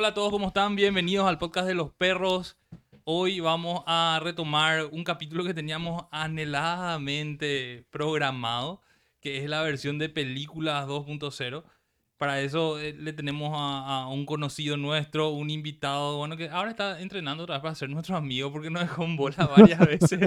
Hola 0.00 0.08
a 0.08 0.14
todos, 0.14 0.30
¿cómo 0.30 0.46
están? 0.46 0.76
Bienvenidos 0.76 1.28
al 1.28 1.36
podcast 1.36 1.66
de 1.66 1.74
los 1.74 1.90
perros. 1.90 2.56
Hoy 3.04 3.40
vamos 3.40 3.82
a 3.86 4.18
retomar 4.22 4.86
un 4.86 5.04
capítulo 5.04 5.44
que 5.44 5.52
teníamos 5.52 6.06
anheladamente 6.10 7.84
programado, 7.90 8.80
que 9.20 9.36
es 9.36 9.50
la 9.50 9.60
versión 9.60 9.98
de 9.98 10.08
películas 10.08 10.88
2.0. 10.88 11.64
Para 12.16 12.40
eso 12.40 12.80
eh, 12.80 12.94
le 12.94 13.12
tenemos 13.12 13.52
a, 13.54 14.04
a 14.04 14.08
un 14.08 14.24
conocido 14.24 14.78
nuestro, 14.78 15.28
un 15.28 15.50
invitado, 15.50 16.16
bueno, 16.16 16.38
que 16.38 16.48
ahora 16.48 16.70
está 16.70 16.98
entrenando 17.02 17.42
otra 17.42 17.56
vez 17.56 17.62
para 17.62 17.74
ser 17.74 17.90
nuestro 17.90 18.16
amigo 18.16 18.50
porque 18.50 18.70
nos 18.70 18.80
dejó 18.80 19.04
en 19.04 19.16
bola 19.16 19.50
varias 19.54 19.80
veces. 19.86 20.18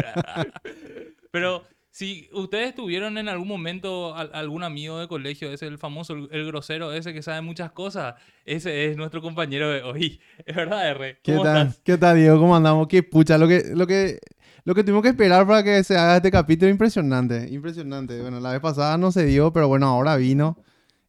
Pero 1.32 1.64
si 1.96 2.28
ustedes 2.34 2.74
tuvieron 2.74 3.20
en 3.20 3.30
algún 3.30 3.48
momento 3.48 4.16
al- 4.16 4.32
algún 4.34 4.64
amigo 4.64 4.98
de 4.98 5.08
colegio, 5.08 5.52
ese 5.52 5.68
el 5.68 5.78
famoso, 5.78 6.14
el, 6.16 6.28
el 6.32 6.48
grosero 6.48 6.92
ese 6.92 7.14
que 7.14 7.22
sabe 7.22 7.42
muchas 7.42 7.72
cosas, 7.72 8.16
ese 8.46 8.90
es 8.90 8.98
nuestro 8.98 9.22
compañero 9.22 9.70
de 9.70 9.84
hoy. 9.84 10.20
Es 10.46 10.56
verdad, 10.56 10.90
R. 10.90 11.20
¿Qué 11.22 11.34
¿Cómo 11.34 11.44
tal? 11.44 11.68
estás? 11.68 11.82
¿Qué 11.84 11.98
tal, 12.00 12.18
Diego? 12.18 12.40
¿Cómo 12.40 12.56
andamos? 12.56 12.88
Qué 12.88 13.04
pucha, 13.04 13.38
lo 13.38 13.48
que, 13.48 13.64
lo 13.76 13.86
que, 13.86 14.20
lo 14.66 14.74
que 14.74 14.84
tuvimos 14.84 15.04
que 15.04 15.10
esperar 15.10 15.46
para 15.46 15.62
que 15.64 15.84
se 15.84 15.96
haga 15.96 16.16
este 16.16 16.32
capítulo 16.32 16.72
impresionante, 16.72 17.48
impresionante. 17.52 18.20
Bueno, 18.22 18.40
la 18.40 18.52
vez 18.54 18.60
pasada 18.60 18.98
no 18.98 19.12
se 19.12 19.26
dio, 19.26 19.54
pero 19.54 19.68
bueno, 19.68 19.86
ahora 19.86 20.16
vino. 20.16 20.58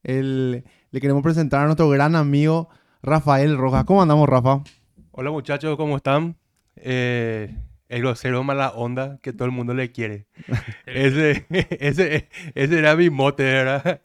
El, 0.03 0.65
le 0.91 1.01
queremos 1.01 1.23
presentar 1.23 1.63
a 1.63 1.65
nuestro 1.65 1.89
gran 1.89 2.15
amigo 2.15 2.69
Rafael 3.03 3.57
Rojas. 3.57 3.85
¿Cómo 3.87 4.03
andamos, 4.03 4.29
Rafa? 4.29 4.63
Hola 5.13 5.31
muchachos, 5.31 5.79
¿cómo 5.79 5.97
están? 5.97 6.37
Eh, 6.77 7.57
el 7.89 8.01
grosero 8.01 8.43
mala 8.45 8.71
onda 8.71 9.19
que 9.23 9.33
todo 9.33 9.47
el 9.47 9.53
mundo 9.53 9.75
le 9.75 9.93
quiere. 9.93 10.27
ese, 10.87 11.47
ese, 11.51 12.29
ese 12.55 12.79
era 12.79 12.97
mi 12.97 13.11
mote, 13.11 13.45
¿verdad? 13.45 14.01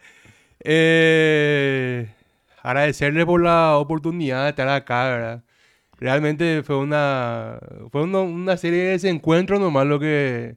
Eh, 0.61 2.13
agradecerle 2.61 3.25
por 3.25 3.41
la 3.41 3.77
oportunidad 3.77 4.43
de 4.43 4.49
estar 4.49 4.69
acá, 4.69 5.09
¿verdad? 5.09 5.43
Realmente 5.97 6.63
fue 6.63 6.77
una, 6.77 7.59
fue 7.91 8.03
una, 8.03 8.19
una 8.19 8.57
serie 8.57 8.83
de 8.83 8.89
desencuentros 8.91 9.59
nomás 9.59 9.85
lo 9.85 9.99
que, 9.99 10.55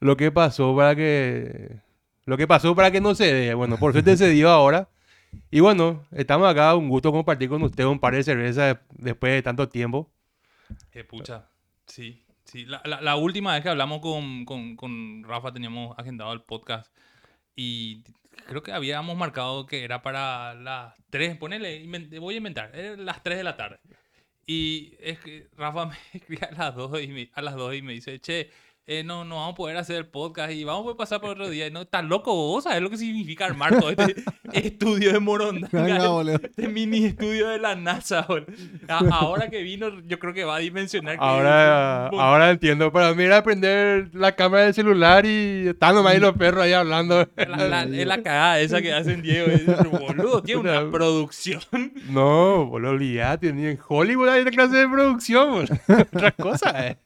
lo 0.00 0.16
que 0.16 0.32
pasó 0.32 0.74
para 0.74 0.96
que, 0.96 1.76
lo 2.24 2.36
que 2.36 2.48
pasó 2.48 2.74
para 2.74 2.90
que 2.90 3.00
no 3.00 3.14
se 3.14 3.32
dé. 3.32 3.54
Bueno, 3.54 3.76
por 3.78 3.92
suerte 3.92 4.16
se 4.16 4.30
dio 4.30 4.50
ahora. 4.50 4.88
Y 5.50 5.60
bueno, 5.60 6.04
estamos 6.10 6.48
acá, 6.48 6.74
un 6.74 6.88
gusto 6.88 7.12
compartir 7.12 7.48
con 7.48 7.62
ustedes 7.62 7.88
un 7.88 8.00
par 8.00 8.14
de 8.14 8.24
cervezas 8.24 8.78
después 8.90 9.32
de 9.32 9.42
tanto 9.42 9.68
tiempo. 9.68 10.10
Qué 10.90 11.04
pucha. 11.04 11.48
Sí, 11.86 12.24
sí. 12.50 12.64
La, 12.66 12.80
la- 12.84 13.00
la 13.00 13.16
última 13.16 13.54
vez 13.54 13.62
que 13.62 13.68
hablamos 13.68 14.00
con, 14.00 14.44
con- 14.44 14.76
con 14.76 15.24
Rafa 15.24 15.52
teníamos 15.52 15.98
agendado 15.98 16.32
el 16.32 16.42
podcast 16.42 16.92
y 17.56 18.02
creo 18.46 18.62
que 18.62 18.72
habíamos 18.72 19.16
marcado 19.16 19.66
que 19.66 19.84
era 19.84 20.02
para 20.02 20.54
las 20.54 20.94
3, 21.10 21.36
ponele, 21.36 21.84
voy 22.18 22.34
a 22.34 22.38
inventar, 22.38 22.74
era 22.74 22.96
las 22.96 23.22
3 23.22 23.38
de 23.38 23.44
la 23.44 23.56
tarde. 23.56 23.78
Y 24.46 24.94
es 25.00 25.18
que 25.20 25.48
Rafa 25.56 25.86
me 25.86 25.96
escribe 26.12 26.46
a 26.46 26.52
las 26.52 26.74
2 26.74 27.02
y 27.02 27.08
me, 27.08 27.30
a 27.34 27.42
las 27.42 27.54
2 27.54 27.74
y 27.76 27.82
me 27.82 27.92
dice, 27.94 28.20
che, 28.20 28.50
eh, 28.92 29.04
no, 29.04 29.24
no 29.24 29.36
vamos 29.36 29.52
a 29.52 29.56
poder 29.56 29.76
hacer 29.76 29.96
el 29.96 30.06
podcast 30.06 30.52
y 30.52 30.64
vamos 30.64 30.80
a 30.80 30.82
poder 30.84 30.96
pasar 30.96 31.20
por 31.20 31.30
otro 31.30 31.48
día. 31.48 31.66
Y 31.68 31.70
no, 31.70 31.82
estás 31.82 32.04
loco 32.04 32.34
vos, 32.34 32.64
¿sabes 32.64 32.82
lo 32.82 32.90
que 32.90 32.96
significa 32.96 33.44
armar 33.46 33.78
todo 33.78 33.90
este 33.90 34.16
estudio 34.52 35.12
de 35.12 35.20
Morondanga? 35.20 36.32
Este 36.42 36.66
mini 36.68 37.04
estudio 37.04 37.48
de 37.48 37.58
la 37.60 37.76
NASA, 37.76 38.22
boludo. 38.28 38.46
A- 38.88 38.98
Ahora 39.20 39.48
que 39.48 39.62
vino, 39.62 40.00
yo 40.06 40.18
creo 40.18 40.34
que 40.34 40.44
va 40.44 40.56
a 40.56 40.58
dimensionar 40.58 41.16
que 41.18 41.24
Ahora, 41.24 42.08
es 42.12 42.18
ahora 42.18 42.50
entiendo. 42.50 42.90
Para 42.90 43.14
mí 43.14 43.22
era 43.22 43.42
prender 43.44 44.10
la 44.12 44.34
cámara 44.34 44.64
del 44.64 44.74
celular 44.74 45.24
y 45.24 45.68
están 45.68 45.94
nomás 45.94 46.14
ahí 46.14 46.20
los 46.20 46.34
perros 46.36 46.64
ahí 46.64 46.72
hablando. 46.72 47.28
la, 47.36 47.56
la- 47.68 47.82
es 47.84 48.06
la 48.06 48.22
cagada 48.22 48.60
esa 48.60 48.82
que 48.82 48.92
hacen 48.92 49.22
Diego. 49.22 49.46
es- 49.46 49.66
boludo, 49.90 50.42
tiene 50.42 50.62
una 50.62 50.80
Una- 50.82 50.90
producción. 50.90 51.60
No, 52.08 52.66
boludo, 52.66 52.90
olvídate. 52.90 53.52
Ni 53.52 53.66
en 53.66 53.78
Hollywood 53.88 54.28
hay 54.30 54.40
esta 54.40 54.50
clase 54.50 54.76
de 54.78 54.88
producción, 54.88 55.50
boludo. 55.52 55.76
Otra 56.12 56.32
cosa, 56.32 56.88
eh. 56.88 56.96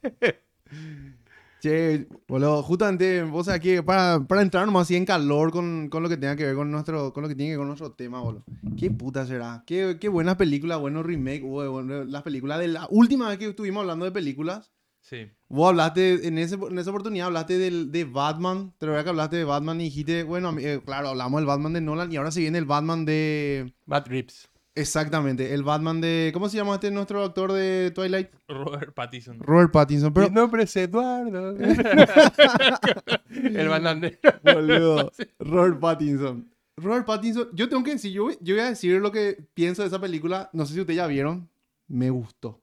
Che, 1.65 2.07
boludo, 2.29 2.63
justamente, 2.63 3.23
vos 3.23 3.47
sabés 3.47 3.63
que 3.63 3.83
para, 3.83 4.21
para 4.21 4.43
entrar 4.43 4.67
nomás 4.67 4.83
así 4.83 4.97
en 4.97 5.07
calor 5.07 5.51
con, 5.51 5.89
con 5.89 6.03
lo 6.03 6.11
que 6.11 6.19
tenga 6.19 6.37
que 6.37 6.45
ver 6.45 6.55
con 6.55 6.71
nuestro, 6.71 7.15
con 7.15 7.23
lo 7.23 7.29
que 7.31 7.35
tiene 7.35 7.53
que 7.53 7.57
ver 7.57 7.61
con 7.61 7.69
nuestro 7.69 7.93
tema, 7.93 8.21
boludo. 8.21 8.45
¿Qué 8.77 8.91
puta 8.91 9.25
será? 9.25 9.65
Qué, 9.67 9.97
qué 9.99 10.11
buena 10.11 10.37
película, 10.37 10.77
buenos 10.77 11.07
remake, 11.07 11.41
bueno, 11.41 12.05
las 12.05 12.23
películas 12.23 12.59
de 12.59 12.69
la 12.69 12.87
última 12.91 13.31
vez 13.31 13.39
que 13.39 13.47
estuvimos 13.47 13.81
hablando 13.81 14.05
de 14.05 14.13
películas. 14.13 14.73
Sí. 15.01 15.31
Vos 15.49 15.71
hablaste, 15.71 16.29
en, 16.29 16.37
ese, 16.37 16.57
en 16.57 16.79
esa 16.79 16.91
oportunidad 16.91 17.29
hablaste 17.29 17.57
del, 17.57 17.91
de 17.91 18.05
Batman, 18.05 18.75
te 18.77 18.85
lo 18.85 19.03
que 19.03 19.09
hablaste 19.09 19.37
de 19.37 19.45
Batman 19.45 19.81
y 19.81 19.85
dijiste, 19.85 20.23
bueno, 20.23 20.55
eh, 20.59 20.83
claro, 20.85 21.09
hablamos 21.09 21.41
del 21.41 21.47
Batman 21.47 21.73
de 21.73 21.81
Nolan 21.81 22.13
y 22.13 22.17
ahora 22.17 22.31
se 22.31 22.41
viene 22.41 22.59
el 22.59 22.67
Batman 22.67 23.07
de... 23.07 23.73
Bad 23.87 24.07
Rips. 24.09 24.51
Exactamente, 24.77 25.55
el 25.55 25.63
Batman 25.63 26.01
de... 26.01 26.31
¿Cómo 26.35 26.49
se 26.49 26.57
llama 26.57 26.75
este 26.75 26.91
nuestro 26.91 27.23
actor 27.23 27.53
de 27.53 27.93
Twilight? 27.95 28.29
Robert 28.49 28.93
Pattinson. 28.93 29.39
Robert 29.39 29.71
Pattinson, 29.73 30.13
pero... 30.13 30.29
Mi 30.29 30.35
nombre 30.35 30.65
es 30.65 30.77
Eduardo. 30.77 31.57
El 33.31 33.69
bananero. 33.69 34.19
Boludo. 34.43 35.13
Robert 35.39 35.79
Pattinson. 35.81 36.51
Robert 36.77 37.07
Pattinson, 37.07 37.49
yo 37.53 37.69
tengo 37.69 37.85
que 37.85 37.93
decir, 37.93 38.13
yo, 38.13 38.25
voy- 38.25 38.39
yo 38.41 38.55
voy 38.57 38.65
a 38.65 38.69
decir 38.71 39.01
lo 39.01 39.13
que 39.13 39.47
pienso 39.55 39.83
de 39.83 39.89
esa 39.89 40.01
película. 40.01 40.51
No 40.53 40.67
sé 40.67 40.75
si 40.75 40.81
ustedes 40.81 40.97
ya 40.97 41.07
vieron. 41.07 41.49
Me 41.87 42.11
gustó. 42.11 42.61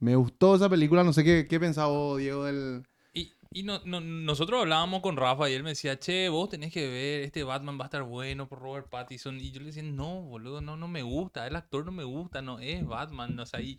Me 0.00 0.16
gustó 0.16 0.56
esa 0.56 0.68
película. 0.68 1.02
No 1.02 1.14
sé 1.14 1.24
qué, 1.24 1.46
qué 1.48 1.58
pensaba 1.58 1.92
Diego, 2.18 2.44
del... 2.44 2.82
Y, 3.54 3.62
no, 3.62 3.80
no- 3.84 4.00
nosotros 4.00 4.60
hablábamos 4.60 5.00
con 5.00 5.16
Rafa 5.16 5.48
y 5.48 5.54
él 5.54 5.62
me 5.62 5.70
decía, 5.70 5.98
che, 5.98 6.28
vos 6.28 6.48
tenés 6.50 6.72
que 6.72 6.88
ver, 6.88 7.22
este 7.22 7.44
Batman 7.44 7.78
va 7.78 7.84
a 7.84 7.86
estar 7.86 8.02
bueno 8.02 8.48
por 8.48 8.58
Robert 8.58 8.88
Pattinson. 8.90 9.40
Y 9.40 9.52
yo 9.52 9.60
le 9.60 9.66
decía, 9.66 9.82
no, 9.84 10.22
boludo, 10.22 10.60
no, 10.60 10.76
no 10.76 10.88
me 10.88 11.02
gusta, 11.02 11.46
el 11.46 11.54
actor 11.56 11.84
no 11.86 11.92
me 11.92 12.02
gusta, 12.04 12.42
no 12.42 12.58
es 12.58 12.84
Batman. 12.84 13.38
O 13.38 13.46
sea, 13.46 13.60
y, 13.60 13.78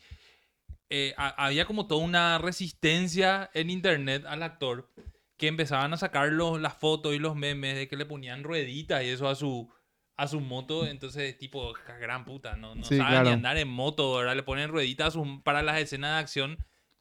eh, 0.89 1.13
ha- 1.17 1.45
había 1.45 1.65
como 1.65 1.87
toda 1.87 2.03
una 2.05 2.37
resistencia 2.37 3.49
en 3.53 3.69
internet 3.69 4.23
al 4.25 4.43
actor 4.43 4.89
que 5.37 5.47
empezaban 5.47 5.91
a 5.93 5.97
sacar 5.97 6.29
los- 6.31 6.61
las 6.61 6.75
fotos 6.77 7.13
y 7.13 7.19
los 7.19 7.35
memes 7.35 7.75
de 7.75 7.87
que 7.89 7.97
le 7.97 8.05
ponían 8.05 8.43
rueditas 8.43 9.03
y 9.03 9.09
eso 9.09 9.27
a 9.27 9.35
su 9.35 9.69
a 10.17 10.29
su 10.29 10.39
moto, 10.39 10.87
entonces 10.87 11.37
tipo, 11.37 11.73
"Ja, 11.73 11.97
gran 11.97 12.23
puta, 12.23 12.55
no, 12.55 12.73
no 12.73 12.85
Sí, 12.85 12.95
sabe 12.95 13.09
claro. 13.09 13.25
ni 13.25 13.33
andar 13.33 13.57
en 13.57 13.67
moto, 13.67 14.15
¿verdad? 14.15 14.33
Le 14.37 14.43
ponen 14.43 14.69
rueditas 14.69 15.17
para 15.43 15.61
las 15.61 15.77
escenas 15.81 16.11
de 16.13 16.19
acción 16.21 16.57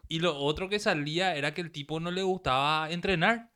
y 0.08 0.20
lo 0.20 0.36
otro 0.36 0.68
que 0.68 0.78
salía 0.78 1.34
era 1.36 1.54
que 1.54 1.60
el 1.60 1.70
tipo 1.70 2.00
no 2.00 2.10
le 2.10 2.22
gustaba 2.22 2.90
entrenar, 2.90 3.50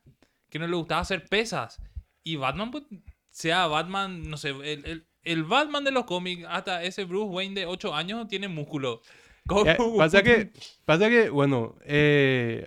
que 0.50 0.58
no 0.58 0.66
le 0.66 0.76
gustaba 0.76 1.00
hacer 1.02 1.26
pesas. 1.26 1.80
Y 2.24 2.36
Batman, 2.36 2.70
pues, 2.70 2.84
sea 3.30 3.66
Batman, 3.66 4.22
no 4.28 4.36
sé, 4.36 4.50
el, 4.50 4.84
el- 4.84 5.06
el 5.24 5.44
Batman 5.44 5.84
de 5.84 5.90
los 5.90 6.04
cómics, 6.04 6.46
hasta 6.48 6.82
ese 6.82 7.04
Bruce 7.04 7.28
Wayne 7.30 7.54
de 7.60 7.66
8 7.66 7.94
años 7.94 8.28
tiene 8.28 8.48
músculo. 8.48 9.02
¿Cómo- 9.46 9.64
Ya, 9.64 9.76
pasa 9.98 10.22
que, 10.22 10.50
pasa 10.84 11.08
que, 11.08 11.28
bueno, 11.30 11.76
eh, 11.84 12.66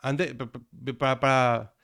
antes, 0.00 0.34
pa- 0.34 0.50
pa- 0.50 0.60
para, 0.98 1.20
para 1.20 1.74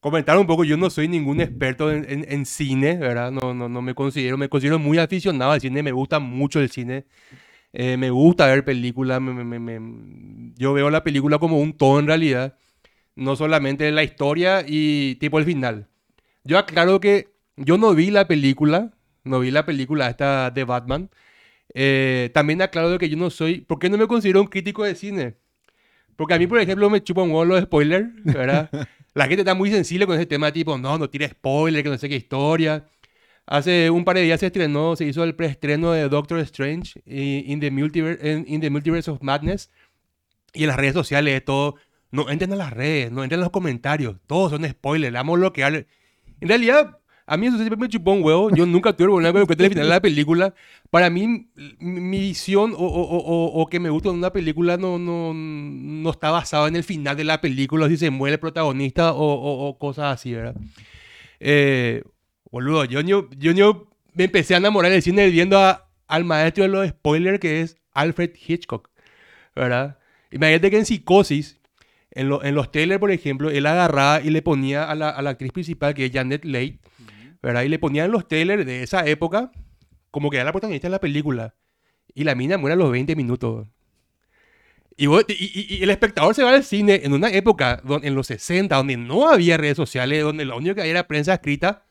comentar 0.00 0.36
un 0.38 0.46
poco, 0.46 0.64
yo 0.64 0.76
no 0.76 0.90
soy 0.90 1.08
ningún 1.08 1.40
experto 1.40 1.90
en, 1.90 2.04
en- 2.10 2.26
en 2.30 2.46
cine, 2.46 2.96
¿verdad? 2.96 3.30
No, 3.30 3.54
no, 3.54 3.68
no 3.68 3.82
me 3.82 3.94
considero, 3.94 4.36
me 4.38 4.48
considero 4.48 4.78
muy 4.78 4.98
aficionado 4.98 5.52
al 5.52 5.60
cine, 5.60 5.82
me 5.82 5.92
gusta 5.92 6.18
mucho 6.18 6.60
el 6.60 6.70
cine, 6.70 7.06
eh, 7.72 7.96
me 7.96 8.10
gusta 8.10 8.46
ver 8.46 8.64
películas, 8.64 9.20
me- 9.20 9.44
me- 9.44 9.58
me- 9.58 10.52
yo 10.56 10.72
veo 10.72 10.90
la 10.90 11.04
película 11.04 11.38
como 11.38 11.60
un 11.60 11.72
todo 11.74 11.98
en 12.00 12.06
realidad, 12.06 12.56
no 13.16 13.36
solamente 13.36 13.90
la 13.92 14.04
historia 14.04 14.64
y 14.66 15.16
tipo 15.16 15.38
el 15.38 15.44
final. 15.44 15.88
Yo 16.44 16.58
aclaro 16.58 17.00
que 17.00 17.28
yo 17.56 17.78
no 17.78 17.94
vi 17.94 18.10
la 18.10 18.26
película, 18.28 18.92
no 19.24 19.40
vi 19.40 19.50
la 19.50 19.66
película 19.66 20.08
esta 20.10 20.50
de 20.50 20.64
Batman, 20.64 21.10
eh, 21.74 22.30
también 22.34 22.62
aclaro 22.62 22.98
que 22.98 23.08
yo 23.08 23.16
no 23.16 23.30
soy. 23.30 23.60
¿Por 23.62 23.78
qué 23.78 23.88
no 23.90 23.98
me 23.98 24.06
considero 24.08 24.40
un 24.42 24.48
crítico 24.48 24.84
de 24.84 24.94
cine? 24.94 25.36
Porque 26.16 26.34
a 26.34 26.38
mí, 26.38 26.46
por 26.46 26.60
ejemplo, 26.60 26.90
me 26.90 27.02
chupa 27.02 27.22
un 27.22 27.30
huevo 27.30 27.44
los 27.44 27.62
spoilers, 27.62 28.08
¿verdad? 28.24 28.70
La 29.14 29.24
gente 29.26 29.40
está 29.42 29.54
muy 29.54 29.70
sensible 29.70 30.06
con 30.06 30.16
ese 30.16 30.26
tema, 30.26 30.52
tipo, 30.52 30.78
no, 30.78 30.96
no 30.98 31.10
tire 31.10 31.28
spoiler, 31.28 31.82
que 31.82 31.88
no 31.90 31.98
sé 31.98 32.08
qué 32.08 32.16
historia. 32.16 32.84
Hace 33.50 33.90
un 33.90 34.04
par 34.04 34.14
de 34.14 34.22
días 34.22 34.38
se 34.38 34.46
estrenó, 34.46 34.94
se 34.94 35.04
hizo 35.06 35.24
el 35.24 35.34
preestreno 35.34 35.90
de 35.90 36.08
Doctor 36.08 36.38
Strange 36.38 37.02
in, 37.04 37.58
the 37.58 37.72
Multiverse, 37.72 38.44
in, 38.46 38.60
the 38.60 38.70
Multiverse 38.70 39.10
of 39.10 39.20
Madness. 39.22 39.70
Y 40.54 40.62
en 40.62 40.68
las 40.68 40.76
redes 40.76 40.94
sociales 40.94 41.34
es 41.34 41.44
todo, 41.44 41.74
no 42.12 42.30
entren 42.30 42.52
a 42.52 42.56
las 42.56 42.72
redes, 42.72 43.10
no 43.10 43.24
entren 43.24 43.40
a 43.40 43.44
los 43.44 43.50
comentarios, 43.50 44.16
todos 44.28 44.52
son 44.52 44.64
spoilers, 44.68 45.12
le 45.12 45.18
vamos 45.18 45.34
a 45.34 45.40
bloquear. 45.40 45.74
En 46.40 46.48
realidad, 46.48 46.98
a 47.26 47.36
mí 47.36 47.48
eso 47.48 47.56
siempre 47.56 47.76
me 47.76 47.88
chupó 47.88 48.12
un 48.12 48.22
huevo. 48.22 48.50
Yo 48.54 48.66
nunca 48.66 48.92
tuve 48.92 49.08
problema 49.08 49.32
con 49.32 49.42
el 49.42 49.68
final 49.68 49.84
de 49.84 49.90
la 49.90 50.00
película. 50.00 50.54
Para 50.90 51.10
mí, 51.10 51.48
mi 51.80 52.18
visión 52.20 52.72
o, 52.72 52.76
o- 52.76 53.18
o- 53.18 53.62
o- 53.62 53.66
que 53.66 53.80
me 53.80 53.90
gusta 53.90 54.10
en 54.10 54.14
una 54.16 54.32
película 54.32 54.76
no, 54.76 54.96
no, 54.96 55.32
no 55.34 56.10
está 56.10 56.30
basado 56.30 56.68
en 56.68 56.76
el 56.76 56.84
final 56.84 57.16
de 57.16 57.24
la 57.24 57.40
película, 57.40 57.88
si 57.88 57.96
se 57.96 58.10
muere 58.10 58.34
el 58.34 58.40
protagonista 58.40 59.12
o 59.14 59.76
cosas 59.78 60.14
así, 60.14 60.34
¿verdad? 60.34 60.54
Eh, 61.40 62.04
boludo, 62.50 62.84
yo, 62.84 63.00
yo, 63.00 63.28
yo, 63.36 63.88
me 64.14 64.24
empecé 64.24 64.54
a 64.54 64.58
enamorar 64.58 64.90
del 64.92 65.02
cine 65.02 65.28
viendo 65.28 65.58
a- 65.58 65.88
al 66.08 66.24
maestro 66.24 66.64
de 66.64 66.68
los 66.68 66.88
spoilers 66.88 67.38
que 67.38 67.60
es 67.62 67.76
Alfred 67.92 68.30
Hitchcock, 68.46 68.88
¿verdad? 69.54 69.98
Imagínate 70.32 70.70
que 70.70 70.78
en 70.78 70.86
Psicosis, 70.86 71.60
en, 72.12 72.28
lo- 72.28 72.42
en 72.42 72.54
los 72.54 72.72
trailers, 72.72 72.98
por 73.00 73.10
ejemplo, 73.12 73.50
él 73.50 73.66
agarraba 73.66 74.20
y 74.20 74.30
le 74.30 74.42
ponía 74.42 74.84
a 74.90 74.94
la, 74.94 75.10
a 75.10 75.22
la 75.22 75.30
actriz 75.30 75.52
principal, 75.52 75.94
que 75.94 76.06
es 76.06 76.12
Janet 76.12 76.44
Leigh, 76.44 76.80
¿verdad? 77.42 77.62
Y 77.62 77.68
le 77.68 77.78
ponían 77.78 78.10
los 78.10 78.26
trailers 78.28 78.66
de 78.66 78.82
esa 78.82 79.06
época 79.06 79.52
como 80.10 80.28
que 80.30 80.36
era 80.36 80.44
la 80.44 80.52
protagonista 80.52 80.88
de 80.88 80.92
la 80.92 81.00
película. 81.00 81.54
y 82.12 82.24
la 82.24 82.34
mina 82.34 82.58
muere 82.58 82.74
a 82.74 82.76
los 82.76 82.90
20 82.90 83.14
minutos. 83.14 83.68
Y, 84.96 85.06
vos- 85.06 85.24
y- 85.28 85.32
y- 85.70 85.76
y 85.76 85.82
el 85.84 85.90
espectador 85.90 86.34
se 86.34 86.42
va 86.42 86.50
al 86.50 86.64
cine 86.64 87.00
en 87.04 87.12
una 87.12 87.30
época, 87.30 87.80
donde, 87.84 88.08
en 88.08 88.14
los 88.16 88.26
60, 88.26 88.74
donde 88.76 88.96
no 88.96 89.28
había 89.28 89.56
redes 89.56 89.76
sociales, 89.76 90.22
donde 90.22 90.44
lo 90.44 90.56
único 90.56 90.74
que 90.74 90.80
había 90.82 90.90
era 90.90 91.06
prensa 91.06 91.34
escrita. 91.34 91.84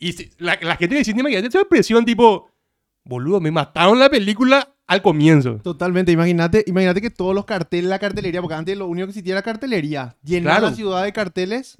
Y 0.00 0.12
si- 0.14 0.30
la, 0.38 0.58
la 0.62 0.76
gente 0.76 0.96
del 0.96 1.04
cine, 1.04 1.20
imagínate 1.20 1.46
esa 1.48 1.60
expresión 1.60 2.04
tipo, 2.04 2.50
boludo, 3.04 3.40
me 3.40 3.50
mataron 3.52 3.98
la 3.98 4.08
película 4.10 4.74
al 4.88 5.02
comienzo. 5.02 5.60
Totalmente, 5.62 6.10
imagínate, 6.10 6.64
imagínate 6.66 7.00
que 7.00 7.10
todos 7.10 7.34
los 7.34 7.44
carteles, 7.44 7.88
la 7.88 7.98
cartelería, 8.00 8.40
porque 8.40 8.54
antes 8.56 8.76
lo 8.76 8.86
único 8.88 9.06
que 9.06 9.10
existía 9.10 9.34
era 9.34 9.42
cartelería, 9.42 10.16
llenar 10.24 10.54
Claro. 10.58 10.70
la 10.70 10.74
ciudad 10.74 11.04
de 11.04 11.12
carteles 11.12 11.78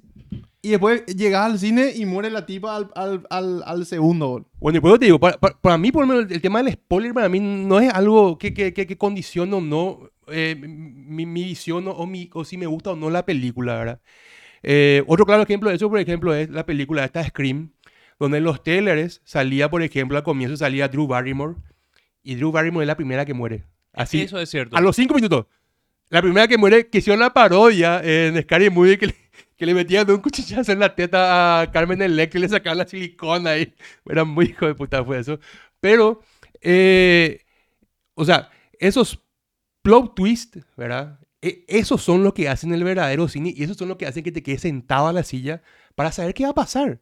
y 0.62 0.68
después 0.68 1.04
llegas 1.06 1.46
al 1.46 1.58
cine 1.58 1.92
y 1.96 2.04
muere 2.04 2.30
la 2.30 2.44
tipa 2.44 2.76
al, 2.76 2.90
al, 2.94 3.26
al, 3.30 3.62
al 3.64 3.86
segundo. 3.86 4.46
Bueno, 4.60 4.76
y 4.76 4.80
por 4.82 4.90
eso 4.90 4.98
te 4.98 5.06
digo, 5.06 5.18
para, 5.18 5.38
para- 5.40 5.58
para 5.58 5.78
mí, 5.78 5.90
por 5.90 6.06
lo 6.06 6.14
menos, 6.14 6.30
el 6.30 6.42
tema 6.42 6.62
del 6.62 6.74
spoiler 6.74 7.14
para 7.14 7.30
mí 7.30 7.40
no 7.40 7.80
es 7.80 7.90
algo 7.92 8.36
que, 8.38 8.52
que, 8.52 8.74
que, 8.74 8.86
que 8.86 8.98
condicione 8.98 9.54
o 9.54 9.60
no 9.62 10.10
eh, 10.28 10.54
mi, 10.60 11.24
mi 11.26 11.44
visión 11.44 11.88
o, 11.88 11.92
o 11.92 12.06
mi, 12.06 12.28
o 12.34 12.44
si 12.44 12.58
me 12.58 12.66
gusta 12.66 12.90
o 12.90 12.96
no 12.96 13.08
la 13.10 13.24
película, 13.24 13.76
¿verdad? 13.76 14.00
Eh, 14.62 15.02
otro 15.06 15.24
claro 15.24 15.42
ejemplo 15.42 15.70
de 15.70 15.76
eso, 15.76 15.88
por 15.88 15.98
ejemplo, 15.98 16.34
es 16.34 16.50
la 16.50 16.66
película 16.66 17.04
esta 17.04 17.24
Scream, 17.24 17.72
donde 18.20 18.38
en 18.38 18.44
los 18.44 18.62
trailers 18.62 19.20
salía, 19.24 19.68
por 19.68 19.82
ejemplo, 19.82 20.16
al 20.16 20.22
comienzo 20.22 20.56
salía 20.56 20.86
Drew 20.86 21.08
Barrymore, 21.08 21.56
y 22.22 22.36
Drew 22.36 22.52
Barrymore 22.52 22.84
es 22.84 22.86
la 22.88 22.96
primera 22.96 23.24
que 23.24 23.34
muere. 23.34 23.64
Así, 23.92 24.20
Eso 24.22 24.38
es 24.38 24.48
cierto. 24.48 24.76
a 24.76 24.80
los 24.80 24.94
cinco 24.94 25.14
minutos. 25.16 25.46
La 26.10 26.20
primera 26.22 26.46
que 26.46 26.58
muere, 26.58 26.88
que 26.88 26.98
hicieron 26.98 27.18
la 27.20 27.32
parodia 27.32 28.00
en 28.04 28.40
Scary 28.42 28.68
Movie, 28.70 28.98
que 28.98 29.06
le, 29.08 29.14
que 29.56 29.66
le 29.66 29.74
metían 29.74 30.08
un 30.10 30.18
cuchillazo 30.18 30.70
en 30.72 30.78
la 30.80 30.94
teta 30.94 31.60
a 31.62 31.70
Carmen 31.72 32.00
Electra 32.02 32.38
y 32.38 32.42
le 32.42 32.48
sacaban 32.48 32.78
la 32.78 32.86
silicona 32.86 33.50
ahí. 33.50 33.74
Era 34.06 34.24
muy 34.24 34.46
hijo 34.46 34.66
de 34.66 34.74
puta 34.74 35.04
fue 35.04 35.18
eso. 35.18 35.38
Pero, 35.80 36.20
eh, 36.60 37.40
o 38.14 38.24
sea, 38.24 38.50
esos 38.78 39.20
plot 39.82 40.14
twist, 40.14 40.56
¿verdad? 40.76 41.18
E- 41.42 41.64
esos 41.68 42.02
son 42.02 42.22
lo 42.22 42.34
que 42.34 42.48
hacen 42.48 42.74
el 42.74 42.84
verdadero 42.84 43.28
cine 43.28 43.52
y 43.56 43.62
esos 43.62 43.76
son 43.76 43.88
lo 43.88 43.96
que 43.96 44.06
hacen 44.06 44.22
que 44.24 44.32
te 44.32 44.42
quedes 44.42 44.60
sentado 44.62 45.06
a 45.08 45.12
la 45.12 45.22
silla 45.22 45.62
para 45.94 46.12
saber 46.12 46.34
qué 46.34 46.44
va 46.44 46.50
a 46.50 46.54
pasar. 46.54 47.00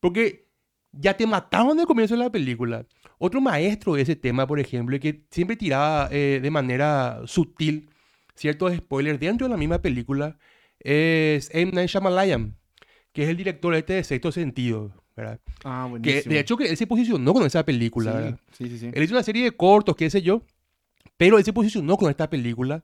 Porque 0.00 0.48
ya 0.92 1.16
te 1.16 1.26
mataron 1.26 1.78
al 1.78 1.86
comienzo 1.86 2.14
de 2.16 2.24
la 2.24 2.32
película. 2.32 2.86
Otro 3.18 3.40
maestro 3.40 3.94
de 3.94 4.02
ese 4.02 4.16
tema, 4.16 4.46
por 4.46 4.58
ejemplo, 4.60 4.96
y 4.96 5.00
que 5.00 5.24
siempre 5.30 5.56
tiraba 5.56 6.08
eh, 6.10 6.40
de 6.42 6.50
manera 6.50 7.20
sutil 7.26 7.90
ciertos 8.34 8.74
spoilers 8.74 9.20
dentro 9.20 9.46
de 9.46 9.50
la 9.52 9.58
misma 9.58 9.80
película, 9.82 10.38
es 10.78 11.50
M. 11.52 11.72
Night 11.72 11.90
Shyamalan, 11.90 12.56
que 13.12 13.24
es 13.24 13.28
el 13.28 13.36
director 13.36 13.74
este 13.74 13.94
de 13.94 14.04
Sexto 14.04 14.32
Sentido, 14.32 14.92
¿verdad? 15.14 15.38
Ah, 15.64 15.84
Que 15.84 15.90
buenísimo. 15.90 16.32
de 16.34 16.40
hecho 16.40 16.56
que 16.56 16.68
él 16.70 16.76
se 16.76 16.86
posicionó 16.86 17.34
con 17.34 17.44
esa 17.44 17.64
película, 17.64 18.12
¿verdad? 18.14 18.40
sí, 18.52 18.64
sí, 18.64 18.70
sí, 18.70 18.78
sí. 18.78 18.90
Él 18.94 19.02
hizo 19.02 19.12
una 19.14 19.22
serie 19.22 19.44
de 19.44 19.52
cortos, 19.52 19.94
qué 19.94 20.08
sé 20.08 20.22
yo, 20.22 20.42
pero 21.18 21.36
él 21.36 21.44
se 21.44 21.52
posicionó 21.52 21.98
con 21.98 22.08
esta 22.08 22.30
película 22.30 22.82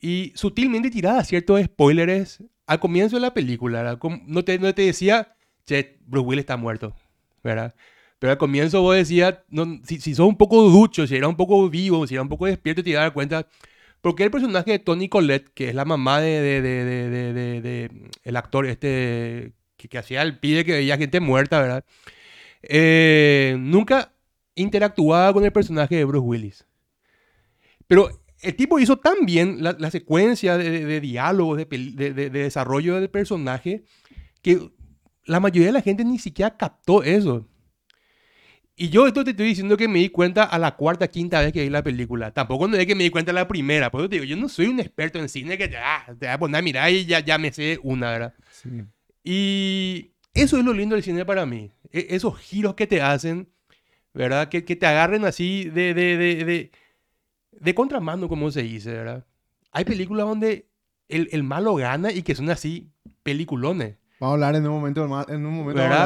y 0.00 0.32
sutilmente 0.36 0.90
tiraba 0.90 1.24
ciertos 1.24 1.60
spoilers 1.64 2.42
al 2.66 2.78
comienzo 2.78 3.16
de 3.16 3.20
la 3.22 3.34
película. 3.34 3.98
No 4.26 4.44
te, 4.44 4.58
no 4.60 4.72
te 4.72 4.82
decía, 4.82 5.33
che, 5.66 5.98
Bruce 6.06 6.26
Willis 6.26 6.42
está 6.42 6.56
muerto, 6.56 6.94
¿verdad? 7.42 7.74
Pero 8.18 8.32
al 8.32 8.38
comienzo 8.38 8.80
vos 8.82 8.96
decías, 8.96 9.36
no, 9.48 9.80
si, 9.84 10.00
si 10.00 10.14
sos 10.14 10.26
un 10.28 10.36
poco 10.36 10.62
ducho, 10.70 11.06
si 11.06 11.16
eras 11.16 11.28
un 11.28 11.36
poco 11.36 11.68
vivo, 11.68 12.06
si 12.06 12.14
eras 12.14 12.22
un 12.24 12.28
poco 12.30 12.46
despierto, 12.46 12.82
te 12.82 12.92
das 12.92 13.12
cuenta. 13.12 13.46
Porque 14.00 14.24
el 14.24 14.30
personaje 14.30 14.72
de 14.72 14.78
Tony 14.78 15.08
Collette, 15.08 15.48
que 15.54 15.68
es 15.70 15.74
la 15.74 15.84
mamá 15.84 16.20
de, 16.20 16.40
de, 16.40 16.62
de, 16.62 17.32
de, 17.62 17.90
el 18.22 18.36
actor 18.36 18.66
este 18.66 19.52
que, 19.76 19.88
que 19.88 19.98
hacía 19.98 20.22
el 20.22 20.38
pibe 20.38 20.64
que 20.64 20.72
veía 20.72 20.96
gente 20.98 21.20
muerta, 21.20 21.60
¿verdad? 21.60 21.84
Eh, 22.62 23.56
nunca 23.58 24.12
interactuaba 24.54 25.32
con 25.32 25.44
el 25.44 25.52
personaje 25.52 25.96
de 25.96 26.04
Bruce 26.04 26.26
Willis. 26.26 26.66
Pero 27.86 28.08
el 28.42 28.54
tipo 28.56 28.78
hizo 28.78 28.96
tan 28.98 29.24
bien 29.26 29.62
la, 29.62 29.76
la 29.78 29.90
secuencia 29.90 30.56
de, 30.58 31.00
diálogos, 31.00 31.58
de- 31.58 32.12
de 32.14 32.30
desarrollo 32.30 32.96
del 32.96 33.10
personaje, 33.10 33.84
que 34.42 34.70
la 35.26 35.40
mayoría 35.40 35.68
de 35.68 35.72
la 35.72 35.82
gente 35.82 36.04
ni 36.04 36.18
siquiera 36.18 36.56
captó 36.56 37.02
eso. 37.02 37.46
Y 38.76 38.88
yo 38.88 39.06
esto 39.06 39.22
te 39.22 39.30
estoy 39.30 39.46
diciendo 39.46 39.76
que 39.76 39.86
me 39.86 40.00
di 40.00 40.08
cuenta 40.08 40.42
a 40.42 40.58
la 40.58 40.74
cuarta, 40.74 41.06
quinta 41.06 41.40
vez 41.40 41.52
que 41.52 41.62
vi 41.62 41.70
la 41.70 41.84
película. 41.84 42.32
Tampoco 42.32 42.66
no 42.66 42.76
es 42.76 42.86
que 42.86 42.96
me 42.96 43.04
di 43.04 43.10
cuenta 43.10 43.32
la 43.32 43.46
primera. 43.46 43.90
Por 43.90 44.00
eso 44.00 44.08
te 44.10 44.16
digo, 44.16 44.24
yo 44.24 44.36
no 44.36 44.48
soy 44.48 44.66
un 44.66 44.80
experto 44.80 45.20
en 45.20 45.28
cine 45.28 45.56
que 45.56 45.70
ah, 45.76 46.12
te 46.18 46.26
va 46.26 46.32
a 46.32 46.38
poner 46.38 46.58
a 46.58 46.62
mirar 46.62 46.90
y 46.90 47.04
ya, 47.06 47.20
ya 47.20 47.38
me 47.38 47.52
sé 47.52 47.78
una, 47.84 48.10
¿verdad? 48.10 48.34
Sí. 48.50 48.68
Y 49.22 50.10
eso 50.34 50.58
es 50.58 50.64
lo 50.64 50.72
lindo 50.72 50.96
del 50.96 51.04
cine 51.04 51.24
para 51.24 51.46
mí. 51.46 51.70
E- 51.92 52.08
esos 52.10 52.36
giros 52.36 52.74
que 52.74 52.88
te 52.88 53.00
hacen, 53.00 53.48
¿verdad? 54.12 54.48
Que, 54.48 54.64
que 54.64 54.74
te 54.74 54.86
agarren 54.86 55.24
así 55.24 55.70
de, 55.70 55.94
de, 55.94 56.16
de, 56.16 56.44
de, 56.44 56.70
de 57.52 57.74
contramano, 57.74 58.28
como 58.28 58.50
se 58.50 58.62
dice, 58.62 58.90
¿verdad? 58.92 59.24
Hay 59.70 59.84
películas 59.84 60.26
donde 60.26 60.66
el, 61.08 61.28
el 61.30 61.44
malo 61.44 61.76
gana 61.76 62.10
y 62.10 62.22
que 62.22 62.34
son 62.34 62.50
así 62.50 62.90
peliculones. 63.22 63.98
Vamos 64.20 64.32
a 64.32 64.34
hablar 64.34 64.54
en 64.54 64.66
un 64.66 64.74
momento, 64.74 65.02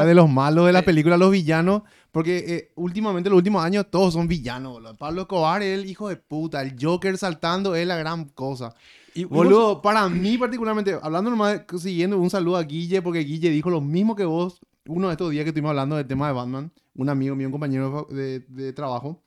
de 0.06 0.14
los 0.14 0.30
malos 0.30 0.66
de 0.66 0.72
la 0.72 0.82
película, 0.82 1.16
los 1.16 1.30
villanos, 1.30 1.82
porque 2.10 2.38
eh, 2.38 2.72
últimamente, 2.76 3.28
los 3.28 3.36
últimos 3.36 3.62
años, 3.62 3.86
todos 3.90 4.14
son 4.14 4.26
villanos, 4.26 4.72
boludo. 4.72 4.96
Pablo 4.96 5.22
Escobar 5.22 5.62
es 5.62 5.78
el 5.78 5.86
hijo 5.86 6.08
de 6.08 6.16
puta, 6.16 6.62
el 6.62 6.74
Joker 6.80 7.18
saltando 7.18 7.74
es 7.74 7.86
la 7.86 7.96
gran 7.96 8.24
cosa. 8.30 8.74
Y 9.14 9.24
Boludo, 9.24 9.82
para 9.82 10.08
mí 10.08 10.38
particularmente, 10.38 10.96
hablando 11.02 11.30
nomás, 11.30 11.62
siguiendo 11.78 12.18
un 12.18 12.30
saludo 12.30 12.56
a 12.56 12.62
Guille, 12.62 13.02
porque 13.02 13.20
Guille 13.20 13.50
dijo 13.50 13.68
lo 13.68 13.80
mismo 13.80 14.14
que 14.14 14.24
vos, 14.24 14.60
uno 14.86 15.08
de 15.08 15.14
estos 15.14 15.30
días 15.30 15.44
que 15.44 15.48
estuvimos 15.48 15.70
hablando 15.70 15.96
del 15.96 16.06
tema 16.06 16.28
de 16.28 16.34
Batman, 16.34 16.72
un 16.94 17.08
amigo 17.08 17.34
mío, 17.34 17.48
un 17.48 17.52
compañero 17.52 18.06
de, 18.10 18.40
de 18.40 18.72
trabajo, 18.72 19.22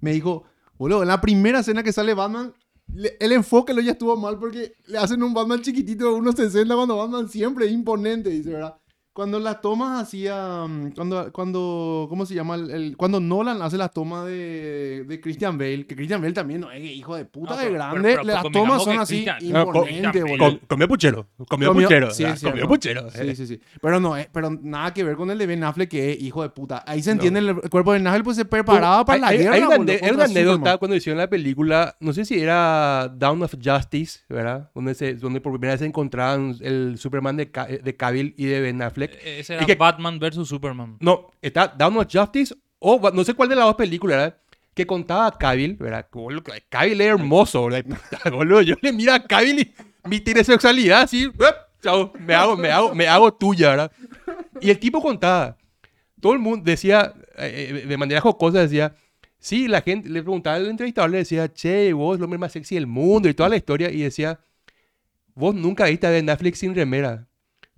me 0.00 0.12
dijo, 0.12 0.44
boludo, 0.78 1.02
en 1.02 1.08
la 1.08 1.20
primera 1.20 1.60
escena 1.60 1.82
que 1.82 1.92
sale 1.92 2.14
Batman, 2.14 2.54
el 2.96 3.32
enfoque 3.32 3.74
lo 3.74 3.80
ya 3.80 3.92
estuvo 3.92 4.16
mal 4.16 4.38
porque 4.38 4.74
le 4.86 4.98
hacen 4.98 5.22
un 5.22 5.34
Batman 5.34 5.62
chiquitito 5.62 6.06
de 6.06 6.14
unos 6.14 6.34
60 6.34 6.74
cuando 6.74 6.96
Batman 6.96 7.28
siempre 7.28 7.66
es 7.66 7.72
imponente, 7.72 8.30
dice, 8.30 8.50
¿verdad? 8.50 8.76
Cuando 9.18 9.40
las 9.40 9.60
tomas 9.60 10.00
hacía, 10.00 10.64
mm, 10.68 10.92
cuando, 10.94 11.32
cuando, 11.32 12.06
¿cómo 12.08 12.24
se 12.24 12.36
llama? 12.36 12.54
El, 12.54 12.70
el- 12.70 12.96
cuando 12.96 13.18
Nolan 13.18 13.60
hace 13.62 13.76
las 13.76 13.92
tomas 13.92 14.26
de, 14.26 15.04
de 15.08 15.20
Christian 15.20 15.58
Bale, 15.58 15.86
que 15.88 15.96
Christian 15.96 16.20
Bale 16.20 16.32
también 16.34 16.60
no 16.60 16.70
es 16.70 16.84
hijo 16.84 17.16
de 17.16 17.24
puta 17.24 17.54
No, 17.54 17.56
de 17.56 17.64
pero- 17.64 17.74
grande, 17.74 18.00
pero- 18.00 18.22
pero 18.22 18.34
las 18.34 18.52
tomas 18.52 18.84
son 18.84 18.96
así 19.00 19.24
Christian- 19.24 19.38
imponentes, 19.44 20.22
boludo. 20.22 20.50
Com- 20.50 20.58
comió 20.68 20.86
puchero. 20.86 21.26
Comió, 21.48 21.68
Comió- 21.70 21.88
puchero. 21.88 22.10
sí, 22.12 22.22
o 22.22 22.26
sea, 22.26 22.34
es 22.36 22.42
comió 22.44 22.68
puchero. 22.68 23.10
Sí, 23.10 23.34
sí, 23.34 23.46
sí. 23.48 23.60
Pero 23.82 23.98
no, 23.98 24.16
es- 24.16 24.28
pero 24.32 24.50
nada 24.62 24.94
que 24.94 25.02
ver 25.02 25.16
con 25.16 25.32
el 25.32 25.38
de 25.38 25.46
Ben 25.48 25.64
Affleck 25.64 25.90
que 25.90 26.12
es 26.12 26.22
hijo 26.22 26.42
de 26.42 26.50
puta. 26.50 26.84
Ahí 26.86 27.02
se 27.02 27.10
No. 27.10 27.14
entiende 27.14 27.40
el 27.40 27.56
cuerpo 27.70 27.92
de 27.92 27.98
Ben 27.98 28.06
Affleck 28.06 28.22
pues 28.24 28.36
se 28.36 28.44
preparaba 28.44 29.04
para 29.04 29.18
la 29.18 29.26
Hay- 29.26 29.38
hay- 29.38 29.42
guerra. 29.42 29.54
Hay 29.56 29.60
una, 29.62 29.68
boludo, 29.78 29.82
ane- 29.82 29.92
hay 29.94 29.98
contra 29.98 30.14
una 30.14 30.24
anécdota 30.26 30.52
Superman. 30.58 30.78
cuando 30.78 30.96
hicieron 30.96 31.18
la 31.18 31.28
película, 31.28 31.96
no 31.98 32.12
sé 32.12 32.24
si 32.24 32.38
era 32.38 33.12
Down 33.16 33.42
of 33.42 33.54
Justice, 33.60 34.20
¿verdad? 34.28 34.70
Donde, 34.76 34.94
se, 34.94 35.14
donde 35.14 35.40
por 35.40 35.50
primera 35.54 35.72
vez 35.72 35.80
se 35.80 35.86
encontraban 35.86 36.54
el 36.60 36.98
Superman 36.98 37.36
de, 37.36 37.50
Ca- 37.50 37.66
de 37.66 37.96
Cavill 37.96 38.32
y 38.36 38.44
de 38.46 38.60
Ben 38.60 38.80
Affleck. 38.80 39.07
E- 39.24 39.40
Ese 39.40 39.54
Y 39.54 39.56
era 39.56 39.66
que- 39.66 39.74
Batman 39.74 40.18
versus 40.18 40.48
Superman. 40.48 40.96
No, 41.00 41.30
está 41.42 41.68
Down 41.68 41.96
of 41.98 42.06
Justice 42.10 42.54
o 42.78 43.10
no 43.12 43.24
sé 43.24 43.34
cuál 43.34 43.48
de 43.48 43.56
las 43.56 43.64
dos 43.64 43.74
películas, 43.76 44.16
¿verdad? 44.18 44.38
Que 44.74 44.86
contaba 44.86 45.26
a 45.26 45.36
Cavill, 45.36 45.74
¿verdad? 45.76 46.06
Cavill 46.68 47.00
es 47.00 47.06
hermoso, 47.08 47.66
¿verdad? 47.66 47.84
Boludo, 48.32 48.62
yo 48.62 48.74
le 48.80 48.92
miro 48.92 49.12
a 49.12 49.20
Cavill 49.20 49.60
y 49.60 49.74
mi 50.08 50.20
tiene 50.20 50.44
sexualidad 50.44 51.02
así, 51.02 51.28
chao, 51.82 52.12
me 52.20 52.34
hago, 52.34 52.56
me 52.56 52.70
hago, 52.70 52.94
me 52.94 53.06
hago 53.08 53.32
tuya, 53.34 53.70
¿verdad? 53.70 53.92
Y 54.60 54.70
el 54.70 54.78
tipo 54.78 55.00
contaba, 55.02 55.56
todo 56.20 56.32
el 56.32 56.38
mundo 56.38 56.62
decía, 56.64 57.12
eh, 57.36 57.82
eh, 57.82 57.86
de 57.86 57.96
manera 57.96 58.20
jocosa 58.20 58.60
decía, 58.60 58.94
sí, 59.38 59.68
la 59.68 59.80
gente, 59.82 60.08
le 60.08 60.22
preguntaba 60.22 60.56
al 60.56 60.66
entrevistador, 60.68 61.10
le 61.10 61.18
decía, 61.18 61.52
che, 61.52 61.92
vos 61.92 62.16
el 62.16 62.22
hombre 62.24 62.38
más 62.38 62.52
sexy 62.52 62.74
del 62.76 62.86
mundo 62.86 63.28
y 63.28 63.34
toda 63.34 63.48
la 63.48 63.56
historia, 63.56 63.90
y 63.90 64.02
decía, 64.02 64.38
vos 65.34 65.54
nunca 65.54 65.84
viste 65.86 66.06
a 66.06 66.10
Ben 66.10 66.28
Affleck 66.30 66.54
sin 66.54 66.74
remera. 66.74 67.26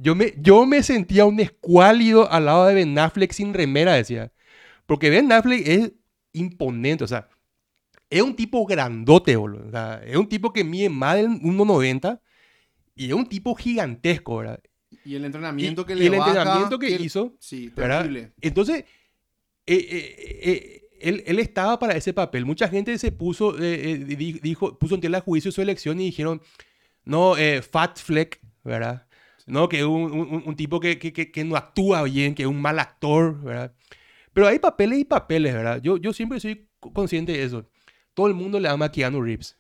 Yo 0.02 0.14
me, 0.14 0.35
yo 0.38 0.64
me 0.66 0.83
sentía 0.83 1.25
un 1.26 1.38
escuálido 1.40 2.30
al 2.30 2.47
lado 2.47 2.66
de 2.66 2.75
Ben 2.75 2.99
Affleck 2.99 3.33
sin 3.33 3.52
remera, 3.54 3.95
decía. 3.95 4.33
Porque 4.87 5.11
Ben 5.11 5.30
Affleck 5.30 5.66
es 5.66 5.92
imponente, 6.33 7.04
o 7.04 7.07
sea, 7.09 7.28
es 8.09 8.23
un 8.23 8.35
tipo 8.35 8.64
grandote, 8.66 9.37
boludo. 9.37 9.66
O 9.69 9.71
sea, 9.71 10.02
es 10.04 10.16
un 10.16 10.28
tipo 10.28 10.52
que 10.52 10.64
mide 10.64 10.88
más 10.88 11.16
de 11.16 11.25
1,90 11.28 12.21
y 12.95 13.07
es 13.09 13.12
un 13.12 13.26
tipo 13.26 13.54
gigantesco, 13.54 14.38
¿verdad? 14.38 14.61
Y 15.04 15.14
el 15.14 15.25
entrenamiento 15.25 15.83
Y- 15.83 15.85
que 15.85 15.92
y 15.95 15.97
le 15.99 16.07
el 16.07 16.11
baja, 16.19 16.30
entrenamiento 16.30 16.78
que 16.78 16.95
el- 16.95 17.04
hizo, 17.04 17.37
Sí, 17.38 17.71
¿verdad? 17.76 18.02
terrible. 18.02 18.33
Entonces, 18.40 18.85
eh, 19.66 19.76
eh, 19.90 20.40
eh, 20.42 20.83
él, 21.00 21.23
él 21.26 21.38
estaba 21.38 21.78
para 21.78 21.97
ese 21.97 22.12
papel. 22.12 22.45
Mucha 22.45 22.69
gente 22.69 22.99
se 22.99 23.12
puso, 23.12 23.52
di- 23.52 24.40
dijo, 24.42 24.76
puso 24.78 24.95
en 24.97 25.00
tela 25.00 25.19
de 25.19 25.23
juicio 25.23 25.52
su 25.52 25.62
elección 25.62 26.00
y 26.00 26.07
dijeron, 26.07 26.42
no, 27.04 27.35
Fat 27.71 27.99
Fleck, 27.99 28.40
¿verdad? 28.64 29.07
No, 29.50 29.69
que 29.69 29.78
es 29.80 29.85
un, 29.85 30.12
un- 30.12 30.42
un 30.47 30.57
tipo 30.57 30.80
que, 30.80 30.99
que- 30.99 31.12
que- 31.12 31.30
que 31.30 31.45
no 31.45 31.57
actúa 31.57 32.02
bien, 32.04 32.35
que 32.35 32.42
es 32.45 32.49
un 32.49 32.61
mal 32.61 32.78
actor, 32.78 33.40
¿verdad? 33.42 33.75
Pero 34.33 34.47
hay 34.47 34.59
papeles 34.59 34.99
y 35.00 35.04
papeles, 35.04 35.52
¿verdad? 35.54 35.80
Yo, 35.83 35.97
yo 35.97 36.12
siempre 36.12 36.38
soy 36.40 36.69
co- 36.78 36.92
consciente 36.92 37.33
de 37.33 37.42
eso. 37.42 37.69
Todo 38.14 38.26
el 38.28 38.35
mundo 38.35 38.59
le 38.61 38.69
ama 38.69 38.87
a 38.87 38.92
Keanu 38.92 39.21
Reeves. 39.23 39.57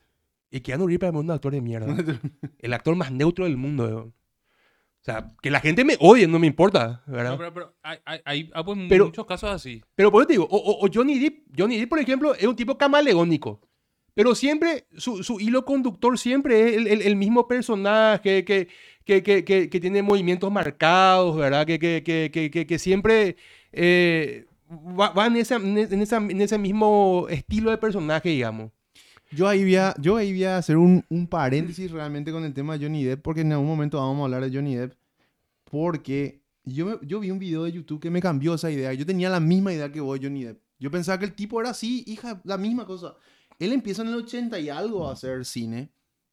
Y 0.50 0.60
Keanu 0.60 0.86
Reeves 0.86 1.10
es 1.10 1.14
un 1.16 1.30
actor 1.30 1.52
de 1.52 1.60
mierda. 1.60 1.86
el 2.58 2.72
actor 2.72 2.94
más 2.96 3.10
neutro 3.12 3.44
del 3.44 3.56
mundo, 3.56 3.84
¿verdad? 3.84 4.04
O 4.04 5.02
sea, 5.02 5.28
que 5.42 5.50
la 5.50 5.60
gente 5.60 5.82
me 5.84 5.96
odie, 5.98 6.26
no 6.28 6.38
me 6.38 6.46
importa, 6.46 7.02
¿verdad? 7.06 7.30
No, 7.30 7.38
pero, 7.38 7.54
pero 7.54 7.74
hay, 7.82 7.98
hay, 8.04 8.20
hay- 8.24 8.50
hay, 8.52 8.64
pues, 8.64 8.78
Pero- 8.88 9.06
muchos 9.06 9.24
casos 9.26 9.50
así. 9.50 9.82
Pero 9.94 10.10
por 10.12 10.22
eso 10.22 10.26
te 10.28 10.32
digo, 10.34 10.44
o, 10.50 10.56
o- 10.56 10.84
o 10.86 10.88
Johnny 10.92 11.18
Depp, 11.18 11.38
Johnny 11.56 11.78
Depp, 11.78 11.88
por 11.88 11.98
ejemplo, 12.00 12.34
es 12.34 12.44
un 12.46 12.54
tipo 12.56 12.76
camaleónico. 12.76 13.62
Pero 14.12 14.34
siempre, 14.34 14.86
su, 14.98 15.22
su 15.24 15.40
hilo 15.40 15.64
conductor 15.64 16.18
siempre 16.18 16.68
es 16.68 16.76
el, 16.76 16.86
el- 16.88 17.02
el 17.02 17.16
mismo 17.16 17.48
personaje 17.48 18.44
que, 18.44 18.68
que, 19.10 19.22
que, 19.24 19.44
que, 19.44 19.68
que 19.68 19.80
tiene 19.80 20.02
movimientos 20.02 20.52
marcados, 20.52 21.36
¿verdad? 21.36 21.66
Que, 21.66 21.78
que, 21.78 22.78
siempre 22.78 23.36
eh, 23.72 24.46
va, 24.70 25.10
va 25.10 25.26
en, 25.26 25.36
esa, 25.36 25.56
en, 25.56 25.76
esa- 25.78 26.18
en 26.18 26.40
ese 26.40 26.58
mismo 26.58 27.26
estilo 27.28 27.70
de 27.72 27.78
personaje, 27.78 28.28
digamos. 28.28 28.70
Yo 29.32 29.48
ahí 29.48 29.62
voy 29.62 29.76
a, 29.76 29.94
yo 30.00 30.16
ahí 30.16 30.32
voy 30.32 30.44
a 30.44 30.58
hacer 30.58 30.76
un, 30.76 31.04
un 31.08 31.26
paréntesis 31.26 31.90
realmente 31.90 32.30
con 32.32 32.44
el 32.44 32.54
tema 32.54 32.78
de 32.78 32.84
Johnny 32.86 33.02
Depp, 33.04 33.22
porque 33.22 33.40
en 33.40 33.52
algún 33.52 33.66
momento 33.68 33.98
vamos 33.98 34.20
a 34.20 34.24
hablar 34.26 34.48
de 34.48 34.56
Johnny 34.56 34.76
Depp, 34.76 34.92
porque 35.64 36.42
yo, 36.64 37.00
yo 37.02 37.20
vi 37.20 37.30
un 37.30 37.38
video 37.38 37.64
de 37.64 37.72
YouTube 37.72 38.00
que 38.00 38.10
me 38.10 38.20
cambió 38.20 38.54
esa 38.54 38.70
idea. 38.70 38.92
Yo 38.92 39.06
tenía 39.06 39.28
la 39.28 39.40
misma 39.40 39.72
idea 39.72 39.90
que 39.90 40.00
vos, 40.00 40.18
Johnny 40.22 40.44
Depp. 40.44 40.60
Yo 40.78 40.90
pensaba 40.90 41.18
que 41.18 41.24
el 41.26 41.34
tipo 41.34 41.60
era 41.60 41.70
así, 41.70 42.04
hija, 42.06 42.40
la 42.44 42.56
misma 42.58 42.86
cosa. 42.86 43.14
Él 43.58 43.72
empieza 43.72 44.02
en 44.02 44.08
el 44.08 44.14
80 44.14 44.58
y 44.58 44.68
algo 44.68 45.08
a 45.08 45.12
hacer 45.12 45.44
cine, 45.44 45.90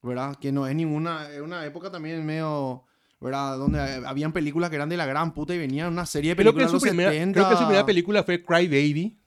¿verdad? 0.07 0.35
Que 0.35 0.51
no 0.51 0.65
es 0.65 0.75
ninguna, 0.75 1.29
es 1.29 1.41
una 1.41 1.65
época 1.65 1.91
también 1.91 2.25
medio, 2.25 2.85
¿verdad? 3.19 3.57
Donde 3.57 3.79
habían 3.79 4.33
películas 4.33 4.69
que 4.69 4.77
eran 4.77 4.89
de 4.89 4.97
la 4.97 5.05
gran 5.05 5.33
puta 5.33 5.53
y 5.53 5.59
venían 5.59 5.91
una 5.91 6.05
serie 6.05 6.31
de 6.31 6.35
Creo 6.35 6.53
que, 6.53 6.59
películas 6.59 6.81
su 6.81 6.87
primera, 6.87 7.11
70. 7.11 7.39
creo 7.39 7.49
que 7.49 7.57
su 7.57 7.65
primera 7.65 7.85
película 7.85 8.23
fue 8.23 8.43
Cry 8.43 8.67
Baby. 8.67 9.19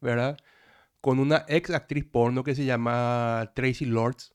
¿verdad? 0.00 0.38
Con 1.00 1.18
una 1.18 1.44
ex 1.48 1.70
actriz 1.70 2.04
porno 2.04 2.42
que 2.42 2.54
se 2.54 2.64
llama 2.64 3.52
Tracy 3.54 3.84
Lords. 3.84 4.34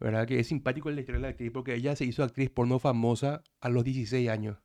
¿verdad? 0.00 0.26
Que 0.26 0.40
es 0.40 0.46
simpático 0.46 0.88
el 0.88 0.98
historia 0.98 1.18
de 1.18 1.22
la 1.22 1.28
actriz 1.28 1.50
porque 1.52 1.74
ella 1.74 1.94
se 1.94 2.06
hizo 2.06 2.24
actriz 2.24 2.48
porno 2.50 2.78
famosa 2.78 3.42
a 3.60 3.68
los 3.68 3.84
16 3.84 4.30
años, 4.30 4.56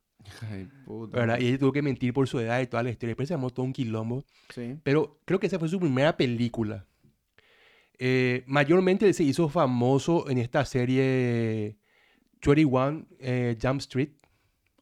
de 0.50 0.66
puta. 0.86 1.18
¿verdad? 1.18 1.38
Y 1.38 1.48
ella 1.48 1.58
tuvo 1.58 1.72
que 1.72 1.82
mentir 1.82 2.14
por 2.14 2.26
su 2.26 2.40
edad 2.40 2.60
y 2.60 2.66
toda 2.66 2.82
la 2.82 2.90
historia. 2.90 3.10
Después 3.10 3.28
se 3.28 3.34
llamó 3.34 3.50
todo 3.50 3.66
un 3.66 3.74
quilombo. 3.74 4.24
Sí. 4.54 4.78
Pero 4.82 5.20
creo 5.26 5.38
que 5.38 5.46
esa 5.46 5.58
fue 5.58 5.68
su 5.68 5.78
primera 5.78 6.16
película. 6.16 6.86
Eh, 7.98 8.44
mayormente 8.46 9.12
se 9.12 9.22
hizo 9.24 9.48
famoso 9.48 10.28
en 10.28 10.38
esta 10.38 10.64
serie 10.64 11.76
21 12.44 13.06
eh, 13.20 13.56
Jump 13.60 13.80
Street, 13.80 14.10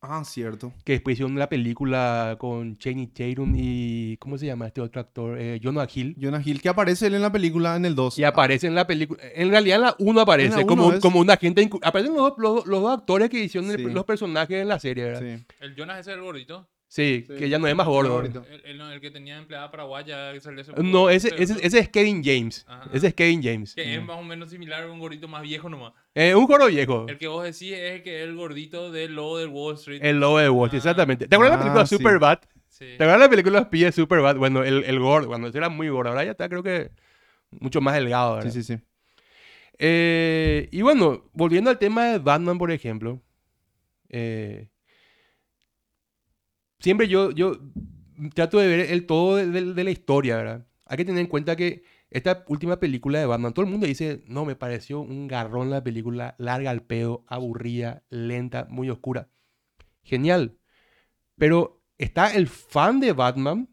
Ah, 0.06 0.23
cierto. 0.25 0.71
que 0.85 0.92
después 0.92 1.14
hicieron 1.14 1.38
la 1.38 1.49
película 1.49 2.37
con 2.38 2.76
Channing 2.76 3.09
Tatum 3.14 3.54
y... 3.56 4.18
¿Cómo 4.18 4.37
se 4.37 4.44
llama 4.44 4.66
este 4.66 4.83
otro 4.83 5.00
actor? 5.00 5.38
Eh, 5.40 5.59
Jonah 5.62 5.87
Hill. 5.92 6.14
Jonah 6.21 6.42
Hill, 6.44 6.61
que 6.61 6.68
aparece 6.68 7.06
él 7.06 7.14
en 7.14 7.23
la 7.23 7.33
película 7.33 7.75
en 7.75 7.87
el 7.87 7.94
2. 7.94 8.18
Y 8.18 8.25
aparece 8.25 8.66
en 8.66 8.75
la 8.75 8.87
película. 8.87 9.23
En 9.35 9.49
realidad 9.49 9.76
en 9.76 9.83
la 9.83 9.97
1 9.99 10.21
aparece 10.21 10.56
la 10.59 10.66
como, 10.66 10.88
uno 10.88 10.97
es- 10.97 11.00
como 11.00 11.21
un 11.21 11.30
agente. 11.30 11.71
Aparecen 11.83 12.14
los, 12.14 12.35
los- 12.37 12.66
los 12.66 12.83
dos 12.83 12.99
actores 12.99 13.30
que 13.30 13.42
hicieron 13.44 13.71
el- 13.71 13.94
los 13.94 14.04
personajes 14.04 14.61
en 14.61 14.68
la 14.68 14.78
serie, 14.78 15.04
¿verdad? 15.04 15.38
Sí. 15.38 15.44
El 15.61 15.75
Jonas 15.75 16.00
ese 16.00 16.11
es 16.11 16.16
el 16.18 16.23
gordito. 16.23 16.68
Sí. 16.94 17.24
que 17.26 17.48
ya 17.48 17.58
no 17.58 17.66
es 17.66 17.74
más 17.74 17.88
gordo. 17.88 18.12
Gordito. 18.12 18.44
El, 18.48 18.64
el- 18.66 18.78
no, 18.78 18.88
el 18.92 19.00
que 19.00 19.10
tenía 19.10 19.36
empleada 19.36 19.68
paraguaya. 19.68 20.30
hace 20.30 20.52
No, 20.80 21.10
ese, 21.10 21.34
ese, 21.36 21.56
ese 21.60 21.78
es 21.80 21.88
Kevin 21.88 22.22
James. 22.24 22.64
Ajá. 22.68 22.88
Ese 22.92 23.08
es 23.08 23.14
Kevin 23.14 23.42
James. 23.42 23.74
Que 23.74 23.96
es 23.96 24.00
más 24.04 24.16
o 24.16 24.22
menos 24.22 24.48
similar 24.50 24.84
a 24.84 24.92
un 24.92 25.00
gordito 25.00 25.26
más 25.26 25.42
viejo 25.42 25.68
nomás. 25.68 25.92
Eh, 26.14 26.36
un 26.36 26.46
gordo 26.46 26.68
viejo. 26.68 27.06
El 27.08 27.18
que 27.18 27.26
vos 27.26 27.42
decís 27.42 27.72
es 27.72 27.94
el 27.96 28.02
que 28.04 28.22
es 28.22 28.28
el 28.28 28.36
gordito 28.36 28.92
del 28.92 29.12
lobo 29.16 29.38
del 29.38 29.48
Wall 29.48 29.74
Street. 29.74 29.98
El 30.04 30.20
lobo 30.20 30.38
de 30.38 30.48
Wall 30.48 30.68
Street, 30.68 30.82
Ah. 30.84 30.90
exactamente. 30.90 31.26
¿Te 31.26 31.34
acuerdas 31.34 31.54
de 31.54 31.56
la 31.58 31.62
película 31.64 31.82
Ah, 31.82 31.86
sí. 31.88 31.96
Superbad? 31.96 32.38
Sí. 32.68 32.84
¿Te 32.84 32.94
acuerdas 32.94 33.18
de 33.18 33.24
la 33.24 33.30
película 33.30 33.70
Pie 33.70 33.90
Superbad? 33.90 34.36
Bueno, 34.36 34.62
el, 34.62 34.84
el 34.84 34.98
gordo, 35.00 35.26
cuando 35.26 35.48
ese 35.48 35.58
era 35.58 35.68
muy 35.68 35.88
gordo, 35.88 36.10
ahora 36.10 36.22
ya 36.22 36.30
está, 36.30 36.48
creo 36.48 36.62
que 36.62 36.92
mucho 37.50 37.80
más 37.80 37.94
delgado, 37.96 38.36
¿verdad? 38.36 38.52
Sí, 38.52 38.62
sí, 38.62 38.76
sí. 38.76 38.82
Eh, 39.78 40.68
y 40.70 40.82
bueno, 40.82 41.24
volviendo 41.32 41.70
al 41.70 41.78
tema 41.78 42.04
de 42.06 42.18
Batman, 42.18 42.56
por 42.56 42.70
ejemplo. 42.70 43.20
eh, 44.10 44.68
siempre 46.84 47.08
yo, 47.08 47.30
yo 47.30 47.58
trato 48.34 48.58
de 48.58 48.68
ver 48.68 48.92
el 48.92 49.06
todo 49.06 49.36
de, 49.36 49.84
la 49.84 49.90
historia, 49.90 50.36
¿verdad? 50.36 50.66
Hay 50.84 50.98
que 50.98 51.06
tener 51.06 51.22
en 51.22 51.28
cuenta 51.28 51.56
que 51.56 51.82
esta 52.10 52.44
última 52.46 52.78
película 52.78 53.18
de 53.18 53.24
Batman, 53.24 53.54
todo 53.54 53.64
el 53.64 53.70
mundo 53.70 53.86
dice, 53.86 54.22
no, 54.26 54.44
me 54.44 54.54
pareció 54.54 55.00
un 55.00 55.26
garrón 55.26 55.70
la 55.70 55.82
película, 55.82 56.34
larga 56.36 56.70
al 56.70 56.82
pedo, 56.82 57.24
aburrida, 57.26 58.02
lenta, 58.10 58.66
muy 58.68 58.90
oscura. 58.90 59.30
Genial. 60.02 60.58
Pero 61.36 61.82
está 61.96 62.34
el 62.34 62.48
fan 62.48 63.00
de 63.00 63.12
Batman, 63.12 63.70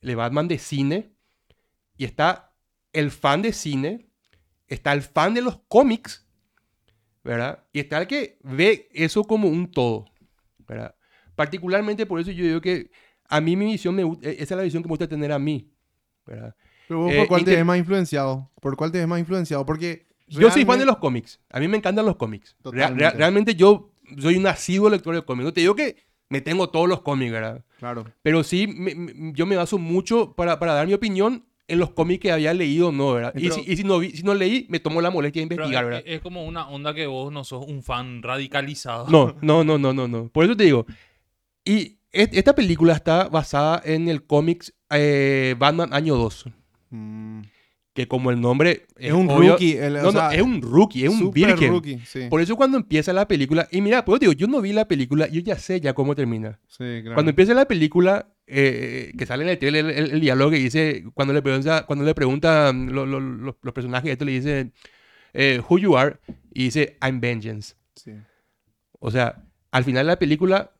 el 0.00 0.16
Batman 0.16 0.48
de 0.48 0.58
cine, 0.58 1.12
y 1.98 2.06
está 2.06 2.54
el 2.94 3.10
fan 3.10 3.42
de 3.42 3.52
cine, 3.52 4.08
está 4.66 4.94
el 4.94 5.02
fan 5.02 5.34
de 5.34 5.42
los 5.42 5.60
cómics, 5.68 6.26
¿verdad? 7.22 7.66
Y 7.74 7.80
está 7.80 7.98
el 7.98 8.06
que 8.06 8.38
ve 8.42 8.88
eso 8.94 9.24
como 9.24 9.46
un 9.46 9.70
todo, 9.70 10.06
¿verdad? 10.66 10.96
Particularmente 11.40 12.04
por 12.04 12.20
eso 12.20 12.30
yo 12.32 12.44
digo 12.44 12.60
que 12.60 12.90
a 13.26 13.40
mí 13.40 13.56
mi 13.56 13.64
visión, 13.64 13.94
me, 13.94 14.02
eh, 14.02 14.36
esa 14.40 14.52
es 14.54 14.58
la 14.58 14.62
visión 14.62 14.82
que 14.82 14.88
me 14.88 14.92
gusta 14.92 15.08
tener 15.08 15.32
a 15.32 15.38
mí, 15.38 15.70
¿verdad? 16.26 16.54
Pero 16.86 17.00
vos, 17.00 17.12
Eh, 17.12 17.16
¿por 17.20 17.28
cuál 17.28 17.44
te 17.44 17.56
ves 17.56 17.64
más 17.64 17.78
influenciado? 17.78 18.50
¿Por 18.60 18.76
cuál 18.76 18.92
te 18.92 18.98
ves 18.98 19.08
más 19.08 19.18
influenciado? 19.20 19.64
Porque... 19.64 20.06
Yo 20.26 20.42
soy 20.50 20.50
fan 20.50 20.52
de 20.52 20.64
realmente- 20.64 20.84
los 20.84 20.96
cómics, 20.98 21.40
a 21.48 21.58
mí 21.58 21.66
me 21.66 21.78
encantan 21.78 22.04
los 22.04 22.16
cómics. 22.16 22.54
Realmente 22.62 23.54
yo 23.54 23.92
soy 24.18 24.36
un 24.36 24.46
asiduo 24.46 24.90
lector 24.90 25.14
de 25.14 25.22
cómics. 25.22 25.44
No 25.46 25.52
te 25.54 25.62
digo 25.62 25.74
que 25.74 25.96
me 26.28 26.42
tengo 26.42 26.68
todos 26.68 26.86
los 26.88 27.00
cómics, 27.00 27.32
¿verdad? 27.32 27.64
Claro. 27.78 28.04
Pero 28.20 28.44
sí, 28.44 28.66
me- 28.66 28.94
me- 28.94 29.32
yo 29.32 29.46
me 29.46 29.56
baso 29.56 29.78
mucho 29.78 30.34
para, 30.34 30.58
para 30.58 30.74
dar 30.74 30.86
mi 30.86 30.92
opinión 30.92 31.46
en 31.68 31.78
los 31.78 31.90
cómics 31.90 32.20
que 32.20 32.32
había 32.32 32.52
leído 32.52 32.88
o 32.88 32.92
no, 32.92 33.12
¿verdad? 33.14 33.32
Y, 33.34 33.42
Pero- 33.44 33.54
si, 33.54 33.60
y 33.72 33.76
si 33.76 33.84
no 33.84 33.98
vi- 33.98 34.10
si 34.10 34.22
no 34.24 34.34
leí, 34.34 34.66
me 34.68 34.78
tomo 34.80 35.00
la 35.00 35.10
molestia 35.10 35.40
de 35.40 35.44
investigar, 35.54 35.84
es, 35.84 35.88
¿verdad? 35.90 36.02
es 36.04 36.20
como 36.20 36.44
una 36.44 36.68
onda 36.68 36.92
que 36.94 37.06
vos 37.06 37.32
no 37.32 37.42
sos 37.44 37.64
un 37.66 37.82
fan 37.82 38.22
radicalizado. 38.22 39.08
No, 39.08 39.36
no, 39.40 39.62
no, 39.64 39.78
no, 39.78 39.92
no, 39.92 40.06
no. 40.08 40.28
Por 40.28 40.44
eso 40.44 40.56
te 40.56 40.64
digo. 40.64 40.84
Y 41.64 41.98
et- 42.12 42.34
esta 42.36 42.54
película 42.54 42.94
está 42.94 43.28
basada 43.28 43.80
en 43.84 44.08
el 44.08 44.24
cómics 44.24 44.72
eh, 44.90 45.54
Batman 45.58 45.92
Año 45.92 46.16
2. 46.16 46.46
Mm. 46.90 47.40
Que 47.92 48.06
como 48.06 48.30
el 48.30 48.40
nombre... 48.40 48.86
Es 48.96 49.12
un 49.12 49.28
obvio- 49.28 49.50
rookie. 49.52 49.76
el- 49.76 49.96
o 49.96 50.02
No, 50.02 50.04
no, 50.04 50.12
sea, 50.12 50.32
es 50.32 50.42
un 50.42 50.62
rookie, 50.62 51.04
es 51.04 51.10
un 51.10 51.32
virgen. 51.32 51.70
rookie. 51.72 51.98
Sí, 52.06 52.28
Por 52.30 52.40
eso 52.40 52.54
cuando 52.56 52.78
empieza 52.78 53.12
la 53.12 53.26
película... 53.26 53.66
Y 53.72 53.80
mira, 53.80 54.04
pues 54.04 54.20
yo 54.20 54.30
digo, 54.30 54.32
yo 54.32 54.46
no 54.46 54.60
vi 54.60 54.72
la 54.72 54.86
película, 54.86 55.26
yo 55.28 55.40
ya 55.40 55.56
sé 55.58 55.80
ya 55.80 55.92
cómo 55.92 56.14
termina. 56.14 56.60
sí, 56.68 56.84
claro. 57.02 57.14
Cuando 57.14 57.30
empieza 57.30 57.52
la 57.52 57.66
película, 57.66 58.28
eh, 58.46 59.12
que 59.18 59.26
sale 59.26 59.42
en 59.42 59.50
el 59.50 59.58
trailer 59.58 59.86
el, 59.86 59.90
el- 59.90 60.10
el 60.12 60.20
diálogo 60.20 60.52
que 60.52 60.58
dice, 60.58 61.04
cuando 61.14 61.34
le 61.34 61.42
pregunta, 61.42 61.84
cuando 61.84 62.04
le 62.04 62.14
preguntan 62.14 62.92
lo- 62.92 63.06
lo- 63.06 63.18
lo- 63.20 63.58
los 63.60 63.72
personajes, 63.74 64.12
esto 64.12 64.24
le 64.24 64.32
dice, 64.32 64.70
eh, 65.34 65.60
who 65.68 65.78
you 65.78 65.96
are, 65.96 66.16
y 66.54 66.64
dice, 66.64 66.96
I'm 67.02 67.20
vengeance. 67.20 67.74
Sí. 67.96 68.12
O 69.00 69.10
sea, 69.10 69.42
al 69.72 69.82
final 69.84 70.06
de 70.06 70.12
la 70.12 70.18
película, 70.18 70.70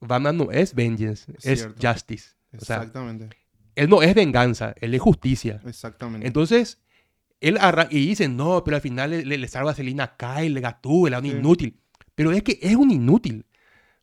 Batman 0.00 0.36
no 0.36 0.50
es 0.50 0.74
vengeance, 0.74 1.32
es 1.42 1.68
justice. 1.80 2.30
O 2.56 2.64
sea, 2.64 2.76
Exactamente. 2.76 3.36
él 3.74 3.88
no 3.88 4.02
es 4.02 4.14
venganza, 4.14 4.74
él 4.80 4.94
es 4.94 5.00
justicia. 5.00 5.60
Exactamente. 5.66 6.26
Entonces, 6.26 6.78
él 7.40 7.58
y 7.90 8.06
dice, 8.06 8.28
no, 8.28 8.62
pero 8.64 8.76
al 8.76 8.82
final 8.82 9.10
le, 9.10 9.24
le- 9.24 9.38
le 9.38 9.48
salva 9.48 9.70
a 9.70 9.74
Selina 9.74 10.16
Kyle, 10.16 10.60
Gatúbela, 10.60 11.18
un 11.18 11.24
Sí. 11.26 11.30
inútil. 11.30 11.80
Pero 12.14 12.32
es 12.32 12.42
que 12.42 12.58
es 12.60 12.74
un 12.76 12.90
inútil. 12.90 13.46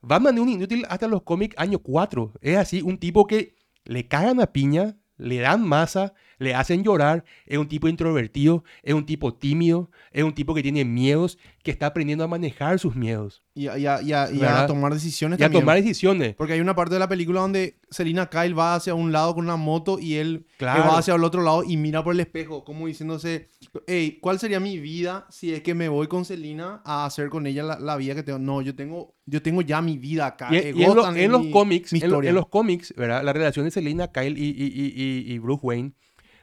Batman 0.02 0.36
es 0.36 0.42
un 0.42 0.50
inútil 0.50 0.86
hasta 0.90 1.08
los 1.08 1.24
cómics 1.24 1.56
año 1.58 1.80
4. 1.80 2.34
Es 2.42 2.58
así, 2.58 2.82
un 2.82 2.98
tipo 2.98 3.28
que 3.28 3.56
le 3.84 4.08
cagan 4.08 4.40
a 4.42 4.48
piña, 4.48 4.96
le 5.18 5.40
dan 5.40 5.64
masa, 5.68 6.14
le 6.40 6.54
hacen 6.56 6.84
llorar, 6.84 7.24
es 7.46 7.58
un 7.58 7.68
tipo 7.68 7.88
introvertido, 7.88 8.64
es 8.84 8.94
un 8.94 9.06
tipo 9.06 9.34
tímido, 9.34 9.90
es 10.12 10.24
un 10.24 10.34
tipo 10.34 10.54
que 10.54 10.62
tiene 10.64 10.86
miedos, 10.86 11.38
que 11.64 11.72
está 11.72 11.88
aprendiendo 11.88 12.24
a 12.24 12.28
manejar 12.28 12.80
sus 12.80 12.96
miedos 12.96 13.44
y, 13.54 13.68
a- 13.68 13.78
y 13.78 13.86
a, 13.88 14.02
y 14.02 14.14
a- 14.14 14.30
y 14.32 14.38
a 14.38 14.40
¿Verdad? 14.40 14.68
tomar 14.68 14.94
decisiones 14.94 15.40
y 15.40 15.44
a 15.44 15.50
tomar 15.50 15.78
decisiones. 15.78 16.36
Porque 16.36 16.54
hay 16.54 16.62
una 16.62 16.76
parte 16.76 16.94
de 16.94 17.00
la 17.00 17.10
película 17.10 17.42
donde 17.42 17.80
Selina 17.90 18.30
Kyle 18.30 18.54
va 18.58 18.76
hacia 18.76 18.94
un 18.94 19.12
lado 19.12 19.34
con 19.36 19.46
una 19.46 19.56
moto 19.58 20.00
y 20.00 20.16
él 20.16 20.46
que 20.58 20.66
va 20.66 20.98
hacia 21.00 21.16
el 21.16 21.24
otro 21.24 21.42
lado 21.42 21.64
y 21.64 21.76
mira 21.78 22.04
por 22.04 22.14
el 22.14 22.20
espejo, 22.20 22.64
como 22.64 22.88
diciéndose, 22.88 23.50
hey, 23.88 24.20
¿cuál 24.22 24.40
sería 24.40 24.60
mi 24.60 24.80
vida 24.80 25.26
si 25.30 25.54
es 25.54 25.62
que 25.62 25.74
me 25.74 25.90
voy 25.90 26.08
con 26.08 26.24
Selina 26.26 26.82
a 26.86 27.06
hacer 27.06 27.30
con 27.30 27.48
ella 27.48 27.64
la, 27.64 27.80
la 27.80 27.98
vida 27.98 28.16
que 28.16 28.24
tengo? 28.24 28.40
No, 28.40 28.62
yo 28.62 28.76
tengo, 28.76 29.16
yo 29.26 29.42
tengo 29.42 29.62
ya 29.62 29.82
mi 29.82 29.98
vida 29.98 30.28
acá. 30.28 30.50
Y, 30.52 30.58
y 30.58 30.84
en, 30.84 30.96
lo- 30.96 31.12
los 31.32 31.44
mi- 31.46 31.52
cómics, 31.52 31.94
mi 31.94 32.00
en, 32.02 32.34
los 32.36 32.48
cómics, 32.48 32.94
¿verdad? 32.96 33.24
La 33.24 33.34
relación 33.34 33.66
de 33.66 33.72
Selina 33.72 34.08
Kyle 34.12 34.36
y 34.38 35.40
Bruce 35.40 35.62
Wayne. 35.64 35.94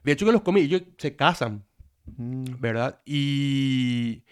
De 0.04 0.12
hecho, 0.12 0.25
que 0.26 0.32
los 0.32 0.42
cómics 0.42 0.66
ellos 0.66 0.82
se 0.99 1.16
casan, 1.16 1.64
Mm, 2.16 2.61
¿verdad? 2.61 3.00
Y 3.06 4.25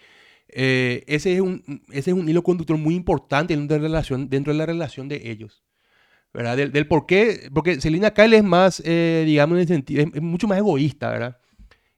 eh, 0.47 1.03
ese, 1.07 1.33
es 1.33 1.41
un, 1.41 1.63
ese 1.91 2.11
es 2.11 2.15
un 2.15 2.29
hilo 2.29 2.43
conductor 2.43 2.77
muy 2.77 2.93
importante 2.93 3.55
dentro 3.57 3.73
de 3.75 3.81
la 3.81 3.87
relación, 3.87 4.29
dentro 4.29 4.53
de, 4.53 4.59
la 4.59 4.67
relación 4.67 5.09
de 5.09 5.31
ellos. 5.31 5.63
¿Verdad? 6.33 6.55
Del, 6.57 6.71
del 6.71 6.87
por 6.87 7.07
qué. 7.07 7.49
Porque 7.53 7.81
Selina 7.81 8.11
Kyle 8.11 8.33
es 8.35 8.43
más, 8.43 8.81
eh, 8.85 9.23
digamos, 9.25 9.55
en 9.55 9.61
el 9.61 9.67
sentido, 9.67 10.03
es, 10.03 10.09
es 10.13 10.21
mucho 10.21 10.47
más 10.47 10.59
egoísta, 10.59 11.09
¿verdad? 11.09 11.37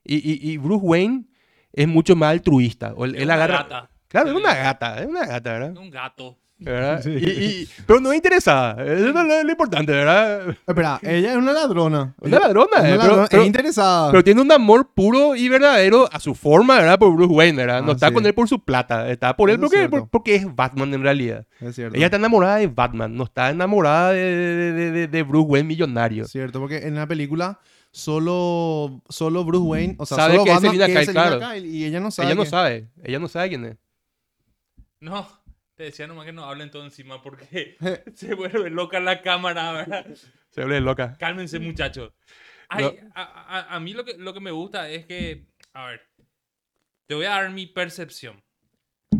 Y, 0.03 0.15
y- 0.15 0.51
y 0.53 0.57
Bruce 0.57 0.85
Wayne 0.85 1.25
es 1.73 1.87
mucho 1.89 2.15
más 2.15 2.31
altruista. 2.31 2.93
O 2.95 3.03
él, 3.05 3.15
Es 3.15 3.21
él 3.21 3.27
una 3.27 3.33
agarra. 3.33 3.57
gata. 3.63 3.89
Claro, 4.07 4.29
es 4.29 4.35
una 4.35 4.55
gata, 4.55 5.01
es 5.01 5.07
una 5.07 5.25
gata, 5.25 5.51
¿verdad? 5.53 5.77
Un 5.77 5.89
gato. 5.89 6.37
¿Verdad? 6.57 7.01
Sí. 7.03 7.09
Y- 7.11 7.29
y- 7.63 7.69
pero 7.85 7.99
no 7.99 8.11
es 8.11 8.15
interesada. 8.15 8.81
Eso 8.83 9.07
es 9.09 9.13
lo, 9.13 9.23
lo 9.43 9.51
importante, 9.51 9.91
¿verdad? 9.91 10.55
Espera, 10.65 10.99
ella 11.03 11.31
es 11.31 11.37
una 11.37 11.51
ladrona. 11.53 12.15
Una 12.21 12.39
ladrona, 12.39 12.79
Una 12.79 12.89
eh, 12.89 12.97
ladrona, 12.97 13.13
pero, 13.15 13.27
pero- 13.29 13.41
es 13.41 13.47
interesada. 13.47 14.11
pero 14.11 14.23
tiene 14.23 14.41
un 14.41 14.51
amor 14.51 14.89
puro 14.93 15.35
y 15.35 15.49
verdadero 15.49 16.07
a 16.11 16.19
su 16.19 16.33
forma, 16.33 16.77
¿verdad? 16.77 16.97
Por 16.97 17.13
Bruce 17.13 17.33
Wayne, 17.33 17.57
¿verdad? 17.57 17.81
No 17.83 17.91
Ah, 17.91 17.93
está 17.95 18.07
sí. 18.07 18.13
con 18.13 18.25
él 18.25 18.33
por 18.33 18.47
su 18.47 18.63
plata, 18.63 19.09
está 19.11 19.35
por 19.35 19.49
él 19.49 19.57
Eso 19.57 19.65
es 19.65 19.71
porque, 19.71 19.89
por- 19.89 20.09
porque 20.09 20.35
es 20.35 20.55
Batman 20.55 20.93
en 20.93 21.03
realidad. 21.03 21.45
es 21.59 21.75
cierto. 21.75 21.95
Ella 21.97 22.05
está 22.05 22.17
enamorada 22.17 22.55
de 22.57 22.67
Batman, 22.67 23.15
no 23.15 23.25
está 23.25 23.49
enamorada 23.49 24.11
de, 24.13 24.19
de- 24.23 24.71
de- 24.73 24.91
de- 24.91 25.07
de 25.07 25.23
Bruce 25.23 25.47
Wayne 25.49 25.67
millonario. 25.67 26.23
Es 26.25 26.31
cierto, 26.31 26.59
porque 26.59 26.77
en 26.87 26.95
la 26.95 27.05
película 27.05 27.59
solo, 27.91 29.01
solo 29.09 29.43
Bruce 29.45 29.63
Wayne, 29.65 29.95
o 29.99 30.05
sea, 30.05 30.17
Sabe 30.17 30.33
solo 30.33 30.43
que 30.45 30.49
es 30.51 30.55
Batman 30.55 30.71
Selina 30.71 30.85
es 30.85 30.91
Kyle, 30.91 31.05
Selina 31.05 31.37
claro. 31.37 31.53
Kyle, 31.53 31.65
y 31.65 31.85
ella 31.85 31.99
no 31.99 32.11
sabe. 32.11 32.27
ella 32.27 32.35
no 32.35 32.43
que- 32.43 32.49
sabe, 32.49 32.87
ella 33.03 33.19
no 33.19 33.27
sabe 33.27 33.49
quién 33.49 33.65
es. 33.65 33.77
No, 35.01 35.27
te 35.75 35.83
decía 35.83 36.07
nomás 36.07 36.25
que 36.25 36.31
no 36.33 36.45
hablen 36.45 36.71
todo 36.71 36.83
encima 36.83 37.21
porque 37.21 37.77
se 38.15 38.33
vuelve 38.33 38.69
loca 38.69 38.99
la 38.99 39.21
cámara, 39.21 39.71
¿verdad? 39.73 40.07
Se 40.49 40.61
vuelve 40.61 40.81
loca. 40.81 41.15
Cálmense, 41.19 41.59
muchachos. 41.59 42.13
Ay, 42.69 42.85
No. 42.85 43.11
a, 43.13 43.23
a- 43.59 43.75
a 43.75 43.79
mí 43.79 43.93
lo 43.93 44.03
que, 44.05 44.17
lo 44.17 44.33
que 44.33 44.39
me 44.39 44.51
gusta 44.51 44.89
es 44.89 45.05
que, 45.05 45.47
a 45.73 45.87
ver, 45.87 46.01
te 47.07 47.15
voy 47.15 47.25
a 47.25 47.29
dar 47.31 47.51
mi 47.51 47.67
percepción. 47.67 48.43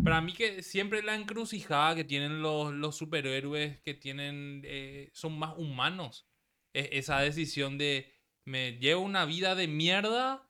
Para 0.02 0.20
mí 0.20 0.32
que 0.32 0.62
siempre 0.62 1.02
la 1.02 1.14
encrucijada 1.14 1.94
que 1.94 2.04
tienen 2.04 2.42
los, 2.42 2.72
los 2.72 2.96
superhéroes 2.96 3.80
que 3.80 3.94
tienen 3.94 4.62
eh, 4.64 5.10
son 5.12 5.38
más 5.38 5.54
humanos. 5.56 6.28
Es 6.72 6.88
esa 6.92 7.20
decisión 7.20 7.78
de 7.78 8.12
me 8.44 8.72
llevo 8.78 9.02
una 9.02 9.24
vida 9.24 9.54
de 9.54 9.66
mierda, 9.68 10.48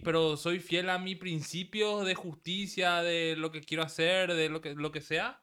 pero 0.00 0.36
soy 0.36 0.58
fiel 0.58 0.88
a 0.90 0.98
mis 0.98 1.16
principios 1.16 2.04
de 2.06 2.14
justicia, 2.14 3.02
de 3.02 3.36
lo 3.36 3.50
que 3.52 3.60
quiero 3.60 3.82
hacer, 3.82 4.32
de 4.34 4.48
lo 4.48 4.60
que, 4.60 4.74
lo 4.74 4.90
que 4.92 5.00
sea. 5.00 5.40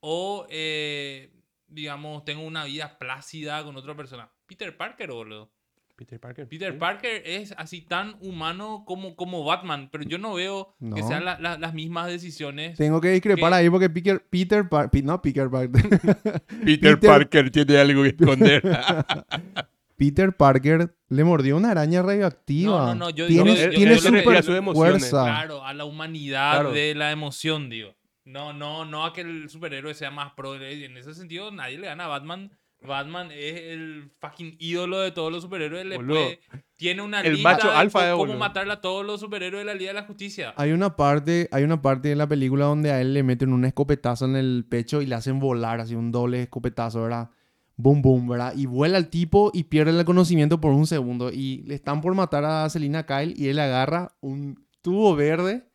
O, 0.00 0.46
eh, 0.50 1.32
digamos, 1.66 2.24
tengo 2.24 2.42
una 2.42 2.64
vida 2.64 2.98
plácida 2.98 3.62
con 3.64 3.76
otra 3.76 3.94
persona. 3.96 4.30
Peter 4.46 4.76
Parker, 4.76 5.10
boludo. 5.10 5.50
Peter 5.96 6.18
Parker. 6.18 6.48
Peter 6.48 6.72
sí. 6.72 6.78
Parker 6.78 7.22
es 7.24 7.54
así 7.56 7.80
tan 7.82 8.16
humano 8.20 8.82
como, 8.84 9.14
como 9.14 9.44
Batman, 9.44 9.90
pero 9.92 10.02
yo 10.02 10.18
no 10.18 10.34
veo 10.34 10.74
que 10.80 10.86
No. 11.00 11.06
sean 11.08 11.24
la- 11.24 11.38
la- 11.38 11.56
las 11.56 11.72
mismas 11.72 12.08
decisiones. 12.08 12.76
Tengo 12.76 13.00
que 13.00 13.10
discrepar 13.10 13.52
¿Qué? 13.52 13.56
ahí 13.58 13.70
porque 13.70 13.88
Peter, 13.88 14.26
Peter 14.28 14.68
Par- 14.68 14.90
Pi- 14.90 15.02
no 15.02 15.22
Peter 15.22 15.48
Parker. 15.48 15.70
Peter, 16.64 16.98
Peter- 16.98 16.98
Parker 17.00 17.50
tiene 17.50 17.78
algo 17.78 18.02
que 18.02 18.08
esconder. 18.08 18.62
Peter 19.96 20.36
Parker 20.36 20.94
le 21.08 21.24
mordió 21.24 21.56
una 21.56 21.70
araña 21.70 22.02
radioactiva. 22.02 22.78
No, 22.78 22.86
no, 22.86 22.94
no, 22.94 23.10
yo- 23.10 23.26
tiene 23.26 23.54
yo- 23.56 23.62
yo- 23.64 23.70
tiene 23.70 23.98
super 23.98 24.42
fuerza. 24.74 25.24
Claro, 25.24 25.64
a 25.64 25.72
la 25.74 25.84
humanidad 25.84 26.52
Claro. 26.54 26.72
de 26.72 26.94
la 26.94 27.12
emoción, 27.12 27.68
digo. 27.70 27.94
No, 28.24 28.52
no, 28.52 28.84
no 28.84 29.04
a 29.04 29.12
que 29.12 29.20
el 29.20 29.48
superhéroe 29.50 29.94
sea 29.94 30.10
más 30.10 30.32
pro. 30.34 30.54
En 30.56 30.96
ese 30.96 31.14
sentido, 31.14 31.50
nadie 31.50 31.78
le 31.78 31.86
gana 31.86 32.06
a 32.06 32.08
Batman. 32.08 32.50
Batman 32.86 33.30
es 33.32 33.60
el 33.72 34.10
fucking 34.20 34.56
ídolo 34.58 35.00
de 35.00 35.10
todos 35.10 35.32
los 35.32 35.42
superhéroes. 35.42 35.86
Le 35.86 35.96
puede- 35.98 36.40
tiene 36.76 37.00
una 37.00 37.20
El 37.22 37.34
lista 37.34 37.50
macho 37.52 37.70
de 37.70 37.76
alfa 37.76 38.00
es, 38.06 38.10
cómo 38.12 38.18
boludo. 38.24 38.38
matarle 38.38 38.72
a 38.74 38.80
todos 38.82 39.06
los 39.06 39.20
superhéroes 39.20 39.62
de 39.62 39.72
la 39.72 39.74
Liga 39.74 39.90
de 39.94 40.00
la 40.00 40.06
Justicia. 40.06 40.52
Hay 40.56 40.72
una 40.72 40.94
parte, 40.96 41.48
hay 41.50 41.64
una 41.64 41.80
parte 41.80 42.08
de 42.08 42.16
la 42.16 42.26
película 42.26 42.66
donde 42.66 42.90
a 42.92 43.00
él 43.00 43.14
le 43.14 43.22
meten 43.22 43.52
un 43.54 43.64
escopetazo 43.64 44.26
en 44.26 44.36
el 44.36 44.66
pecho 44.68 45.00
y 45.00 45.06
le 45.06 45.14
hacen 45.14 45.38
volar 45.38 45.80
así 45.80 45.94
un 45.94 46.12
doble 46.12 46.42
escopetazo, 46.42 47.02
¿verdad? 47.02 47.30
Boom, 47.76 48.02
boom, 48.02 48.28
¿verdad? 48.28 48.54
Y 48.56 48.66
vuela 48.66 48.98
el 48.98 49.08
tipo 49.08 49.50
y 49.52 49.64
pierde 49.64 49.98
el 49.98 50.04
conocimiento 50.04 50.60
por 50.60 50.72
un 50.72 50.86
segundo. 50.86 51.32
Y 51.32 51.62
le 51.66 51.74
están 51.74 52.00
por 52.00 52.14
matar 52.14 52.44
a 52.44 52.68
Selina 52.70 53.04
Kyle 53.04 53.34
y 53.36 53.48
él 53.48 53.58
agarra 53.58 54.14
un 54.20 54.64
tubo 54.80 55.16
verde 55.16 55.66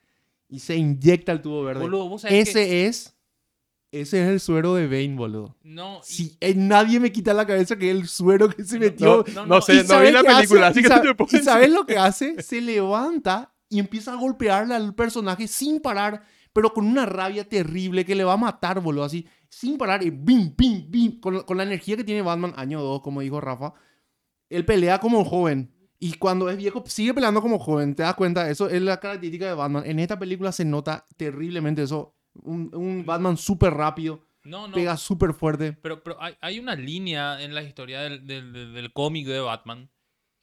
y 0.47 0.59
se 0.59 0.77
inyecta 0.77 1.31
el 1.33 1.41
tubo 1.41 1.63
verde. 1.63 1.81
Boludo, 1.81 2.07
vos 2.07 2.21
sabés 2.21 2.45
que- 2.45 2.49
ese 2.51 2.85
es, 2.87 3.15
ese 3.91 4.21
es 4.23 4.29
el 4.29 4.39
suero 4.39 4.75
de 4.75 4.87
Bane, 4.87 5.15
boludo. 5.15 5.57
No, 5.63 5.97
y- 5.99 6.13
Si 6.13 6.37
eh, 6.39 6.53
nadie 6.55 6.99
me 7.01 7.11
quita 7.11 7.33
la 7.33 7.45
cabeza 7.45 7.75
que 7.77 7.91
el 7.91 8.07
suero 8.07 8.47
que 8.49 8.63
se 8.63 8.79
metió. 8.79 9.25
no, 9.35 9.45
no 9.45 9.61
sé, 9.61 9.73
¿Y 9.73 9.75
no 9.77 9.81
vi 9.83 9.87
sabes 9.87 10.13
la 10.13 10.19
hace? 10.21 10.29
película, 10.35 10.67
así 10.67 10.79
¿Y 10.79 10.83
que 10.83 10.87
sa- 10.87 10.95
no 10.97 11.01
te 11.01 11.15
puedo 11.15 11.37
¿Y 11.37 11.43
sabes 11.43 11.69
lo 11.71 11.85
que 11.85 11.97
hace? 11.97 12.41
Se 12.41 12.61
levanta 12.61 13.51
y 13.67 13.79
empieza 13.79 14.13
a 14.13 14.15
golpearle 14.15 14.73
al 14.75 14.95
personaje 14.95 15.47
sin 15.47 15.79
parar, 15.81 16.23
pero 16.53 16.73
con 16.73 16.85
una 16.85 17.05
rabia 17.05 17.47
terrible 17.47 18.05
que 18.05 18.15
le 18.15 18.23
va 18.23 18.33
a 18.33 18.37
matar, 18.37 18.79
boludo, 18.81 19.03
así, 19.03 19.25
sin 19.49 19.77
parar, 19.77 20.03
y 20.03 20.09
bim, 20.09 20.53
bim, 20.55 20.85
bim, 20.89 21.19
con, 21.19 21.41
con 21.43 21.57
la 21.57 21.63
energía 21.63 21.95
que 21.97 22.03
tiene 22.03 22.21
Batman, 22.21 22.53
año 22.55 22.81
2, 22.81 23.01
como 23.01 23.21
dijo 23.21 23.39
Rafa, 23.41 23.73
él 24.49 24.65
pelea 24.65 24.99
como 24.99 25.23
joven. 25.25 25.73
Y 25.99 26.13
cuando 26.13 26.49
es 26.49 26.57
viejo, 26.57 26.83
sigue 26.87 27.13
peleando 27.13 27.41
como 27.41 27.59
joven. 27.59 27.93
¿Te 27.93 28.03
das 28.03 28.15
cuenta? 28.15 28.49
Eso 28.49 28.69
es 28.69 28.81
la 28.81 28.99
característica 29.01 29.47
de 29.47 29.53
Batman. 29.53 29.83
En 29.85 29.99
esta 29.99 30.17
película 30.17 30.51
se 30.53 30.63
nota 30.65 31.05
terriblemente 31.17 31.83
eso. 31.83 32.15
Un, 32.41 32.73
un 32.73 33.05
Batman 33.05 33.35
súper 33.35 33.73
rápido, 33.73 34.25
no, 34.43 34.67
no. 34.67 34.73
pega 34.75 34.95
súper 34.95 35.33
fuerte. 35.33 35.73
Pero, 35.73 36.01
pero 36.03 36.21
hay, 36.21 36.35
hay 36.41 36.57
una 36.59 36.75
línea 36.75 37.41
en 37.43 37.53
la 37.53 37.63
historia 37.63 37.99
del, 38.01 38.25
del- 38.25 38.53
del- 38.53 38.73
del 38.73 38.93
cómic 38.93 39.27
de 39.27 39.39
Batman 39.41 39.89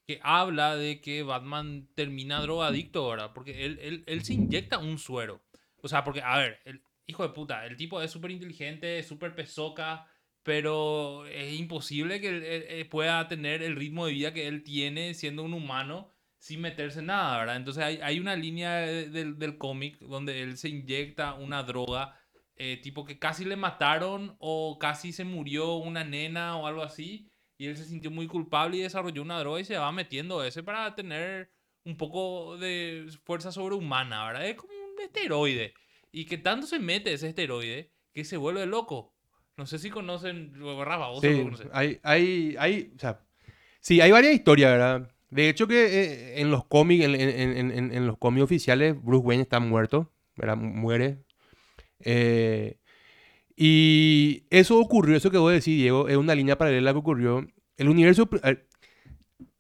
que 0.07 0.21
habla 0.23 0.77
de 0.77 1.01
que 1.01 1.23
Batman 1.23 1.89
termina 1.95 2.41
drogadicto 2.41 3.01
ahora, 3.05 3.33
porque 3.35 3.65
él, 3.65 3.79
él, 3.83 4.05
él 4.07 4.23
se 4.25 4.35
inyecta 4.35 4.79
un 4.79 4.99
suero. 4.99 5.41
O 5.87 5.89
sea, 5.89 6.05
porque, 6.05 6.21
a 6.23 6.37
ver, 6.39 6.61
el 6.65 6.83
hijo 7.07 7.23
de 7.23 7.31
puta, 7.35 7.65
el 7.67 7.77
tipo 7.77 8.01
es 8.03 8.11
súper 8.11 8.31
inteligente, 8.33 9.03
súper 9.03 9.35
pesoca, 9.35 10.07
pero 10.43 11.27
es 11.27 11.55
imposible 11.59 12.21
que 12.21 12.29
él, 12.29 12.43
él- 12.45 12.89
pueda 12.89 13.27
tener 13.29 13.63
el 13.63 13.77
ritmo 13.77 14.07
de 14.07 14.13
vida 14.13 14.33
que 14.33 14.47
él 14.49 14.63
tiene 14.63 15.15
siendo 15.15 15.43
un 15.43 15.55
humano 15.55 16.13
sin 16.39 16.61
meterse 16.61 17.01
en 17.01 17.07
nada, 17.07 17.39
¿verdad? 17.39 17.57
Entonces 17.57 17.83
hay, 17.83 17.99
hay 18.03 18.21
una 18.21 18.37
línea 18.37 18.77
de- 18.77 19.09
del, 19.11 19.39
del 19.39 19.59
cómic 19.59 19.99
donde 20.01 20.43
él 20.43 20.57
se 20.59 20.69
inyecta 20.69 21.35
una 21.35 21.63
droga 21.63 22.19
eh, 22.57 22.79
tipo 22.83 23.05
que 23.05 23.19
casi 23.19 23.45
le 23.45 23.57
mataron 23.57 24.37
o 24.39 24.79
casi 24.79 25.13
se 25.13 25.25
murió 25.25 25.75
una 25.77 26.05
nena 26.05 26.57
o 26.57 26.67
algo 26.67 26.83
así 26.83 27.31
y 27.59 27.67
él 27.67 27.77
se 27.77 27.85
sintió 27.85 28.11
muy 28.11 28.27
culpable 28.27 28.77
y 28.79 28.81
desarrolló 28.83 29.23
una 29.23 29.39
droga 29.41 29.61
y 29.61 29.65
se 29.65 29.77
va 29.79 29.93
metiendo 29.93 30.43
ese 30.45 30.63
para 30.63 30.95
tener 30.95 31.51
un 31.85 31.97
poco 31.97 32.57
de 32.59 33.07
fuerza 33.25 33.53
sobrehumana, 33.53 34.27
¿verdad? 34.27 34.47
Es 34.49 34.57
como 34.57 34.73
esteroide 35.05 35.75
y 36.13 36.25
que 36.27 36.39
tanto 36.39 36.67
se 36.67 36.79
mete 36.79 37.13
ese 37.13 37.29
esteroide 37.29 37.91
que 38.13 38.25
se 38.25 38.37
vuelve 38.37 38.67
loco. 38.67 39.15
No 39.57 39.67
sé 39.67 39.79
si 39.79 39.91
conocen, 39.91 40.53
Rafa, 40.85 41.09
vos 41.09 41.21
Sí, 41.21 41.31
lo 41.37 41.45
conoces. 41.45 41.69
hay, 41.73 41.99
hay, 42.03 42.57
hay, 42.59 42.93
o 42.95 42.99
sea, 42.99 43.21
sí, 43.81 44.01
hay 44.01 44.11
varias 44.11 44.35
historias, 44.35 44.71
¿verdad? 44.73 45.11
De 45.31 45.49
hecho 45.49 45.67
que 45.67 45.85
eh, 45.87 46.41
en 46.41 46.51
los 46.51 46.65
cómics, 46.67 47.05
en, 47.05 47.15
en- 47.15 47.93
en- 47.93 48.07
los 48.07 48.19
cómics 48.19 48.45
oficiales, 48.45 48.95
Bruce 49.03 49.25
Wayne 49.27 49.43
está 49.43 49.59
muerto, 49.61 50.13
¿verdad? 50.37 50.57
Mu- 50.57 50.73
Muere. 50.75 51.19
Eh, 52.01 52.79
y 53.57 54.45
eso 54.51 54.79
ocurrió, 54.79 55.17
eso 55.17 55.31
que 55.31 55.39
vos 55.39 55.53
decís, 55.53 55.77
Diego, 55.79 56.09
es 56.09 56.17
una 56.17 56.35
línea 56.35 56.59
paralela 56.59 56.93
que 56.93 56.99
ocurrió. 56.99 57.47
El 57.77 57.89
universo... 57.89 58.29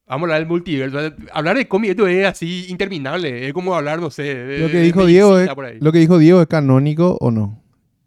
Vamos 0.06 0.22
a 0.22 0.24
hablar 0.34 0.38
del 0.40 0.48
multiverso. 0.48 0.98
Hablar 1.32 1.56
de 1.56 1.66
cómics 1.66 1.90
esto 1.90 2.06
es 2.06 2.24
así 2.26 2.66
interminable. 2.68 3.46
Es 3.48 3.52
como 3.52 3.74
hablar, 3.74 4.00
no 4.00 4.10
sé. 4.10 4.58
Lo 4.60 4.68
que 4.70 4.80
dijo 4.80 5.04
Diego 5.04 5.38
es, 5.38 5.50
lo 5.80 5.92
que 5.92 5.98
dijo 5.98 6.18
Diego 6.18 6.40
es 6.40 6.46
canónico 6.46 7.16
o 7.20 7.30
no. 7.30 7.62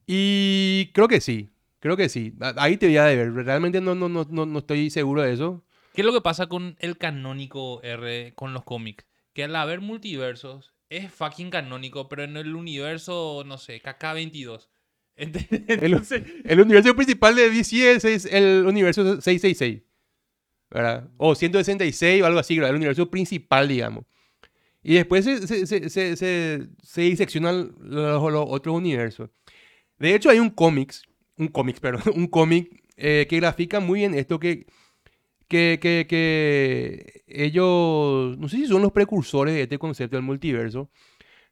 Y 0.08 0.92
creo 0.94 1.08
que 1.08 1.22
sí. 1.22 1.50
Creo 1.80 1.96
que 1.98 2.10
sí. 2.10 2.34
Ahí 2.58 2.78
te 2.78 2.88
voy 2.88 2.98
a 2.98 3.04
deber. 3.06 3.32
Realmente 3.34 3.80
no, 3.82 3.96
no, 3.96 4.10
no, 4.10 4.26
no, 4.30 4.46
no 4.46 4.60
estoy 4.60 4.90
seguro 4.90 5.22
de 5.22 5.34
eso. 5.34 5.64
¿Qué 5.94 6.02
es 6.02 6.06
lo 6.06 6.14
que 6.14 6.22
pasa 6.22 6.48
con 6.48 6.76
el 6.80 6.98
canónico 6.98 7.82
R 7.84 8.34
con 8.36 8.54
los 8.54 8.64
cómics? 8.64 9.06
Que 9.34 9.44
al 9.44 9.56
haber 9.56 9.82
multiversos 9.82 10.74
es 10.90 11.12
fucking 11.12 11.50
canónico, 11.52 12.10
pero 12.10 12.24
en 12.24 12.36
el 12.38 12.56
universo, 12.56 13.44
no 13.46 13.58
sé, 13.58 13.82
KK22. 13.82 14.70
Ent- 15.18 15.48
Entonces, 15.68 16.24
El 16.46 16.62
universo 16.62 16.96
principal 16.96 17.36
de 17.36 17.50
DC 17.50 17.92
es, 17.92 18.06
es 18.06 18.26
el 18.26 18.66
universo 18.66 19.04
666. 19.22 19.84
¿Verdad? 20.72 21.10
O 21.18 21.34
166 21.36 22.22
o 22.22 22.26
algo 22.26 22.40
así. 22.40 22.58
El 22.58 22.76
universo 22.76 23.10
principal, 23.10 23.68
digamos. 23.68 24.06
Y 24.84 24.96
después 24.96 25.26
se, 25.26 25.46
se, 25.48 25.66
se, 25.68 25.90
se, 25.90 26.16
se- 26.16 26.68
se 26.82 27.02
diseccionan 27.02 27.74
los, 27.82 28.32
los 28.32 28.46
otros 28.48 28.76
universos. 28.76 29.30
De 29.98 30.16
hecho, 30.16 30.30
hay 30.30 30.40
un 30.40 30.50
cómics, 30.50 31.04
un 31.38 31.50
cómics, 31.50 31.80
perdón, 31.82 32.14
un 32.16 32.28
cómic 32.28 32.84
eh, 32.98 33.28
que 33.30 33.38
grafica 33.38 33.80
muy 33.80 34.00
bien 34.00 34.14
esto 34.14 34.40
que, 34.40 34.68
que, 35.48 35.80
que, 35.82 36.06
que 36.08 37.24
ellos, 37.28 38.38
no 38.38 38.48
sé 38.50 38.58
si 38.58 38.68
son 38.68 38.82
los 38.82 38.92
precursores 38.92 39.54
de 39.56 39.64
este 39.64 39.80
concepto 39.80 40.16
del 40.18 40.24
multiverso, 40.26 40.90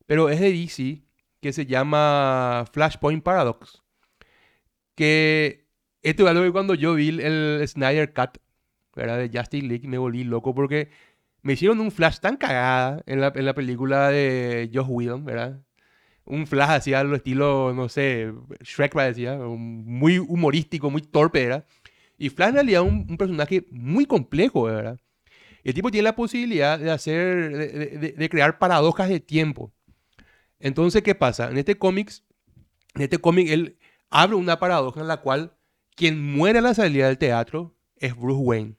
pero 0.05 0.29
es 0.29 0.39
de 0.39 0.51
DC, 0.53 1.01
que 1.41 1.53
se 1.53 1.65
llama 1.65 2.65
Flashpoint 2.71 3.23
Paradox. 3.23 3.83
Que 4.95 5.67
esto 6.01 6.23
es 6.23 6.29
algo 6.29 6.43
que 6.43 6.51
cuando 6.51 6.73
yo 6.75 6.95
vi 6.95 7.09
el 7.09 7.63
Snyder 7.67 8.13
Cut, 8.13 8.37
¿verdad? 8.97 9.17
De 9.17 9.29
Justice 9.33 9.65
League, 9.65 9.87
me 9.87 9.97
volví 9.97 10.23
loco 10.23 10.53
porque 10.53 10.89
me 11.43 11.53
hicieron 11.53 11.79
un 11.79 11.91
flash 11.91 12.19
tan 12.19 12.37
cagada 12.37 13.03
en 13.05 13.21
la, 13.21 13.31
en 13.35 13.45
la 13.45 13.53
película 13.53 14.09
de 14.09 14.69
Josh 14.73 14.87
Whedon, 14.89 15.23
¿verdad? 15.25 15.61
Un 16.25 16.47
flash 16.47 16.71
así 16.71 16.93
al 16.93 17.13
estilo, 17.13 17.73
no 17.73 17.89
sé, 17.89 18.33
Shrek 18.61 18.93
parecía, 18.93 19.37
muy 19.37 20.19
humorístico, 20.19 20.89
muy 20.89 21.01
torpe, 21.01 21.45
¿verdad? 21.45 21.65
Y 22.17 22.29
Flash 22.29 22.49
en 22.49 22.55
realidad 22.55 22.83
es 22.83 22.91
un, 22.91 23.17
personaje 23.17 23.65
muy 23.71 24.05
complejo, 24.05 24.63
¿verdad? 24.63 24.99
El 25.63 25.73
tipo 25.73 25.91
tiene 25.91 26.03
la 26.05 26.15
posibilidad 26.15 26.79
de 26.79 26.91
hacer, 26.91 27.55
de- 27.55 28.13
de 28.17 28.29
crear 28.29 28.57
paradojas 28.59 29.09
de 29.09 29.19
tiempo. 29.19 29.71
Entonces, 30.59 31.03
¿qué 31.03 31.15
pasa? 31.15 31.49
En 31.49 31.57
este 31.57 31.77
cómics, 31.77 32.23
en 32.95 33.03
este 33.03 33.19
cómic, 33.19 33.49
él 33.49 33.77
abre 34.09 34.35
una 34.35 34.59
paradoja 34.59 35.01
en 35.01 35.07
la 35.07 35.17
cual 35.17 35.53
quien 35.95 36.21
muere 36.33 36.59
a 36.59 36.61
la 36.61 36.73
salida 36.73 37.07
del 37.07 37.17
teatro 37.17 37.75
es 37.97 38.15
Bruce 38.15 38.41
Wayne, 38.41 38.75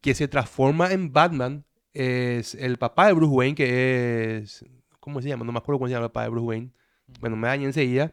que 0.00 0.14
se 0.14 0.28
transforma 0.28 0.92
en 0.92 1.12
Batman, 1.12 1.64
es 1.92 2.54
el 2.54 2.78
papá 2.78 3.06
de 3.06 3.14
Bruce 3.14 3.32
Wayne, 3.32 3.54
que 3.54 4.36
es... 4.38 4.64
¿Cómo 5.00 5.22
se 5.22 5.28
llama? 5.28 5.44
No 5.44 5.52
me 5.52 5.58
acuerdo 5.58 5.78
cómo 5.78 5.88
se 5.88 5.94
llama 5.94 6.06
el 6.06 6.10
papá 6.10 6.24
de 6.24 6.30
Bruce 6.30 6.46
Wayne. 6.46 6.72
Bueno, 7.20 7.36
me 7.36 7.48
dañé 7.48 7.64
enseguida. 7.64 8.12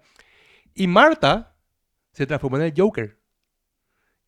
Y 0.76 0.88
Marta 0.88 1.56
se 2.12 2.26
transforma 2.28 2.58
en 2.60 2.66
el 2.66 2.74
Joker. 2.78 3.20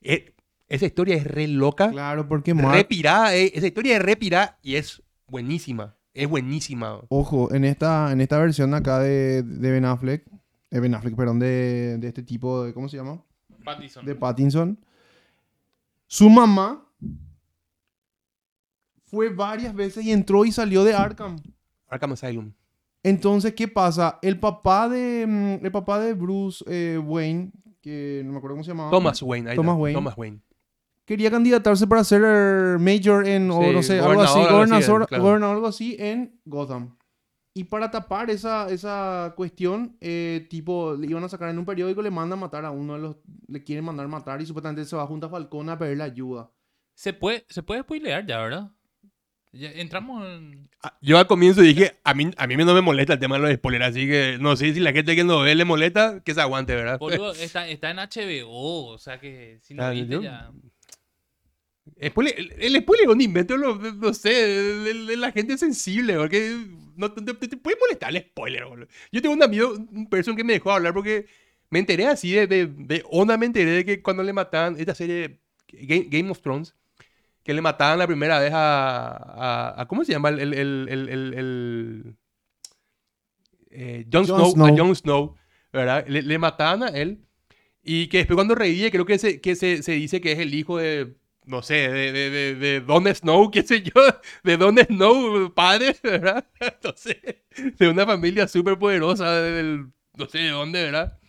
Eh, 0.01 0.33
esa 0.67 0.85
historia 0.85 1.15
es 1.15 1.23
re 1.25 1.47
loca, 1.47 1.91
Claro, 1.91 2.27
porque 2.27 2.53
re 2.53 2.61
Mark, 2.61 2.87
pirada, 2.87 3.35
eh, 3.35 3.51
esa 3.53 3.67
historia 3.67 3.97
es 3.97 4.01
re 4.01 4.15
pirada 4.15 4.57
y 4.61 4.75
es 4.75 5.01
buenísima. 5.27 5.95
Es 6.13 6.27
buenísima. 6.27 7.01
ojo, 7.09 7.53
en 7.53 7.65
esta, 7.65 8.11
en 8.11 8.21
esta 8.21 8.39
versión 8.39 8.73
acá 8.73 8.99
de, 8.99 9.43
de 9.43 9.71
Ben 9.71 9.85
Affleck, 9.85 10.25
de 10.71 10.79
Ben 10.79 10.95
Affleck, 10.95 11.15
perdón, 11.15 11.39
de, 11.39 11.97
de 11.99 12.07
este 12.07 12.23
tipo 12.23 12.63
de, 12.63 12.73
¿cómo 12.73 12.89
se 12.89 12.97
llama? 12.97 13.23
Pattinson. 13.63 14.05
de 14.05 14.15
Pattinson. 14.15 14.85
Su 16.07 16.29
mamá 16.29 16.87
fue 19.15 19.29
varias 19.29 19.73
veces 19.73 20.03
y 20.03 20.11
entró 20.11 20.43
y 20.43 20.51
salió 20.51 20.83
de 20.83 20.93
Arkham. 20.93 21.37
Arkham 21.87 22.11
Asylum. 22.11 22.51
Entonces, 23.01 23.53
¿qué 23.53 23.67
pasa? 23.67 24.19
El 24.21 24.39
papá 24.39 24.89
de, 24.89 25.25
mm, 25.25 25.65
el 25.65 25.71
papá 25.71 25.99
de 25.99 26.13
Bruce 26.13 26.65
eh, 26.67 26.97
Wayne, 26.97 27.51
que 27.81 28.23
no 28.25 28.33
me 28.33 28.39
acuerdo 28.39 28.55
cómo 28.55 28.63
se 28.65 28.71
llamaba. 28.71 28.91
Thomas 28.91 29.21
Wayne. 29.21 29.51
ahí 29.51 29.55
Thomas 29.55 29.77
Wayne. 29.77 29.95
Thomas 29.95 30.17
Wayne. 30.17 30.41
Quería 31.05 31.31
candidatarse 31.31 31.87
para 31.87 32.03
ser 32.03 32.23
eh, 32.25 32.77
mayor 32.77 33.25
en, 33.25 33.49
o 33.51 33.61
Sí, 33.61 33.71
no 33.71 33.83
sé, 33.83 33.99
algo 33.99 34.21
así, 34.21 34.33
gobernador, 34.33 34.51
algo 34.51 34.63
así, 34.63 34.71
gobernador, 34.71 35.07
claro. 35.07 35.23
gobernador, 35.23 35.55
algo 35.55 35.67
así 35.67 35.95
en 35.97 36.41
Gotham. 36.43 36.97
Y 37.53 37.63
para 37.63 37.89
tapar 37.89 38.29
esa, 38.31 38.69
esa 38.69 39.33
cuestión, 39.37 39.95
eh, 40.01 40.45
tipo, 40.49 40.95
le 40.95 41.07
iban 41.07 41.23
a 41.23 41.29
sacar 41.29 41.49
en 41.49 41.57
un 41.57 41.63
periódico, 41.65 42.01
le 42.01 42.11
mandan 42.11 42.39
matar 42.39 42.65
a 42.65 42.71
uno 42.71 42.95
de 42.95 42.99
los, 42.99 43.17
le 43.47 43.63
quieren 43.63 43.85
mandar 43.85 44.09
matar 44.09 44.41
y 44.41 44.45
supuestamente 44.45 44.83
se 44.83 44.95
va 44.97 45.07
junto 45.07 45.27
a 45.27 45.29
Falcón 45.29 45.69
a 45.69 45.77
pedirle 45.77 46.03
ayuda. 46.03 46.51
Se 46.95 47.13
puede, 47.13 47.45
se 47.49 47.61
puede 47.61 47.81
spoilear 47.81 48.25
ya, 48.25 48.39
¿verdad? 48.39 48.71
Ya 49.55 49.71
entramos 49.71 50.25
en... 50.27 50.69
Ah, 50.83 50.97
Yo 51.01 51.17
al 51.17 51.27
comienzo 51.27 51.61
dije, 51.61 51.93
a 52.03 52.13
mí, 52.13 52.29
a 52.37 52.45
mí 52.47 52.55
no 52.57 52.73
me 52.73 52.81
molesta 52.81 53.13
el 53.13 53.19
tema 53.19 53.35
de 53.37 53.41
los 53.41 53.53
spoilers, 53.53 53.85
así 53.87 54.07
que 54.07 54.37
no 54.39 54.55
sé 54.55 54.73
si 54.73 54.79
la 54.79 54.91
gente 54.93 55.15
que 55.15 55.23
no 55.23 55.39
ve 55.41 55.55
le 55.55 55.65
molesta, 55.65 56.21
que 56.23 56.33
se 56.33 56.41
aguante, 56.41 56.75
¿verdad? 56.75 56.99
Boludo, 56.99 57.31
está, 57.35 57.67
está 57.67 57.89
en 57.91 57.97
HBO, 57.97 58.87
o 58.87 58.97
sea 58.97 59.19
que 59.19 59.57
si 59.61 59.73
no 59.73 59.83
Ah, 59.83 59.89
viste 59.91 60.13
yo- 60.13 60.21
ya... 60.21 60.51
Spoiler- 62.01 62.33
el, 62.37 62.51
el 62.75 62.81
spoiler 62.81 63.05
es 63.07 63.13
un 63.13 63.21
invento, 63.21 63.55
lo- 63.57 63.75
no 63.75 64.13
sé, 64.13 64.29
de, 64.33 65.17
la 65.17 65.31
gente 65.31 65.57
sensible, 65.57 66.15
porque 66.17 66.57
no 66.95 67.11
te, 67.11 67.21
te- 67.33 67.47
te 67.47 67.57
puede 67.57 67.77
molestar 67.79 68.09
el 68.15 68.23
spoiler, 68.23 68.65
boludo. 68.65 68.87
Yo 69.11 69.21
tengo 69.21 69.35
un 69.35 69.43
amigo, 69.43 69.73
un 69.91 70.09
person 70.09 70.35
que 70.35 70.43
me 70.43 70.53
dejó 70.53 70.71
hablar 70.71 70.93
porque 70.93 71.27
me 71.69 71.79
enteré 71.79 72.07
así 72.07 72.31
de, 72.31 72.47
de, 72.47 72.65
de 72.67 73.03
onda, 73.09 73.37
me 73.37 73.45
enteré 73.45 73.69
de 73.71 73.85
que 73.85 74.01
cuando 74.01 74.23
le 74.23 74.33
mataban 74.33 74.75
esta 74.79 74.95
serie 74.95 75.39
Game, 75.71 76.07
Game 76.09 76.31
of 76.31 76.41
Thrones, 76.41 76.73
que 77.45 77.53
le 77.55 77.61
mataban 77.61 77.99
la 77.99 78.07
primera 78.07 78.39
vez 78.41 78.53
a, 78.53 79.09
a, 79.15 79.81
a- 79.81 79.87
¿cómo 79.87 80.03
se 80.05 80.13
llama? 80.13 80.29
El, 80.31 80.41
el, 80.55 80.89
el, 80.89 82.17
eh, 83.71 84.05
Jon 84.11 84.25
Jon 84.25 84.45
Snow, 84.45 84.45
Snow. 84.45 84.67
a 84.67 84.71
Jon 84.77 84.95
Snow, 84.95 85.35
¿verdad? 85.73 86.05
Le, 86.07 86.21
le 86.21 86.37
mataban 86.37 86.83
a 86.83 86.87
él 86.89 87.19
y 87.83 88.07
que 88.07 88.19
después 88.19 88.35
cuando 88.35 88.55
revive 88.55 88.91
creo 88.91 89.05
que 89.05 89.17
se, 89.19 89.41
que 89.41 89.55
se, 89.55 89.83
se 89.83 89.93
dice 89.93 90.21
que 90.21 90.33
es 90.33 90.39
el 90.39 90.53
hijo 90.55 90.77
de, 90.77 91.15
no 91.45 91.61
sé, 91.61 91.75
de, 91.89 92.11
de, 92.11 92.29
de, 92.29 92.55
de 92.55 92.81
Don 92.81 93.05
Snow, 93.13 93.51
qué 93.51 93.63
sé 93.63 93.81
yo, 93.83 93.93
de 94.43 94.57
Don 94.57 94.77
Snow, 94.77 95.53
padre, 95.53 95.95
¿verdad? 96.03 96.47
Entonces, 96.59 97.17
de 97.79 97.89
una 97.89 98.05
familia 98.05 98.47
súper 98.47 98.77
poderosa 98.79 99.31
del, 99.41 99.87
no 100.17 100.27
sé 100.27 100.39
de 100.39 100.49
dónde, 100.49 100.83
¿verdad? 100.83 101.19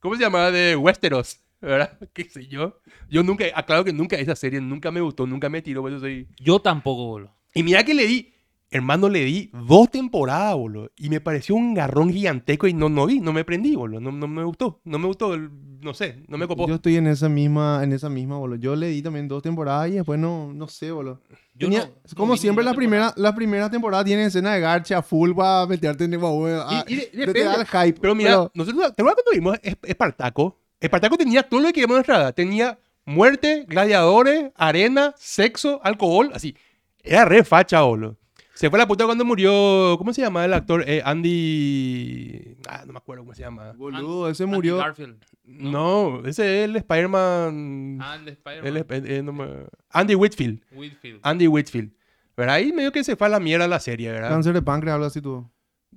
¿Cómo 0.00 0.14
se 0.16 0.22
llamaba? 0.22 0.50
De 0.52 0.76
Westeros, 0.76 1.40
¿verdad? 1.70 1.98
Qué 2.12 2.24
sé 2.30 2.46
yo. 2.46 2.78
Yo 3.08 3.22
nunca, 3.22 3.44
aclaro 3.54 3.84
que 3.84 3.92
nunca 3.92 4.16
esa 4.16 4.34
serie 4.36 4.60
nunca 4.60 4.90
me 4.90 5.00
gustó, 5.00 5.26
nunca 5.26 5.48
me 5.48 5.62
tiró, 5.62 5.82
por 5.82 5.90
eso 5.92 6.00
soy... 6.00 6.28
Yo 6.40 6.60
tampoco, 6.60 7.06
boludo. 7.06 7.34
Y 7.54 7.62
mira 7.62 7.84
que 7.84 7.94
le 7.94 8.06
di, 8.06 8.32
hermano, 8.70 9.08
le 9.08 9.24
di 9.24 9.50
dos 9.66 9.90
temporadas, 9.90 10.54
boludo. 10.54 10.90
Y 10.96 11.08
me 11.08 11.20
pareció 11.20 11.54
un 11.54 11.74
garrón 11.74 12.12
gigantesco 12.12 12.66
y 12.66 12.74
no, 12.74 12.88
no 12.88 13.06
vi, 13.06 13.20
no 13.20 13.32
me 13.32 13.44
prendí, 13.44 13.74
boludo. 13.74 14.00
No, 14.00 14.12
no 14.12 14.28
me 14.28 14.44
gustó, 14.44 14.80
no 14.84 14.98
me 14.98 15.06
gustó, 15.06 15.36
no 15.38 15.94
sé, 15.94 16.22
no 16.28 16.36
me 16.36 16.46
copó. 16.46 16.66
Yo 16.68 16.74
estoy 16.74 16.96
en 16.96 17.06
esa 17.06 17.28
misma, 17.28 17.80
en 17.82 17.92
esa 17.92 18.08
misma, 18.10 18.36
boludo. 18.38 18.58
Yo 18.58 18.76
le 18.76 18.88
di 18.88 19.00
también 19.02 19.26
dos 19.28 19.42
temporadas 19.42 19.88
y 19.88 19.92
después 19.92 20.18
no, 20.18 20.52
no 20.52 20.68
sé, 20.68 20.90
boludo. 20.90 21.22
Yo 21.54 21.68
Tenía- 21.68 21.80
no- 21.86 21.86
no 21.86 22.14
como 22.16 22.36
siempre, 22.36 22.62
la 22.62 22.72
ninguna 22.72 22.76
primera, 22.78 23.06
temporada. 23.06 23.30
la 23.30 23.34
primera 23.36 23.70
temporada 23.70 24.04
tiene 24.04 24.24
escena 24.26 24.52
de 24.52 24.60
garcha 24.60 25.00
full 25.00 25.32
para 25.34 25.66
meterte 25.66 26.04
en 26.04 26.12
el 26.12 26.18
baúl. 26.18 26.50
ah, 26.52 26.84
Y- 26.86 26.94
y 26.94 26.98
te- 26.98 27.32
te 27.32 27.44
da 27.44 27.54
el 27.54 27.66
hype. 27.66 27.98
Pero 28.00 28.14
mira, 28.14 28.50
nosotros, 28.52 28.94
¿te 28.94 29.00
acuerdas 29.02 29.22
cuando 29.24 29.30
vimos 29.32 29.58
Es- 29.62 29.76
Espartaco? 29.82 30.60
Espartaco 30.80 31.16
tenía 31.16 31.42
todo 31.42 31.60
lo 31.60 31.72
que 31.72 31.86
nuestra 31.86 32.16
edad. 32.16 32.34
Tenía 32.34 32.78
muerte, 33.04 33.64
gladiadores, 33.68 34.50
arena, 34.56 35.14
sexo, 35.16 35.80
alcohol, 35.82 36.30
así. 36.34 36.56
Era 37.02 37.24
re 37.24 37.44
facha, 37.44 37.82
boludo. 37.82 38.16
Se 38.54 38.70
fue 38.70 38.78
a 38.78 38.82
la 38.82 38.88
puta 38.88 39.04
cuando 39.04 39.22
murió, 39.24 39.96
¿cómo 39.98 40.14
se 40.14 40.22
llama 40.22 40.44
el 40.46 40.54
actor? 40.54 40.82
Eh, 40.88 41.02
Andy... 41.04 42.56
Ah, 42.66 42.84
no 42.86 42.94
me 42.94 42.98
acuerdo 42.98 43.22
cómo 43.22 43.34
se 43.34 43.42
llama. 43.42 43.72
Boludo, 43.72 44.30
ese 44.30 44.44
Andy 44.44 44.54
murió. 44.54 44.78
Garfield. 44.78 45.22
No, 45.44 46.22
ese 46.24 46.62
es 46.64 46.68
el 46.70 46.76
Spider-Man... 46.76 47.98
Ah, 48.00 48.16
el 48.16 48.24
de 48.24 48.30
el 48.30 48.36
Spider-Man. 48.38 48.76
Sp- 48.80 49.04
eh, 49.18 49.22
no 49.22 49.32
me- 49.34 49.66
Andy 49.90 50.14
Whitfield. 50.14 50.62
Whitfield. 50.72 51.20
Andy 51.22 51.46
Whitfield. 51.46 51.92
¿Verdad? 52.34 52.54
Ahí 52.54 52.72
medio 52.72 52.92
que 52.92 53.04
se 53.04 53.14
fue 53.14 53.26
a 53.26 53.30
la 53.30 53.40
mierda 53.40 53.68
la 53.68 53.78
serie, 53.78 54.10
¿verdad? 54.10 54.30
Cáncer 54.30 54.54
de 54.54 54.62
páncreas, 54.62 54.94
algo 54.94 55.06
así 55.06 55.20
tuvo. 55.20 55.52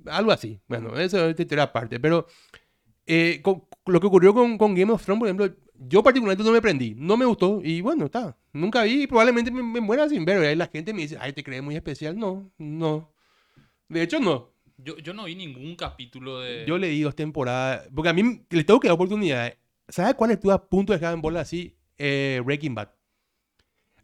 Algo 0.05 0.31
así. 0.31 0.59
Bueno, 0.67 0.97
eso 0.97 1.27
es 1.29 1.39
historia 1.39 1.63
aparte. 1.63 1.99
Pero 1.99 2.27
eh, 3.09 3.41
con- 3.41 3.63
lo 3.87 3.99
que 3.99 4.07
ocurrió 4.07 4.33
con, 4.33 4.57
con 4.57 4.75
Game 4.75 4.91
of 4.93 5.03
Thrones, 5.03 5.19
por 5.19 5.27
ejemplo, 5.27 5.49
yo 5.79 6.03
particularmente 6.03 6.43
no 6.43 6.51
me 6.53 6.61
prendí. 6.61 6.93
No 6.95 7.17
me 7.17 7.25
gustó. 7.25 7.59
Y 7.63 7.81
bueno, 7.81 8.05
está. 8.05 8.37
Nunca 8.53 8.83
vi 8.83 9.03
y 9.03 9.07
probablemente 9.07 9.49
me, 9.51 9.63
me 9.63 9.81
muera 9.81 10.07
sin 10.07 10.23
ver. 10.25 10.43
Y 10.43 10.45
ahí 10.47 10.55
la 10.55 10.67
gente 10.67 10.93
me 10.93 11.01
dice, 11.01 11.17
ay, 11.19 11.33
¿te 11.33 11.43
crees 11.43 11.63
muy 11.63 11.75
especial? 11.75 12.17
No, 12.17 12.51
no. 12.57 13.11
De 13.87 14.03
hecho, 14.03 14.19
no. 14.19 14.53
Yo, 14.77 14.97
yo 14.97 15.13
no 15.13 15.25
vi 15.25 15.35
ningún 15.35 15.75
capítulo 15.75 16.39
de... 16.39 16.65
Yo 16.67 16.77
le 16.77 16.87
di 16.89 17.01
dos 17.01 17.15
temporadas. 17.15 17.89
Porque 17.93 18.09
a 18.09 18.13
mí 18.13 18.41
le 18.49 18.63
tengo 18.63 18.79
que 18.79 18.87
dar 18.87 18.95
oportunidad. 18.95 19.53
¿Sabes 19.87 20.13
cuál 20.15 20.31
estuve 20.31 20.53
a 20.53 20.63
punto 20.63 20.93
de 20.93 20.99
dejar 20.99 21.13
en 21.15 21.21
bola 21.21 21.41
así? 21.41 21.75
Eh, 21.97 22.41
Breaking 22.45 22.75
Bad. 22.75 22.89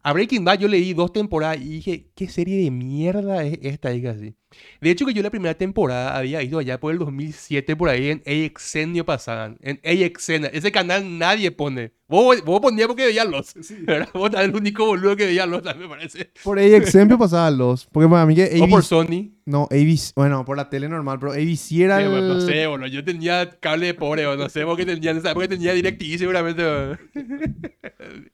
A 0.05 0.13
Breaking 0.13 0.45
Bad 0.45 0.59
yo 0.59 0.67
le 0.67 0.77
di 0.77 0.93
dos 0.93 1.11
temporadas 1.11 1.57
y 1.57 1.67
dije, 1.67 2.11
¿qué 2.13 2.27
serie 2.29 2.63
de 2.63 2.69
mierda 2.69 3.43
es 3.43 3.57
esta? 3.63 3.89
Dije 3.89 4.09
así. 4.09 4.35
De 4.79 4.91
hecho, 4.91 5.03
que 5.03 5.15
yo 5.15 5.23
la 5.23 5.31
primera 5.31 5.55
temporada 5.55 6.15
había 6.15 6.43
ido 6.43 6.59
allá 6.59 6.79
por 6.79 6.93
el 6.93 6.99
2007 6.99 7.75
por 7.75 7.89
ahí 7.89 8.09
en 8.09 8.21
AXN 8.23 9.03
pasaban. 9.03 9.57
En 9.61 9.81
AXN. 9.83 10.45
Ese 10.53 10.71
canal 10.71 11.17
nadie 11.17 11.49
pone. 11.49 11.91
Vos, 12.07 12.45
vos 12.45 12.61
ponías 12.61 12.85
porque 12.85 13.07
veías 13.07 13.27
los. 13.27 13.55
¿verdad? 13.81 14.09
Vos 14.13 14.29
eras 14.29 14.45
el 14.45 14.55
único 14.55 14.85
boludo 14.85 15.15
que 15.15 15.25
veía 15.25 15.47
los, 15.47 15.63
me 15.75 15.89
parece. 15.89 16.29
Por 16.43 16.59
AXN 16.59 17.17
pasaba 17.17 17.49
los. 17.49 17.87
Porque 17.87 18.07
para 18.07 18.27
mí 18.27 18.35
que 18.35 18.59
O 18.61 18.67
por. 18.69 18.83
Sony. 18.83 19.31
No, 19.45 19.63
ABC... 19.71 20.13
Bueno, 20.15 20.45
por 20.45 20.55
la 20.55 20.69
tele 20.69 20.87
normal, 20.87 21.17
pero 21.19 21.31
ABC 21.31 21.71
era 21.79 21.99
Sí, 21.99 22.07
bueno, 22.07 22.35
no 22.35 22.41
sé, 22.41 22.67
boludo. 22.67 22.89
Yo 22.89 23.03
tenía 23.03 23.59
cable 23.59 23.87
de 23.87 23.95
pobre, 23.95 24.27
o 24.27 24.35
no 24.35 24.49
sé, 24.49 24.65
porque 24.65 24.85
tenía, 24.85 25.09
en 25.09 25.17
esa 25.17 25.31
época 25.31 25.47
tenía 25.47 25.73
DirecTV 25.73 26.19
seguramente. 26.19 26.63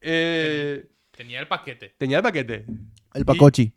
eh, 0.00 0.86
Tenía 1.20 1.38
el 1.38 1.48
paquete. 1.48 1.94
tenía 1.98 2.16
el 2.16 2.22
paquete. 2.22 2.64
El 3.12 3.26
Pacochi. 3.26 3.74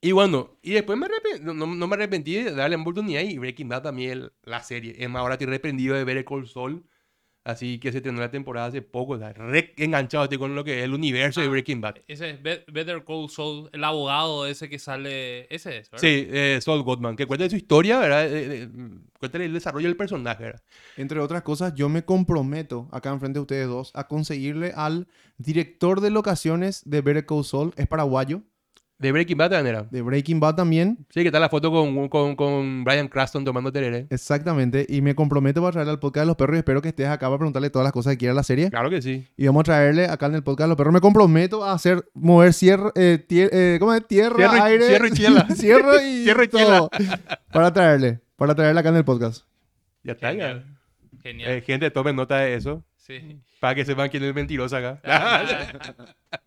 Y 0.00 0.10
bueno, 0.10 0.58
y 0.62 0.72
después 0.72 0.98
me 0.98 1.06
arrepen- 1.06 1.42
no, 1.42 1.54
no- 1.54 1.86
me 1.86 1.94
arrepentí 1.94 2.34
de 2.42 2.50
darle 2.52 2.74
oportunidad 2.74 3.20
y 3.22 3.38
Breaking 3.38 3.68
Bad 3.68 3.82
también 3.84 4.32
la 4.42 4.60
serie. 4.64 4.96
Es 4.98 5.08
más, 5.08 5.20
ahora 5.20 5.34
estoy 5.34 5.46
arrepentido 5.46 5.94
de 5.94 6.02
ver 6.02 6.16
el 6.16 6.24
Cold 6.24 6.46
Soul. 6.48 6.84
Así 7.46 7.78
que 7.78 7.92
se 7.92 8.00
terminó 8.00 8.22
la 8.24 8.30
temporada 8.32 8.66
hace 8.66 8.82
poco. 8.82 9.12
o 9.14 9.18
sea, 9.18 9.32
re 9.32 9.72
enganchado 9.76 10.24
estoy 10.24 10.36
con 10.38 10.56
lo 10.56 10.64
que 10.64 10.78
es 10.80 10.84
el 10.84 10.92
universo 10.94 11.40
de 11.40 11.46
Ah. 11.46 11.50
Breaking 11.50 11.80
Bad. 11.80 11.96
Ese 12.08 12.30
es 12.30 12.42
Be- 12.42 12.64
Better 12.72 13.04
Call 13.04 13.30
Saul, 13.30 13.70
el 13.72 13.84
abogado 13.84 14.46
ese 14.48 14.68
que 14.68 14.78
sale... 14.80 15.42
Ese 15.54 15.78
es, 15.78 15.90
¿verdad? 15.90 16.00
Sí, 16.00 16.26
eh, 16.28 16.58
Saul 16.60 16.82
Goodman, 16.82 17.14
que 17.14 17.24
cuenta 17.26 17.44
de 17.44 17.50
su 17.50 17.56
historia, 17.56 18.00
¿verdad? 18.00 18.26
Eh, 18.26 18.64
eh, 18.64 18.68
cuenta 19.20 19.38
el 19.38 19.52
desarrollo 19.52 19.86
del 19.86 19.96
personaje, 19.96 20.42
¿verdad? 20.42 20.62
Entre 20.96 21.20
otras 21.20 21.42
cosas, 21.42 21.72
yo 21.74 21.88
me 21.88 22.04
comprometo 22.04 22.88
acá 22.90 23.10
enfrente 23.10 23.38
de 23.38 23.42
ustedes 23.42 23.68
dos 23.68 23.92
a 23.94 24.08
conseguirle 24.08 24.72
al 24.74 25.06
director 25.38 26.00
de 26.00 26.10
locaciones 26.10 26.82
de 26.84 27.00
Better 27.00 27.26
Call 27.26 27.44
Saul, 27.44 27.72
es 27.76 27.86
paraguayo, 27.86 28.42
De 28.98 29.12
Breaking 29.12 29.36
Bad 29.36 29.50
también 29.50 29.74
era. 29.76 29.82
de 29.90 30.00
Breaking 30.00 30.40
Bad 30.40 30.54
también, 30.54 30.96
Sí, 31.10 31.20
que 31.20 31.26
está 31.26 31.38
la 31.38 31.50
foto 31.50 31.70
con, 31.70 32.08
con, 32.08 32.34
con 32.34 32.82
Brian 32.82 33.08
Cranston 33.08 33.44
tomando 33.44 33.70
tereré. 33.70 34.06
exactamente, 34.08 34.86
y 34.88 35.02
me 35.02 35.14
comprometo 35.14 35.60
para 35.60 35.72
traerle 35.72 35.92
al 35.92 35.98
podcast 36.00 36.22
de 36.22 36.26
los 36.28 36.36
perros 36.36 36.56
y 36.56 36.58
espero 36.60 36.80
que 36.80 36.88
estés 36.88 37.06
acá 37.08 37.26
para 37.26 37.36
preguntarle 37.36 37.68
todas 37.68 37.84
las 37.84 37.92
cosas 37.92 38.14
que 38.14 38.18
quiera 38.18 38.32
la 38.32 38.42
serie. 38.42 38.70
Claro 38.70 38.88
que 38.88 39.02
sí. 39.02 39.26
Y 39.36 39.46
vamos 39.46 39.60
a 39.60 39.64
traerle 39.64 40.06
acá 40.06 40.26
en 40.26 40.36
el 40.36 40.42
podcast 40.42 40.64
de 40.64 40.68
los 40.68 40.76
perros. 40.78 40.94
Me 40.94 41.00
comprometo 41.02 41.62
a 41.62 41.72
hacer, 41.74 42.08
mover 42.14 42.54
cierre, 42.54 42.90
eh, 42.94 43.18
tier- 43.28 43.50
eh, 43.52 43.76
¿cómo 43.78 43.92
es? 43.92 44.06
Tierra, 44.06 44.36
Cierre 44.36 44.56
y- 44.58 44.60
aire. 44.62 44.86
cierre 44.86 45.08
y 45.08 45.10
chiela. 45.12 45.46
cierre 45.54 46.08
y, 46.08 46.22
Cierre 46.24 46.44
y 46.44 46.48
todo. 46.48 46.88
Para 47.52 47.72
traerle, 47.74 48.20
para 48.36 48.54
traerle 48.54 48.80
acá 48.80 48.88
en 48.88 48.96
el 48.96 49.04
podcast. 49.04 49.44
Ya 50.04 50.12
está, 50.12 50.32
ya. 50.32 50.38
Genial. 50.38 50.64
Genial. 51.22 51.50
Eh, 51.50 51.60
gente, 51.60 51.90
tomen 51.90 52.16
nota 52.16 52.38
de 52.38 52.54
eso. 52.54 52.82
Sí. 52.96 53.40
Para 53.60 53.74
que 53.74 53.84
sepan 53.84 54.08
quién 54.08 54.22
es 54.24 54.34
mentiroso 54.34 54.74
acá. 54.76 55.00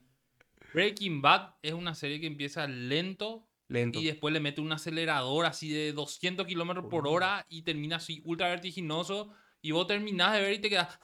Breaking 0.73 1.21
Bad 1.21 1.55
es 1.61 1.73
una 1.73 1.95
serie 1.95 2.19
que 2.19 2.27
empieza 2.27 2.67
lento 2.67 3.47
Lento. 3.67 3.99
y 3.99 4.05
después 4.05 4.33
le 4.33 4.39
mete 4.39 4.61
un 4.61 4.71
acelerador 4.71 5.45
así 5.45 5.69
de 5.69 5.93
200 5.93 6.45
kilómetros 6.47 6.85
por 6.87 7.07
hora 7.07 7.45
y 7.49 7.61
termina 7.61 7.97
así 7.97 8.21
ultra 8.25 8.47
vertiginoso 8.49 9.31
Y 9.61 9.71
vos 9.71 9.87
terminás 9.87 10.33
de 10.33 10.41
ver 10.41 10.53
y 10.53 10.59
te 10.59 10.69
quedas. 10.69 10.99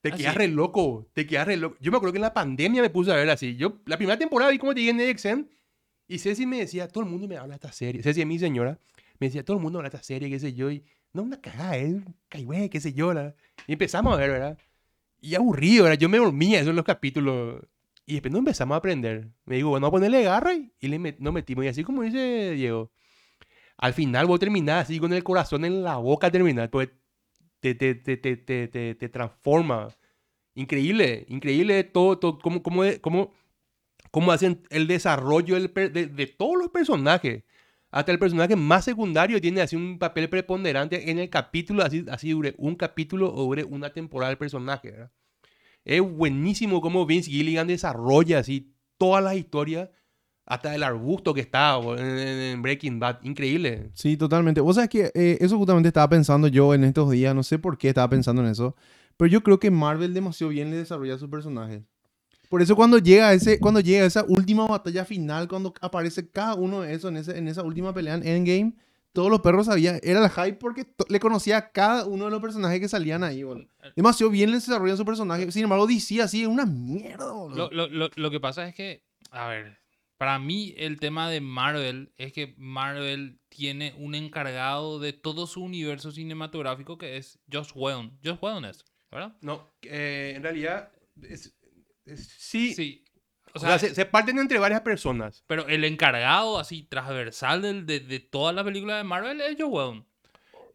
Te 0.00 0.12
quedas 0.12 0.34
re 0.36 0.46
loco, 0.48 1.08
te 1.12 1.26
quedas 1.26 1.46
re 1.46 1.56
loco. 1.56 1.76
Yo 1.80 1.90
me 1.90 1.96
acuerdo 1.96 2.12
que 2.12 2.18
en 2.18 2.22
la 2.22 2.34
pandemia 2.34 2.82
me 2.82 2.90
puse 2.90 3.10
a 3.10 3.16
ver 3.16 3.28
así. 3.30 3.56
Yo, 3.56 3.80
la 3.86 3.96
primera 3.96 4.16
temporada 4.18 4.50
vi 4.52 4.58
como 4.58 4.72
llegué 4.72 4.90
en 4.90 5.00
EXN 5.00 5.48
y 6.06 6.18
Ceci 6.18 6.46
me 6.46 6.58
decía, 6.58 6.86
todo 6.88 7.02
el 7.04 7.10
mundo 7.10 7.26
me 7.26 7.36
habla 7.36 7.54
de 7.54 7.56
esta 7.56 7.72
serie. 7.72 8.02
Ceci 8.02 8.20
es 8.20 8.26
mi 8.26 8.38
señora, 8.38 8.78
me 9.18 9.26
decía, 9.26 9.44
todo 9.44 9.56
el 9.56 9.62
mundo 9.62 9.78
habla 9.80 9.90
de 9.90 9.96
esta 9.96 10.06
serie, 10.06 10.30
qué 10.30 10.38
sé 10.38 10.54
yo. 10.54 10.70
Y 10.70 10.84
no, 11.12 11.22
una 11.22 11.40
cagada, 11.40 11.76
es 11.76 11.96
caigüe, 12.28 12.70
qué 12.70 12.80
sé 12.80 12.92
yo. 12.92 13.12
la- 13.12 13.34
Y 13.66 13.72
empezamos 13.72 14.14
a 14.14 14.16
ver, 14.16 14.30
¿verdad? 14.30 14.58
Y 15.20 15.34
aburrido, 15.34 15.84
¿verdad? 15.84 15.98
Yo 15.98 16.08
me 16.08 16.18
dormía 16.18 16.60
en 16.60 16.76
los 16.76 16.84
capítulos. 16.84 17.60
Y 18.08 18.14
después 18.14 18.32
nos 18.32 18.38
empezamos 18.38 18.74
a 18.74 18.78
aprender. 18.78 19.28
Me 19.44 19.56
digo, 19.56 19.68
bueno, 19.68 19.86
a 19.88 19.90
ponerle 19.90 20.22
garra 20.22 20.54
y, 20.54 20.88
le 20.88 20.98
nos 21.18 21.34
metimos. 21.34 21.66
Y 21.66 21.68
así 21.68 21.84
como 21.84 22.02
dice 22.02 22.52
Diego, 22.52 22.90
al 23.76 23.92
final 23.92 24.26
vos 24.26 24.40
terminás 24.40 24.84
así 24.84 24.98
con 24.98 25.12
el 25.12 25.22
corazón 25.22 25.66
en 25.66 25.84
la 25.84 25.98
boca 25.98 26.30
terminar, 26.30 26.70
porque 26.70 26.94
te, 27.60 27.74
te, 27.74 27.94
te, 27.94 28.16
te, 28.16 28.94
te, 28.94 29.08
transforma. 29.10 29.88
Increíble, 30.54 31.26
increíble 31.28 31.84
todo, 31.84 32.18
todo 32.18 32.38
cómo, 32.38 32.62
cómo, 32.62 32.82
cómo, 33.02 33.34
cómo 34.10 34.32
hacen 34.32 34.62
el 34.70 34.86
desarrollo 34.86 35.60
de, 35.60 35.90
de 35.90 36.26
todos 36.26 36.56
los 36.56 36.70
personajes. 36.70 37.44
Hasta 37.90 38.10
el 38.12 38.18
personaje 38.18 38.56
más 38.56 38.86
secundario 38.86 39.38
tiene 39.38 39.60
así 39.60 39.76
un 39.76 39.98
papel 39.98 40.30
preponderante 40.30 41.10
en 41.10 41.18
el 41.18 41.28
capítulo, 41.28 41.82
así, 41.82 42.06
así 42.10 42.30
dure 42.30 42.54
un 42.56 42.74
capítulo 42.74 43.30
o 43.34 43.44
dure 43.44 43.64
una 43.64 43.92
temporada 43.92 44.32
el 44.32 44.38
personaje. 44.38 44.92
¿verdad? 44.92 45.10
Es 45.88 46.02
buenísimo 46.02 46.80
cómo 46.80 47.06
Vince 47.06 47.30
Gilligan 47.30 47.66
desarrolla 47.66 48.40
así 48.40 48.74
todas 48.98 49.24
las 49.24 49.36
historias, 49.36 49.88
hasta 50.44 50.74
el 50.74 50.82
arbusto 50.82 51.32
que 51.34 51.40
está 51.40 51.78
en- 51.78 52.00
en 52.18 52.62
Breaking 52.62 52.98
Bad. 53.00 53.18
Increíble. 53.22 53.90
Sí, 53.94 54.16
totalmente. 54.16 54.60
Vos 54.60 54.76
sabés 54.76 54.90
que 54.90 55.10
eh, 55.14 55.38
eso 55.40 55.56
justamente 55.58 55.88
estaba 55.88 56.08
pensando 56.08 56.46
yo 56.48 56.74
en 56.74 56.84
estos 56.84 57.10
días, 57.10 57.34
no 57.34 57.42
sé 57.42 57.58
por 57.58 57.76
qué 57.78 57.88
estaba 57.88 58.08
pensando 58.08 58.42
en 58.42 58.48
eso, 58.48 58.74
pero 59.16 59.30
yo 59.30 59.42
creo 59.42 59.58
que 59.58 59.70
Marvel 59.70 60.12
demasiado 60.14 60.50
bien 60.50 60.70
le 60.70 60.76
desarrolla 60.76 61.14
a 61.14 61.18
sus 61.18 61.28
personajes. 61.28 61.82
Por 62.48 62.62
eso 62.62 62.76
cuando 62.76 62.98
llega 62.98 63.32
ese, 63.34 63.58
cuando 63.60 63.80
llega 63.80 64.06
esa 64.06 64.24
última 64.26 64.66
batalla 64.66 65.04
final, 65.04 65.48
cuando 65.48 65.72
aparece 65.82 66.28
cada 66.30 66.54
uno 66.54 66.80
de 66.80 66.94
esos 66.94 67.10
en, 67.10 67.18
ese, 67.18 67.36
en 67.36 67.46
esa 67.48 67.62
última 67.62 67.92
pelea 67.92 68.14
en 68.14 68.26
Endgame, 68.26 68.74
todos 69.12 69.30
los 69.30 69.40
perros 69.40 69.66
sabían, 69.66 69.98
era 70.02 70.24
el 70.24 70.30
hype 70.30 70.58
porque 70.58 70.86
le 71.08 71.18
conocía 71.20 71.56
a 71.56 71.70
cada 71.72 72.06
uno 72.06 72.26
de 72.26 72.30
los 72.30 72.40
personajes 72.40 72.78
que 72.80 72.88
salían 72.88 73.24
ahí, 73.24 73.42
boludo. 73.42 73.66
Demasiado 73.96 74.30
bien 74.30 74.50
le 74.50 74.56
desarrollan 74.56 74.96
su 74.96 75.04
personaje. 75.04 75.50
Sin 75.50 75.64
embargo, 75.64 75.86
DC 75.86 76.20
así 76.22 76.42
es 76.42 76.48
una 76.48 76.66
mierda, 76.66 77.32
boludo. 77.32 77.70
Lo, 77.72 77.88
lo, 77.88 77.88
lo, 77.88 78.10
lo 78.14 78.30
que 78.30 78.38
pasa 78.40 78.68
es 78.68 78.74
que, 78.74 79.02
a 79.30 79.48
ver, 79.48 79.78
para 80.18 80.38
mí 80.38 80.74
el 80.76 80.98
tema 81.00 81.30
de 81.30 81.40
Marvel 81.40 82.12
es 82.16 82.32
que 82.32 82.54
Marvel 82.58 83.40
tiene 83.48 83.94
un 83.98 84.14
encargado 84.14 84.98
de 85.00 85.12
todo 85.12 85.46
su 85.46 85.62
universo 85.62 86.10
cinematográfico 86.12 86.98
que 86.98 87.16
es 87.16 87.38
Josh 87.52 87.70
Whedon. 87.74 88.18
Josh 88.24 88.38
Whedon 88.40 88.64
es, 88.66 88.84
¿verdad? 89.10 89.36
No, 89.40 89.72
eh, 89.82 90.32
en 90.36 90.42
realidad, 90.42 90.92
es- 91.22 91.54
es- 92.04 92.28
sí, 92.38 92.74
Sí. 92.74 93.04
O 93.62 93.66
O 93.66 93.68
sea, 93.68 93.78
se, 93.78 93.94
se 93.94 94.04
parten 94.06 94.38
entre 94.38 94.58
varias 94.58 94.80
personas. 94.82 95.44
pero 95.46 95.66
el 95.68 95.84
encargado 95.84 96.58
así 96.58 96.82
transversal 96.82 97.62
del- 97.62 97.86
de, 97.86 98.00
de 98.00 98.20
todas 98.20 98.54
las 98.54 98.64
películas 98.64 98.98
de 98.98 99.04
Marvel 99.04 99.40
es 99.40 99.56
Josh 99.58 99.68
Whedon. 99.70 100.06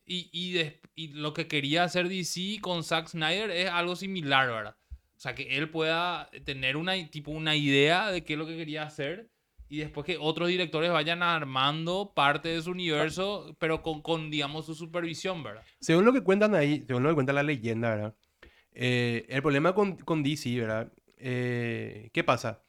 Y, 0.05 0.29
y, 0.31 0.53
des- 0.53 0.73
y 0.95 1.07
lo 1.09 1.33
que 1.33 1.47
quería 1.47 1.83
hacer 1.83 2.09
DC 2.09 2.59
con 2.61 2.83
Zack 2.83 3.07
Snyder 3.07 3.49
es 3.51 3.69
algo 3.69 3.95
similar, 3.95 4.47
¿verdad? 4.49 4.75
O 5.15 5.19
sea, 5.23 5.33
que 5.35 5.57
él 5.57 5.69
pueda 5.69 6.29
tener 6.43 6.75
una, 6.75 6.93
tipo, 7.09 7.31
una 7.31 7.55
idea 7.55 8.11
de 8.11 8.23
qué 8.23 8.33
es 8.33 8.39
lo 8.39 8.45
que 8.45 8.57
quería 8.57 8.83
hacer 8.83 9.29
y 9.69 9.77
después 9.77 10.05
que 10.05 10.17
otros 10.19 10.49
directores 10.49 10.91
vayan 10.91 11.23
armando 11.23 12.11
parte 12.13 12.49
de 12.49 12.61
su 12.61 12.71
universo, 12.71 13.55
pero 13.57 13.81
con, 13.81 14.01
con 14.01 14.29
digamos, 14.29 14.65
su 14.65 14.75
supervisión, 14.75 15.41
¿verdad? 15.41 15.63
Según 15.79 16.03
lo 16.05 16.11
que 16.13 16.21
cuentan 16.21 16.53
ahí, 16.53 16.83
según 16.85 17.03
lo 17.03 17.09
que 17.09 17.15
cuenta 17.15 17.31
la 17.33 17.41
leyenda, 17.43 17.89
¿verdad? 17.89 18.15
Eh, 18.73 19.25
el 19.29 19.41
problema 19.41 19.73
con, 19.73 19.95
con 19.95 20.21
DC, 20.23 20.59
¿verdad? 20.59 20.91
Eh, 21.17 22.09
¿Qué 22.11 22.23
pasa? 22.23 22.62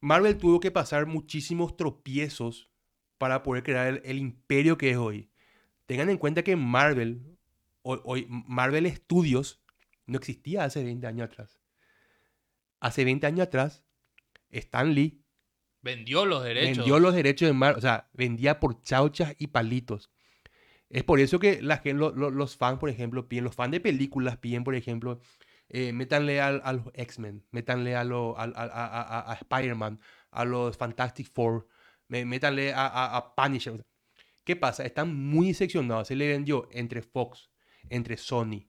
Marvel 0.00 0.36
tuvo 0.38 0.60
que 0.60 0.70
pasar 0.70 1.06
muchísimos 1.06 1.76
tropiezos 1.76 2.70
para 3.18 3.42
poder 3.42 3.62
crear 3.62 3.86
el, 3.88 4.02
el 4.04 4.18
imperio 4.18 4.78
que 4.78 4.90
es 4.90 4.96
hoy. 4.96 5.30
Tengan 5.86 6.08
en 6.08 6.18
cuenta 6.18 6.42
que 6.42 6.56
Marvel, 6.56 7.22
hoy, 7.82 8.00
hoy- 8.04 8.26
Marvel 8.28 8.90
Studios, 8.94 9.62
no 10.06 10.16
existía 10.18 10.64
hace 10.64 10.82
20 10.82 11.06
años 11.06 11.26
atrás. 11.26 11.60
Hace 12.80 13.04
20 13.04 13.26
años 13.26 13.46
atrás, 13.46 13.84
Stan 14.50 14.94
Lee 14.94 15.22
Vendió 15.82 16.26
los 16.26 16.44
derechos. 16.44 16.76
Vendió 16.78 16.98
los 16.98 17.14
derechos 17.14 17.48
de 17.48 17.52
Marvel, 17.54 17.78
o 17.78 17.80
sea, 17.80 18.10
vendía 18.12 18.60
por 18.60 18.82
chauchas 18.82 19.34
y 19.38 19.46
palitos. 19.46 20.10
Es 20.90 21.04
por 21.04 21.20
eso 21.20 21.38
que 21.38 21.62
la 21.62 21.78
gen- 21.78 21.96
lo- 21.98 22.10
lo- 22.12 22.30
los 22.30 22.56
fans, 22.56 22.78
por 22.78 22.90
ejemplo, 22.90 23.28
piden, 23.28 23.44
los 23.44 23.54
fans 23.54 23.72
de 23.72 23.80
películas 23.80 24.36
piden, 24.38 24.62
por 24.64 24.74
ejemplo, 24.74 25.20
eh, 25.70 25.92
métanle 25.92 26.40
al- 26.40 26.60
a, 26.64 26.72
los 26.74 26.86
X-Men, 26.94 27.44
métanle 27.50 27.96
a, 27.96 28.04
lo- 28.04 28.36
al- 28.38 28.52
a, 28.56 28.62
a- 28.64 29.02
a- 29.02 29.32
a 29.32 29.34
Spider-Man, 29.34 30.00
a 30.30 30.44
los 30.44 30.76
Fantastic 30.76 31.28
Four, 31.32 31.66
métanle 32.08 32.72
a, 32.72 32.86
a, 32.86 33.16
a 33.16 33.34
Punisher. 33.34 33.80
¿Qué 34.44 34.56
pasa? 34.56 34.84
Están 34.84 35.14
muy 35.14 35.54
seccionados. 35.54 36.08
Se 36.08 36.16
le 36.16 36.28
vendió 36.28 36.68
entre 36.72 37.02
Fox, 37.02 37.50
entre 37.88 38.16
Sony. 38.16 38.68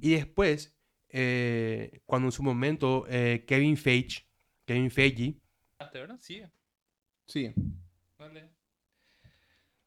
Y 0.00 0.12
después, 0.12 0.76
eh, 1.08 2.02
cuando 2.06 2.28
en 2.28 2.32
su 2.32 2.42
momento 2.42 3.06
eh, 3.08 3.44
Kevin 3.46 3.76
Feige, 3.76 4.26
Kevin 4.64 4.90
Feige, 4.90 5.40
¿verdad? 5.92 6.18
Sí. 6.20 6.42
Sí. 7.26 7.52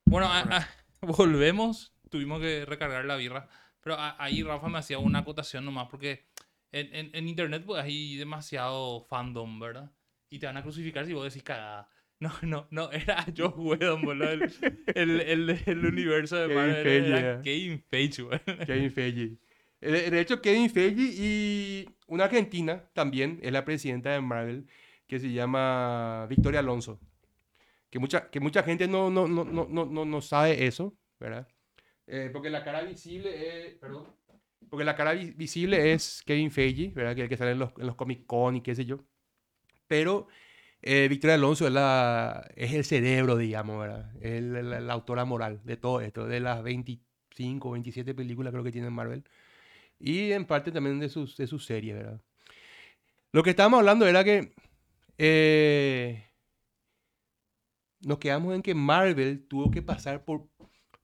Bueno, 0.05 0.27
a- 0.27 0.39
a- 0.41 0.69
volvemos. 1.01 1.93
Tuvimos 2.09 2.41
que 2.41 2.65
recargar 2.65 3.05
la 3.05 3.15
birra. 3.15 3.47
Pero 3.81 3.95
a- 3.95 4.15
ahí 4.23 4.43
Rafa 4.43 4.67
me 4.69 4.77
hacía 4.77 4.99
una 4.99 5.19
acotación 5.19 5.65
nomás 5.65 5.87
porque 5.89 6.25
en, 6.71 6.93
en- 6.95 7.09
en 7.13 7.27
internet 7.27 7.63
pues 7.65 7.83
hay 7.83 8.15
demasiado 8.15 9.01
fandom, 9.01 9.59
¿verdad? 9.59 9.91
Y 10.29 10.39
te 10.39 10.45
van 10.45 10.57
a 10.57 10.63
crucificar 10.63 11.05
si 11.05 11.13
vos 11.13 11.25
decís 11.25 11.43
cagada. 11.43 11.89
No, 12.19 12.31
no, 12.43 12.67
no, 12.69 12.91
era 12.91 13.25
Joe 13.35 13.47
Whedon, 13.49 14.03
boludo. 14.03 14.29
El, 14.29 14.51
el, 14.95 15.21
el, 15.21 15.49
el 15.65 15.85
universo 15.85 16.35
de 16.37 16.53
Marvel 16.53 17.05
era. 17.05 17.41
Kevin 17.41 17.83
Feige. 17.89 18.23
Kevin 18.67 18.91
Feige. 18.91 19.37
De, 19.81 20.19
hecho, 20.21 20.39
Kevin 20.39 20.69
Feige 20.69 21.01
y 21.01 21.89
una 22.05 22.25
argentina 22.25 22.83
también 22.93 23.39
es 23.41 23.51
la 23.51 23.65
presidenta 23.65 24.11
de 24.11 24.21
Marvel, 24.21 24.67
que 25.07 25.19
se 25.19 25.31
llama 25.31 26.27
Victoria 26.29 26.59
Alonso. 26.59 26.99
Que 27.89 27.97
mucha, 27.97 28.29
que 28.29 28.39
mucha 28.39 28.61
gente 28.61 28.87
no, 28.87 29.09
no, 29.09 29.27
no, 29.27 29.43
no, 29.43 29.65
no, 29.67 30.05
no 30.05 30.21
sabe 30.21 30.67
eso, 30.67 30.95
¿verdad? 31.19 31.47
Eh, 32.11 32.29
porque 32.31 32.49
la 32.49 32.63
cara 32.63 32.81
visible 32.83 33.67
es... 33.69 33.75
Perdón. 33.75 34.05
Porque 34.69 34.85
la 34.85 34.95
cara 34.95 35.13
vi- 35.13 35.31
visible 35.31 35.93
es 35.93 36.21
Kevin 36.25 36.51
Feige, 36.51 36.89
¿verdad? 36.89 37.15
Que 37.15 37.27
que 37.29 37.37
sale 37.37 37.51
en 37.51 37.59
los, 37.59 37.71
en 37.77 37.87
los 37.87 37.95
Comic 37.95 38.25
Con 38.25 38.55
y 38.57 38.61
qué 38.61 38.75
sé 38.75 38.85
yo. 38.85 38.99
Pero 39.87 40.27
eh, 40.81 41.07
Victoria 41.09 41.35
Alonso 41.35 41.67
es, 41.67 41.73
la, 41.73 42.49
es 42.55 42.73
el 42.73 42.85
cerebro, 42.85 43.37
digamos, 43.37 43.79
¿verdad? 43.81 44.11
Es 44.21 44.41
la 44.43 44.93
autora 44.93 45.25
moral 45.25 45.61
de 45.65 45.77
todo 45.77 46.01
esto, 46.01 46.27
de 46.27 46.39
las 46.41 46.63
25 46.63 47.69
o 47.69 47.73
27 47.73 48.15
películas 48.15 48.51
creo 48.53 48.63
que 48.63 48.71
tiene 48.71 48.89
Marvel. 48.91 49.23
Y 49.99 50.31
en 50.33 50.45
parte 50.45 50.71
también 50.71 50.99
de 50.99 51.09
sus, 51.09 51.37
de 51.37 51.47
sus 51.47 51.65
series, 51.65 51.95
¿verdad? 51.97 52.21
Lo 53.31 53.43
que 53.43 53.51
estábamos 53.51 53.79
hablando 53.79 54.07
era 54.07 54.23
que 54.23 54.53
eh, 55.17 56.25
nos 58.01 58.17
quedamos 58.17 58.55
en 58.55 58.61
que 58.61 58.73
Marvel 58.75 59.47
tuvo 59.47 59.71
que 59.71 59.81
pasar 59.81 60.23
por, 60.25 60.47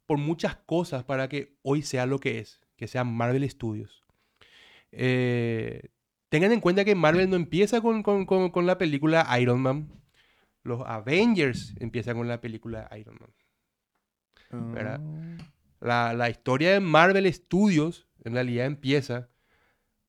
por 0.07 0.17
muchas 0.17 0.55
cosas 0.55 1.03
para 1.03 1.29
que 1.29 1.55
hoy 1.61 1.83
sea 1.83 2.05
lo 2.07 2.19
que 2.19 2.39
es, 2.39 2.59
que 2.77 2.87
sea 2.87 3.03
Marvel 3.03 3.47
Studios. 3.49 4.03
Eh, 4.91 5.89
tengan 6.29 6.51
en 6.51 6.61
cuenta 6.61 6.83
que 6.85 6.95
Marvel 6.95 7.29
no 7.29 7.35
empieza 7.35 7.81
con, 7.81 8.01
con- 8.03 8.25
con- 8.25 8.49
con 8.49 8.65
la 8.65 8.77
película 8.77 9.27
Iron 9.39 9.61
Man. 9.61 9.91
Los 10.63 10.81
Avengers 10.85 11.75
empiezan 11.79 12.17
con 12.17 12.27
la 12.27 12.41
película 12.41 12.89
Iron 12.97 13.17
Man. 13.19 13.29
¿Verdad? 14.73 14.99
La, 15.79 16.13
la 16.13 16.29
historia 16.29 16.71
de 16.71 16.79
Marvel 16.79 17.31
Studios 17.31 18.07
en 18.23 18.33
realidad 18.33 18.65
empieza 18.65 19.29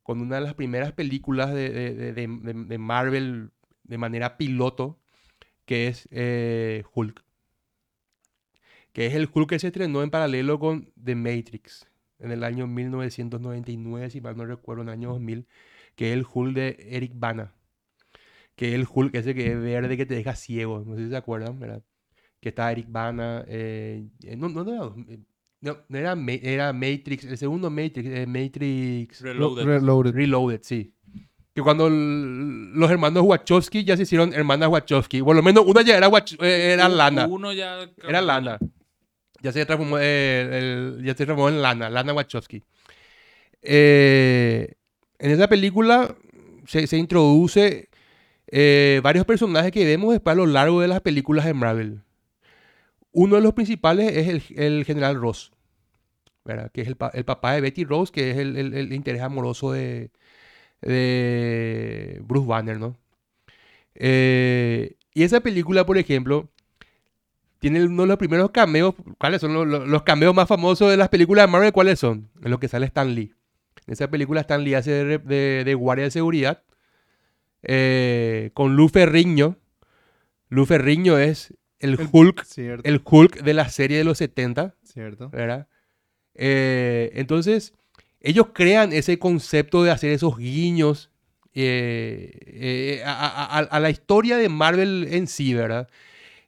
con 0.03 0.21
una 0.21 0.37
de 0.37 0.43
las 0.43 0.55
primeras 0.55 0.93
películas 0.93 1.53
de, 1.53 1.71
de- 1.71 1.95
de- 1.95 2.13
de- 2.13 2.27
de- 2.29 2.65
de 2.65 2.79
Marvel 2.79 3.51
de 3.83 3.99
manera 3.99 4.37
piloto, 4.37 4.99
que 5.65 5.89
es 5.89 6.09
eh, 6.11 6.85
Hulk. 6.95 7.23
Que 8.92 9.07
es 9.07 9.14
el 9.14 9.29
Hulk 9.33 9.51
que 9.51 9.59
se 9.59 9.68
estrenó 9.68 10.03
en 10.03 10.11
paralelo 10.11 10.59
con 10.59 10.92
The 11.03 11.14
Matrix 11.14 11.87
en 12.18 12.33
el 12.33 12.42
año 12.42 12.66
1999, 12.66 14.11
si 14.11 14.20
mal 14.20 14.37
no 14.37 14.44
recuerdo, 14.44 14.83
en 14.83 14.88
el 14.88 14.94
año 14.94 15.11
2000, 15.11 15.46
que 15.94 16.09
es 16.09 16.14
el 16.18 16.27
Hulk 16.33 16.55
de 16.55 16.77
Eric 16.90 17.12
Bana. 17.14 17.53
Que 18.57 18.70
es 18.70 18.74
el 18.74 18.87
Hulk 18.92 19.14
ese 19.14 19.35
que 19.35 19.53
es 19.53 19.61
verde 19.62 19.96
que 19.96 20.05
te 20.07 20.14
deja 20.16 20.35
ciego, 20.35 20.83
no 20.85 20.96
sé 20.96 21.05
si 21.05 21.11
se 21.11 21.16
acuerdan, 21.16 21.61
¿verdad? 21.61 21.83
Que 22.40 22.48
está 22.48 22.72
Eric 22.72 22.87
Bana, 22.88 23.44
eh, 23.46 24.05
no, 24.37 24.48
no, 24.48 24.64
no 24.64 24.72
era, 24.72 24.92
no, 25.61 25.77
no 25.88 25.98
era, 25.98 26.16
Ma- 26.16 26.33
era 26.33 26.72
Matrix, 26.72 27.24
el 27.24 27.38
segundo 27.38 27.70
Matrix, 27.70 28.09
eh, 28.09 28.27
Matrix 28.27 29.20
Reloaded. 29.20 29.64
Reloaded. 29.64 30.12
Reloaded, 30.14 30.61
sí. 30.62 30.92
Que 31.55 31.62
cuando 31.62 31.88
los 31.90 32.90
hermanos 32.90 33.24
Wachowski 33.24 33.85
ya 33.85 33.96
se 33.96 34.03
hicieron 34.05 34.33
hermanas 34.33 34.68
Wachowski, 34.70 35.22
por 35.22 35.37
lo 35.37 35.42
menos 35.42 35.64
una 35.66 35.83
ya 35.83 35.96
era, 35.96 36.09
Wach- 36.09 36.37
eh, 36.40 36.72
era 36.72 36.88
Lana, 36.88 37.27
Uno 37.29 37.53
ya. 37.53 37.88
era 38.09 38.20
Lana. 38.20 38.59
Ya 39.42 39.53
se 39.53 39.64
transformó, 39.66 39.98
eh, 40.01 40.59
el- 40.59 41.05
ya 41.05 41.14
se 41.14 41.24
transformó 41.27 41.48
en 41.48 41.62
Lana, 41.62 41.90
Lana 41.90 42.12
Wachowski. 42.12 42.62
Eh, 43.62 44.74
en 45.18 45.31
esa 45.31 45.48
película 45.48 46.16
se, 46.66 46.87
se 46.87 46.96
introduce 46.96 47.88
eh, 48.48 49.01
varios 49.03 49.27
personajes 49.27 49.72
que 49.72 49.85
vemos 49.85 50.12
después 50.12 50.33
a 50.33 50.37
lo 50.37 50.46
largo 50.46 50.81
de 50.81 50.88
las 50.88 51.01
películas 51.03 51.44
de 51.46 51.55
Marvel. 51.55 52.03
Uno 53.12 53.37
de 53.37 53.42
los 53.42 53.55
principales 53.55 54.12
es 54.16 54.29
el, 54.29 54.59
el 54.59 54.85
general 54.85 55.16
Ross, 55.20 55.53
que 56.72 56.83
es 56.83 56.88
el, 56.88 56.96
el 57.12 57.24
papá 57.24 57.53
de 57.53 57.61
Betty 57.61 57.85
Rose, 57.85 58.12
que 58.12 58.31
es 58.31 58.38
el, 58.38 58.57
el- 58.57 58.92
interés 58.92 59.22
amoroso 59.22 59.72
de, 59.72 60.11
de 60.83 62.20
Bruce 62.24 62.46
Banner, 62.48 62.79
¿no? 62.79 62.96
Y 65.14 65.22
esa 65.24 65.40
película, 65.40 65.85
por 65.85 65.98
ejemplo, 65.98 66.48
tiene 67.59 67.85
uno 67.85 68.03
de 68.03 68.09
los 68.09 68.18
primeros 68.18 68.51
cameos. 68.51 68.94
¿Cuáles 69.18 69.40
son 69.40 69.53
los, 69.55 69.88
los- 69.88 70.03
cameos 70.03 70.35
más 70.35 70.49
famosos 70.49 70.90
de 70.90 70.97
las 70.97 71.09
películas 71.09 71.47
de 71.47 71.53
Marvel? 71.53 71.73
¿Cuáles 71.73 71.99
son? 71.99 72.29
En 72.42 72.51
los 72.51 72.61
que 72.61 72.68
sale 72.68 72.87
Stan 72.87 73.14
Lee. 73.14 73.33
En 73.87 73.92
esa 73.92 74.09
película 74.11 74.40
Stan 74.42 74.62
Lee 74.62 74.75
hace 74.75 74.90
de, 75.05 75.18
de- 75.18 75.62
de 75.64 75.75
guardia 75.75 76.05
de 76.05 76.11
seguridad 76.11 76.62
eh, 77.62 78.51
con 78.55 78.77
Lou 78.77 78.88
Ferrigno. 78.88 79.57
Lou 80.49 80.64
Ferrigno 80.66 81.18
es 81.18 81.55
el 81.81 81.99
Hulk, 82.11 82.44
el 82.85 83.01
Hulk 83.05 83.42
de 83.42 83.55
la 83.55 83.68
serie 83.68 83.99
de 83.99 84.05
los 84.05 84.18
70. 84.18 84.75
cierto. 84.83 85.29
¿verdad? 85.31 85.68
Eh, 86.35 87.11
entonces, 87.14 87.75
ellos 88.21 88.49
crean 88.53 88.92
ese 88.92 89.18
concepto 89.18 89.83
de 89.85 89.90
hacer 89.90 90.11
esos 90.11 90.37
guiños 90.38 91.11
eh, 91.55 92.31
eh, 92.47 93.03
a- 93.05 93.59
a 93.59 93.81
la 93.81 93.90
historia 93.90 94.37
de 94.37 94.49
Marvel 94.49 95.09
en 95.11 95.27
sí, 95.27 95.55
¿verdad? 95.55 95.88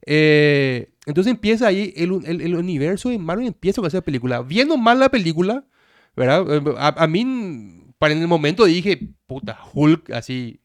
Eh, 0.07 0.91
entonces 1.11 1.33
empieza 1.33 1.67
ahí, 1.67 1.93
el, 1.97 2.13
el- 2.27 2.41
el 2.41 2.55
universo 2.57 3.11
de 3.11 3.19
Marvel 3.19 3.47
empieza 3.49 3.81
con 3.81 3.89
esa 3.89 4.01
película. 4.03 4.43
Viendo 4.43 4.77
mal 4.77 4.99
la 4.99 5.09
película, 5.11 5.67
¿verdad? 6.17 6.45
Eh, 6.57 6.75
A, 6.79 7.07
mí, 7.07 7.25
para 7.99 8.15
en 8.15 8.23
el 8.23 8.29
momento 8.29 8.65
dije, 8.65 8.99
puta, 9.27 9.59
Hulk, 9.75 10.11
así, 10.13 10.61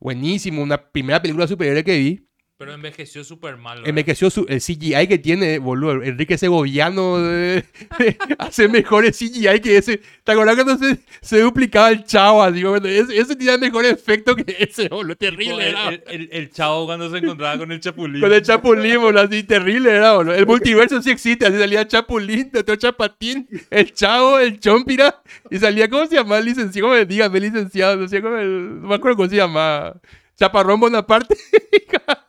buenísimo, 0.00 0.62
una 0.62 0.78
primera 0.92 1.20
película 1.22 1.46
superhéroe 1.46 1.84
que 1.84 1.98
vi. 1.98 2.28
Pero 2.60 2.74
envejeció 2.74 3.24
súper 3.24 3.56
mal. 3.56 3.80
Eh, 3.86 4.04
creció 4.04 4.28
su- 4.28 4.44
el 4.46 4.60
CGI 4.60 5.06
que 5.08 5.16
tiene, 5.16 5.58
boludo. 5.58 6.02
Enrique 6.02 6.36
Segoviano 6.36 7.16
eh, 7.18 7.64
hace 8.38 8.68
mejores 8.68 9.16
CGI 9.18 9.60
que 9.62 9.78
ese. 9.78 10.02
¿Te 10.22 10.32
acuerdas 10.32 10.56
cuando 10.56 10.76
se, 10.76 10.98
se 11.22 11.40
duplicaba 11.40 11.88
el 11.90 12.04
chavo? 12.04 12.42
Así, 12.42 12.62
bueno, 12.62 12.86
ese, 12.86 13.16
ese 13.18 13.34
tenía 13.34 13.56
mejor 13.56 13.86
efecto 13.86 14.36
que 14.36 14.54
ese, 14.58 14.90
boludo. 14.90 15.16
Terrible 15.16 15.54
el, 15.54 15.70
era. 15.70 15.88
el, 15.88 16.02
el- 16.08 16.28
el 16.32 16.50
chavo 16.50 16.84
cuando 16.84 17.10
se 17.10 17.16
encontraba 17.16 17.56
con 17.56 17.72
el 17.72 17.80
chapulín. 17.80 18.20
Con 18.20 18.30
el 18.30 18.42
chapulín, 18.42 19.00
boludo, 19.00 19.22
así 19.22 19.42
terrible 19.42 19.90
era, 19.92 20.12
boludo. 20.16 20.34
El 20.34 20.44
multiverso 20.46 21.00
sí 21.00 21.08
existe, 21.10 21.46
así 21.46 21.56
salía 21.58 21.88
chapulín, 21.88 22.50
otro 22.54 22.76
chapatín, 22.76 23.48
el 23.70 23.90
chavo, 23.94 24.38
el 24.38 24.60
chompira, 24.60 25.22
y 25.50 25.56
salía, 25.58 25.88
¿cómo 25.88 26.04
se 26.06 26.16
llama 26.16 26.36
el 26.36 26.44
licenciado? 26.44 26.88
¿Cómo 26.88 26.98
me 26.98 27.06
dígame, 27.06 27.40
licenciado? 27.40 27.96
No 27.96 28.06
sé 28.06 28.20
cómo 28.20 28.36
el- 28.36 28.82
no 28.82 28.88
me 28.88 28.94
acuerdo 28.96 29.16
cómo 29.16 29.30
se 29.30 29.36
llama. 29.36 29.94
Chaparrón 30.38 30.78
Bonaparte. 30.80 31.36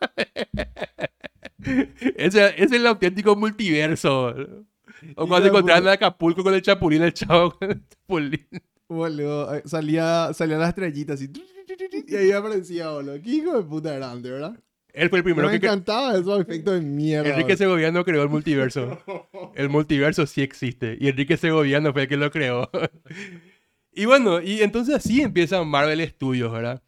ese, 2.16 2.54
es 2.62 2.72
el 2.72 2.86
auténtico 2.86 3.36
multiverso. 3.36 4.34
O 5.16 5.26
cuando 5.26 5.48
encontraban 5.48 5.82
en 5.82 5.84
puta. 5.84 5.92
Acapulco 5.92 6.44
con 6.44 6.54
el 6.54 6.62
chapulín, 6.62 7.02
el 7.02 7.12
chavo 7.12 7.52
con 7.52 7.70
el 7.70 7.82
chapulín. 7.88 8.46
Boludo, 8.88 9.54
eh, 9.54 9.62
salía, 9.64 10.30
salía 10.34 10.58
la 10.58 10.68
estrellita 10.68 11.14
así. 11.14 11.30
Y 12.08 12.14
ahí 12.16 12.30
aparecía, 12.32 12.90
boludo. 12.90 13.20
Qué 13.22 13.30
hijo 13.30 13.56
de 13.56 13.62
puta 13.62 13.92
grande, 13.94 14.30
¿verdad? 14.30 14.54
Él 14.92 15.08
fue 15.08 15.20
el 15.20 15.24
primero 15.24 15.48
me 15.48 15.54
que... 15.54 15.66
cre- 15.66 15.70
encantaba 15.70 16.18
esos 16.18 16.38
efectos 16.40 16.74
de 16.74 16.82
mierda. 16.82 17.30
Enrique. 17.30 17.56
Segoviano 17.56 18.04
creó 18.04 18.22
el 18.22 18.28
multiverso. 18.28 19.00
El 19.54 19.68
multiverso 19.70 20.26
sí 20.26 20.42
existe. 20.42 20.96
Y 21.00 21.08
Enrique 21.08 21.36
Segoviano 21.36 21.92
fue 21.92 22.02
el 22.02 22.08
que 22.08 22.16
lo 22.16 22.30
creó. 22.30 22.70
y 23.94 24.04
bueno, 24.04 24.40
y 24.40 24.60
entonces 24.62 24.94
así 24.94 25.22
empieza 25.22 25.62
Marvel 25.64 26.06
Studios, 26.08 26.52
¿verdad? 26.52 26.82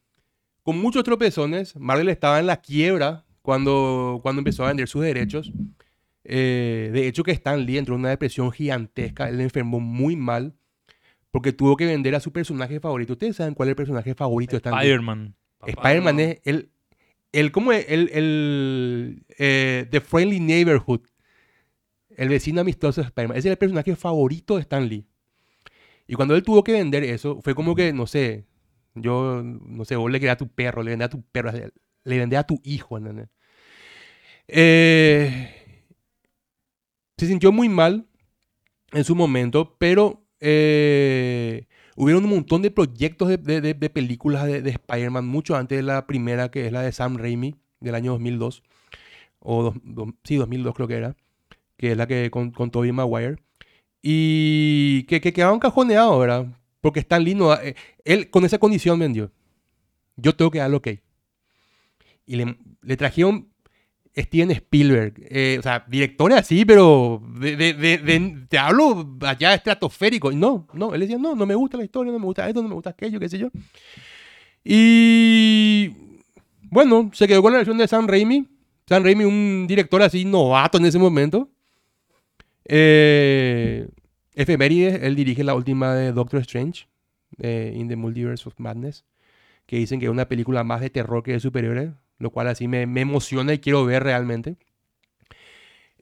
Con 0.63 0.79
muchos 0.79 1.05
tropezones. 1.05 1.77
Marvel 1.77 2.09
estaba 2.11 2.39
en 2.41 2.47
la 2.47 2.61
quiebra 2.61 3.25
cuando, 3.45 4.21
cuando 4.23 4.41
empezó 4.41 4.65
a 4.65 4.69
vender 4.69 4.89
sus 4.89 5.03
derechos. 5.03 5.53
Eh, 6.25 6.89
de 6.95 7.07
hecho, 7.07 7.23
que 7.23 7.33
Stan 7.33 7.63
Lee 7.63 7.77
entró 7.77 7.95
en 7.95 8.01
una 8.01 8.09
depresión 8.09 8.51
gigantesca. 8.51 9.29
Él 9.29 9.39
enfermó 9.43 9.81
muy 9.81 10.17
mal 10.17 10.55
porque 11.31 11.53
tuvo 11.53 11.77
que 11.77 11.85
vender 11.85 12.15
a 12.15 12.21
su 12.21 12.33
personaje 12.33 12.81
favorito. 12.81 13.13
¿Ustedes 13.13 13.37
saben 13.37 13.53
cuál 13.53 13.69
es 13.69 13.73
el 13.73 13.77
personaje 13.77 14.15
favorito 14.15 14.53
de 14.53 14.57
Stan 14.57 14.73
Lee? 14.73 14.87
Spider-Man. 14.87 15.35
Spider-Man 15.67 16.21
es 16.21 16.41
el, 16.45 16.71
el, 17.33 17.53
¿cómo 17.53 17.73
es? 17.73 17.85
El, 17.87 18.09
el, 18.15 19.27
eh, 19.37 19.89
The 19.91 20.01
Friendly 20.01 20.41
Neighborhood. 20.41 21.03
El 22.17 22.31
vecino 22.31 22.63
amistoso 22.63 23.03
de 23.03 23.09
Spider-Man. 23.09 23.37
Ese 23.37 23.49
es 23.49 23.53
el 23.53 23.59
personaje 23.59 23.95
favorito 23.95 24.55
de 24.55 24.63
Stan 24.63 24.89
Lee. 24.89 25.07
Y 26.07 26.15
cuando 26.15 26.35
él 26.35 26.43
tuvo 26.43 26.65
que 26.65 26.73
vender 26.73 27.05
eso, 27.05 27.43
fue 27.43 27.55
como 27.55 27.75
que, 27.75 27.93
no 27.93 28.07
sé, 28.07 28.47
yo, 28.95 29.43
no 29.43 29.85
sé, 29.85 29.97
vos 29.97 30.11
le 30.11 30.19
querías 30.19 30.37
a 30.37 30.39
tu 30.39 30.49
perro, 30.49 30.83
le 30.83 30.93
vendés 30.93 31.07
a 31.07 31.11
tu 31.11 31.21
perro, 31.21 31.53
le 32.05 32.19
vendés 32.19 32.39
a 32.39 32.45
tu 32.45 32.59
hijo, 32.65 32.97
¿entendés? 32.97 33.29
Eh, 34.49 35.51
se 37.17 37.27
sintió 37.27 37.53
muy 37.53 37.69
mal 37.69 38.07
en 38.93 39.05
su 39.05 39.15
momento, 39.15 39.77
pero 39.79 40.23
eh, 40.41 41.67
hubieron 41.97 42.25
un 42.25 42.31
montón 42.31 42.63
de 42.63 42.71
proyectos 42.71 43.29
de, 43.29 43.37
de- 43.39 43.75
de- 43.75 43.91
películas 43.91 44.47
de, 44.47 44.63
de 44.63 44.71
Spider-Man, 44.71 45.27
mucho 45.27 45.57
antes 45.57 45.79
de 45.79 45.83
la 45.83 46.07
primera, 46.07 46.51
que 46.51 46.67
es 46.67 46.73
la 46.73 46.83
de 46.83 46.93
Sam 46.93 47.17
Raimi, 47.17 47.55
del 47.81 47.95
año 47.95 48.13
2002. 48.13 48.63
O 49.41 49.63
dos- 49.63 49.75
dos- 49.83 50.11
sí, 50.25 50.37
2002 50.37 50.75
creo 50.75 50.89
que 50.89 50.95
era. 50.97 51.17
Que 51.77 51.93
es 51.93 51.97
la 51.97 52.07
que 52.07 52.31
con, 52.31 52.51
con 52.51 52.71
Tobey 52.71 52.93
Maguire. 52.93 53.37
Y 54.03 55.05
que, 55.05 55.21
que 55.21 55.33
quedaron 55.33 55.59
cajoneados, 55.59 56.19
¿verdad? 56.21 56.47
Porque 56.81 57.01
Stan 57.01 57.23
Lee 57.25 57.35
no 57.35 57.55
eh, 57.55 57.75
él 58.05 58.29
con 58.31 58.45
esa 58.45 58.59
condición 58.59 58.99
vendió. 58.99 59.33
Yo 60.17 60.35
tengo 60.37 60.51
que 60.51 60.59
darle 60.59 60.77
ok. 60.77 60.89
Y 62.27 62.37
le, 62.37 62.57
le 62.83 62.97
trajeron 62.97 63.49
Steven 64.16 64.50
Spielberg. 64.53 65.14
eh, 65.29 65.57
o 65.59 65.62
sea, 65.62 65.85
directores 65.88 66.38
así, 66.38 66.64
pero 66.64 67.20
de, 67.40 67.57
de- 67.57 67.74
de- 67.98 68.46
te 68.48 68.59
hablo 68.59 69.16
allá 69.22 69.55
estratosférico. 69.55 70.31
No, 70.33 70.66
no, 70.72 70.94
él 70.94 71.00
decía, 71.00 71.18
no, 71.18 71.35
no 71.35 71.46
me 71.46 71.55
gusta 71.55 71.77
la 71.77 71.85
historia, 71.85 72.12
no 72.12 72.18
me 72.18 72.24
gusta 72.27 72.46
esto, 72.48 72.62
no 72.62 72.68
me 72.68 72.74
gusta 72.74 72.90
aquello, 72.90 73.18
qué 73.18 73.29
sé 73.29 73.38
yo. 73.38 73.50
Y 74.62 75.90
bueno, 76.70 77.11
se 77.12 77.27
quedó 77.29 77.42
con 77.42 77.53
la 77.53 77.59
versión 77.59 77.77
de 77.79 77.88
Sam 77.88 78.07
Raimi. 78.07 78.48
Sam 78.88 79.03
Raimi, 79.05 79.24
un 79.24 79.66
director 79.66 80.03
así 80.03 80.24
novato 80.24 80.79
en 80.79 80.87
ese 80.87 80.98
momento. 80.98 81.50
Eh, 82.66 83.88
Efemérides, 84.35 85.03
él 85.03 85.14
dirige 85.16 85.44
la 85.44 85.55
última 85.55 85.94
de 85.94 86.12
Doctor 86.12 86.40
Strange, 86.40 86.88
eh, 87.38 87.72
In 87.77 87.88
the 87.88 87.96
Multiverse 87.96 88.48
of 88.48 88.55
Madness, 88.59 89.05
que 89.66 89.77
dicen 89.77 90.00
que 90.00 90.07
es 90.07 90.11
una 90.11 90.29
película 90.29 90.64
más 90.64 90.81
de 90.81 90.90
terror 90.90 91.22
que 91.22 91.33
de 91.33 91.40
superhéroes, 91.40 91.90
lo 92.25 92.31
cual 92.31 92.49
así 92.49 92.67
me, 92.67 92.87
me 92.87 93.03
emociona 93.03 93.53
y 93.55 93.59
quiero 93.61 93.85
ver 93.85 94.03
realmente. 94.03 94.57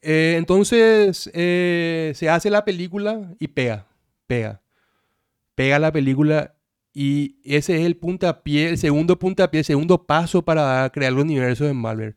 Eh, 0.01 0.35
entonces, 0.39 1.31
eh, 1.35 2.13
se 2.15 2.29
hace 2.29 2.51
la 2.51 2.65
película 2.65 3.35
y 3.39 3.49
pega, 3.49 3.87
pega. 4.27 4.63
Pega 5.55 5.79
la 5.79 5.93
película 5.93 6.55
y 6.95 7.37
ese 7.45 7.77
es 7.81 7.87
el 7.87 7.97
puntapié, 7.97 8.71
el 8.71 8.79
segundo 8.79 9.19
puntapié, 9.19 9.61
el 9.61 9.65
segundo 9.65 10.07
paso 10.07 10.43
para 10.45 10.89
crear 10.91 11.13
el 11.13 11.19
universo 11.19 11.65
de 11.65 11.75
Marvel. 11.75 12.17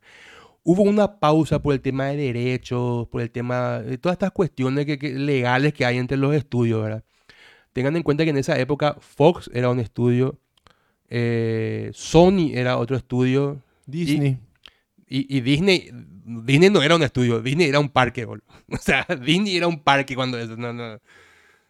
Hubo 0.64 0.84
una 0.84 1.20
pausa 1.20 1.62
por 1.62 1.74
el 1.74 1.82
tema 1.82 2.08
de 2.08 2.18
derechos, 2.18 3.08
por 3.10 3.22
el 3.22 3.32
tema 3.32 3.82
de 3.82 3.98
todas 3.98 4.16
estas 4.16 4.32
cuestiones 4.32 4.86
que- 4.86 4.98
que- 5.00 5.14
legales 5.14 5.74
que 5.74 5.86
hay 5.86 5.98
entre 5.98 6.18
los 6.18 6.36
estudios, 6.36 6.82
¿verdad? 6.84 7.04
Tengan 7.74 7.96
en 7.98 8.04
cuenta 8.04 8.24
que 8.24 8.32
en 8.32 8.38
esa 8.38 8.58
época 8.60 8.98
Fox 9.00 9.50
era 9.54 9.70
un 9.70 9.80
estudio, 9.80 10.40
eh, 11.10 11.92
Sony 11.94 12.52
era 12.54 12.78
otro 12.78 12.98
estudio 12.98 13.62
Disney. 13.86 14.38
y, 15.08 15.38
y 15.38 15.42
Disney, 15.42 15.90
Disney 15.94 16.70
no 16.70 16.82
era 16.82 16.96
un 16.96 17.04
estudio, 17.04 17.42
Disney 17.42 17.68
era 17.68 17.80
un 17.80 17.90
parque, 17.90 18.26
boludo. 18.26 18.46
O 18.72 18.78
sea, 18.78 19.06
Disney 19.24 19.56
era 19.58 19.68
un 19.68 19.80
parque 19.84 20.16
cuando 20.16 20.38
eso, 20.40 20.56
no, 20.58 20.74
no. 20.74 21.00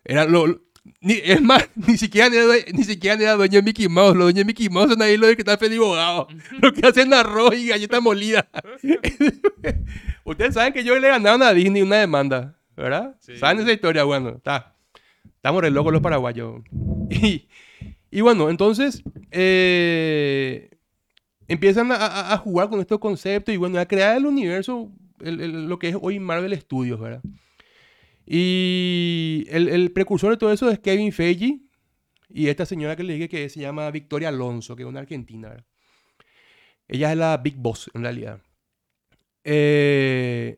Era 0.03 0.25
lo, 0.25 0.47
lo- 0.47 0.61
ni- 1.01 1.19
es 1.23 1.41
más, 1.41 1.67
ni 1.75 1.97
siquiera, 1.97 2.27
era, 2.27 2.53
ni 2.73 2.83
siquiera 2.83 3.21
era 3.21 3.33
dueño 3.33 3.55
de 3.59 3.63
Mickey 3.63 3.87
Mouse. 3.89 4.15
Los 4.15 4.25
dueños 4.25 4.37
de 4.39 4.45
Mickey 4.45 4.69
Mouse 4.69 4.91
son 4.91 5.01
ahí 5.01 5.17
los 5.17 5.33
que 5.35 5.41
están 5.41 5.57
feliz 5.57 5.79
bogado. 5.79 6.27
Los 6.61 6.73
que 6.73 6.87
hacen 6.87 7.13
arroz 7.13 7.55
y 7.55 7.67
galletas 7.67 8.01
molidas. 8.01 8.45
Ustedes 10.23 10.53
saben 10.53 10.73
que 10.73 10.83
yo 10.83 10.97
le 10.99 11.07
ganaron 11.09 11.43
a 11.43 11.53
Disney 11.53 11.81
una 11.81 11.97
demanda, 11.97 12.57
¿verdad? 12.75 13.15
Sí. 13.19 13.37
¿Saben 13.37 13.59
esa 13.59 13.71
historia? 13.73 14.03
Bueno, 14.03 14.29
está. 14.37 14.75
Estamos 15.35 15.61
re 15.61 15.69
locos 15.71 15.93
los 15.93 16.01
paraguayos. 16.01 16.61
Y, 17.09 17.47
y 18.09 18.21
bueno, 18.21 18.49
entonces 18.49 19.03
eh, 19.31 20.69
empiezan 21.47 21.91
a, 21.91 22.33
a- 22.33 22.37
jugar 22.37 22.69
con 22.69 22.79
estos 22.79 22.99
conceptos 22.99 23.53
y 23.53 23.57
bueno, 23.57 23.79
a 23.79 23.85
crear 23.85 24.17
el 24.17 24.25
universo, 24.25 24.91
el- 25.21 25.41
el- 25.41 25.65
lo 25.67 25.79
que 25.79 25.89
es 25.89 25.97
hoy 26.01 26.19
Marvel 26.19 26.57
Studios, 26.59 26.99
¿verdad? 26.99 27.21
Y 28.25 29.45
el, 29.49 29.69
el 29.69 29.91
precursor 29.91 30.31
de 30.31 30.37
todo 30.37 30.51
eso 30.51 30.69
es 30.69 30.79
Kevin 30.79 31.11
Feige 31.11 31.59
y 32.29 32.47
esta 32.47 32.65
señora 32.65 32.95
que 32.95 33.03
le 33.03 33.13
dije 33.13 33.29
que 33.29 33.49
se 33.49 33.59
llama 33.59 33.89
Victoria 33.91 34.29
Alonso, 34.29 34.75
que 34.75 34.83
es 34.83 34.89
una 34.89 34.99
argentina, 35.01 35.49
¿verdad? 35.49 35.65
Ella 36.87 37.11
es 37.11 37.17
la 37.17 37.37
Big 37.37 37.55
Boss, 37.55 37.89
en 37.93 38.01
realidad. 38.03 38.41
Eh, 39.43 40.57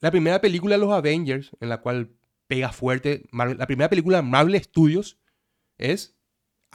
la 0.00 0.10
primera 0.10 0.40
película 0.40 0.76
de 0.76 0.80
los 0.80 0.92
Avengers, 0.92 1.50
en 1.60 1.68
la 1.68 1.80
cual 1.80 2.10
pega 2.46 2.72
fuerte, 2.72 3.24
Marvel- 3.32 3.58
la 3.58 3.66
primera 3.66 3.90
película 3.90 4.18
de 4.18 4.22
Marvel 4.22 4.60
Studios 4.62 5.18
es 5.76 6.16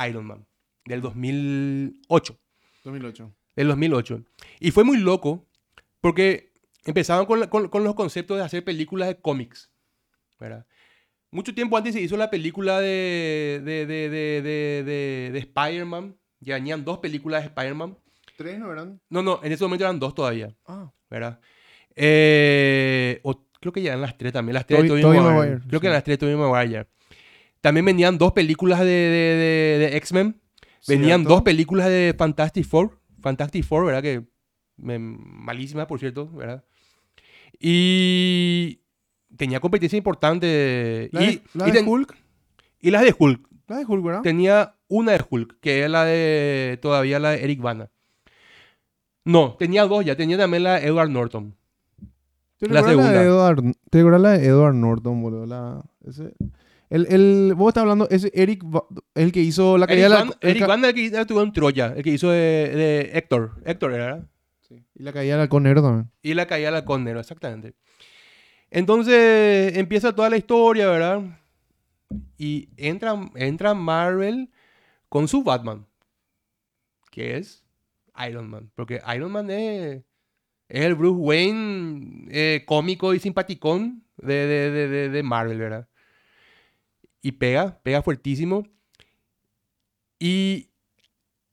Iron 0.08 0.26
Man, 0.26 0.46
del 0.86 1.02
2008. 1.02 2.38
2008. 2.84 3.34
Del 3.56 3.68
2008. 3.68 4.24
Y 4.60 4.72
fue 4.72 4.84
muy 4.84 4.98
loco 4.98 5.46
porque 6.02 6.52
empezaban 6.86 7.26
con, 7.26 7.40
la- 7.40 7.50
con- 7.50 7.70
con 7.70 7.84
los 7.84 7.96
conceptos 7.96 8.38
de 8.38 8.44
hacer 8.44 8.64
películas 8.64 9.08
de 9.08 9.16
cómics. 9.20 9.70
¿verdad? 10.40 10.66
Mucho 11.32 11.54
tiempo 11.56 11.78
antes 11.78 11.94
se 11.94 12.02
hizo 12.02 12.18
la 12.18 12.30
película 12.30 12.80
de, 12.80 13.62
de, 13.64 13.86
de, 13.86 14.10
de, 14.10 14.42
de, 14.42 14.84
de- 14.84 15.30
de 15.32 15.40
Spider-Man. 15.40 16.16
Ya 16.40 16.56
venían 16.56 16.84
dos 16.84 16.98
películas 17.00 17.42
de 17.44 17.48
Spider-Man. 17.48 17.98
¿Tres 18.38 18.60
no 18.60 18.72
eran? 18.72 19.00
No, 19.10 19.22
no, 19.22 19.40
en 19.44 19.52
ese 19.52 19.64
momento 19.64 19.86
eran 19.86 20.00
dos 20.00 20.14
todavía. 20.16 20.54
Ah. 20.68 20.92
¿verdad? 21.10 21.40
Eh, 21.96 23.20
o 23.24 23.46
creo 23.60 23.72
que 23.72 23.82
ya 23.82 23.90
eran 23.92 24.02
las 24.02 24.18
tres 24.18 24.34
también. 24.34 24.56
Las 24.56 24.66
tres 24.66 24.82
de 24.84 24.90
Tobey- 24.90 25.04
Maguire. 25.04 25.22
Maguire, 25.36 25.60
Creo 25.68 25.80
que 25.80 25.88
eran 25.88 25.96
las 25.96 26.04
tres 26.04 26.20
de 26.20 26.26
Tobey 26.28 26.36
Maguire. 26.36 26.88
También 27.62 27.86
venían 27.86 28.18
dos 28.18 28.34
películas 28.34 28.80
de, 28.80 28.86
de, 28.86 29.78
de- 29.78 29.78
de 29.92 29.98
X-Men. 29.98 30.42
Venían 30.88 31.22
Cierto. 31.22 31.30
dos 31.36 31.42
películas 31.44 31.88
de 31.88 32.14
Fantastic 32.18 32.66
Four. 32.66 33.00
Fantastic 33.24 33.64
Four, 33.66 33.86
¿verdad? 33.86 34.04
Que 34.04 34.24
me- 34.78 35.00
malísima, 35.00 35.88
por 35.88 36.00
cierto, 36.00 36.30
¿verdad? 36.32 36.64
Y 37.60 38.82
tenía 39.36 39.60
competencia 39.60 39.98
importante. 39.98 41.10
¿La 41.12 41.24
y, 41.24 41.26
de, 41.28 41.42
la 41.54 41.68
y 41.68 41.72
de 41.72 41.80
ten- 41.80 41.88
Hulk? 41.88 42.16
y 42.82 42.92
las 42.92 43.04
de 43.04 43.16
Hulk. 43.18 43.48
La 43.68 43.78
de 43.78 43.86
Hulk, 43.86 44.04
¿verdad? 44.04 44.22
Tenía 44.22 44.76
una 44.90 45.14
de 45.14 45.24
Hulk, 45.28 45.58
que 45.62 45.84
es 45.86 45.90
la 45.90 46.04
de. 46.06 46.78
Todavía 46.82 47.20
la 47.20 47.32
de 47.32 47.44
Eric 47.44 47.62
Bana. 47.62 47.90
No, 49.26 49.56
tenía 49.58 49.86
dos 49.86 50.04
ya. 50.04 50.16
Tenía 50.18 50.38
también 50.38 50.64
la 50.64 50.80
de 50.80 50.88
Edward 50.88 51.10
Norton. 51.10 51.56
¿Te 52.58 52.68
la 52.68 52.84
segunda. 52.84 53.12
de 53.12 53.24
Edward, 53.26 53.64
¿Te 53.90 53.98
recuerdas 54.00 54.22
la 54.22 54.38
de 54.38 54.46
Edward 54.46 54.76
Norton, 54.76 55.22
boludo? 55.22 55.46
La, 55.46 55.82
ese, 56.06 56.34
el, 56.94 57.08
el, 57.10 57.54
vos 57.56 57.70
estás 57.70 57.82
hablando, 57.82 58.08
ese 58.10 58.32
Eric, 58.34 58.64
el 59.16 59.32
que 59.32 59.42
hizo 59.42 59.78
la 59.78 59.88
caída 59.88 60.06
Eric, 60.06 60.20
de 60.20 60.26
la... 60.26 60.38
El 60.42 60.50
Eric 60.52 60.68
Bana, 60.68 60.90
el 60.90 60.94
que 60.96 61.06
estuvo 61.06 61.42
en 61.42 61.52
Troya, 61.52 61.94
el 61.96 62.04
que 62.04 62.12
hizo 62.12 62.30
de, 62.30 62.38
de 62.76 63.18
Héctor. 63.18 63.62
Héctor 63.66 63.94
era, 63.94 64.06
¿verdad? 64.06 64.28
Sí, 64.62 64.84
Y 64.96 65.04
la 65.04 65.12
caída 65.14 65.34
del 65.34 65.42
halcón 65.42 65.64
negro 65.64 65.82
también. 65.82 66.12
Y 66.22 66.34
la 66.34 66.46
caída 66.48 66.68
de 66.68 66.72
la 66.74 66.86
Conero, 66.86 67.20
exactamente. 67.20 67.74
Entonces 68.72 69.78
empieza 69.78 70.14
toda 70.16 70.30
la 70.30 70.38
historia, 70.38 70.88
¿verdad? 70.90 71.22
Y 72.38 72.70
entra, 72.78 73.16
entra 73.36 73.74
Marvel 73.74 74.50
con 75.10 75.28
su 75.28 75.44
Batman, 75.44 75.86
que 77.12 77.38
es 77.38 77.64
Iron 78.28 78.50
Man. 78.50 78.72
Porque 78.76 79.02
Iron 79.16 79.32
Man 79.32 79.50
es, 79.52 80.04
es 80.70 80.82
el 80.86 80.96
Bruce 80.96 81.20
Wayne 81.20 82.28
eh, 82.32 82.64
cómico 82.66 83.14
y 83.14 83.20
simpaticón 83.20 84.04
de, 84.18 84.34
de, 84.34 84.72
de, 84.72 84.88
de- 84.88 85.10
de 85.10 85.24
Marvel, 85.24 85.60
¿verdad? 85.60 85.88
Y 87.24 87.32
pega, 87.34 87.80
pega 87.82 88.04
fuertísimo. 88.04 88.68
Y 90.20 90.70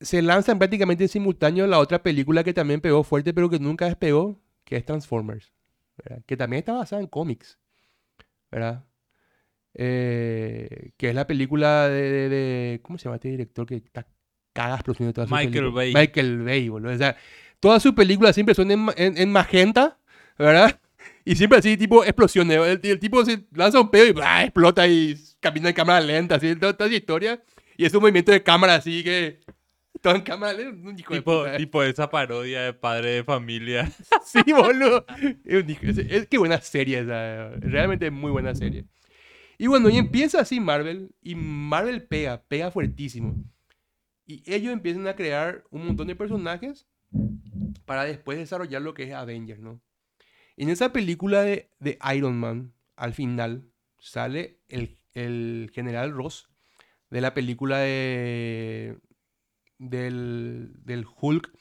se 0.01 0.21
lanza 0.23 0.57
prácticamente 0.59 1.05
en 1.05 1.09
simultáneo 1.09 1.67
la 1.67 1.79
otra 1.79 2.03
película 2.03 2.45
que 2.45 2.53
también 2.53 2.81
pegó 2.81 3.03
fuerte, 3.05 3.33
pero 3.35 3.49
que 3.51 3.59
nunca 3.59 3.87
despegó, 3.87 4.39
que 4.65 4.77
es 4.77 4.85
Transformers, 4.85 5.53
¿verdad? 5.97 6.23
Que 6.27 6.37
también 6.37 6.59
está 6.61 6.73
basada 6.73 7.01
en 7.03 7.09
cómics, 7.09 7.59
¿verdad? 8.51 8.85
Eh, 9.75 10.91
que 10.97 11.11
es 11.11 11.15
la 11.15 11.27
película 11.27 11.89
de, 11.89 12.03
de- 12.11 12.29
de- 12.29 12.81
¿Cómo 12.83 12.99
se 12.99 13.05
llama 13.05 13.17
este 13.17 13.29
director 13.29 13.67
que 13.67 13.77
está 13.77 14.07
caga 14.53 14.75
explosión 14.75 15.13
todas 15.13 15.29
sus 15.29 15.37
Michael 15.39 15.53
películas? 15.53 15.75
Bay. 15.75 15.95
Michael 15.95 16.43
Bay, 16.43 16.69
boludo. 16.69 16.93
O 16.93 16.99
sea, 16.99 17.17
todas 17.61 17.83
sus 17.83 17.93
películas 17.95 18.35
siempre 18.35 18.55
son 18.55 18.71
en, 18.71 18.87
en- 18.97 19.17
en 19.19 19.33
magenta, 19.33 19.99
¿verdad? 20.39 20.79
Y 21.25 21.37
siempre 21.37 21.59
así, 21.59 21.77
tipo, 21.77 22.03
explosiones. 22.03 22.57
El, 22.57 22.81
el 22.91 22.99
tipo 22.99 23.23
se 23.25 23.45
lanza 23.53 23.79
un 23.81 23.91
pedo 23.91 24.07
y 24.07 24.13
¡blah! 24.13 24.43
explota 24.45 24.87
y 24.89 25.15
camina 25.41 25.69
en 25.71 25.75
cámara 25.75 26.01
lenta, 26.01 26.37
así, 26.37 26.55
toda, 26.57 26.73
toda 26.77 26.89
esa 26.89 26.97
historia. 26.99 27.43
Y 27.77 27.85
es 27.85 27.95
un 27.95 28.01
movimiento 28.03 28.33
de 28.33 28.43
cámara 28.43 28.75
así 28.77 29.03
que... 29.03 29.41
Todo 30.01 30.15
en 30.15 30.23
cámara 30.23 30.53
lenta. 30.55 30.89
Un 30.89 30.99
hijo 30.99 31.13
de 31.15 31.21
Tipo, 31.21 31.41
puta. 31.41 31.57
tipo 31.57 31.83
esa 31.83 32.09
parodia 32.09 32.63
de 32.63 32.73
padre 32.73 33.11
de 33.11 33.25
familia. 33.25 33.91
Sí, 34.25 34.41
boludo. 34.53 35.05
Es, 35.45 35.63
un 35.65 35.71
hijo- 35.71 35.87
es- 35.87 35.99
es- 35.99 36.27
qué 36.29 36.39
buena 36.39 36.61
serie 36.61 37.01
esa. 37.01 37.51
Realmente 37.61 38.11
muy 38.11 38.31
buena 38.31 38.55
serie. 38.55 38.85
Y 39.59 39.67
bueno, 39.67 39.91
y 39.91 39.99
empieza 39.99 40.41
así 40.41 40.59
Marvel. 40.61 41.11
Y 41.21 41.35
Marvel 41.35 42.05
pega, 42.05 42.43
pega 42.45 42.71
fuertísimo. 42.71 43.37
Y 44.27 44.43
ellos 44.51 44.73
empiezan 44.73 45.07
a 45.09 45.17
crear 45.17 45.65
un 45.71 45.87
montón 45.87 46.07
de 46.07 46.15
personajes 46.17 46.87
para 47.85 48.05
después 48.05 48.39
desarrollar 48.39 48.81
lo 48.81 48.95
que 48.95 49.03
es 49.05 49.13
Avengers, 49.13 49.61
¿no? 49.61 49.81
En 50.57 50.69
esa 50.71 50.93
película 50.93 51.43
de, 51.43 51.69
de 51.81 51.99
Iron 52.15 52.39
Man, 52.39 52.73
al 52.97 53.13
final, 53.13 53.65
sale 53.99 54.61
el, 54.69 54.97
el 55.15 55.71
general 55.73 56.13
Ross 56.13 56.49
de 57.11 57.21
la 57.21 57.35
película 57.35 57.79
de, 57.79 58.99
del, 59.79 60.73
del 60.85 61.05
Hulk 61.21 61.53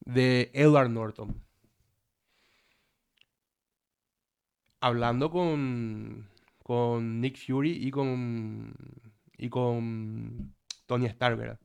de 0.00 0.50
Edward 0.54 0.90
Norton. 0.90 1.44
Hablando 4.80 5.30
con, 5.30 6.28
con 6.62 7.20
Nick 7.20 7.36
Fury 7.36 7.86
y 7.86 7.90
con, 7.90 8.74
y 9.36 9.48
con 9.48 10.54
Tony 10.86 11.06
Stark, 11.06 11.36
¿verdad? 11.36 11.60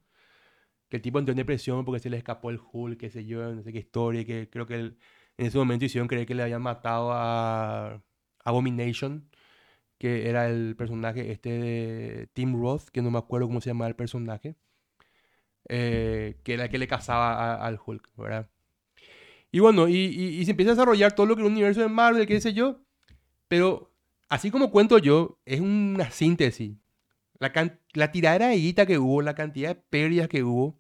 Que 0.90 0.98
el 0.98 1.02
tipo 1.02 1.20
entró 1.20 1.32
en 1.32 1.38
depresión 1.38 1.86
porque 1.86 2.00
se 2.00 2.10
le 2.10 2.18
escapó 2.18 2.50
el 2.50 2.60
Hulk, 2.60 3.00
qué 3.00 3.10
sé 3.10 3.26
yo, 3.26 3.54
no 3.54 3.64
sé 3.64 3.72
qué 3.72 3.80
historia, 3.80 4.26
que 4.26 4.50
creo 4.50 4.66
que 4.66 4.76
en 4.76 4.98
ese 5.38 5.58
momento 5.58 5.86
hicieron 5.86 6.08
creer 6.08 6.26
que 6.28 6.36
le 6.36 6.44
habían 6.44 6.62
matado 6.62 7.12
a 7.14 8.04
Abomination, 8.44 9.30
que 10.04 10.28
era 10.30 10.50
el 10.50 10.76
personaje 10.76 11.32
este 11.32 11.50
de 11.50 12.28
Tim 12.34 12.60
Roth, 12.62 12.90
que 12.92 13.02
no 13.02 13.10
me 13.10 13.20
acuerdo 13.20 13.48
cómo 13.48 13.62
se 13.62 13.70
llamaba 13.70 13.88
el 13.88 13.96
personaje, 13.96 14.58
eh, 15.70 16.36
que 16.44 16.54
era 16.56 16.66
el 16.66 16.70
que 16.70 16.78
le 16.78 16.88
cazaba 16.90 17.56
al 17.66 17.80
Hulk, 17.86 18.10
¿verdad? 18.18 18.50
Y 19.52 19.60
bueno, 19.60 19.88
y, 19.88 19.96
y- 19.96 20.40
y 20.42 20.46
se 20.46 20.52
empieza 20.52 20.72
a 20.72 20.76
desarrollar 20.76 21.14
todo 21.14 21.26
lo 21.28 21.36
que 21.36 21.42
es 21.42 21.46
el 21.48 21.52
universo 21.54 21.82
de 21.82 21.88
Marvel, 21.88 22.28
qué 22.28 22.42
sé 22.42 22.54
yo, 22.54 22.82
pero 23.48 23.94
así 24.30 24.52
como 24.52 24.72
cuento 24.72 24.98
yo, 24.98 25.40
es 25.46 25.62
una 25.62 26.12
síntesis. 26.12 26.76
La, 27.40 27.54
can- 27.54 27.80
la 27.94 28.12
tiradera 28.12 28.48
de 28.50 28.58
guita 28.58 28.86
que 28.86 29.00
hubo, 29.00 29.22
la 29.22 29.36
cantidad 29.36 29.76
de 29.76 29.82
pérdidas 29.90 30.28
que 30.30 30.44
hubo, 30.44 30.80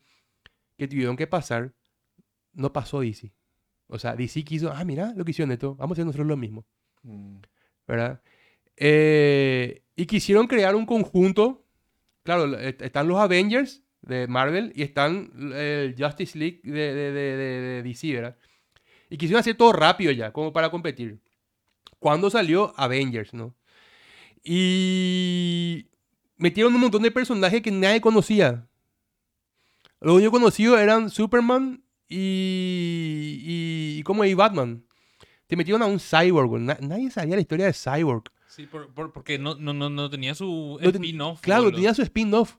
que 0.77 0.87
tuvieron 0.87 1.17
que 1.17 1.27
pasar, 1.27 1.73
no 2.53 2.73
pasó 2.73 3.01
DC. 3.01 3.33
O 3.87 3.99
sea, 3.99 4.15
DC 4.15 4.43
quiso, 4.43 4.71
ah, 4.73 4.83
mira 4.85 5.13
lo 5.15 5.25
que 5.25 5.31
hicieron 5.31 5.51
esto, 5.53 5.75
vamos 5.75 5.93
a 5.93 5.95
hacer 5.95 6.05
nosotros 6.07 6.27
lo 6.27 6.37
mismo, 6.37 6.65
¿verdad? 7.87 8.21
Eh, 8.77 9.83
y 9.95 10.05
quisieron 10.05 10.47
crear 10.47 10.75
un 10.75 10.85
conjunto, 10.85 11.65
claro, 12.23 12.47
la- 12.47 12.63
est- 12.63 12.81
están 12.81 13.07
los 13.07 13.19
Avengers 13.19 13.83
de 14.01 14.27
Marvel 14.27 14.73
y 14.75 14.81
están 14.83 15.31
el 15.55 15.95
Justice 15.97 16.37
League 16.37 16.61
de, 16.63 16.93
de, 16.93 17.11
de- 17.11 17.83
DC, 17.83 18.13
¿verdad? 18.13 18.37
Y 19.09 19.17
quisieron 19.17 19.39
hacer 19.39 19.55
todo 19.55 19.71
rápido 19.73 20.11
ya, 20.11 20.31
como 20.33 20.51
para 20.51 20.69
competir. 20.71 21.19
Cuando 21.99 22.29
salió 22.29 22.73
Avengers, 22.77 23.33
¿no? 23.33 23.55
Y 24.43 25.87
metieron 26.37 26.73
un 26.75 26.81
montón 26.81 27.01
de 27.03 27.11
personajes 27.11 27.61
que 27.61 27.71
nadie 27.71 28.01
conocía. 28.01 28.67
Lo 30.01 30.15
único 30.15 30.31
conocido 30.31 30.77
eran 30.77 31.09
Superman 31.09 31.83
y, 32.09 33.39
y, 33.41 33.99
y 33.99 34.03
como 34.03 34.25
y 34.25 34.33
Batman. 34.33 34.83
Te 35.47 35.55
metieron 35.55 35.81
a 35.81 35.85
un 35.85 35.99
cyborg, 35.99 36.59
nadie 36.81 37.09
sabía 37.11 37.35
la 37.35 37.41
historia 37.41 37.67
de 37.67 37.73
Cyborg. 37.73 38.23
Sí, 38.55 38.67
por- 38.67 38.93
por- 38.93 39.11
porque 39.11 39.39
no, 39.39 39.55
no, 39.55 39.73
no, 39.73 40.09
tenía 40.09 40.35
su 40.35 40.77
No 40.81 40.89
spin-off. 40.89 41.41
Claro, 41.41 41.63
boludo. 41.63 41.77
tenía 41.77 41.93
su 41.93 42.01
spin-off. 42.03 42.57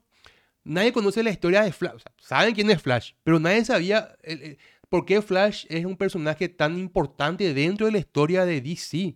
Nadie 0.63 0.91
conoce 0.91 1.23
la 1.23 1.29
historia 1.29 1.61
de 1.63 1.71
Flash. 1.71 1.93
O 1.95 1.99
sea, 1.99 2.11
saben 2.19 2.53
quién 2.55 2.69
es 2.71 2.81
Flash, 2.81 3.11
pero 3.23 3.39
nadie 3.39 3.63
sabía 3.63 4.15
el- 4.23 4.41
el- 4.41 4.57
por 4.89 5.05
qué 5.05 5.21
Flash 5.21 5.65
es 5.69 5.85
un 5.85 5.95
personaje 5.95 6.49
tan 6.49 6.77
importante 6.77 7.53
dentro 7.53 7.85
de 7.85 7.91
la 7.93 7.99
historia 7.99 8.45
de 8.45 8.61
DC. 8.61 9.15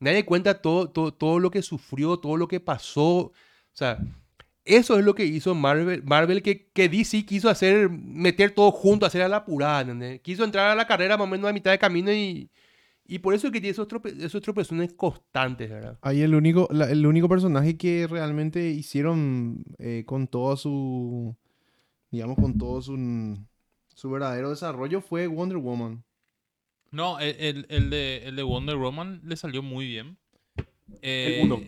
Nadie 0.00 0.24
cuenta 0.24 0.60
todo, 0.60 0.90
todo, 0.90 1.14
todo 1.14 1.38
lo 1.38 1.50
que 1.50 1.62
sufrió, 1.62 2.18
todo 2.18 2.36
lo 2.36 2.48
que 2.48 2.60
pasó. 2.60 3.08
O 3.08 3.32
sea, 3.72 3.98
eso 4.64 4.98
es 4.98 5.04
lo 5.04 5.14
que 5.14 5.24
hizo 5.24 5.54
Marvel, 5.54 6.02
Marvel 6.04 6.42
que, 6.42 6.68
que 6.72 6.88
DC 6.88 7.24
quiso 7.24 7.48
hacer, 7.48 7.88
meter 7.88 8.50
todo 8.50 8.70
junto, 8.72 9.06
hacer 9.06 9.22
a 9.22 9.28
la 9.28 9.38
apurada, 9.38 9.82
¿entendés? 9.82 10.20
Quiso 10.20 10.44
entrar 10.44 10.70
a 10.70 10.74
la 10.74 10.86
carrera 10.86 11.16
más 11.16 11.26
o 11.26 11.30
menos 11.30 11.48
a 11.48 11.52
mitad 11.52 11.70
de 11.70 11.78
camino 11.78 12.12
y, 12.12 12.50
y 13.06 13.18
por 13.18 13.34
eso 13.34 13.46
es 13.48 13.52
que 13.52 13.60
tiene 13.60 13.72
esos, 13.72 13.86
trope- 13.88 14.14
esos 14.22 14.40
tropezones 14.42 14.92
constantes, 14.94 15.68
¿verdad? 15.70 15.98
Ahí 16.02 16.22
el 16.22 16.34
único, 16.34 16.68
la- 16.70 16.90
el 16.90 17.06
único 17.06 17.28
personaje 17.28 17.76
que 17.76 18.06
realmente 18.06 18.70
hicieron 18.70 19.64
eh, 19.78 20.04
con 20.06 20.26
todo 20.26 20.56
su, 20.56 21.36
digamos, 22.10 22.36
con 22.36 22.56
todo 22.58 22.80
su, 22.82 23.38
su 23.94 24.10
verdadero 24.10 24.50
desarrollo 24.50 25.00
fue 25.00 25.26
Wonder 25.26 25.58
Woman. 25.58 26.02
No, 26.90 27.18
el, 27.18 27.36
el- 27.38 27.66
el 27.68 27.90
de, 27.90 28.22
el 28.26 28.36
de 28.36 28.42
Wonder 28.42 28.76
Woman 28.76 29.20
le 29.24 29.36
salió 29.36 29.62
muy 29.62 29.86
bien. 29.86 30.16
Eh, 31.02 31.40
uno. 31.42 31.60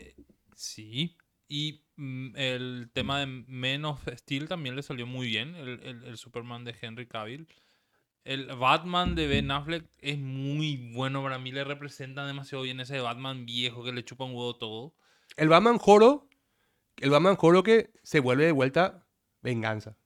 Sí. 0.54 1.16
Y 1.48 1.82
mm, 1.96 2.36
el 2.36 2.90
tema 2.92 3.20
de 3.20 3.26
Men 3.26 3.84
of 3.84 4.06
Steel 4.16 4.48
también 4.48 4.76
le 4.76 4.82
salió 4.82 5.06
muy 5.06 5.26
bien. 5.26 5.54
El, 5.56 5.80
el- 5.82 6.04
el 6.04 6.16
Superman 6.16 6.64
de 6.64 6.74
Henry 6.80 7.06
Cavill. 7.06 7.46
El 8.26 8.46
Batman 8.56 9.14
de 9.14 9.28
Ben 9.28 9.52
Affleck 9.52 9.86
es 10.00 10.18
muy 10.18 10.92
bueno 10.92 11.22
para 11.22 11.38
mí. 11.38 11.52
Le 11.52 11.62
representa 11.62 12.26
demasiado 12.26 12.64
bien 12.64 12.80
ese 12.80 12.98
Batman 12.98 13.46
viejo 13.46 13.84
que 13.84 13.92
le 13.92 14.04
chupa 14.04 14.24
un 14.24 14.32
huevo 14.32 14.56
todo. 14.56 14.94
El 15.36 15.48
Batman 15.48 15.78
Joro, 15.78 16.28
el 16.96 17.10
Batman 17.10 17.36
Joro 17.36 17.62
que 17.62 17.92
se 18.02 18.18
vuelve 18.18 18.46
de 18.46 18.50
vuelta 18.50 19.06
venganza. 19.42 19.96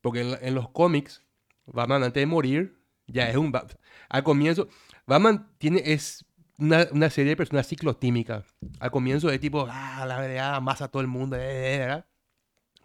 Porque 0.00 0.38
en, 0.40 0.54
los 0.54 0.70
cómics, 0.70 1.22
Batman 1.66 2.04
antes 2.04 2.22
de 2.22 2.26
morir, 2.26 2.80
ya 3.06 3.28
es 3.28 3.36
un... 3.36 3.52
Ba- 3.52 3.66
Al 4.08 4.24
comienzo, 4.24 4.68
Batman 5.04 5.52
tiene, 5.58 5.82
es 5.84 6.24
una, 6.56 6.86
una 6.90 7.10
serie 7.10 7.32
de 7.32 7.36
personas 7.36 7.68
ciclotímicas. 7.68 8.46
Al 8.78 8.90
comienzo 8.90 9.28
es 9.30 9.40
tipo, 9.40 9.66
ah, 9.68 10.06
la 10.08 10.18
verdad, 10.18 10.58
masa 10.62 10.86
a 10.86 10.88
todo 10.88 11.02
el 11.02 11.08
mundo, 11.08 11.36
eh, 11.36 11.74
eh, 11.74 11.78
¿verdad? 11.80 12.06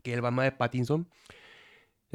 Que 0.03 0.11
es 0.11 0.15
el 0.17 0.21
Batman 0.21 0.47
de 0.47 0.51
Pattinson. 0.51 1.09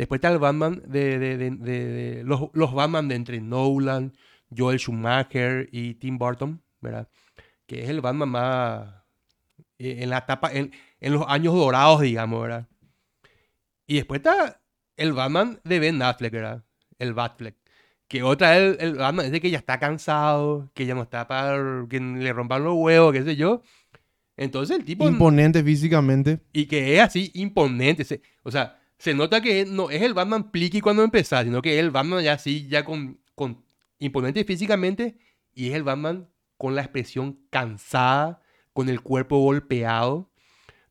Después 0.01 0.17
está 0.17 0.31
el 0.33 0.39
Batman 0.39 0.81
de, 0.87 1.19
de- 1.19 1.37
de- 1.37 1.51
de- 1.51 2.25
los, 2.25 2.49
los 2.55 2.73
Batman 2.73 3.07
de 3.07 3.17
entre 3.17 3.39
Nolan, 3.39 4.15
Joel 4.57 4.79
Schumacher 4.79 5.69
y 5.73 5.93
Tim 5.97 6.17
Burton, 6.17 6.63
¿verdad? 6.81 7.07
Que 7.67 7.83
es 7.83 7.91
el 7.91 8.01
Batman 8.01 8.31
más 8.31 8.95
eh, 9.79 9.99
en 10.01 10.09
la 10.09 10.17
etapa, 10.17 10.51
en, 10.55 10.73
en 11.01 11.13
los 11.13 11.27
años 11.29 11.53
dorados, 11.53 12.01
digamos, 12.01 12.41
¿verdad? 12.41 12.67
Y 13.87 13.97
después 13.97 14.21
está 14.21 14.63
el 14.97 15.13
Batman 15.13 15.61
de 15.65 15.79
Ben 15.81 16.01
Affleck, 16.01 16.33
¿verdad? 16.33 16.65
El 16.99 17.13
Batfleck. 17.13 17.57
Que 18.09 18.23
otra 18.23 18.57
es 18.57 18.79
el, 18.79 18.81
el 18.81 18.95
Batman 18.95 19.27
ese 19.27 19.39
que 19.43 19.51
ya 19.51 19.59
está 19.59 19.79
cansado, 19.79 20.71
que 20.73 20.87
ya 20.87 20.95
no 20.95 21.03
está 21.03 21.29
para 21.29 21.85
que 21.91 22.01
le 22.01 22.33
rompan 22.33 22.65
los 22.65 22.73
huevos, 22.75 23.13
qué 23.13 23.23
sé 23.23 23.37
yo. 23.37 23.61
Entonces 24.39 24.79
el 24.79 24.85
tipo... 24.87 25.07
Imponente 25.07 25.63
físicamente. 25.63 26.41
Y 26.55 26.65
que 26.65 26.97
es 26.97 27.03
así 27.03 27.31
imponente. 27.35 28.23
o 28.43 28.51
sea, 28.51 28.80
se 29.01 29.15
nota 29.15 29.41
que 29.41 29.65
no 29.65 29.89
es 29.91 30.03
el 30.03 30.13
Batman 30.13 30.51
pliqui 30.51 30.81
cuando 30.83 31.03
empezás, 31.03 31.45
sino 31.45 31.63
que 31.63 31.73
es 31.75 31.81
el 31.81 31.91
Batman 31.91 32.23
ya 32.23 32.35
así, 32.35 32.69
ya 32.69 32.85
con, 32.85 33.19
con 33.35 33.65
imponente 33.99 34.45
físicamente, 34.45 35.17
y 35.55 35.69
es 35.71 35.75
el 35.75 35.83
Batman 35.83 36.29
con 36.59 36.75
la 36.75 36.83
expresión 36.83 37.39
cansada, 37.49 38.43
con 38.75 38.89
el 38.91 39.01
cuerpo 39.01 39.39
golpeado. 39.39 40.31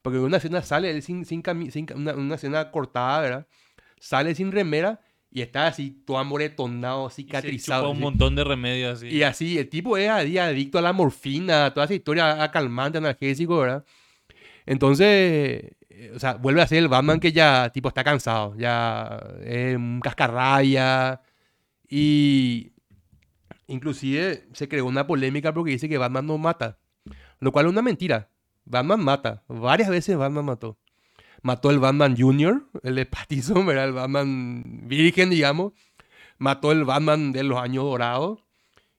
Porque 0.02 0.18
en 0.18 0.24
una 0.26 0.38
escena 0.38 0.64
sale 0.64 0.90
él 0.90 1.04
sin, 1.04 1.24
sin, 1.24 1.44
cami- 1.44 1.70
sin 1.70 1.86
una, 1.96 2.16
una 2.16 2.36
escena 2.36 2.72
cortada, 2.72 3.22
¿verdad? 3.22 3.48
Sale 4.00 4.34
sin 4.34 4.52
remera 4.52 5.02
y 5.30 5.42
está 5.42 5.68
así 5.68 5.92
todo 6.06 6.18
amoretonado, 6.18 7.06
Y 7.08 7.10
se 7.12 7.16
cicatrizado. 7.18 7.84
chupa 7.84 7.90
un 7.92 7.98
así. 7.98 8.04
montón 8.04 8.36
de 8.36 8.44
remedios 8.44 8.98
así. 8.98 9.08
Y 9.10 9.22
así, 9.22 9.58
el 9.60 9.70
tipo 9.70 9.98
es 9.98 10.10
adicto 10.10 10.80
a 10.80 10.82
la 10.82 10.94
morfina, 10.94 11.66
a 11.66 11.74
toda 11.74 11.86
esa 11.86 11.94
historia 11.94 12.42
a 12.42 12.50
calmante, 12.50 12.98
analgésico, 12.98 13.60
¿verdad? 13.60 13.86
Entonces, 14.66 15.74
eh, 16.00 16.12
o 16.16 16.20
sea, 16.20 16.34
vuelve 16.36 16.62
a 16.62 16.68
ser 16.68 16.80
el 16.80 16.88
Batman 16.88 17.20
que 17.20 17.32
ya, 17.32 17.70
tipo, 17.72 17.88
está 17.90 18.04
cansado, 18.04 18.56
ya 18.58 19.20
es 19.44 19.76
un 19.76 20.00
cascarrabia. 20.02 21.22
Y 21.90 22.72
inclusive 23.68 24.48
se 24.54 24.68
creó 24.68 24.86
una 24.86 25.08
polémica 25.08 25.54
porque 25.54 25.72
dice 25.72 25.90
que 25.90 25.98
Batman 25.98 26.28
no 26.28 26.38
mata, 26.38 26.78
lo 27.40 27.52
cual 27.52 27.66
es 27.68 27.72
una 27.72 27.82
mentira. 27.82 28.30
Batman 28.66 29.04
mata, 29.04 29.44
varias 29.48 29.90
veces 29.90 30.18
Batman 30.18 30.46
mató. 30.46 30.78
Mató 31.42 31.72
el 31.72 31.80
Batman 31.80 32.16
Jr., 32.18 32.68
el 32.84 32.96
de 32.96 33.06
Pattinson, 33.06 33.66
¿verdad? 33.66 33.86
El 33.86 33.94
Batman 33.94 34.64
virgen, 34.88 35.30
digamos. 35.30 35.74
Mató 36.38 36.72
el 36.72 36.84
Batman 36.84 37.32
de 37.32 37.44
los 37.44 37.58
años 37.60 37.86
dorados. 37.86 38.40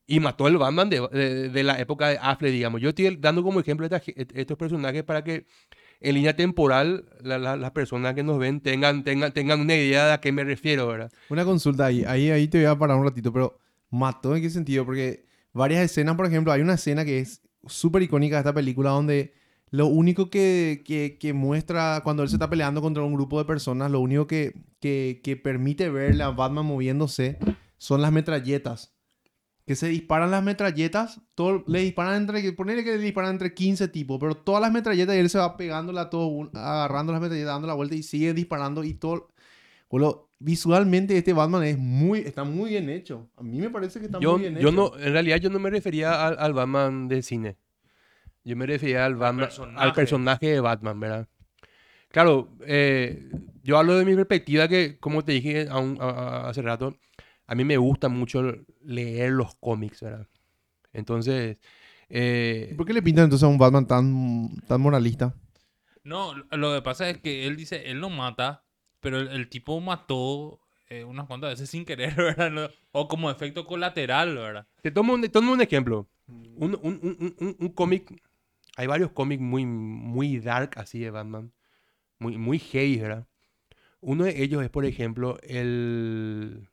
Y 0.07 0.19
mató 0.19 0.49
el 0.49 0.57
Batman 0.59 0.91
de, 0.91 1.07
de- 1.53 1.63
la 1.63 1.79
época 1.79 2.09
de 2.09 2.19
Affleck, 2.21 2.51
digamos. 2.51 2.81
Yo 2.81 2.89
estoy 2.89 3.15
dando 3.17 3.45
como 3.45 3.61
ejemplo 3.61 3.87
esta 3.87 4.03
estos 4.35 4.57
personajes 4.59 5.05
para 5.05 5.23
que 5.23 5.47
en 6.01 6.15
línea 6.15 6.35
temporal 6.35 7.05
la- 7.23 7.39
la- 7.39 7.57
las 7.57 7.71
personas 7.73 8.15
que 8.15 8.23
nos 8.23 8.39
ven 8.39 8.61
tengan, 8.61 9.05
tengan, 9.05 9.33
tengan 9.33 9.61
una 9.61 9.75
idea 9.77 10.07
de 10.07 10.13
a 10.15 10.21
qué 10.21 10.33
me 10.33 10.45
refiero, 10.45 10.87
¿verdad? 10.89 11.11
Una 11.29 11.45
consulta 11.45 11.87
ahí, 11.87 12.05
ahí, 12.05 12.31
ahí 12.31 12.49
te 12.49 12.59
voy 12.59 12.67
a 12.67 12.79
parar 12.79 12.97
un 12.97 13.05
ratito, 13.05 13.33
pero 13.33 13.59
¿mató 13.91 14.35
en 14.35 14.43
qué 14.43 14.51
sentido? 14.51 14.85
Porque 14.85 15.25
varias 15.53 15.83
escenas, 15.83 16.17
por 16.17 16.27
ejemplo, 16.27 16.53
hay 16.53 16.63
una 16.63 16.75
escena 16.75 17.05
que 17.05 17.19
es 17.19 17.43
súper 17.67 18.03
icónica 18.03 18.37
de 18.37 18.41
esta 18.41 18.55
película 18.55 18.91
donde 18.91 19.35
lo 19.71 19.87
único 19.87 20.31
que, 20.31 20.83
que- 20.85 21.19
que 21.21 21.33
muestra 21.33 22.01
cuando 22.03 22.23
él 22.23 22.29
se 22.29 22.37
está 22.37 22.49
peleando 22.51 22.81
contra 22.81 23.03
un 23.03 23.15
grupo 23.15 23.39
de 23.39 23.45
personas, 23.45 23.91
lo 23.91 24.01
único 24.01 24.27
que, 24.27 24.55
que, 24.81 25.21
que 25.23 25.37
permite 25.37 25.91
verle 25.91 26.23
a 26.25 26.31
Batman 26.31 26.65
moviéndose 26.67 27.39
son 27.79 28.01
las 28.03 28.11
metralletas. 28.11 28.95
Que 29.71 29.77
se 29.77 29.87
disparan 29.87 30.33
las 30.33 30.43
metralletas, 30.43 31.21
todo, 31.37 31.63
le 31.69 31.79
disparan 31.79 32.17
entre, 32.23 32.53
ponele 32.55 32.83
que 32.83 32.91
le 32.91 32.99
disparan 32.99 33.31
entre 33.31 33.55
15 33.55 33.87
tipos, 33.87 34.19
pero 34.19 34.35
todas 34.35 34.61
las 34.61 34.73
metralletas 34.73 35.15
y 35.15 35.21
él 35.21 35.31
se 35.31 35.39
va 35.39 35.57
pegándola 35.57 36.01
a 36.01 36.11
todo, 36.11 36.51
agarrando 36.55 37.13
las 37.13 37.21
metralletas, 37.23 37.53
dando 37.53 37.69
la 37.69 37.75
vuelta 37.75 37.95
y 37.95 38.03
sigue 38.03 38.35
disparando 38.35 38.83
y 38.83 38.95
todo, 38.95 39.29
Boludo, 39.89 40.29
visualmente 40.41 41.17
este 41.17 41.33
Batman 41.33 41.63
es 41.63 41.79
muy, 41.79 42.19
está 42.19 42.43
muy 42.43 42.71
bien 42.71 42.91
hecho. 42.91 43.31
A 43.37 43.45
mí 43.45 43.61
me 43.61 43.71
parece 43.71 44.01
que 44.01 44.07
está 44.07 44.19
Yo, 44.19 44.33
muy 44.33 44.41
bien 44.41 44.55
yo 44.59 44.71
hecho. 44.71 44.73
no, 44.73 44.99
en 44.99 45.13
realidad 45.13 45.37
yo 45.37 45.51
no 45.51 45.61
me 45.61 45.71
refería 45.71 46.27
al, 46.27 46.37
al 46.41 46.53
Batman 46.53 47.07
del 47.07 47.23
cine. 47.23 47.57
Yo 48.43 48.57
me 48.57 48.67
refería 48.67 49.07
al, 49.07 49.15
Batman, 49.15 49.45
al 49.45 49.49
personaje. 49.51 49.93
personaje 49.95 50.47
de 50.49 50.59
Batman, 50.59 50.99
¿verdad? 50.99 51.29
Claro, 52.09 52.49
eh, 52.67 53.31
yo 53.63 53.79
hablo 53.79 53.97
de 53.97 54.05
mi 54.05 54.17
perspectiva 54.17 54.67
que, 54.67 54.99
como 54.99 55.25
te 55.25 55.31
dije 55.31 55.69
a 55.71 55.79
un- 55.79 55.97
a- 56.01 56.07
a- 56.09 56.49
hace 56.49 56.61
rato, 56.61 56.97
a 57.47 57.55
mí 57.55 57.63
me 57.65 57.77
gusta 57.77 58.09
mucho 58.09 58.43
leer 58.81 59.31
los 59.33 59.55
cómics, 59.57 60.01
¿verdad? 60.03 60.27
Entonces, 60.93 61.59
eh, 62.09 62.75
¿Por 62.77 62.87
qué 62.87 62.93
le 62.93 63.03
pintan 63.03 63.25
entonces 63.25 63.45
a 63.45 63.49
un 63.49 63.59
Batman 63.59 63.87
tan, 63.87 64.49
tan 64.67 64.81
moralista? 64.81 65.35
No, 66.03 66.35
lo- 66.35 66.75
que 66.75 66.83
pasa 66.83 67.09
es 67.11 67.19
que 67.19 67.47
él 67.47 67.57
dice, 67.57 67.91
él 67.91 68.01
no 68.01 68.11
mata, 68.11 68.65
pero 69.01 69.19
el, 69.21 69.29
el 69.29 69.49
tipo 69.49 69.81
mató 69.81 70.61
eh, 70.89 71.05
unas 71.05 71.27
cuantas 71.27 71.51
veces 71.51 71.71
sin 71.71 71.85
querer, 71.85 72.15
¿verdad? 72.17 72.51
No- 72.51 72.69
o 72.93 73.07
como 73.09 73.31
efecto 73.31 73.67
colateral, 73.67 74.35
¿verdad? 74.37 74.67
Te 74.83 74.91
tomo 74.91 75.15
un, 75.15 75.21
te 75.23 75.29
tomo 75.29 75.53
un 75.53 75.61
ejemplo. 75.61 76.09
Un, 76.27 76.75
un- 76.83 77.01
un- 77.03 77.17
un- 77.21 77.37
un- 77.39 77.57
un 77.59 77.69
cómic. 77.71 78.13
Hay 78.77 78.87
varios 78.87 79.11
cómics 79.13 79.43
muy, 79.43 79.67
muy 79.67 80.39
dark 80.39 80.73
así 80.79 80.99
de 81.01 81.11
Batman. 81.11 81.53
Muy, 82.19 82.39
muy 82.39 82.59
heavy, 82.59 82.99
¿verdad? 82.99 83.27
Uno 84.01 84.25
de 84.25 84.43
ellos 84.43 84.63
es, 84.63 84.71
por 84.71 84.85
ejemplo, 84.85 85.39
el. 85.43 86.69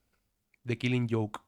The 0.65 0.77
Killing 0.77 1.07
Joke. 1.09 1.39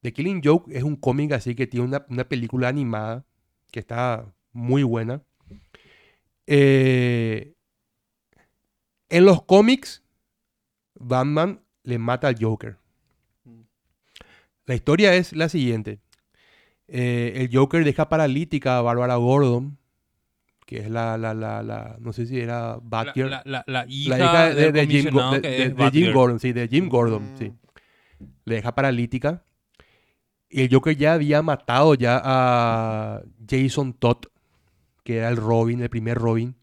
The 0.00 0.12
Killing 0.12 0.40
Joke 0.44 0.70
es 0.74 0.82
un 0.84 0.96
cómic 0.96 1.32
así 1.32 1.54
que 1.54 1.66
tiene 1.66 1.86
una, 1.86 2.06
una 2.08 2.28
película 2.28 2.68
animada 2.68 3.24
que 3.70 3.80
está 3.80 4.32
muy 4.52 4.82
buena. 4.82 5.22
Eh, 6.46 7.54
en 9.08 9.24
los 9.24 9.42
cómics, 9.42 10.02
Batman 10.94 11.60
le 11.82 11.98
mata 11.98 12.28
al 12.28 12.36
Joker. 12.40 12.76
La 14.66 14.74
historia 14.74 15.14
es 15.14 15.32
la 15.32 15.48
siguiente. 15.48 16.00
Eh, 16.88 17.32
el 17.36 17.50
Joker 17.54 17.84
deja 17.84 18.08
paralítica 18.08 18.78
a 18.78 18.82
Bárbara 18.82 19.16
Gordon, 19.16 19.78
que 20.66 20.78
es 20.80 20.90
la, 20.90 21.16
la, 21.16 21.32
la, 21.34 21.62
la- 21.62 21.96
no 22.00 22.12
sé 22.12 22.26
si 22.26 22.38
era 22.38 22.78
Batgirl. 22.82 23.30
la- 23.30 23.64
hija, 24.18 24.48
de, 24.54 24.54
del 24.54 24.72
de 24.72 24.80
Jim, 25.02 25.04
de- 25.40 25.40
de- 25.40 25.68
de 25.70 25.74
Jim. 25.90 26.12
Gordon, 26.14 26.40
sí, 26.40 26.52
de 26.52 26.68
Jim 26.68 26.88
Gordon, 26.88 27.34
sí. 27.38 27.52
Le 28.44 28.54
deja 28.56 28.74
paralítica. 28.74 29.42
Y 30.50 30.62
el 30.62 30.72
Joker 30.72 30.96
ya 30.96 31.14
había 31.14 31.42
matado 31.42 31.94
ya 31.94 32.20
a 32.24 33.22
Jason 33.48 33.92
Todd, 33.92 34.26
que 35.04 35.18
era 35.18 35.28
el 35.28 35.36
Robin, 35.36 35.82
el 35.82 35.90
primer 35.90 36.16
Robin. 36.18 36.56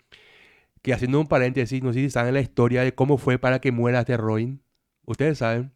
Que 0.81 0.93
haciendo 0.93 1.19
un 1.19 1.27
paréntesis, 1.27 1.81
no 1.83 1.93
sé 1.93 1.99
si 1.99 2.09
saben 2.09 2.33
la 2.33 2.41
historia 2.41 2.83
de 2.83 2.93
cómo 2.93 3.17
fue 3.17 3.37
para 3.39 3.59
que 3.59 3.71
muera 3.71 4.01
este 4.01 4.17
Robin. 4.17 4.61
Ustedes 5.05 5.39
saben. 5.39 5.71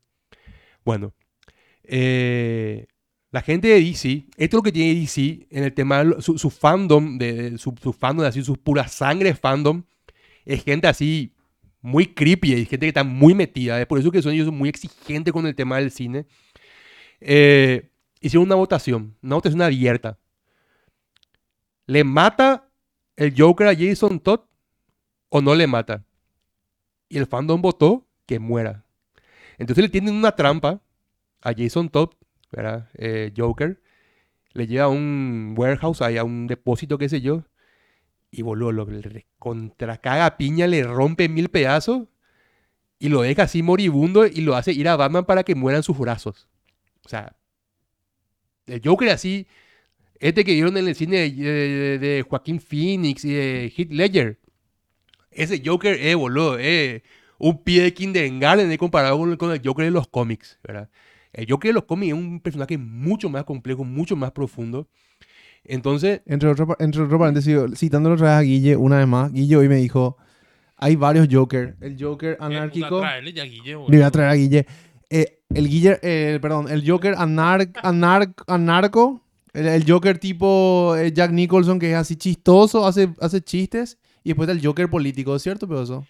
Bueno, 0.84 1.14
eh, 1.84 2.88
la 3.32 3.42
gente 3.42 3.68
de 3.68 3.82
DC, 3.82 4.26
esto 4.38 4.58
es 4.58 4.60
lo 4.60 4.64
que 4.64 4.72
tiene 4.72 5.00
DC 5.00 5.48
en 5.52 5.64
el 5.64 5.74
tema, 5.74 6.04
su, 6.20 6.38
su 6.38 6.50
fandom, 6.50 7.18
de, 7.18 7.58
su, 7.58 7.74
fandom, 7.94 8.26
así, 8.26 8.44
su 8.44 8.56
pura 8.56 8.88
sangre 8.88 9.36
fandom, 9.36 9.84
es 10.46 10.64
gente 10.64 10.88
así 10.88 11.36
muy 11.82 12.08
creepy, 12.08 12.54
es 12.54 12.70
gente 12.70 12.86
que 12.86 12.88
está 12.88 13.04
muy 13.04 13.36
metida, 13.36 13.80
es 13.80 13.86
por 13.86 14.00
eso 14.00 14.12
que 14.12 14.22
son 14.22 14.34
ellos 14.34 14.52
muy 14.52 14.70
exigentes 14.70 15.32
con 15.32 15.46
el 15.46 15.56
tema 15.56 15.78
del 15.78 15.92
cine. 15.92 16.26
Eh, 17.22 17.92
hicieron 18.20 18.48
una 18.48 18.56
votación, 18.56 19.16
una 19.22 19.36
votación 19.36 19.62
abierta. 19.62 20.18
¿Le 21.86 22.04
mata 22.04 22.70
el 23.16 23.34
Joker 23.36 23.68
a 23.68 23.76
Jason 23.76 24.20
Todd 24.20 24.42
o 25.30 25.42
no 25.42 25.56
le 25.56 25.68
mata? 25.68 26.06
Y 27.08 27.18
el 27.18 27.26
fandom 27.26 27.62
votó 27.62 28.06
que 28.26 28.40
muera. 28.40 28.86
Entonces 29.58 29.84
le 29.84 29.90
tienen 29.90 30.14
una 30.14 30.36
trampa 30.36 30.82
a 31.42 31.54
Jason 31.56 31.90
Todd, 31.90 32.12
¿verdad? 32.52 32.90
Eh, 32.94 33.34
Joker. 33.36 33.82
Le 34.54 34.68
lleva 34.68 34.86
a 34.86 34.90
un 34.90 35.54
warehouse, 35.58 36.02
ahí 36.02 36.18
a 36.18 36.24
un 36.24 36.48
depósito, 36.48 36.98
qué 36.98 37.10
sé 37.10 37.22
yo. 37.22 37.44
Y 38.32 38.42
boludo, 38.42 38.72
lo 38.72 38.88
contra 39.38 39.98
caga 39.98 40.38
piña, 40.38 40.68
le 40.68 40.84
rompe 40.84 41.30
mil 41.30 41.50
pedazos. 41.50 42.08
Y 43.00 43.10
lo 43.10 43.22
deja 43.22 43.44
así 43.44 43.64
moribundo 43.64 44.26
y 44.26 44.42
lo 44.42 44.56
hace 44.56 44.74
ir 44.74 44.90
a 44.90 44.98
Batman 44.98 45.26
para 45.26 45.44
que 45.44 45.56
muera 45.56 45.78
en 45.78 45.84
sus 45.84 45.98
brazos. 45.98 46.50
O 47.06 47.10
sea, 47.10 47.39
el 48.72 48.82
Joker 48.84 49.10
así, 49.10 49.48
este 50.20 50.44
que 50.44 50.54
vieron 50.54 50.76
en 50.78 50.88
el 50.88 50.96
cine 50.96 51.18
de, 51.18 51.32
de- 51.32 52.00
de 52.00 52.22
Joaquín 52.28 52.60
Phoenix 52.60 53.24
y 53.26 53.34
de 53.34 53.74
Heath 53.76 53.92
Ledger. 53.92 54.38
Ese 55.32 55.62
Joker 55.64 55.96
es, 56.00 56.16
boludo, 56.16 56.58
es 56.58 57.02
un 57.38 57.64
pie 57.64 57.84
de 57.84 57.94
kindergarten 57.94 58.76
comparado 58.78 59.18
con 59.18 59.32
el, 59.32 59.38
con 59.38 59.52
el 59.52 59.62
Joker 59.64 59.86
de 59.86 59.92
los 59.92 60.08
cómics, 60.08 60.60
¿verdad? 60.64 60.90
El 61.32 61.46
Joker 61.50 61.70
de 61.70 61.74
los 61.74 61.84
cómics 61.86 62.14
es 62.14 62.20
un 62.20 62.40
personaje 62.42 62.78
mucho 62.78 63.30
más 63.30 63.44
complejo, 63.46 63.84
mucho 63.86 64.16
más 64.16 64.32
profundo. 64.32 64.88
Entonces, 65.64 66.22
Entre 66.26 66.50
otros 66.50 66.68
entre 66.80 67.02
otro 67.04 67.20
paréntesis, 67.20 67.56
citándolo 67.76 68.16
otra 68.16 68.30
vez 68.30 68.36
a 68.38 68.42
Guille, 68.42 68.76
una 68.76 68.98
vez 68.98 69.08
más, 69.08 69.32
Guille 69.32 69.56
hoy 69.58 69.70
me 69.70 69.76
dijo, 69.76 70.18
hay 70.78 70.96
varios 70.96 71.28
Joker. 71.32 71.76
El 71.82 72.02
Joker 72.02 72.38
anárquico... 72.40 73.02
Ya, 73.02 73.44
Guille, 73.44 73.72
Le 73.72 73.78
voy 73.78 74.02
a 74.02 74.10
traer 74.12 74.30
a 74.30 74.34
Guille. 74.34 74.66
Eh, 75.10 75.39
el 75.54 75.68
Guille, 75.68 76.00
eh, 76.02 76.40
perdón, 76.42 76.70
el 76.70 76.90
Joker 76.90 77.16
anar, 77.18 77.62
anar- 77.84 78.34
anarco, 78.48 79.22
el, 79.54 79.68
el 79.68 79.90
Joker 79.90 80.18
tipo 80.20 80.96
eh, 80.96 81.12
Jack 81.12 81.32
Nicholson 81.32 81.80
que 81.80 81.92
es 81.92 81.98
así 81.98 82.16
chistoso, 82.16 82.86
hace, 82.86 83.10
hace 83.20 83.42
chistes, 83.42 83.98
y 84.24 84.30
después 84.30 84.50
el 84.50 84.64
Joker 84.66 84.90
político, 84.90 85.36
¿es 85.36 85.42
cierto, 85.44 85.68
Pedoso? 85.68 86.06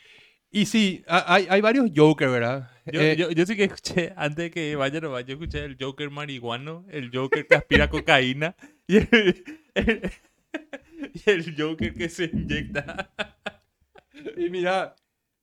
y 0.51 0.65
sí, 0.65 1.03
ha- 1.07 1.31
hay, 1.35 1.45
hay 1.49 1.61
varios 1.61 1.91
Joker, 1.95 2.27
¿verdad? 2.29 2.71
Yo, 2.91 3.01
Eh, 3.01 3.15
yo, 3.15 3.29
yo 3.29 3.45
sí 3.45 3.55
que 3.55 3.65
escuché, 3.65 4.13
antes 4.17 4.37
de 4.45 4.51
que 4.51 4.75
vaya 4.75 4.99
nomás, 4.99 5.23
yo 5.25 5.33
escuché 5.33 5.63
el 5.63 5.77
Joker 5.79 6.09
marihuano, 6.09 6.85
el 6.89 7.11
Joker 7.13 7.45
que 7.45 7.55
aspira 7.55 7.87
cocaína 7.89 8.55
y 8.87 8.97
el, 8.97 9.43
el- 9.75 10.11
y 11.13 11.29
el 11.29 11.55
Joker 11.55 11.93
que 11.93 12.09
se 12.09 12.25
inyecta. 12.33 13.11
Y 14.35 14.49
mira, 14.49 14.95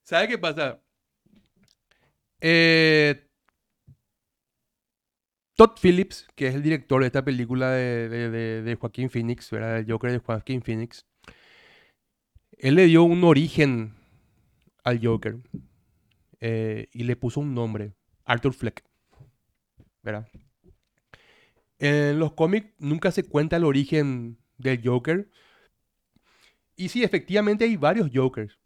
¿sabes 0.02 0.28
qué 0.28 0.36
pasa? 0.38 0.80
Eh, 2.40 3.26
Todd 5.56 5.70
Phillips, 5.80 6.26
que 6.34 6.48
es 6.48 6.54
el 6.54 6.62
director 6.62 7.00
de 7.00 7.06
esta 7.06 7.24
película 7.24 7.70
de, 7.70 8.08
de- 8.08 8.30
de- 8.30 8.62
de 8.62 8.74
Joaquín 8.76 9.08
Phoenix, 9.10 9.50
¿verdad? 9.50 9.78
El 9.78 9.90
Joker 9.90 10.12
de 10.12 10.18
Joaquín 10.18 10.62
Phoenix. 10.62 11.06
Él 12.58 12.74
le 12.74 12.86
dio 12.86 13.02
un 13.04 13.24
origen 13.24 13.94
al 14.84 15.04
Joker 15.04 15.38
eh, 16.40 16.88
y 16.92 17.04
le 17.04 17.16
puso 17.16 17.40
un 17.40 17.54
nombre, 17.54 17.94
Arthur 18.24 18.54
Fleck, 18.54 18.84
¿verdad? 20.02 20.28
En 21.78 22.18
los 22.18 22.32
cómics 22.32 22.68
nunca 22.78 23.10
se 23.10 23.22
cuenta 23.24 23.56
el 23.56 23.64
origen 23.64 24.38
del 24.58 24.80
Joker. 24.82 25.28
Y 26.76 26.88
sí, 26.88 27.02
efectivamente 27.02 27.64
hay 27.64 27.76
varios 27.76 28.10
Jokers. 28.12 28.58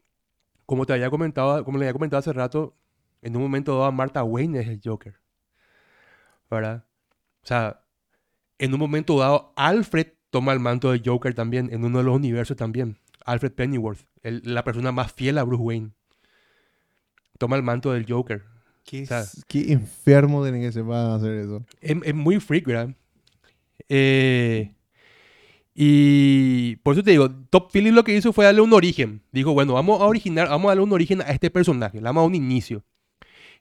Como 0.66 0.86
te 0.86 0.92
había 0.94 1.10
comentado, 1.10 1.64
como 1.64 1.78
le 1.78 1.84
había 1.86 1.92
comentado 1.94 2.20
hace 2.20 2.32
rato, 2.32 2.76
en 3.22 3.36
un 3.36 3.42
momento 3.42 3.78
dado 3.78 3.92
Martha 3.92 4.24
Wayne 4.24 4.60
es 4.60 4.68
el 4.68 4.80
Joker. 4.84 5.16
¿Verdad? 6.50 6.84
O 7.42 7.46
sea, 7.46 7.82
en 8.58 8.72
un 8.74 8.80
momento 8.80 9.18
dado 9.18 9.52
Alfred 9.56 10.08
toma 10.30 10.52
el 10.52 10.60
manto 10.60 10.90
de 10.92 11.00
Joker 11.04 11.34
también, 11.34 11.70
en 11.72 11.84
uno 11.84 11.98
de 11.98 12.04
los 12.04 12.16
universos 12.16 12.56
también. 12.56 12.98
Alfred 13.24 13.52
Pennyworth, 13.52 14.00
el- 14.22 14.42
la 14.44 14.64
persona 14.64 14.92
más 14.92 15.12
fiel 15.12 15.38
a 15.38 15.44
Bruce 15.44 15.62
Wayne. 15.62 15.90
Toma 17.38 17.56
el 17.56 17.62
manto 17.62 17.92
del 17.92 18.04
Joker. 18.06 18.44
Qué, 18.84 19.02
O 19.04 19.06
sea, 19.06 19.24
qué 19.46 19.72
enfermo 19.72 20.42
tiene 20.42 20.60
que 20.60 20.72
ser 20.72 20.84
para 20.84 21.14
hacer 21.14 21.32
eso. 21.34 21.64
Es, 21.80 21.96
es 22.04 22.14
muy 22.14 22.40
freak, 22.40 22.66
¿verdad? 22.66 22.94
Eh, 23.88 24.74
y 25.74 26.76
por 26.76 26.94
eso 26.94 27.02
te 27.02 27.12
digo, 27.12 27.30
Top 27.48 27.70
Phillips 27.72 27.94
lo 27.94 28.04
que 28.04 28.14
hizo 28.16 28.32
fue 28.32 28.44
darle 28.44 28.60
un 28.60 28.72
origen. 28.72 29.22
Dijo, 29.32 29.52
bueno, 29.52 29.74
vamos 29.74 30.00
a 30.00 30.04
originar, 30.04 30.48
vamos 30.48 30.66
a 30.66 30.70
darle 30.70 30.82
un 30.82 30.92
origen 30.92 31.20
a 31.22 31.30
este 31.30 31.50
personaje, 31.50 31.98
le 31.98 32.04
vamos 32.04 32.20
a 32.20 32.22
dar 32.24 32.28
un 32.28 32.34
inicio. 32.34 32.84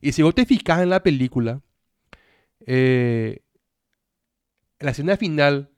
Y 0.01 0.11
si 0.11 0.21
vos 0.23 0.33
te 0.35 0.45
fijas 0.45 0.81
en 0.81 0.89
la 0.89 1.03
película, 1.03 1.61
eh, 2.65 3.41
la 4.79 4.91
escena 4.91 5.17
final, 5.17 5.69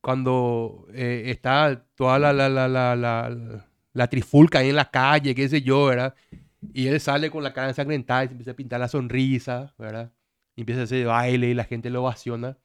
cuando 0.00 0.86
eh, 0.92 1.24
está 1.26 1.86
toda 1.94 2.18
la, 2.18 2.32
la, 2.32 2.48
la, 2.48 2.68
la, 2.68 3.66
la, 3.92 4.06
trifulca 4.08 4.58
ahí 4.58 4.68
en 4.70 4.76
la 4.76 4.90
calle, 4.90 5.34
qué 5.34 5.48
sé 5.48 5.62
yo, 5.62 5.86
¿verdad? 5.86 6.14
Y 6.72 6.86
él 6.88 7.00
sale 7.00 7.30
con 7.30 7.42
la 7.42 7.52
cara 7.52 7.68
ensangrentada 7.68 8.24
y 8.24 8.28
se 8.28 8.32
empieza 8.32 8.50
a 8.52 8.56
pintar 8.56 8.80
la 8.80 8.88
sonrisa, 8.88 9.74
¿verdad? 9.78 10.12
Y 10.56 10.62
empieza 10.62 10.82
a 10.82 10.84
hacer 10.84 11.06
baile 11.06 11.48
y 11.48 11.54
la 11.54 11.64
gente 11.64 11.90
lo 11.90 12.02
ovaciona. 12.02 12.58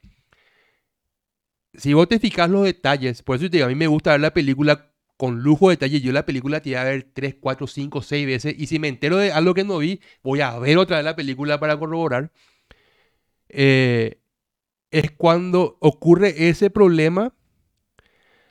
Si 1.73 1.93
vos 1.93 2.07
te 2.07 2.19
fijas 2.19 2.49
los 2.49 2.63
detalles, 2.65 3.21
por 3.21 3.37
eso 3.37 3.47
digo, 3.49 3.65
a 3.65 3.69
mí 3.69 3.75
me 3.75 3.87
gusta 3.87 4.11
ver 4.11 4.21
la 4.21 4.33
película 4.33 4.91
con 5.19 5.41
lujo 5.41 5.67
de 5.69 5.73
detalle. 5.73 6.01
Yo 6.01 6.13
la 6.13 6.25
película 6.25 6.61
te 6.61 6.69
iba 6.69 6.81
a 6.81 6.85
ver 6.85 7.09
3, 7.13 7.35
4, 7.41 7.67
5, 7.67 8.01
6 8.01 8.25
veces. 8.25 8.55
Y 8.57 8.67
si 8.67 8.79
me 8.79 8.87
entero 8.87 9.17
de 9.17 9.33
algo 9.33 9.53
que 9.53 9.65
no 9.65 9.77
vi, 9.79 9.99
voy 10.23 10.41
a 10.41 10.57
ver 10.59 10.77
otra 10.77 10.97
vez 10.97 11.05
la 11.05 11.15
película 11.15 11.59
para 11.59 11.77
corroborar. 11.77 12.31
Eh, 13.49 14.19
es 14.91 15.11
cuando 15.11 15.77
ocurre 15.81 16.49
ese 16.49 16.69
problema. 16.69 17.33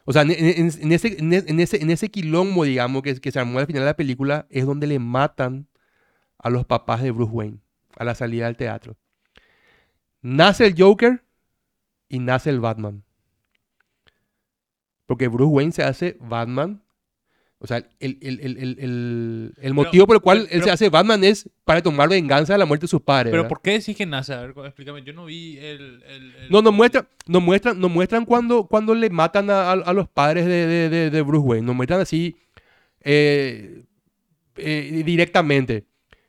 O 0.05 0.13
sea, 0.13 0.23
en, 0.23 0.31
en- 0.33 0.57
en 0.81 0.93
ese, 0.93 1.17
en, 1.19 1.91
ese 1.91 2.09
quilombo, 2.11 2.65
digamos, 2.65 3.03
que, 3.03 3.15
que 3.21 3.31
se 3.33 3.39
armó 3.39 3.59
al 3.59 3.67
final 3.67 3.83
de 3.83 3.87
la 3.87 3.97
película, 3.97 4.47
es 4.51 4.65
donde 4.65 4.87
le 4.87 4.99
matan 4.99 5.69
a 6.39 6.51
los 6.51 6.67
papás 6.67 7.03
de 7.03 7.11
Bruce 7.13 7.33
Wayne 7.33 7.59
a 7.97 8.05
la 8.05 8.15
salida 8.15 8.47
del 8.47 8.57
teatro. 8.57 8.97
Nace 10.23 10.67
el 10.67 10.75
Joker 10.79 11.25
y 12.09 12.19
nace 12.21 12.51
el 12.51 12.61
Batman. 12.61 13.05
Porque 15.07 15.29
Bruce 15.29 15.53
Wayne 15.53 15.73
se 15.73 15.83
hace 15.83 16.17
Batman. 16.21 16.83
O 17.61 17.67
sea, 17.67 17.79
el, 17.99 18.19
el- 18.21 18.39
el- 18.41 19.53
el- 19.61 19.75
motivo 19.75 20.07
por 20.07 20.15
el 20.15 20.23
cual 20.23 20.47
pero- 20.49 20.59
él 20.59 20.63
se 20.63 20.71
hace 20.71 20.89
Batman 20.91 21.25
es 21.25 21.51
para 21.65 21.83
tomar 21.83 22.09
venganza 22.09 22.53
de 22.53 22.59
la 22.61 22.67
muerte 22.67 22.85
de 22.85 22.89
sus 22.89 23.01
padres. 23.03 23.33
Pero 23.33 23.43
¿verdad? 23.43 23.49
¿por 23.49 23.63
qué 23.63 23.73
decís 23.73 23.97
que 23.97 24.07
nace? 24.07 24.33
A 24.33 24.43
ver, 24.43 24.55
explícame. 24.67 25.03
Yo 25.03 25.13
no 25.13 25.25
vi 25.25 25.59
el... 25.59 26.01
No, 26.51 26.63
nos 26.63 26.73
muestran, 26.73 27.09
nos 27.27 27.43
muestran, 27.43 27.81
nos 27.81 27.91
muestran 27.91 28.25
cuando, 28.25 28.67
cuando 28.69 28.95
le 28.95 29.11
matan 29.11 29.51
a, 29.51 29.73
a- 29.73 29.73
a 29.73 29.93
los 29.93 30.09
padres 30.09 30.47
de, 30.47 30.67
de- 30.69 30.89
de- 30.89 31.11
de 31.11 31.23
Bruce 31.23 31.45
Wayne. 31.47 31.67
Nos 31.67 31.75
muestran 31.75 32.01
así 32.01 32.37
eh, 33.03 33.83
eh, 34.57 35.03
directamente. 35.05 35.85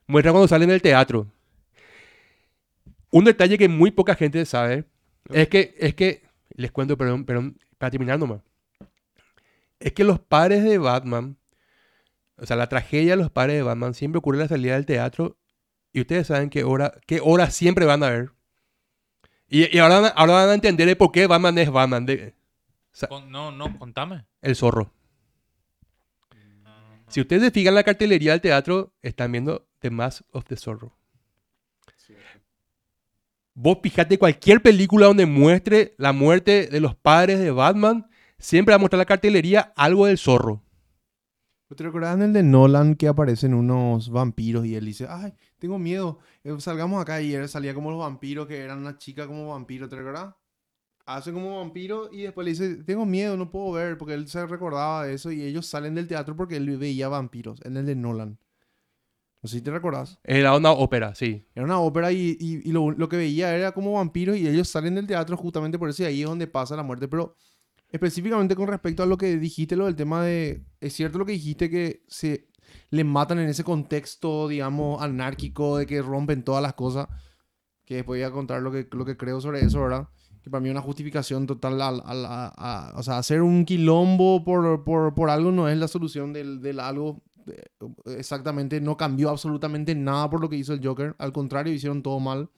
Muestran 0.07 0.33
cuando 0.33 0.47
salen 0.47 0.69
del 0.69 0.81
teatro. 0.81 1.27
Un 3.11 3.23
detalle 3.25 3.57
que 3.57 3.67
muy 3.67 3.91
poca 3.91 4.15
gente 4.15 4.43
sabe 4.45 4.85
es 5.31 5.47
que, 5.47 5.75
es 5.79 5.93
que, 5.93 6.23
les 6.55 6.71
cuento, 6.71 6.97
perdón, 6.97 7.25
perdón, 7.25 7.57
para 7.77 7.91
terminar 7.91 8.17
nomás. 8.19 8.41
Es 9.79 9.93
que 9.93 10.03
los 10.03 10.19
padres 10.19 10.63
de 10.63 10.77
Batman, 10.77 11.37
o 12.37 12.45
sea, 12.45 12.55
la 12.57 12.67
tragedia 12.69 13.11
de 13.11 13.21
los 13.21 13.31
padres 13.31 13.55
de 13.57 13.63
Batman 13.63 13.93
siempre 13.93 14.19
ocurre 14.19 14.39
a 14.39 14.41
la 14.43 14.47
salida 14.47 14.73
del 14.73 14.85
teatro 14.85 15.37
y 15.93 16.01
ustedes 16.01 16.27
saben 16.27 16.49
qué 16.49 16.63
hora, 16.63 16.93
qué 17.07 17.21
hora 17.23 17.49
siempre 17.49 17.85
van 17.85 18.03
a 18.03 18.09
ver. 18.09 18.31
Y, 19.47 19.75
y 19.75 19.79
ahora, 19.79 19.95
van 20.01 20.05
a- 20.05 20.09
ahora 20.09 20.33
van 20.33 20.49
a 20.49 20.53
entender 20.53 20.87
el 20.89 20.97
por 20.97 21.11
qué 21.11 21.25
Batman 21.27 21.57
es 21.57 21.71
Batman, 21.71 22.05
de, 22.05 22.35
no, 23.27 23.51
no, 23.51 23.77
contame. 23.79 24.25
el 24.41 24.55
zorro. 24.55 24.91
Si 27.07 27.21
ustedes 27.21 27.41
se 27.41 27.51
fijan 27.51 27.71
en 27.71 27.75
la 27.75 27.83
cartelería 27.83 28.33
del 28.33 28.41
teatro, 28.41 28.93
están 29.01 29.31
viendo 29.31 29.67
The 29.79 29.89
Mask 29.89 30.21
of 30.31 30.45
the 30.45 30.55
Zorro. 30.55 30.95
Vos 33.55 33.79
fijate 33.81 34.19
cualquier 34.19 34.61
película 34.61 35.07
donde 35.07 35.25
muestre 35.25 35.95
la 35.97 36.13
muerte 36.13 36.67
de 36.67 36.79
los 36.79 36.95
padres 36.95 37.39
de 37.39 37.49
Batman, 37.51 38.08
siempre 38.39 38.71
va 38.73 38.77
a 38.77 38.79
mostrar 38.79 38.97
la 38.97 39.05
cartelería 39.05 39.73
algo 39.75 40.05
del 40.05 40.17
zorro. 40.17 40.63
¿Te 41.75 41.83
recordás 41.83 42.15
en 42.15 42.23
el 42.23 42.33
de 42.33 42.41
Nolan 42.41 42.95
que 42.95 43.07
aparecen 43.07 43.53
unos 43.53 44.09
vampiros 44.09 44.65
y 44.65 44.75
él 44.75 44.85
dice, 44.85 45.05
ay, 45.07 45.33
tengo 45.59 45.77
miedo, 45.77 46.17
eh, 46.43 46.55
salgamos 46.59 46.99
acá 46.99 47.21
y 47.21 47.35
él 47.35 47.47
salía 47.47 47.75
como 47.75 47.91
los 47.91 47.99
vampiros 47.99 48.47
que 48.47 48.57
eran 48.57 48.79
una 48.79 48.97
chica 48.97 49.27
como 49.27 49.49
vampiro, 49.49 49.87
¿te 49.87 49.95
recordás? 49.95 50.33
Hace 51.05 51.31
como 51.31 51.57
vampiro 51.59 52.09
y 52.11 52.23
después 52.23 52.45
le 52.45 52.51
dice, 52.51 52.83
tengo 52.83 53.05
miedo, 53.05 53.37
no 53.37 53.51
puedo 53.51 53.71
ver, 53.73 53.97
porque 53.99 54.15
él 54.15 54.27
se 54.27 54.45
recordaba 54.47 55.05
de 55.05 55.13
eso 55.13 55.31
y 55.31 55.43
ellos 55.43 55.67
salen 55.67 55.93
del 55.93 56.07
teatro 56.07 56.35
porque 56.35 56.55
él 56.57 56.75
veía 56.77 57.07
vampiros, 57.07 57.59
en 57.63 57.77
el 57.77 57.85
de 57.85 57.95
Nolan. 57.95 58.39
No 59.41 59.47
sé 59.47 59.57
si 59.57 59.61
te 59.61 59.71
recordás. 59.71 60.19
Era 60.23 60.55
una 60.55 60.71
ópera, 60.71 61.15
sí. 61.15 61.45
Era 61.55 61.65
una 61.65 61.79
ópera 61.79 62.11
y, 62.11 62.35
y- 62.39 62.67
y 62.67 62.71
lo, 62.71 62.91
lo 62.91 63.07
que 63.07 63.15
veía 63.17 63.55
era 63.55 63.71
como 63.71 63.93
vampiros 63.93 64.35
y 64.37 64.47
ellos 64.47 64.67
salen 64.67 64.95
del 64.95 65.07
teatro 65.07 65.37
justamente 65.37 65.79
por 65.79 65.89
eso 65.89 66.03
y 66.03 66.07
ahí 66.07 66.21
es 66.23 66.27
donde 66.27 66.47
pasa 66.47 66.75
la 66.75 66.83
muerte. 66.83 67.07
Pero 67.07 67.35
específicamente 67.91 68.55
con 68.55 68.67
respecto 68.67 69.03
a 69.03 69.05
lo 69.05 69.17
que 69.17 69.37
dijiste, 69.37 69.75
lo 69.75 69.85
del 69.85 69.95
tema 69.95 70.23
de... 70.23 70.63
Es 70.79 70.93
cierto 70.93 71.17
lo 71.19 71.25
que 71.25 71.33
dijiste 71.33 71.69
que 71.69 72.03
se 72.07 72.47
le 72.91 73.03
matan 73.03 73.39
en 73.39 73.49
ese 73.49 73.63
contexto, 73.63 74.47
digamos, 74.47 75.01
anárquico, 75.01 75.77
de 75.77 75.85
que 75.85 76.01
rompen 76.01 76.43
todas 76.43 76.61
las 76.61 76.73
cosas. 76.75 77.07
Que 77.85 77.95
después 77.95 78.19
voy 78.19 78.27
a 78.27 78.31
contar 78.31 78.61
lo 78.61 78.71
que, 78.71 78.87
lo 78.91 79.05
que 79.05 79.17
creo 79.17 79.41
sobre 79.41 79.61
eso, 79.61 79.81
¿verdad? 79.81 80.07
Que 80.43 80.49
para 80.51 80.61
mí 80.61 80.69
una 80.69 80.81
justificación 80.81 81.47
total 81.47 81.81
al- 81.81 82.03
al- 82.05 82.25
a, 82.25 82.47
a- 82.55 82.93
O 82.99 83.03
sea, 83.03 83.17
hacer 83.17 83.41
un 83.41 83.65
quilombo 83.65 84.43
por, 84.43 84.83
por, 84.83 85.15
por 85.15 85.29
algo 85.31 85.51
no 85.51 85.67
es 85.67 85.77
la 85.77 85.87
solución 85.87 86.31
del, 86.31 86.61
del 86.61 86.79
algo 86.79 87.23
eh, 87.47 87.63
exactamente 88.17 88.79
no 88.79 88.95
cambió 88.95 89.29
absolutamente 89.31 89.95
nada 89.95 90.29
por 90.29 90.39
lo 90.39 90.49
que 90.49 90.55
hizo 90.57 90.73
el 90.73 90.85
Joker. 90.85 91.15
Al 91.17 91.33
contrario, 91.33 91.73
hicieron 91.73 92.03
todo 92.03 92.19
mal. 92.19 92.49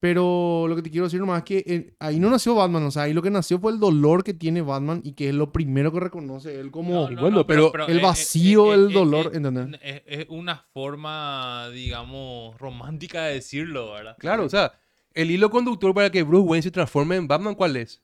Pero 0.00 0.64
lo 0.66 0.76
que 0.76 0.82
te 0.82 0.90
quiero 0.90 1.04
decir 1.04 1.20
nomás 1.20 1.38
es 1.40 1.44
que 1.44 1.58
eh, 1.66 1.94
ahí 1.98 2.18
no 2.18 2.30
nació 2.30 2.54
Batman. 2.54 2.84
O 2.84 2.90
sea, 2.90 3.02
ahí 3.02 3.12
lo 3.12 3.20
que 3.20 3.30
nació 3.30 3.60
fue 3.60 3.70
el 3.70 3.78
dolor 3.78 4.24
que 4.24 4.32
tiene 4.32 4.62
Batman 4.62 5.02
y 5.04 5.12
que 5.12 5.28
es 5.28 5.34
lo 5.34 5.52
primero 5.52 5.92
que 5.92 6.00
reconoce 6.00 6.58
él 6.58 6.70
como... 6.70 7.10
Y 7.10 7.16
bueno, 7.16 7.46
pero 7.46 7.70
el 7.86 7.98
eh, 7.98 8.02
vacío, 8.02 8.72
el 8.72 8.92
dolor, 8.92 9.30
¿entendés? 9.34 9.78
Es, 9.82 10.02
es 10.06 10.26
una 10.30 10.56
forma, 10.72 11.68
digamos, 11.68 12.58
romántica 12.58 13.24
de 13.24 13.34
decirlo, 13.34 13.92
¿verdad? 13.92 14.16
Claro, 14.18 14.44
o 14.44 14.48
sea, 14.48 14.72
el 15.12 15.30
hilo 15.30 15.50
conductor 15.50 15.92
para 15.92 16.10
que 16.10 16.22
Bruce 16.22 16.48
Wayne 16.48 16.62
se 16.62 16.70
transforme 16.70 17.16
en 17.16 17.28
Batman, 17.28 17.54
¿cuál 17.54 17.76
es? 17.76 18.02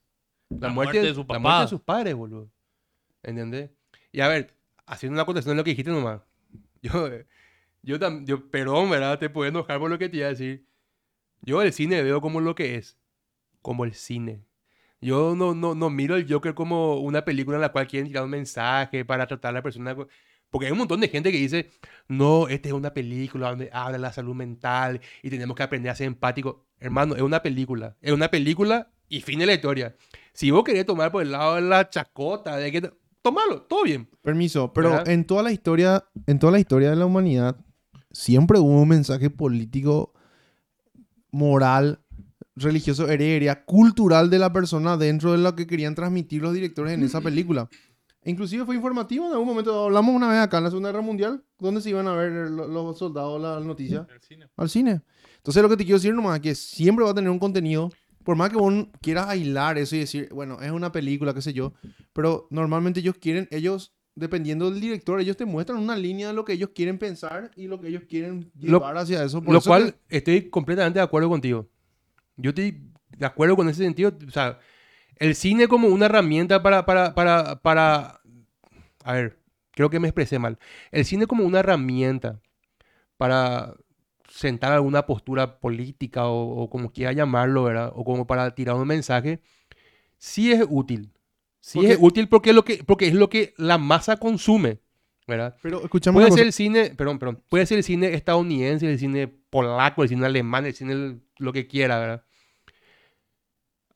La 0.51 0.68
muerte 0.68 1.01
de 1.01 1.14
su 1.14 1.20
La 1.20 1.26
papá. 1.26 1.38
muerte 1.40 1.62
de 1.62 1.68
sus 1.68 1.80
padres, 1.80 2.14
boludo. 2.14 2.51
¿Entendés? 3.22 3.70
Y 4.12 4.20
a 4.20 4.28
ver, 4.28 4.55
haciendo 4.86 5.14
una 5.14 5.24
contestación 5.24 5.57
de 5.57 5.61
lo 5.61 5.64
que 5.64 5.70
dijiste 5.70 5.90
nomás. 5.90 6.20
Yo, 6.82 7.07
eh, 7.09 7.26
Yo 7.82 7.99
también, 7.99 8.26
yo, 8.26 8.51
perdón, 8.51 8.90
¿verdad? 8.90 9.18
Te 9.18 9.30
puedo 9.30 9.49
enojar 9.49 9.78
por 9.78 9.90
lo 9.90 9.99
que 9.99 10.09
te 10.09 10.18
iba 10.18 10.26
a 10.26 10.30
decir. 10.30 10.66
Yo 11.47 11.62
el 11.62 11.72
cine 11.72 12.03
veo 12.03 12.20
como 12.20 12.40
lo 12.40 12.55
que 12.57 12.74
es. 12.74 12.99
Como 13.62 13.84
el 13.84 13.94
cine. 13.94 14.44
Yo 15.01 15.36
no, 15.36 15.55
no, 15.55 15.76
no 15.76 15.90
miro 15.90 16.16
el 16.16 16.30
Joker 16.30 16.55
como 16.55 16.97
una 16.97 17.24
película 17.24 17.57
en 17.57 17.61
la 17.61 17.70
cual 17.70 17.86
quieren 17.86 18.09
tirar 18.09 18.24
un 18.24 18.30
mensaje 18.30 19.05
para 19.05 19.26
tratar 19.28 19.51
a 19.51 19.53
la 19.53 19.62
persona. 19.62 19.97
Porque 20.51 20.66
hay 20.66 20.72
un 20.72 20.78
montón 20.78 21.01
de 21.01 21.09
gente 21.09 21.30
que 21.30 21.38
dice, 21.38 21.70
no, 22.09 22.49
esta 22.49 22.68
es 22.68 22.74
una 22.74 22.92
película 22.92 23.51
donde 23.51 23.70
habla 23.72 23.92
de 23.92 23.99
la 24.01 24.12
salud 24.12 24.34
mental 24.34 25.01
y 25.22 25.30
tenemos 25.30 25.57
que 25.57 25.62
aprender 25.62 25.90
a 25.90 25.94
ser 25.94 26.09
empático. 26.09 26.66
Hermano, 26.80 27.14
es 27.14 27.22
una 27.22 27.40
película. 27.42 27.97
Es 28.01 28.12
una 28.12 28.28
película 28.28 28.90
y 29.09 29.20
fin 29.20 29.38
de 29.38 29.47
la 29.47 29.55
historia. 29.55 29.94
Si 30.32 30.51
vos 30.51 30.64
querés 30.64 30.84
tomar 30.84 31.12
por 31.12 31.22
el 31.22 31.30
lado 31.30 31.55
de 31.55 31.62
la 31.62 31.88
chacota, 31.88 32.57
de 32.57 32.72
que... 32.72 32.90
Tomalo, 33.22 33.62
todo 33.62 33.84
bien. 33.84 34.09
Permiso, 34.22 34.72
pero 34.72 34.90
¿Verdad? 34.90 35.09
en 35.09 35.24
toda 35.24 35.42
la 35.42 35.53
historia, 35.53 36.05
en 36.26 36.38
toda 36.38 36.53
la 36.53 36.61
historia 36.61 36.90
de 36.90 36.97
la 36.97 37.07
humanidad, 37.07 37.57
siempre 38.12 38.59
hubo 38.59 38.80
un 38.80 38.88
mensaje 38.88 39.30
político, 39.30 40.12
moral, 41.37 42.01
religioso, 42.55 43.09
heredia, 43.09 43.64
cultural 43.64 44.30
de 44.30 44.39
la 44.39 44.53
persona 44.53 44.97
dentro 44.97 45.32
de 45.32 45.39
lo 45.39 45.55
que 45.55 45.66
querían 45.66 45.95
transmitir 45.95 46.41
los 46.43 46.55
directores 46.55 46.95
en 46.95 47.03
esa 47.03 47.20
película. 47.20 47.68
Inclusive 48.24 48.64
fue 48.64 48.74
informativo 48.74 49.26
en 49.26 49.32
algún 49.32 49.47
momento. 49.47 49.84
Hablamos 49.84 50.14
una 50.14 50.28
vez 50.28 50.39
acá 50.41 50.59
en 50.59 50.64
la 50.64 50.70
Segunda 50.70 50.89
Guerra 50.91 51.03
Mundial, 51.03 51.45
donde 51.59 51.80
se 51.80 51.91
iban 51.91 52.09
a 52.09 52.14
ver 52.14 52.32
lo- 52.51 52.66
los 52.66 52.99
soldados 52.99 53.41
las 53.41 53.64
noticias 53.64 54.07
El 54.12 54.20
cine. 54.20 54.47
al 54.57 54.68
cine. 54.70 55.01
Entonces 55.37 55.62
lo 55.62 55.68
que 55.68 55.76
te 55.76 55.84
quiero 55.84 55.99
decir 55.99 56.14
nomás 56.14 56.37
es 56.37 56.43
que 56.43 56.55
siempre 56.55 57.05
va 57.05 57.11
a 57.12 57.14
tener 57.14 57.30
un 57.30 57.39
contenido, 57.39 57.93
por 58.24 58.34
más 58.34 58.51
que 58.51 58.57
vos 58.57 58.72
quieras 59.01 59.28
aislar 59.28 59.78
eso 59.78 59.95
y 59.95 60.01
decir, 60.01 60.28
bueno, 60.32 60.61
es 60.61 60.72
una 60.72 60.91
película, 60.91 61.34
qué 61.34 61.43
sé 61.43 61.53
yo, 61.53 61.74
pero 62.12 62.49
normalmente 62.51 62.99
ellos 63.01 63.14
quieren, 63.20 63.47
ellos, 63.53 63.95
dependiendo 64.17 64.71
del 64.71 64.81
director, 64.81 65.21
ellos 65.21 65.37
te 65.37 65.45
muestran 65.45 65.79
una 65.79 65.97
línea 65.97 66.29
de 66.29 66.33
lo 66.35 66.45
que 66.45 66.55
ellos 66.55 66.71
quieren 66.75 66.99
pensar 66.99 67.53
y 67.55 67.69
lo 67.69 67.81
que 67.81 67.89
ellos 67.89 68.03
quieren 68.09 68.51
Lo- 68.61 68.79
llevar 68.79 68.97
hacia 68.99 69.23
eso. 69.23 69.41
Por 69.43 69.53
Lo 69.53 69.59
eso 69.61 69.71
cual 69.71 69.95
que- 70.09 70.17
estoy 70.17 70.51
completamente 70.51 70.99
de 70.99 71.05
acuerdo 71.05 71.29
contigo. 71.29 71.69
Yo 72.37 72.51
estoy 72.51 72.83
de 73.17 73.27
acuerdo 73.27 73.57
con 73.57 73.69
ese 73.69 73.85
sentido. 73.85 74.12
O 74.27 74.31
sea, 74.31 74.59
el 75.17 75.35
cine 75.35 75.69
como 75.69 75.89
una 75.89 76.07
herramienta 76.07 76.62
para, 76.62 76.85
para, 76.87 77.14
para, 77.14 77.62
para... 77.62 78.21
A 79.05 79.12
ver, 79.12 79.39
creo 79.71 79.91
que 79.91 80.01
me 80.01 80.09
expresé 80.09 80.39
mal. 80.39 80.59
El 80.91 81.05
cine 81.05 81.27
como 81.27 81.45
una 81.45 81.61
herramienta 81.61 82.41
para 83.17 83.75
sentar 84.29 84.73
alguna 84.73 85.07
postura 85.07 85.59
política 85.61 86.27
o, 86.27 86.62
o 86.64 86.71
como 86.71 86.91
quiera 86.93 87.12
llamarlo, 87.12 87.64
¿verdad? 87.64 87.93
O 87.95 88.05
como 88.05 88.27
para 88.27 88.55
tirar 88.55 88.77
un 88.77 88.87
mensaje, 88.89 89.41
sí 90.19 90.53
es 90.53 90.64
útil. 90.69 91.12
Sí 91.67 91.85
es 91.85 91.99
útil 92.01 92.29
porque 92.29 92.51
es, 92.51 92.57
lo 92.57 92.64
que, 92.64 92.85
porque 92.85 93.09
es 93.09 93.14
lo 93.14 93.29
que 93.29 93.53
la 93.57 93.77
masa 93.77 94.19
consume, 94.19 94.79
¿verdad? 95.27 95.57
Pero 95.62 95.83
escuchame 95.83 96.14
Puede 96.14 96.27
ser 96.29 96.35
cosa. 96.39 96.43
el 96.47 96.53
cine, 96.53 96.95
perdón, 96.97 97.19
perdón, 97.19 97.43
puede 97.49 97.67
ser 97.67 97.79
el 97.79 97.85
cine 97.85 98.14
estadounidense, 98.14 98.89
el 98.89 98.99
cine 99.01 99.27
polaco, 99.27 100.05
el 100.05 100.09
cine 100.09 100.27
alemán, 100.27 100.64
el 100.64 100.75
cine 100.75 100.93
el- 100.93 101.23
lo 101.39 101.53
que 101.53 101.67
quiera, 101.67 101.99
¿verdad? 101.99 102.25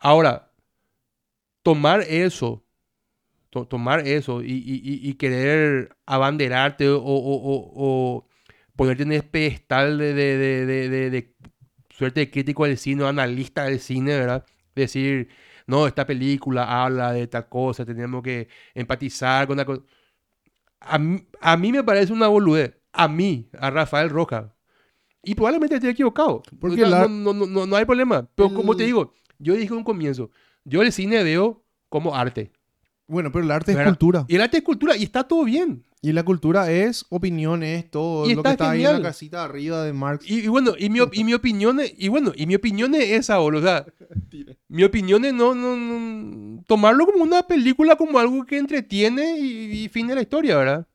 Ahora, 0.01 0.51
tomar 1.63 2.01
eso, 2.09 2.65
to- 3.51 3.67
tomar 3.67 4.07
eso 4.07 4.43
y, 4.43 4.53
y- 4.53 5.09
y- 5.09 5.15
querer 5.15 5.97
abanderarte 6.07 6.89
o, 6.89 6.99
o- 6.99 7.03
o- 7.05 7.73
o 7.77 8.29
ponerte 8.77 9.03
en 9.03 9.13
ese 9.13 9.23
pedestal 9.25 9.99
de, 9.99 10.15
de, 10.15 10.37
de, 10.39 10.67
de- 10.67 10.89
de- 10.89 11.11
de 11.11 11.35
suerte 11.91 12.21
de 12.21 12.31
crítico 12.31 12.65
del 12.65 12.79
cine 12.79 13.05
o 13.05 13.09
analista 13.09 13.65
del 13.65 13.79
cine, 13.79 14.19
¿verdad? 14.19 14.45
Decir, 14.75 15.29
no, 15.71 15.87
esta 15.87 16.05
película 16.07 16.85
habla 16.85 17.13
de 17.13 17.27
tal 17.27 17.49
cosa, 17.49 17.85
tenemos 17.87 18.23
que 18.23 18.49
empatizar 18.75 19.47
con 19.47 19.57
la 19.57 19.65
cosa. 19.65 19.83
A 20.81 20.99
mí, 20.99 21.27
a 21.41 21.57
mí 21.57 21.73
me 21.73 21.85
parece 21.85 22.13
una 22.13 22.29
boludez. 22.29 22.77
A 22.93 23.07
mí, 23.09 23.49
a 23.59 23.71
Rafael 23.71 24.11
Roja. 24.11 24.55
Y 25.23 25.35
probablemente 25.35 25.77
esté 25.77 25.91
equivocado. 25.91 26.43
Porque 26.59 26.83
O 26.83 26.89
sea, 26.89 27.01
la- 27.01 27.09
no, 27.09 27.33
no, 27.33 27.47
no, 27.47 27.67
no 27.67 27.77
hay 27.77 27.85
problema. 27.85 28.29
Pero 28.35 28.53
como 28.55 28.75
te 28.77 28.85
digo, 28.85 29.13
yo 29.39 29.55
dije 29.55 29.67
en 29.73 29.79
un 29.79 29.85
comienzo, 29.85 30.31
yo 30.65 30.83
el 30.83 30.93
cine 30.93 31.23
veo 31.23 31.65
como 31.89 32.17
arte. 32.17 32.53
Bueno, 33.11 33.33
pero 33.33 33.45
el 33.45 33.51
arte 33.51 33.73
es 33.73 33.79
cultura. 33.85 34.25
Y 34.29 34.37
el 34.37 34.41
arte 34.43 34.59
es 34.59 34.63
cultura 34.63 34.97
y 34.97 35.03
está 35.03 35.25
todo 35.25 35.45
bien. 35.45 35.85
Y 36.03 36.13
la 36.13 36.23
cultura 36.23 36.71
es 36.71 37.05
opinión, 37.11 37.63
es 37.63 37.91
todo 37.91 38.25
Y 38.31 38.35
lo 38.35 38.43
que 38.43 38.49
está 38.49 38.53
está 38.53 38.71
ahí 38.71 38.81
en 38.81 38.87
genial. 38.87 39.03
la 39.03 39.09
casita 39.11 39.45
arriba 39.45 39.83
de 39.85 39.93
Marx. 39.93 40.25
Y, 40.31 40.41
y 40.45 40.49
bueno, 40.49 40.73
y 40.79 40.89
mi, 40.89 41.01
y 41.13 41.25
mi 41.25 41.35
opinión 41.35 41.81
es, 41.81 41.93
y 41.99 42.09
bueno, 42.09 42.33
y 42.35 42.47
mi 42.47 42.55
opinión 42.55 42.95
es 42.95 43.11
esa. 43.11 43.41
O 43.41 43.61
sea, 43.61 43.85
mi 44.69 44.85
opinión 44.85 45.25
es 45.27 45.35
no, 45.35 45.55
no, 45.55 45.77
no- 45.77 46.63
tomarlo 46.67 47.05
como 47.05 47.23
una 47.25 47.43
película, 47.43 47.97
como 47.97 48.19
algo 48.19 48.47
que 48.47 48.57
entretiene 48.57 49.39
y, 49.41 49.83
y 49.85 49.89
fin 49.89 50.07
de 50.07 50.15
la 50.15 50.23
historia, 50.23 50.57
¿verdad? 50.57 50.87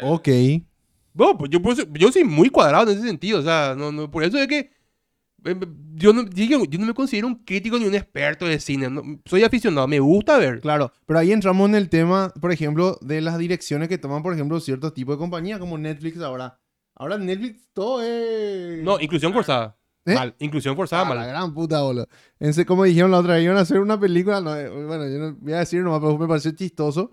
Ok. 0.00 0.28
Bueno, 1.12 1.38
pues 1.38 1.50
yo, 1.50 1.60
por 1.62 1.72
eso- 1.74 1.86
yo 1.92 2.10
soy 2.10 2.24
muy 2.24 2.48
cuadrado 2.50 2.90
en 2.90 2.98
ese 2.98 3.06
sentido, 3.06 3.38
o 3.38 3.42
sea, 3.42 3.74
no, 3.76 3.92
no, 3.92 4.10
por 4.10 4.24
eso 4.24 4.38
es 4.38 4.48
que 4.48 4.70
yo 5.96 6.12
no, 6.12 6.24
yo 6.28 6.78
no 6.78 6.86
me 6.86 6.94
considero 6.94 7.26
un 7.26 7.36
crítico 7.44 7.78
ni 7.78 7.86
un 7.86 7.94
experto 7.94 8.46
de 8.46 8.58
cine, 8.58 8.88
no, 8.90 9.02
soy 9.24 9.42
aficionado, 9.44 9.86
me 9.86 10.00
gusta 10.00 10.38
ver. 10.38 10.60
Claro, 10.60 10.92
pero 11.06 11.18
ahí 11.18 11.32
entramos 11.32 11.68
en 11.68 11.74
el 11.74 11.88
tema, 11.88 12.32
por 12.40 12.50
ejemplo, 12.52 12.98
de 13.02 13.20
las 13.20 13.38
direcciones 13.38 13.88
que 13.88 13.98
toman, 13.98 14.22
por 14.22 14.32
ejemplo, 14.34 14.58
ciertos 14.60 14.94
tipos 14.94 15.14
de 15.16 15.18
compañías 15.18 15.58
como 15.58 15.76
Netflix 15.78 16.18
ahora. 16.20 16.58
Ahora 16.96 17.18
Netflix 17.18 17.68
todo 17.72 18.02
es... 18.02 18.82
No, 18.82 19.00
inclusión 19.00 19.32
forzada. 19.32 19.76
¿Eh? 20.06 20.14
Mal, 20.14 20.34
inclusión 20.38 20.76
forzada, 20.76 21.02
Ah, 21.02 21.08
la 21.08 21.14
mal. 21.22 21.28
gran 21.28 21.54
puta, 21.54 21.80
boludo. 21.82 22.06
En 22.38 22.50
ese- 22.50 22.66
como 22.66 22.84
dijeron 22.84 23.10
la 23.10 23.18
otra 23.18 23.34
vez, 23.34 23.44
iban 23.44 23.56
a 23.56 23.60
hacer 23.60 23.80
una 23.80 23.98
película, 23.98 24.40
no, 24.40 24.54
eh, 24.54 24.68
bueno, 24.68 25.08
yo 25.08 25.18
no 25.18 25.34
voy 25.40 25.52
a 25.54 25.60
decir 25.60 25.82
nomás, 25.82 26.00
pero 26.00 26.18
me 26.18 26.28
pareció 26.28 26.50
chistoso. 26.52 27.10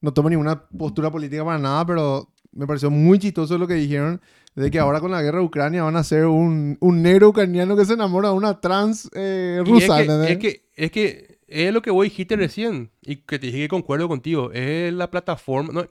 No 0.00 0.12
tomo 0.12 0.28
ninguna 0.28 0.66
postura 0.66 1.10
política 1.10 1.44
para 1.44 1.58
nada, 1.58 1.86
pero 1.86 2.33
me 2.54 2.66
pareció 2.66 2.90
muy 2.90 3.18
chistoso 3.18 3.58
lo 3.58 3.66
que 3.66 3.74
dijeron 3.74 4.20
de 4.54 4.70
que 4.70 4.78
ahora 4.78 5.00
con 5.00 5.10
la 5.10 5.20
guerra 5.22 5.38
de 5.40 5.44
Ucrania 5.44 5.82
van 5.82 5.96
a 5.96 6.00
hacer 6.00 6.26
un, 6.26 6.76
un 6.80 7.02
negro 7.02 7.28
ucraniano 7.30 7.76
que 7.76 7.84
se 7.84 7.94
enamora 7.94 8.28
de 8.28 8.34
una 8.34 8.60
trans 8.60 9.10
eh, 9.14 9.60
Y 9.64 9.68
rusa. 9.68 10.00
es, 10.00 10.06
que, 10.06 10.28
es 10.28 10.38
que 10.38 10.64
es 10.76 10.90
que 10.90 11.38
es 11.48 11.72
lo 11.72 11.82
que 11.82 11.90
vos 11.90 12.04
dijiste 12.04 12.36
recién 12.36 12.90
y 13.02 13.16
que 13.16 13.38
te 13.38 13.46
dije 13.46 13.58
que 13.60 13.68
concuerdo 13.68 14.08
contigo, 14.08 14.50
es 14.52 14.92
la 14.92 15.10
plataforma, 15.10 15.72
no, 15.72 15.86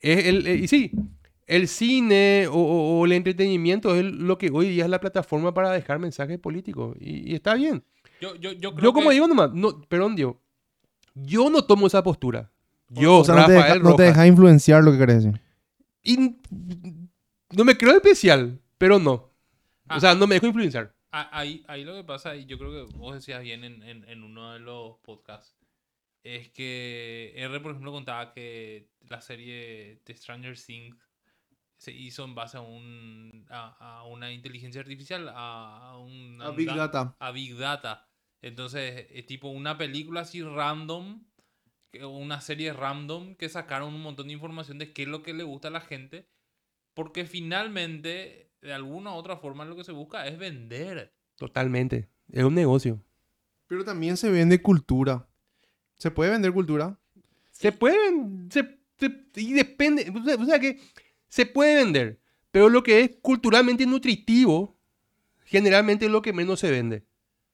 es 0.00 0.26
el, 0.26 0.46
eh, 0.46 0.54
y 0.56 0.68
sí, 0.68 0.90
el 1.46 1.68
cine 1.68 2.46
o, 2.48 2.54
o- 2.56 3.00
o 3.00 3.04
el 3.06 3.12
entretenimiento 3.12 3.94
es 3.94 4.04
lo 4.04 4.38
que 4.38 4.50
hoy 4.52 4.68
día 4.68 4.84
es 4.84 4.90
la 4.90 5.00
plataforma 5.00 5.54
para 5.54 5.70
dejar 5.70 5.98
mensajes 5.98 6.38
políticos 6.38 6.96
y, 7.00 7.30
y 7.30 7.34
está 7.34 7.54
bien. 7.54 7.82
Yo, 8.20 8.34
yo, 8.36 8.52
yo 8.52 8.72
creo 8.74 8.84
Yo 8.84 8.92
como 8.92 9.08
que- 9.08 9.14
digo 9.14 9.28
nomás, 9.28 9.52
no, 9.52 9.80
perdón, 9.88 10.16
Dios. 10.16 10.34
Yo 11.14 11.50
no 11.50 11.62
tomo 11.64 11.86
esa 11.86 12.02
postura. 12.02 12.50
Yo, 12.88 13.18
o 13.18 13.24
sea, 13.24 13.34
no 13.34 13.46
te, 13.46 13.54
Rafael 13.56 13.72
deja, 13.78 13.90
no 13.90 13.96
te 13.96 14.02
Rojas. 14.04 14.16
deja 14.16 14.26
influenciar 14.26 14.84
lo 14.84 14.92
que 14.92 14.98
querés 14.98 15.24
decir. 15.24 15.40
Y 16.02 16.16
no 17.50 17.64
me 17.64 17.76
creo 17.76 17.96
especial, 17.96 18.60
pero 18.78 18.98
no. 18.98 19.30
Ah. 19.88 19.96
O 19.96 20.00
sea, 20.00 20.14
no 20.14 20.26
me 20.26 20.34
dejo 20.36 20.46
influenciar. 20.46 20.94
Ah, 21.12 21.28
Ahí, 21.32 21.62
ahí 21.68 21.84
lo 21.84 21.94
que 21.94 22.04
pasa, 22.04 22.34
y 22.36 22.46
yo 22.46 22.58
creo 22.58 22.70
que 22.88 22.96
vos 22.96 23.14
decías 23.14 23.42
bien 23.42 23.64
en, 23.64 23.82
en, 23.82 24.08
en 24.08 24.22
uno 24.24 24.52
de 24.54 24.60
los 24.60 24.96
podcasts, 24.98 25.54
es 26.24 26.48
que 26.50 27.32
R, 27.36 27.60
por 27.60 27.72
ejemplo, 27.72 27.92
contaba 27.92 28.32
que 28.32 28.88
la 29.08 29.20
serie 29.20 30.00
The 30.04 30.16
Stranger 30.16 30.56
Things 30.58 30.96
se 31.76 31.92
hizo 31.92 32.24
en 32.24 32.34
base 32.34 32.56
a, 32.56 32.60
un, 32.60 33.44
a, 33.50 33.98
a 33.98 34.04
una 34.04 34.32
inteligencia 34.32 34.80
artificial, 34.80 35.28
a, 35.28 35.90
a 35.90 35.98
un 35.98 36.40
A 36.40 36.50
Big 36.52 36.68
Data. 36.68 37.16
a 37.18 37.30
Big 37.32 37.56
Data. 37.56 38.08
Entonces, 38.40 39.06
es 39.10 39.26
tipo 39.26 39.48
una 39.48 39.76
película 39.76 40.20
así 40.22 40.42
random, 40.42 41.24
una 42.04 42.40
serie 42.40 42.72
random 42.72 43.34
que 43.34 43.48
sacaron 43.48 43.94
un 43.94 44.02
montón 44.02 44.26
de 44.28 44.32
información 44.32 44.78
de 44.78 44.92
qué 44.92 45.02
es 45.02 45.08
lo 45.08 45.22
que 45.22 45.34
le 45.34 45.44
gusta 45.44 45.68
a 45.68 45.72
la 45.72 45.80
gente, 45.80 46.26
porque 46.94 47.24
finalmente, 47.26 48.50
de 48.62 48.72
alguna 48.72 49.12
u 49.12 49.14
otra 49.14 49.36
forma, 49.36 49.64
lo 49.64 49.76
que 49.76 49.84
se 49.84 49.92
busca 49.92 50.26
es 50.26 50.38
vender. 50.38 51.12
Totalmente. 51.36 52.08
Es 52.30 52.44
un 52.44 52.54
negocio. 52.54 53.00
Pero 53.66 53.84
también 53.84 54.16
se 54.16 54.30
vende 54.30 54.60
cultura. 54.62 55.26
¿Se 55.96 56.10
puede 56.10 56.30
vender 56.30 56.52
cultura? 56.52 56.98
Se 57.50 57.72
pueden. 57.72 58.48
Se, 58.50 58.78
se- 58.98 59.40
y 59.40 59.52
depende. 59.52 60.12
O 60.14 60.24
sea, 60.24 60.34
o 60.36 60.44
sea 60.44 60.58
que 60.58 60.80
se 61.28 61.46
puede 61.46 61.76
vender. 61.76 62.18
Pero 62.50 62.68
lo 62.68 62.82
que 62.82 63.00
es 63.00 63.10
culturalmente 63.22 63.86
nutritivo, 63.86 64.76
generalmente 65.44 66.06
es 66.06 66.10
lo 66.10 66.20
que 66.22 66.32
menos 66.32 66.60
se 66.60 66.70
vende. 66.70 67.04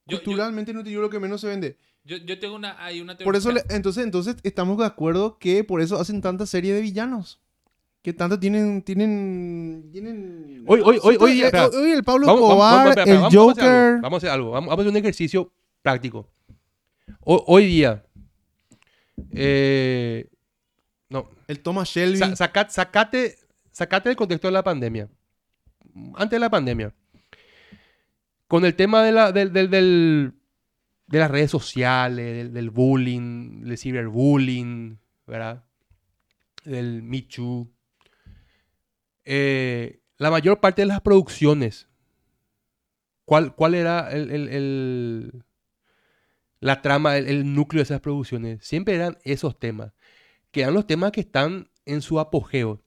Yo, 0.07 0.17
yo, 0.19 0.25
Culturalmente 0.25 0.73
te 0.73 0.83
digo 0.83 1.03
lo 1.03 1.11
que 1.11 1.21
menos 1.21 1.41
se 1.41 1.47
vende. 1.47 1.77
Yo, 2.09 2.17
yo 2.17 2.39
tengo 2.39 2.57
una, 2.57 2.83
hay 2.85 3.01
una 3.01 3.17
Por 3.19 3.37
eso, 3.37 3.51
teoría- 3.51 3.65
le- 3.69 3.77
entonces, 3.77 4.03
entonces 4.05 4.37
estamos 4.43 4.79
de 4.79 4.87
acuerdo 4.87 5.39
que 5.39 5.63
por 5.63 5.81
eso 5.81 6.01
hacen 6.01 6.21
tanta 6.23 6.47
serie 6.47 6.73
de 6.75 6.81
villanos. 6.81 7.41
Que 8.03 8.13
tanto 8.13 8.39
tienen, 8.39 8.83
tienen, 8.83 9.89
tienen... 9.93 10.65
Hoy- 10.67 10.81
hoy- 10.85 10.99
hoy- 11.03 11.17
hoy- 11.21 11.43
espera. 11.43 11.69
hoy 11.69 11.91
el 11.91 12.05
Pablo 12.05 12.27
Vamos, 12.27 12.41
vamos, 12.41 12.53
Escobar, 12.55 12.75
vamos, 12.77 12.89
espera, 12.91 13.03
espera, 13.03 13.17
el 13.17 13.23
vamos- 13.23 13.35
vamos 13.35 13.49
a 13.49 13.61
hacer 13.61 13.71
algo. 13.71 13.81
Joker. 13.93 14.01
Vamos 14.03 14.13
a 14.15 14.17
hacer 14.19 14.31
algo. 14.31 14.51
Vamos, 14.53 14.71
a 14.71 14.75
hacer 14.75 14.89
un 14.89 14.97
ejercicio 14.97 15.53
práctico. 15.83 16.29
Ho- 17.25 17.45
hoy 17.47 17.67
día. 17.67 18.05
eh, 19.33 20.29
no. 21.09 21.29
El 21.49 21.61
Thomas 21.61 21.89
Shelby. 21.89 22.19
Sa- 22.19 22.37
saca- 22.37 22.71
sacate, 22.71 23.37
sacate 23.73 24.09
del 24.09 24.17
contexto 24.17 24.49
de 24.49 24.53
la 24.53 24.63
pandemia. 24.63 25.09
Antes 26.15 26.31
de 26.37 26.39
la 26.41 26.51
pandemia. 26.51 26.95
Con 28.47 28.65
el 28.65 28.75
tema 28.75 29.03
de, 29.03 29.13
la, 29.13 29.33
del, 29.33 29.53
del- 29.53 29.69
del- 29.71 30.33
de 31.09 31.19
las 31.19 31.31
redes 31.31 31.51
sociales, 31.51 32.53
del, 32.53 32.71
bullying, 32.71 33.63
del 33.65 33.79
ciberbullying, 33.79 34.99
¿verdad? 35.27 35.65
Del 36.65 37.03
Me 37.03 37.23
Too. 37.23 37.69
eh, 39.25 40.01
la 40.17 40.31
mayor 40.31 40.61
parte 40.61 40.83
de 40.83 40.87
las 40.87 41.01
producciones, 41.01 41.89
¿cuál, 43.25 43.55
cuál 43.55 43.75
era 43.75 44.11
el, 44.11 44.31
el- 44.31 45.45
la 46.61 46.83
trama, 46.83 47.17
el, 47.17 47.29
el 47.29 47.55
núcleo 47.55 47.81
de 47.81 47.85
esas 47.85 48.01
producciones? 48.01 48.65
Siempre 48.65 48.95
eran 48.95 49.19
esos 49.25 49.59
temas, 49.59 49.93
que 50.51 50.63
eran 50.63 50.75
los 50.75 50.87
temas 50.87 51.13
que 51.13 51.21
están 51.23 51.71
en 51.87 52.03
su 52.03 52.21
apogeo, 52.21 52.83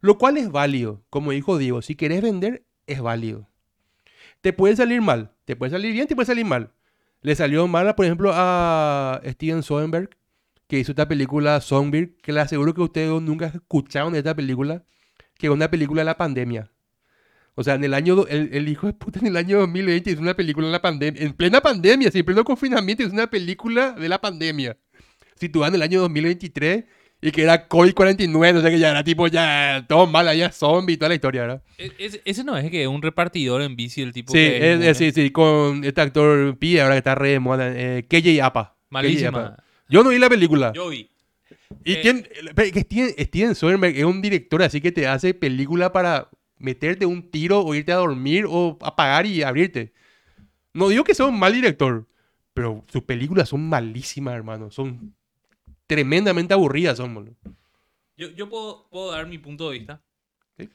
lo 0.00 0.18
cual 0.18 0.36
es 0.38 0.50
válido, 0.50 1.04
como 1.10 1.32
dijo 1.32 1.58
Diego, 1.58 1.82
si 1.82 1.96
querés 1.96 2.22
vender, 2.22 2.66
es 2.86 3.00
válido. 3.00 3.48
Te 4.42 4.52
puede 4.52 4.76
salir 4.76 5.02
mal, 5.02 5.32
te 5.44 5.56
puede 5.56 5.70
salir 5.72 5.92
bien, 5.92 6.06
te 6.06 6.14
puede 6.14 6.26
salir 6.26 6.44
mal. 6.46 6.72
Le 7.24 7.34
salió 7.34 7.66
mal, 7.66 7.94
por 7.94 8.04
ejemplo, 8.04 8.32
a 8.34 9.18
Steven 9.24 9.62
Soderbergh, 9.62 10.10
que 10.68 10.78
hizo 10.78 10.92
esta 10.92 11.08
película 11.08 11.58
Songbird, 11.62 12.16
que 12.20 12.34
le 12.34 12.40
aseguro 12.40 12.74
que 12.74 12.82
ustedes 12.82 13.08
nunca 13.22 13.46
escucharon 13.46 14.12
de 14.12 14.18
esta 14.18 14.36
película, 14.36 14.84
que 15.38 15.46
es 15.46 15.50
una 15.50 15.70
película 15.70 16.02
de 16.02 16.04
la 16.04 16.18
pandemia. 16.18 16.70
O 17.54 17.64
sea, 17.64 17.76
en 17.76 17.84
el 17.84 17.94
año, 17.94 18.26
el 18.28 18.68
hijo 18.68 18.88
de 18.88 18.92
puta 18.92 19.20
en 19.20 19.28
el 19.28 19.38
año 19.38 19.60
2020 19.60 20.10
hizo 20.10 20.20
una 20.20 20.34
película 20.34 20.66
en 20.66 20.72
la 20.72 20.82
pandemia, 20.82 21.22
en 21.22 21.32
plena 21.32 21.62
pandemia, 21.62 22.10
sí, 22.10 22.18
en 22.18 22.26
pleno 22.26 22.44
confinamiento, 22.44 23.02
hizo 23.02 23.14
una 23.14 23.30
película 23.30 23.92
de 23.92 24.10
la 24.10 24.20
pandemia. 24.20 24.76
Situada 25.36 25.68
en 25.68 25.76
el 25.76 25.82
año 25.82 26.02
2023 26.02 26.84
y 27.26 27.30
que 27.32 27.42
era 27.42 27.68
COVID-49, 27.68 28.56
o 28.56 28.60
sea 28.60 28.70
que 28.70 28.78
ya 28.78 28.90
era 28.90 29.02
tipo, 29.02 29.26
ya, 29.28 29.84
todo 29.88 30.06
mal, 30.06 30.36
ya 30.36 30.50
zombie 30.52 30.92
y 30.94 30.96
toda 30.98 31.08
la 31.08 31.14
historia, 31.14 31.40
¿verdad? 31.42 31.62
E- 31.78 31.92
ese- 31.98 32.20
ese 32.24 32.44
no 32.44 32.56
es 32.56 32.70
que 32.70 32.82
es 32.82 32.88
un 32.88 33.00
repartidor 33.00 33.62
en 33.62 33.76
bici 33.76 34.02
el 34.02 34.12
tipo 34.12 34.30
Sí, 34.32 34.38
que 34.38 34.72
es- 34.74 34.80
es- 34.84 34.98
sí, 34.98 35.10
sí, 35.12 35.30
con 35.30 35.82
este 35.84 36.00
actor 36.02 36.58
P, 36.58 36.80
ahora 36.82 36.94
que 36.94 36.98
está 36.98 37.14
re 37.14 37.30
de 37.30 37.40
moda, 37.40 37.72
eh, 37.74 38.04
KJ 38.08 38.42
Apa. 38.42 38.74
KJ 38.74 38.90
Malísima. 38.90 39.28
Apa. 39.46 39.64
Yo 39.88 40.04
no 40.04 40.10
vi 40.10 40.18
la 40.18 40.28
película. 40.28 40.72
Yo 40.74 40.90
vi. 40.90 41.08
Y 41.84 41.94
Eh, 41.94 41.96
tiene- 42.02 42.24
pero 42.54 42.70
que 42.72 42.80
Steven, 42.80 43.14
Steven 43.18 43.54
Soderbergh 43.54 43.96
es 43.96 44.04
un 44.04 44.20
director 44.20 44.62
así 44.62 44.80
que 44.82 44.92
te 44.92 45.06
hace 45.06 45.32
película 45.34 45.92
para 45.92 46.28
meterte 46.58 47.06
un 47.06 47.30
tiro 47.30 47.60
o 47.60 47.74
irte 47.74 47.92
a 47.92 47.96
dormir 47.96 48.44
o 48.48 48.78
apagar 48.82 49.24
y 49.26 49.42
abrirte. 49.42 49.92
No 50.72 50.88
digo 50.88 51.04
que 51.04 51.14
sea 51.14 51.26
un 51.26 51.38
mal 51.38 51.52
director, 51.54 52.06
pero 52.52 52.84
sus 52.92 53.02
películas 53.02 53.48
son 53.48 53.68
malísimas, 53.68 54.34
hermano. 54.34 54.70
Son 54.70 55.14
tremendamente 55.86 56.54
aburridas, 56.54 56.96
son. 56.96 57.14
boludo. 57.14 57.36
Yo, 58.16 58.28
yo 58.30 58.48
puedo, 58.48 58.88
puedo 58.90 59.10
dar 59.12 59.26
mi 59.26 59.38
punto 59.38 59.70
de 59.70 59.78
vista. 59.78 60.04
Sí. 60.56 60.68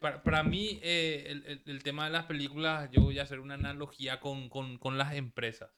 Para, 0.00 0.22
para 0.22 0.42
mí, 0.42 0.80
eh, 0.82 1.24
el, 1.28 1.46
el- 1.46 1.62
el 1.66 1.82
tema 1.82 2.04
de 2.06 2.10
las 2.12 2.24
películas, 2.26 2.90
yo 2.90 3.02
voy 3.02 3.18
a 3.18 3.22
hacer 3.22 3.40
una 3.40 3.54
analogía 3.54 4.20
con, 4.20 4.48
con- 4.48 4.78
con 4.78 4.96
las 4.98 5.14
empresas. 5.14 5.70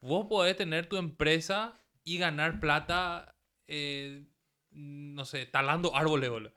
Vos 0.00 0.26
podés 0.28 0.56
tener 0.56 0.88
tu 0.88 0.96
empresa 0.98 1.80
y 2.04 2.18
ganar 2.18 2.60
plata, 2.60 3.34
eh, 3.66 4.26
no 4.70 5.24
sé, 5.24 5.46
talando 5.46 5.96
árboles, 5.96 6.30
boludo. 6.30 6.52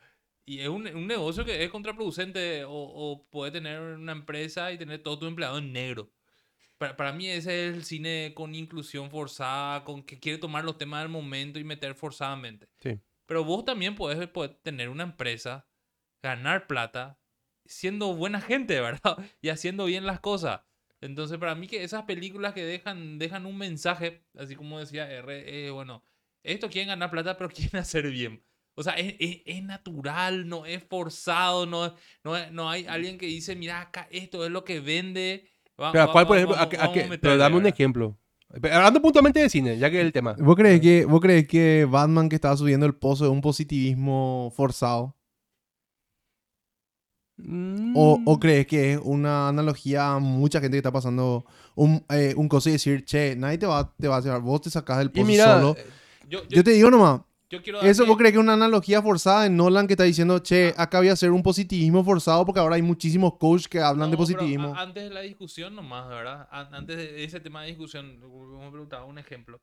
Y 0.46 0.60
es 0.60 0.68
un, 0.68 0.88
un 0.88 1.08
negocio 1.08 1.46
que 1.46 1.64
es 1.64 1.70
contraproducente. 1.70 2.64
O, 2.66 2.72
o 2.74 3.30
podés 3.30 3.54
tener 3.54 3.80
una 3.80 4.12
empresa 4.12 4.72
y 4.72 4.78
tener 4.78 5.02
todo 5.04 5.20
tu 5.20 5.26
empleado 5.28 5.58
en 5.60 5.72
negro. 5.72 6.12
Para, 6.80 6.96
para 6.98 7.14
mí 7.14 7.28
ese 7.28 7.68
es 7.70 7.76
el 7.76 7.84
cine 7.84 8.34
con 8.36 8.56
inclusión 8.56 9.12
forzada, 9.12 9.84
con 9.84 10.02
que 10.02 10.20
quiere 10.20 10.38
tomar 10.40 10.64
los 10.64 10.78
temas 10.78 11.02
del 11.04 11.10
momento 11.12 11.60
y 11.60 11.64
meter 11.64 11.94
forzadamente. 11.94 12.70
Sí. 12.80 13.00
Pero 13.28 13.44
vos 13.44 13.66
también 13.66 13.96
podés, 13.96 14.28
podés 14.30 14.60
tener 14.64 14.90
una 14.90 15.04
empresa, 15.04 15.68
ganar 16.24 16.68
plata, 16.68 17.20
siendo 17.66 18.16
buena 18.16 18.42
gente, 18.42 18.80
¿verdad? 18.82 19.18
Y 19.42 19.50
haciendo 19.50 19.86
bien 19.86 20.06
las 20.06 20.20
cosas. 20.20 20.62
Entonces, 21.02 21.38
para 21.38 21.54
mí 21.56 21.68
que 21.68 21.84
esas 21.84 22.04
películas 22.04 22.54
que 22.54 22.64
dejan, 22.66 23.20
dejan 23.20 23.46
un 23.46 23.58
mensaje, 23.58 24.26
así 24.38 24.56
como 24.56 24.80
decía 24.80 25.10
R, 25.12 25.68
eh, 25.68 25.72
bueno, 25.72 26.04
esto 26.44 26.70
quieren 26.70 26.90
ganar 26.90 27.12
plata, 27.12 27.38
pero 27.38 27.50
quieren 27.54 27.78
hacer 27.82 28.10
bien. 28.10 28.44
O 28.76 28.84
sea, 28.84 28.94
es, 28.94 29.16
es- 29.20 29.42
es 29.46 29.64
natural, 29.64 30.48
no 30.48 30.66
es 30.66 30.82
forzado, 30.84 31.66
no, 31.66 31.94
no, 32.24 32.52
no 32.52 32.70
hay 32.70 32.86
alguien 32.88 33.18
que 33.18 33.26
dice, 33.26 33.56
mira, 33.56 33.82
acá 33.82 34.08
esto 34.12 34.46
es 34.46 34.52
lo 34.52 34.64
que 34.64 34.80
vende. 34.80 35.50
Pero, 35.92 36.12
¿cuál, 36.12 36.28
por 36.28 36.38
ejemplo? 36.38 36.56
vamos- 36.56 36.68
a 36.68 36.70
qué- 36.70 36.78
a 36.78 36.80
vamos 36.82 36.94
qué- 36.94 37.00
a 37.00 37.04
meterle, 37.04 37.20
pero 37.22 37.38
dame 37.38 37.58
un 37.58 37.66
ejemplo. 37.66 38.18
Hablando 38.64 39.02
puntualmente 39.02 39.40
de 39.42 39.50
cine, 39.50 39.78
ya 39.78 39.90
que 39.92 40.00
es 40.00 40.06
el 40.06 40.12
tema. 40.12 40.36
¿Vos 40.40 40.56
crees 40.56 40.82
que, 40.82 41.06
vos 41.06 41.20
crees 41.22 41.48
que 41.48 41.86
Batman 41.90 42.30
que 42.30 42.36
estaba 42.36 42.58
subiendo 42.58 42.86
el 42.86 42.96
pozo 42.96 43.26
de 43.26 43.30
un 43.30 43.42
positivismo 43.42 44.52
forzado? 44.56 45.16
¿O, 47.96 48.20
o 48.26 48.36
Mm. 48.36 48.40
crees 48.40 48.68
que 48.68 48.94
es 48.94 49.00
una 49.02 49.48
analogía 49.48 50.14
a 50.16 50.20
mucha 50.20 50.60
gente 50.60 50.76
que 50.76 50.80
está 50.80 50.92
pasando 50.92 51.46
un, 51.76 52.04
eh, 52.10 52.34
un 52.36 52.50
cosa 52.50 52.70
y 52.70 52.74
decir, 52.74 53.06
che, 53.06 53.36
nadie 53.38 53.58
te 53.58 53.66
va, 53.66 53.94
te 53.98 54.08
va 54.10 54.16
a 54.16 54.20
hacer, 54.20 54.38
vos 54.42 54.60
te 54.62 54.70
sacás 54.70 54.98
del 54.98 55.08
Y 55.08 55.12
pozo 55.12 55.26
mira, 55.28 55.46
solo? 55.46 55.76
Yo, 56.28 56.40
yo, 56.44 56.50
Yo 56.50 56.64
te 56.64 56.72
digo 56.72 56.92
nomás, 56.92 57.22
yo 57.50 57.62
quiero 57.64 57.82
¿eso 57.82 58.06
vos 58.06 58.18
crees 58.18 58.32
que 58.34 58.38
es 58.38 58.44
una 58.44 58.54
analogía 58.54 59.02
forzada 59.02 59.44
de 59.44 59.50
Nolan 59.50 59.88
que 59.88 59.94
está 59.94 60.04
diciendo, 60.04 60.40
che, 60.40 60.74
acá 60.78 61.00
voy 61.00 61.10
a 61.10 61.14
hacer 61.14 61.32
un 61.32 61.42
positivismo 61.44 62.04
forzado 62.04 62.46
porque 62.46 62.60
ahora 62.60 62.76
hay 62.76 62.82
muchísimos 62.82 63.38
coaches 63.38 63.68
que 63.68 63.80
hablan 63.80 64.10
de 64.12 64.16
No, 64.16 64.18
positivismo? 64.20 64.74
antes 64.76 65.04
de 65.04 65.10
la 65.10 65.22
discusión 65.22 65.76
nomás, 65.76 66.08
¿verdad? 66.10 66.48
An- 66.52 66.74
Antes 66.74 66.98
de 66.98 67.24
ese 67.24 67.40
tema 67.40 67.62
de 67.64 67.70
discusión, 67.70 68.20
me 68.20 68.70
preguntaba 68.72 69.06
un 69.06 69.18
ejemplo. 69.18 69.60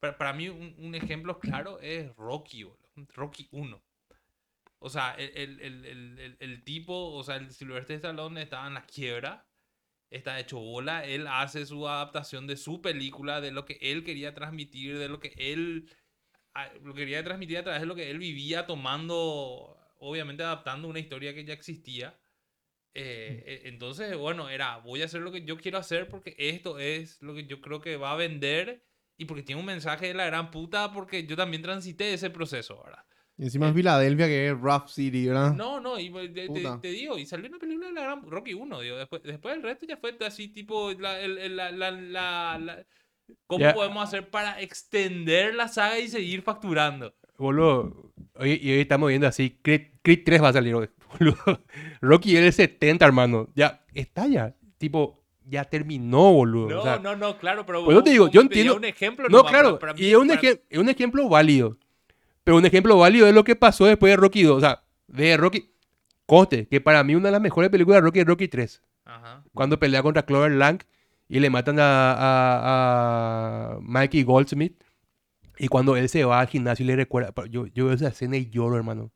Para, 0.00 0.16
para 0.18 0.32
mí 0.32 0.48
un, 0.48 0.74
un 0.78 0.94
ejemplo 0.94 1.38
claro 1.40 1.80
es 1.80 2.14
Rocky, 2.16 2.62
boludo. 2.64 2.78
Rocky 3.14 3.48
1. 3.50 3.82
O 4.78 4.90
sea, 4.90 5.12
el, 5.18 5.60
el, 5.60 5.84
el- 5.86 6.36
el 6.38 6.62
tipo, 6.64 7.12
o 7.14 7.24
sea, 7.24 7.36
el 7.36 7.50
Silvestre 7.50 7.96
Stallone 7.96 8.42
estaba 8.42 8.66
en 8.68 8.74
la 8.74 8.84
quiebra, 8.84 9.46
está 10.10 10.38
hecho 10.38 10.58
bola, 10.60 11.04
él 11.06 11.26
hace 11.26 11.64
su 11.66 11.88
adaptación 11.88 12.46
de 12.46 12.56
su 12.56 12.82
película, 12.82 13.40
de 13.40 13.50
lo 13.50 13.64
que 13.64 13.78
él 13.80 14.04
quería 14.04 14.34
transmitir, 14.34 14.98
de 14.98 15.08
lo 15.08 15.18
que 15.20 15.32
él 15.38 15.88
lo 16.82 16.94
quería 16.94 17.22
transmitir 17.24 17.58
a 17.58 17.62
través 17.64 17.80
de 17.80 17.86
lo 17.86 17.94
que 17.94 18.10
él 18.10 18.18
vivía, 18.18 18.66
tomando, 18.66 19.76
obviamente 19.98 20.42
adaptando 20.42 20.88
una 20.88 21.00
historia 21.00 21.34
que 21.34 21.44
ya 21.44 21.52
existía. 21.52 22.18
Eh, 22.94 23.42
e- 23.64 23.68
entonces, 23.68 24.16
bueno, 24.16 24.48
era, 24.48 24.76
voy 24.78 25.02
a 25.02 25.06
hacer 25.06 25.20
lo 25.20 25.32
que 25.32 25.44
yo 25.44 25.56
quiero 25.56 25.78
hacer 25.78 26.08
porque 26.08 26.36
esto 26.38 26.78
es 26.78 27.20
lo 27.22 27.34
que 27.34 27.46
yo 27.46 27.60
creo 27.60 27.80
que 27.80 27.96
va 27.96 28.12
a 28.12 28.16
vender 28.16 28.84
y 29.16 29.24
porque 29.24 29.42
tiene 29.42 29.60
un 29.60 29.66
mensaje 29.66 30.08
de 30.08 30.14
la 30.14 30.26
gran 30.26 30.50
puta 30.50 30.92
porque 30.92 31.26
yo 31.26 31.36
también 31.36 31.62
transité 31.62 32.14
ese 32.14 32.30
proceso, 32.30 32.82
¿verdad? 32.84 33.04
Y 33.36 33.44
encima 33.44 33.68
es 33.68 33.74
Filadelfia 33.74 34.26
que 34.26 34.46
es 34.48 34.60
Rough 34.60 34.86
City, 34.88 35.26
¿verdad? 35.26 35.54
No, 35.54 35.80
no, 35.80 35.98
y 35.98 36.08
pues, 36.10 36.32
te, 36.32 36.48
te- 36.48 36.62
te 36.80 36.88
digo, 36.88 37.18
y 37.18 37.26
salió 37.26 37.48
una 37.48 37.58
película 37.58 37.88
de 37.88 37.94
la 37.94 38.02
gran 38.02 38.30
Rocky 38.30 38.54
1, 38.54 38.80
digo, 38.80 38.96
después, 38.96 39.22
después 39.24 39.56
el 39.56 39.62
resto 39.62 39.86
ya 39.86 39.96
fue 39.96 40.16
así 40.24 40.48
tipo, 40.48 40.92
la, 40.92 41.20
el- 41.20 41.38
el- 41.38 41.56
la, 41.56 41.72
la, 41.72 41.90
la- 41.90 42.58
la- 42.62 42.86
¿cómo 43.46 43.72
podemos 43.74 44.02
hacer 44.04 44.28
para 44.30 44.60
extender 44.60 45.54
la 45.54 45.68
saga 45.68 45.98
y 45.98 46.08
seguir 46.08 46.42
facturando? 46.42 47.14
Boludo, 47.38 48.12
hoy, 48.36 48.60
y 48.62 48.72
hoy 48.72 48.80
estamos 48.80 49.08
viendo 49.08 49.26
así, 49.26 49.58
Creed, 49.62 49.88
Creed 50.02 50.20
3 50.24 50.42
va 50.42 50.48
a 50.48 50.52
salir 50.52 50.74
hoy, 50.74 50.88
boludo. 51.18 51.62
Rocky 52.00 52.36
es 52.36 52.44
el 52.44 52.52
70, 52.52 53.04
hermano. 53.04 53.48
Ya, 53.54 53.84
está 53.92 54.26
ya. 54.26 54.54
Tipo, 54.78 55.22
ya 55.44 55.64
terminó, 55.64 56.32
boludo. 56.32 56.68
No, 56.70 56.80
o 56.80 56.82
sea, 56.82 56.98
no, 56.98 57.16
no, 57.16 57.38
claro, 57.38 57.66
pero 57.66 57.84
pues 57.84 57.94
yo 57.96 58.02
te 58.04 58.10
digo, 58.10 58.28
yo 58.28 58.40
entiendo- 58.40 58.76
un 58.76 58.84
ejemplo 58.84 59.28
No, 59.28 59.38
nomás, 59.38 59.52
claro, 59.52 59.78
para- 59.78 59.92
para 59.94 60.00
y 60.00 60.04
mí- 60.04 60.10
es 60.10 60.16
un, 60.16 60.28
para- 60.28 60.40
ejem- 60.40 60.60
es 60.70 60.78
un 60.78 60.88
ejemplo 60.88 61.28
válido. 61.28 61.76
Pero 62.44 62.58
un 62.58 62.66
ejemplo 62.66 62.96
válido 62.98 63.26
es 63.26 63.34
lo 63.34 63.42
que 63.42 63.56
pasó 63.56 63.86
después 63.86 64.12
de 64.12 64.16
Rocky 64.16 64.42
2. 64.42 64.56
O 64.58 64.60
sea, 64.60 64.84
de 65.08 65.36
Rocky. 65.36 65.70
Coste, 66.26 66.66
que 66.68 66.80
para 66.80 67.04
mí 67.04 67.14
una 67.14 67.28
de 67.28 67.32
las 67.32 67.40
mejores 67.42 67.68
películas 67.70 67.98
de 67.98 68.00
Rocky 68.02 68.20
es 68.20 68.26
Rocky 68.26 68.48
3. 68.48 68.82
Ajá. 69.04 69.44
Cuando 69.52 69.78
pelea 69.78 70.02
contra 70.02 70.24
Clover 70.24 70.52
Lang 70.52 70.80
y 71.28 71.40
le 71.40 71.50
matan 71.50 71.78
a, 71.78 72.12
a, 72.12 73.74
a 73.74 73.78
Mikey 73.80 74.22
Goldsmith. 74.22 74.82
Y 75.58 75.68
cuando 75.68 75.96
él 75.96 76.08
se 76.08 76.24
va 76.24 76.40
al 76.40 76.48
gimnasio 76.48 76.84
y 76.84 76.88
le 76.88 76.96
recuerda. 76.96 77.32
Yo, 77.48 77.66
yo 77.66 77.86
veo 77.86 77.94
esa 77.94 78.08
escena 78.08 78.36
y 78.36 78.50
lloro, 78.50 78.76
hermano. 78.76 79.12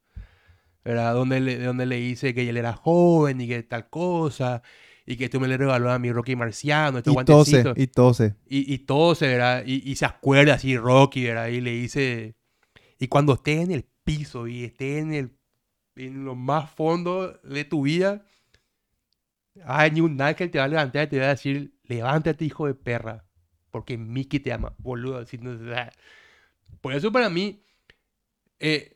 ¿Verdad? 0.85 1.15
Donde 1.15 1.41
le, 1.41 1.59
donde 1.59 1.85
le 1.85 1.97
dice 1.97 2.33
que 2.33 2.49
él 2.49 2.57
era 2.57 2.73
joven 2.75 3.41
y 3.41 3.49
que 3.49 3.63
tal 3.63 3.91
cosa. 3.91 4.63
Y 5.05 5.17
que 5.17 5.25
esto 5.25 5.41
me 5.41 5.49
le 5.49 5.57
regaló 5.57 5.91
a 5.91 5.99
mi 5.99 6.13
Rocky 6.13 6.37
Marciano, 6.37 6.99
estos 6.99 7.15
Y 7.15 7.17
tose, 7.25 7.63
guantecitos. 7.63 7.79
y 7.79 7.87
tose. 7.87 8.35
Y, 8.47 8.75
y 8.75 8.79
todo 8.81 9.15
se 9.15 9.27
verá, 9.27 9.63
y, 9.65 9.83
y 9.91 9.97
se 9.97 10.05
acuerda 10.05 10.55
así 10.55 10.77
Rocky, 10.77 11.25
¿verdad? 11.25 11.49
Y 11.49 11.63
le 11.63 11.71
dice, 11.71 12.37
y 12.99 13.09
cuando 13.09 13.33
esté 13.33 13.63
en 13.63 13.71
el 13.71 13.87
piso 14.05 14.47
y 14.47 14.65
esté 14.65 14.99
en 14.99 15.15
el 15.15 15.39
en 15.97 16.25
lo 16.27 16.35
más 16.35 16.71
fondo 16.71 17.33
de 17.43 17.65
tu 17.65 17.83
vida, 17.83 18.23
hay 19.65 20.01
un 20.01 20.21
ángel 20.21 20.51
te 20.51 20.59
va 20.59 20.65
a 20.65 20.69
levantar 20.69 21.07
y 21.07 21.09
te 21.09 21.19
va 21.19 21.27
a 21.27 21.29
decir, 21.31 21.73
levántate 21.89 22.45
hijo 22.45 22.67
de 22.67 22.75
perra, 22.75 23.25
porque 23.71 23.99
Mickey 23.99 24.41
te 24.41 24.53
ama, 24.53 24.75
boludo. 24.79 25.25
Por 26.81 26.93
eso 26.95 27.11
para 27.11 27.29
mí, 27.31 27.63
eh, 28.61 28.93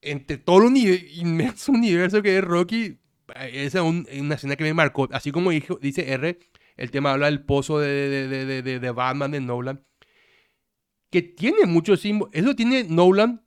entre 0.00 0.36
todo 0.38 0.66
el 0.68 0.76
inmenso 0.76 1.72
universo 1.72 2.22
que 2.22 2.38
es 2.38 2.44
Rocky, 2.44 2.98
esa 3.36 3.78
es 3.78 3.84
un- 3.84 4.06
una 4.20 4.34
escena 4.34 4.56
que 4.56 4.64
me 4.64 4.74
marcó. 4.74 5.08
Así 5.12 5.30
como 5.30 5.50
dice 5.50 6.12
R, 6.12 6.38
el 6.76 6.90
tema 6.90 7.12
habla 7.12 7.26
del 7.26 7.44
pozo 7.44 7.78
de- 7.78 8.62
de 8.62 8.90
Batman, 8.90 9.30
de 9.30 9.40
Nolan, 9.40 9.84
que 11.10 11.22
tiene 11.22 11.66
muchos 11.66 12.00
símbolos. 12.00 12.34
Eso 12.34 12.56
tiene 12.56 12.84
Nolan, 12.84 13.44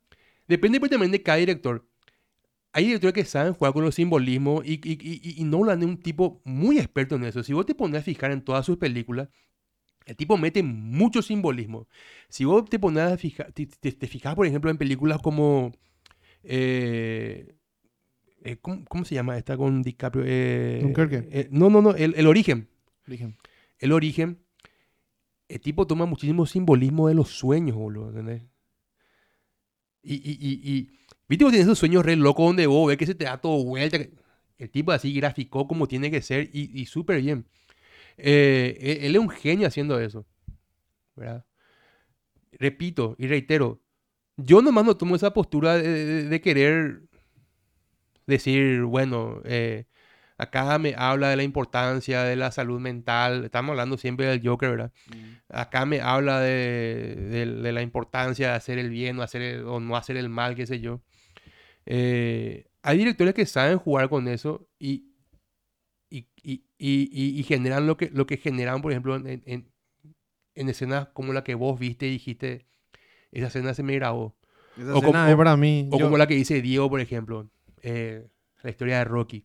depende 0.48 0.78
pues 0.80 0.90
también 0.90 1.12
de 1.12 1.22
cada 1.22 1.38
director. 1.38 1.86
Hay 2.76 2.84
directores 2.84 3.14
que 3.14 3.24
saben 3.24 3.54
jugar 3.54 3.72
con 3.72 3.84
los 3.84 3.94
simbolismos 3.94 4.62
y, 4.66 4.74
y, 4.84 4.98
y- 5.00 5.40
y 5.40 5.44
Nolan 5.44 5.80
es 5.80 5.88
un 5.88 5.96
tipo 5.96 6.42
muy 6.44 6.78
experto 6.78 7.14
en 7.16 7.24
eso. 7.24 7.42
Si 7.42 7.54
vos 7.54 7.64
te 7.64 7.74
pones 7.74 8.00
a 8.00 8.04
fijar 8.04 8.32
en 8.32 8.42
todas 8.42 8.66
sus 8.66 8.76
películas, 8.76 9.30
el 10.04 10.14
tipo 10.14 10.36
mete 10.36 10.62
mucho 10.62 11.22
simbolismo. 11.22 11.88
Si 12.28 12.44
vos 12.44 12.68
te 12.68 12.78
pones 12.78 13.02
a 13.04 13.16
fijar, 13.16 13.50
te, 13.52 13.66
te- 13.66 13.92
te 13.92 14.06
fijas, 14.06 14.34
por 14.34 14.46
ejemplo, 14.46 14.70
en 14.70 14.76
películas 14.76 15.22
como 15.22 15.72
eh, 16.42 17.54
eh, 18.44 18.56
¿cómo, 18.60 18.84
cómo 18.84 19.04
se 19.06 19.14
llama 19.14 19.38
esta 19.38 19.56
con 19.56 19.82
DiCaprio? 19.82 20.24
Eh, 20.26 20.80
eh, 21.32 21.48
no, 21.50 21.70
no, 21.70 21.80
no, 21.80 21.94
el, 21.94 22.14
el 22.16 22.26
origen. 22.26 22.68
El 23.78 23.92
origen. 23.92 24.38
El 25.48 25.60
tipo 25.60 25.86
toma 25.86 26.04
muchísimo 26.06 26.44
simbolismo 26.44 27.08
de 27.08 27.14
los 27.14 27.30
sueños, 27.30 27.76
boludo, 27.76 28.10
¿entendés? 28.10 28.42
Y, 30.02 30.14
y, 30.14 30.38
y, 30.40 30.72
y 30.72 30.90
viste 31.28 31.44
vos 31.44 31.52
tienes 31.52 31.66
esos 31.66 31.78
sueños 31.78 32.04
re 32.04 32.16
locos 32.16 32.46
donde 32.46 32.66
vos 32.66 32.88
ves 32.88 32.96
que 32.96 33.06
se 33.06 33.14
te 33.14 33.24
da 33.24 33.38
todo 33.38 33.62
vuelta. 33.64 33.98
El 34.58 34.70
tipo 34.70 34.92
así 34.92 35.12
graficó 35.12 35.66
como 35.68 35.86
tiene 35.86 36.10
que 36.10 36.22
ser 36.22 36.48
y, 36.52 36.70
y 36.80 36.86
súper 36.86 37.20
bien. 37.20 37.46
Eh, 38.16 38.76
él, 38.80 39.04
él 39.06 39.14
es 39.16 39.20
un 39.20 39.28
genio 39.28 39.66
haciendo 39.68 39.98
eso. 40.00 40.26
¿verdad? 41.14 41.44
Repito 42.52 43.14
y 43.18 43.26
reitero, 43.26 43.80
yo 44.36 44.62
nomás 44.62 44.84
no 44.84 44.96
tomo 44.96 45.16
esa 45.16 45.32
postura 45.34 45.76
de, 45.76 45.82
de- 46.04 46.24
de 46.28 46.40
querer 46.40 47.02
decir, 48.26 48.82
bueno, 48.82 49.40
eh, 49.44 49.84
acá 50.38 50.78
me 50.78 50.94
habla 50.96 51.28
de 51.30 51.36
la 51.36 51.42
importancia 51.42 52.22
de 52.22 52.36
la 52.36 52.50
salud 52.50 52.80
mental. 52.80 53.44
Estamos 53.44 53.70
hablando 53.70 53.96
siempre 53.98 54.26
del 54.26 54.46
Joker, 54.46 54.70
¿verdad? 54.70 54.92
Acá 55.48 55.86
me 55.86 56.00
habla 56.00 56.40
de, 56.40 57.14
de- 57.30 57.46
de 57.46 57.72
la 57.72 57.82
importancia 57.82 58.48
de 58.50 58.54
hacer 58.54 58.78
el 58.78 58.90
bien 58.90 59.18
o, 59.18 59.22
hacer 59.22 59.42
el- 59.42 59.64
o 59.66 59.80
no 59.80 59.96
hacer 59.96 60.16
el 60.16 60.28
mal, 60.28 60.54
qué 60.54 60.66
sé 60.66 60.80
yo. 60.80 61.00
Eh, 61.86 62.66
hay 62.82 62.98
directores 62.98 63.34
que 63.34 63.46
saben 63.46 63.78
jugar 63.78 64.08
con 64.08 64.28
eso 64.28 64.68
y, 64.78 65.06
y, 66.10 66.26
y- 66.42 66.60
y- 66.78 67.42
generan 67.42 67.86
lo 67.86 67.96
que, 67.96 68.10
lo 68.10 68.26
que 68.26 68.36
generan, 68.36 68.82
por 68.82 68.92
ejemplo, 68.92 69.16
en, 69.16 69.42
en- 69.44 69.68
en 70.54 70.68
escenas 70.68 71.08
como 71.08 71.32
la 71.32 71.42
que 71.44 71.54
vos 71.54 71.78
viste 71.78 72.06
y 72.06 72.12
dijiste, 72.12 72.66
esa 73.32 73.48
escena 73.48 73.74
se 73.74 73.82
me 73.82 73.94
grabó. 73.94 74.34
Esa 74.78 74.94
O 74.96 75.02
como- 75.02 75.26
es 75.26 75.36
para 75.36 75.56
mí. 75.56 75.88
O 75.92 75.98
yo- 75.98 76.06
como 76.06 76.18
la 76.18 76.26
que 76.26 76.34
dice 76.34 76.60
Diego, 76.62 76.88
por 76.88 77.00
ejemplo, 77.00 77.48
eh, 77.82 78.26
la 78.62 78.70
historia 78.70 78.98
de 78.98 79.04
Rocky. 79.04 79.44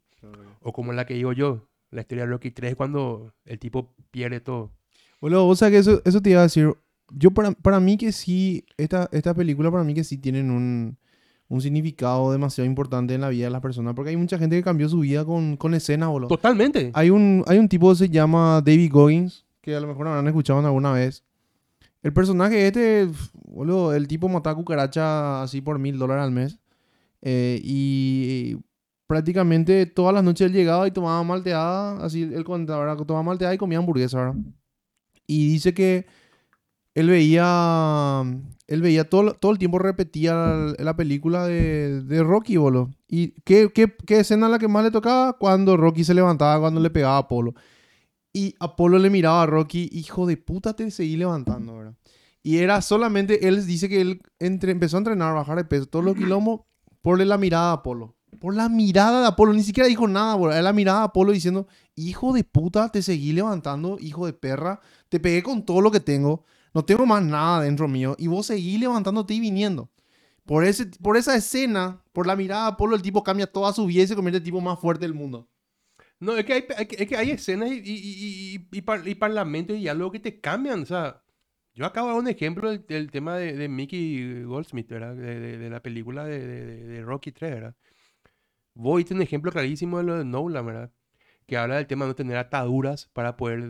O 0.61 0.71
como 0.71 0.93
la 0.93 1.05
que 1.05 1.15
digo 1.15 1.33
yo, 1.33 1.67
la 1.89 2.01
historia 2.01 2.25
de 2.25 2.31
Rocky 2.31 2.51
3 2.51 2.75
cuando 2.75 3.33
el 3.45 3.57
tipo 3.59 3.93
pierde 4.11 4.39
todo. 4.39 4.71
Boludo, 5.19 5.45
vos 5.45 5.59
sabés 5.59 5.73
que 5.73 5.79
eso, 5.79 6.01
eso 6.05 6.21
te 6.21 6.29
iba 6.29 6.39
a 6.41 6.43
decir. 6.43 6.71
Yo 7.13 7.31
para, 7.31 7.51
para 7.51 7.79
mí 7.79 7.97
que 7.97 8.11
sí, 8.11 8.63
esta, 8.77 9.09
esta 9.11 9.33
película 9.33 9.71
para 9.71 9.83
mí 9.83 9.93
que 9.93 10.03
sí 10.03 10.17
tienen 10.17 10.51
un, 10.51 10.97
un 11.51 11.59
significado 11.59 12.31
demasiado 12.31 12.65
importante 12.65 13.13
en 13.13 13.19
la 13.19 13.27
vida 13.27 13.43
de 13.45 13.51
las 13.51 13.61
personas. 13.61 13.93
Porque 13.93 14.11
hay 14.11 14.15
mucha 14.15 14.37
gente 14.37 14.55
que 14.55 14.63
cambió 14.63 14.87
su 14.87 15.01
vida 15.01 15.25
con, 15.25 15.57
con 15.57 15.73
escenas, 15.73 16.07
boludo. 16.07 16.29
Totalmente. 16.29 16.91
Hay 16.93 17.09
un, 17.09 17.43
hay 17.45 17.59
un 17.59 17.67
tipo 17.67 17.89
que 17.89 17.97
se 17.97 18.09
llama 18.09 18.61
David 18.65 18.89
Goggins, 18.89 19.45
que 19.59 19.75
a 19.75 19.81
lo 19.81 19.87
mejor 19.87 20.07
habrán 20.07 20.25
escuchado 20.27 20.65
alguna 20.65 20.93
vez. 20.93 21.25
El 22.03 22.13
personaje 22.13 22.67
este, 22.67 23.09
boludo, 23.43 23.93
el 23.93 24.07
tipo 24.07 24.29
mataba 24.29 24.55
cucaracha 24.55 25.43
así 25.43 25.59
por 25.59 25.77
mil 25.77 25.99
dólares 25.99 26.23
al 26.23 26.31
mes. 26.31 26.57
Eh, 27.21 27.59
y 27.61 28.55
prácticamente 29.05 29.85
todas 29.87 30.13
las 30.13 30.23
noches 30.23 30.47
él 30.47 30.53
llegaba 30.53 30.87
y 30.87 30.91
tomaba 30.91 31.21
malteada, 31.21 32.01
así 32.01 32.21
él 32.21 32.45
contaba, 32.45 32.95
tomaba 32.95 33.23
malteada 33.23 33.53
y 33.53 33.57
comía 33.57 33.77
hamburguesa, 33.77 34.19
¿verdad? 34.19 34.35
Y 35.27 35.49
dice 35.49 35.73
que 35.73 36.05
él 36.93 37.09
veía, 37.09 38.21
él 38.67 38.81
veía 38.81 39.09
todo, 39.09 39.33
todo 39.33 39.51
el 39.51 39.57
tiempo 39.57 39.79
repetía 39.79 40.33
la, 40.33 40.75
la 40.77 40.95
película 40.95 41.45
de, 41.45 42.01
de 42.01 42.23
Rocky, 42.23 42.57
boludo. 42.57 42.91
¿Y 43.07 43.31
qué, 43.43 43.71
qué, 43.73 43.95
qué 44.05 44.19
escena 44.19 44.49
la 44.49 44.59
que 44.59 44.67
más 44.67 44.83
le 44.83 44.91
tocaba? 44.91 45.33
Cuando 45.33 45.77
Rocky 45.77 46.03
se 46.03 46.13
levantaba, 46.13 46.59
cuando 46.59 46.79
le 46.79 46.89
pegaba 46.89 47.15
a 47.15 47.19
Apolo. 47.19 47.53
Y 48.33 48.55
Apolo 48.59 48.99
le 48.99 49.09
miraba 49.09 49.43
a 49.43 49.45
Rocky, 49.45 49.89
hijo 49.91 50.25
de 50.25 50.37
puta, 50.37 50.73
te 50.73 50.89
seguí 50.91 51.17
levantando, 51.17 51.77
¿verdad? 51.77 51.95
Y 52.43 52.57
era 52.57 52.81
solamente, 52.81 53.47
él 53.47 53.65
dice 53.67 53.87
que 53.87 54.01
él 54.01 54.21
empezó 54.39 54.97
a 54.97 54.99
entrenar, 54.99 55.31
a 55.31 55.35
bajar 55.35 55.57
de 55.57 55.65
peso, 55.65 55.85
todos 55.85 56.03
los 56.03 56.15
quilombos, 56.15 56.61
por 57.01 57.19
la 57.23 57.37
mirada 57.37 57.67
de 57.67 57.73
Apolo. 57.73 58.15
Por 58.39 58.55
la 58.55 58.69
mirada 58.69 59.21
de 59.21 59.27
Apolo, 59.27 59.53
ni 59.53 59.63
siquiera 59.63 59.87
dijo 59.87 60.07
nada, 60.07 60.35
boludo. 60.35 60.53
Era 60.53 60.63
la 60.63 60.73
mirada 60.73 60.99
de 60.99 61.05
Apolo 61.05 61.31
diciendo, 61.33 61.67
hijo 61.95 62.33
de 62.33 62.43
puta, 62.43 62.89
te 62.89 63.01
seguí 63.01 63.33
levantando, 63.33 63.97
hijo 63.99 64.25
de 64.25 64.33
perra, 64.33 64.79
te 65.09 65.19
pegué 65.19 65.43
con 65.43 65.65
todo 65.65 65.81
lo 65.81 65.91
que 65.91 65.99
tengo, 65.99 66.45
no 66.73 66.85
tengo 66.85 67.05
más 67.05 67.23
nada 67.23 67.61
dentro 67.61 67.87
mío, 67.87 68.15
y 68.17 68.27
vos 68.27 68.47
seguís 68.47 68.79
levantándote 68.79 69.33
y 69.33 69.39
viniendo. 69.39 69.89
Por, 70.45 70.65
ese, 70.65 70.87
por 71.01 71.17
esa 71.17 71.35
escena, 71.35 72.03
por 72.13 72.27
la 72.27 72.35
mirada 72.35 72.71
de 72.71 72.95
el 72.95 73.01
tipo 73.01 73.23
cambia 73.23 73.47
toda 73.47 73.73
su 73.73 73.85
vida 73.85 74.03
y 74.03 74.07
se 74.07 74.15
convierte 74.15 74.37
en 74.37 74.41
el 74.41 74.45
tipo 74.45 74.61
más 74.61 74.79
fuerte 74.79 75.05
del 75.05 75.13
mundo. 75.13 75.47
No, 76.19 76.35
es 76.37 76.45
que 76.45 76.53
hay, 76.53 76.65
es 76.77 77.07
que 77.07 77.17
hay 77.17 77.31
escenas 77.31 77.69
y, 77.71 77.79
y, 77.79 78.55
y, 78.55 78.67
y, 78.71 78.81
par- 78.81 79.07
que 80.11 80.19
te 80.19 80.39
cambian. 80.39 80.81
O 80.83 80.85
sea, 80.85 81.23
yo 81.73 81.85
acabo 81.85 82.07
de 82.07 82.13
dar 82.13 82.21
un 82.21 82.27
ejemplo 82.27 82.69
del, 82.69 83.11
tema 83.11 83.37
de, 83.37 83.53
de 83.53 83.67
Mickey 83.69 84.43
Goldsmith, 84.43 84.87
¿verdad? 84.89 85.15
De, 85.15 85.69
la 85.69 85.81
película 85.81 86.25
de, 86.25 87.01
Rocky 87.03 87.31
3, 87.31 87.51
¿verdad? 87.53 87.75
Vos 88.73 88.97
diste 88.97 89.13
un 89.13 89.21
ejemplo 89.21 89.51
clarísimo 89.51 89.97
de 89.97 90.03
lo 90.03 90.17
de 90.17 90.25
Nolan, 90.25 90.65
¿verdad? 90.65 90.91
Que 91.47 91.57
habla 91.57 91.77
del 91.77 91.87
tema 91.87 92.05
de 92.05 92.09
no 92.09 92.15
tener 92.15 92.37
ataduras 92.37 93.09
para 93.13 93.35
poder 93.37 93.63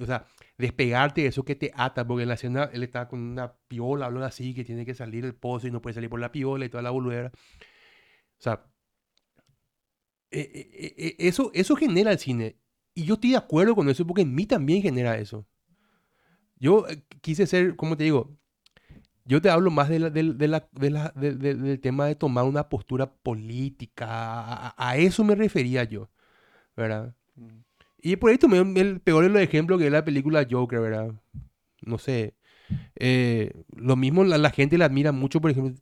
o 0.00 0.06
sea, 0.06 0.26
despegarte 0.62 1.22
de 1.22 1.28
eso 1.28 1.44
que 1.44 1.56
te 1.56 1.72
ata. 1.76 2.06
Porque 2.06 2.22
en 2.24 2.28
la 2.28 2.34
escena 2.36 2.70
él 2.72 2.82
está 2.84 3.08
con 3.08 3.20
una 3.20 3.54
piola, 3.68 4.06
algo 4.06 4.24
así, 4.24 4.54
que 4.54 4.64
tiene 4.64 4.86
que 4.86 4.94
salir 4.94 5.24
del 5.24 5.34
pozo 5.34 5.66
y 5.68 5.70
no 5.70 5.82
puede 5.82 5.94
salir 5.94 6.10
por 6.10 6.20
la 6.20 6.32
piola 6.32 6.64
y 6.64 6.68
toda 6.70 6.82
la 6.82 6.90
boludera. 6.90 7.32
O 8.38 8.42
sea, 8.42 8.64
eh, 10.30 11.16
eso, 11.18 11.50
eso 11.54 11.76
genera 11.76 12.12
el 12.12 12.18
cine. 12.18 12.56
Y 12.94 13.04
yo 13.04 13.14
estoy 13.14 13.30
de 13.30 13.36
acuerdo 13.36 13.74
con 13.74 13.88
eso 13.88 14.06
porque 14.06 14.22
en 14.22 14.34
mí 14.34 14.46
también 14.46 14.82
genera 14.82 15.18
eso. 15.18 15.46
Yo 16.58 16.86
eh, 16.88 17.02
quise 17.20 17.46
ser, 17.46 17.76
como 17.76 17.96
te 17.96 18.04
digo, 18.04 18.36
yo 19.26 19.42
te 19.42 19.50
hablo 19.50 19.70
más 19.70 19.88
de 19.88 19.98
la- 20.00 20.10
del- 20.10 21.80
tema 21.82 22.06
de 22.06 22.16
tomar 22.16 22.44
una 22.46 22.68
postura 22.68 23.12
política. 23.14 24.74
A, 24.76 24.96
eso 24.98 25.24
me 25.24 25.34
refería 25.36 25.84
yo, 25.84 26.10
¿verdad? 26.76 27.14
Y 28.02 28.16
por 28.16 28.30
ahí 28.30 28.38
tomé 28.38 28.58
el 28.58 29.00
peor 29.00 29.24
de 29.24 29.30
los 29.30 29.40
ejemplos 29.40 29.78
que 29.78 29.86
es 29.86 29.92
la 29.92 30.04
película 30.04 30.46
Joker, 30.50 30.80
¿verdad? 30.80 31.14
No 31.82 31.98
sé. 31.98 32.34
eh, 32.96 33.52
lo 33.76 33.96
mismo 33.96 34.24
la, 34.24 34.50
gente 34.50 34.78
la 34.78 34.86
admira 34.86 35.12
mucho, 35.12 35.40
por 35.40 35.50
ejemplo, 35.52 35.74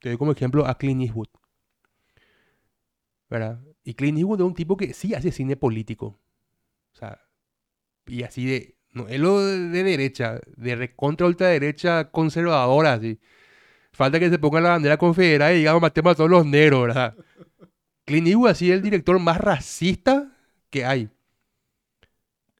te 0.00 0.10
doy 0.10 0.18
como 0.18 0.32
ejemplo 0.32 0.66
a 0.66 0.76
Clint 0.76 1.02
Eastwood. 1.02 1.28
¿verdad? 3.28 3.60
Y 3.84 3.94
Clint 3.94 4.18
Eastwood 4.18 4.40
es 4.40 4.46
un 4.46 4.54
tipo 4.54 4.76
que 4.76 4.92
sí 4.92 5.14
hace 5.14 5.30
cine 5.32 5.56
político. 5.56 6.18
O 6.92 6.96
sea, 6.98 7.20
y 8.06 8.22
así 8.24 8.44
de. 8.46 8.76
No, 8.92 9.06
es 9.08 9.20
lo 9.20 9.40
de, 9.40 9.68
de 9.68 9.84
derecha, 9.84 10.40
de 10.56 10.74
recontra 10.74 11.26
ultraderecha 11.26 12.10
conservadora, 12.10 12.94
así. 12.94 13.20
Falta 13.92 14.18
que 14.18 14.30
se 14.30 14.38
ponga 14.38 14.60
la 14.60 14.70
bandera 14.70 14.96
confederada 14.98 15.52
y 15.52 15.58
digamos, 15.58 15.82
matemos 15.82 16.12
a 16.12 16.16
todos 16.16 16.30
los 16.30 16.46
negros, 16.46 16.88
¿verdad? 16.88 17.16
Clint 18.04 18.26
Eastwood 18.26 18.50
así 18.50 18.70
es 18.70 18.76
el 18.76 18.82
director 18.82 19.18
más 19.20 19.38
racista 19.38 20.36
que 20.70 20.84
hay. 20.84 21.08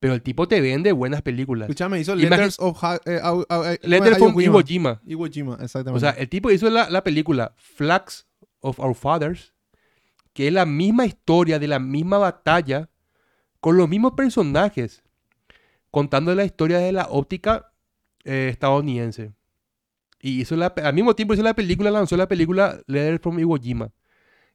Pero 0.01 0.15
el 0.15 0.23
tipo 0.23 0.49
te 0.49 0.61
vende 0.63 0.93
buenas 0.93 1.21
películas. 1.21 1.69
Escuchame, 1.69 2.01
hizo 2.01 2.15
Letters 2.17 2.57
of... 2.59 2.83
Ha- 2.83 3.01
eh, 3.05 3.79
Letter 3.83 4.17
from 4.17 4.33
Jima. 4.33 4.43
Iwo 4.45 4.63
Jima. 4.63 5.01
Iwo 5.07 5.27
Jima, 5.27 5.59
exactamente. 5.61 5.97
O 5.99 6.01
sea, 6.01 6.19
el 6.19 6.29
tipo 6.29 6.51
hizo 6.51 6.71
la, 6.71 6.89
la 6.89 7.05
película 7.05 7.53
Flags 7.57 8.27
of 8.61 8.79
Our 8.81 8.95
Fathers, 8.95 9.53
que 10.33 10.47
es 10.49 10.53
la 10.55 10.65
misma 10.65 11.05
historia 11.05 11.59
de 11.59 11.69
la 11.69 11.79
misma 11.79 12.17
batalla, 12.17 12.89
con 13.61 13.77
los 13.77 13.91
mismos 13.91 14.13
personajes, 14.13 15.03
contando 15.91 16.35
la 16.35 16.45
historia 16.47 16.79
de 16.79 16.93
la 16.93 17.07
óptica 17.11 17.73
eh, 18.25 18.49
estadounidense. 18.51 19.33
Y 20.23 20.41
hizo 20.41 20.57
la, 20.57 20.69
al 20.83 20.95
mismo 20.95 21.15
tiempo 21.15 21.35
hizo 21.35 21.43
la 21.43 21.53
película, 21.55 21.91
lanzó 21.91 22.17
la 22.17 22.27
película 22.29 22.81
Letter 22.87 23.19
from 23.19 23.39
Iwo 23.39 23.59
Jima, 23.59 23.93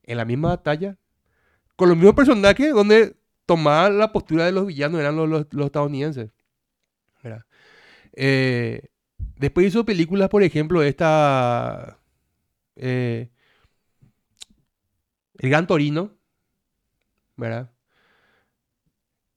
en 0.01 0.17
la 0.17 0.25
misma 0.25 0.49
batalla, 0.49 0.97
con 1.75 1.89
los 1.89 1.97
mismos 1.97 2.15
personajes, 2.15 2.73
donde 2.73 3.15
tomaba 3.45 3.89
la 3.89 4.11
postura 4.11 4.45
de 4.45 4.51
los 4.51 4.67
villanos, 4.67 4.99
eran 4.99 5.15
los, 5.15 5.29
los- 5.51 5.65
estadounidenses. 5.65 6.31
Eh, 8.13 8.89
Después 9.37 9.67
hizo 9.67 9.85
películas, 9.85 10.29
por 10.29 10.43
ejemplo, 10.43 10.81
esta. 10.81 11.99
eh, 12.75 13.29
El 15.37 15.49
Gran 15.49 15.67
Torino. 15.67 16.11
¿Verdad? 17.37 17.71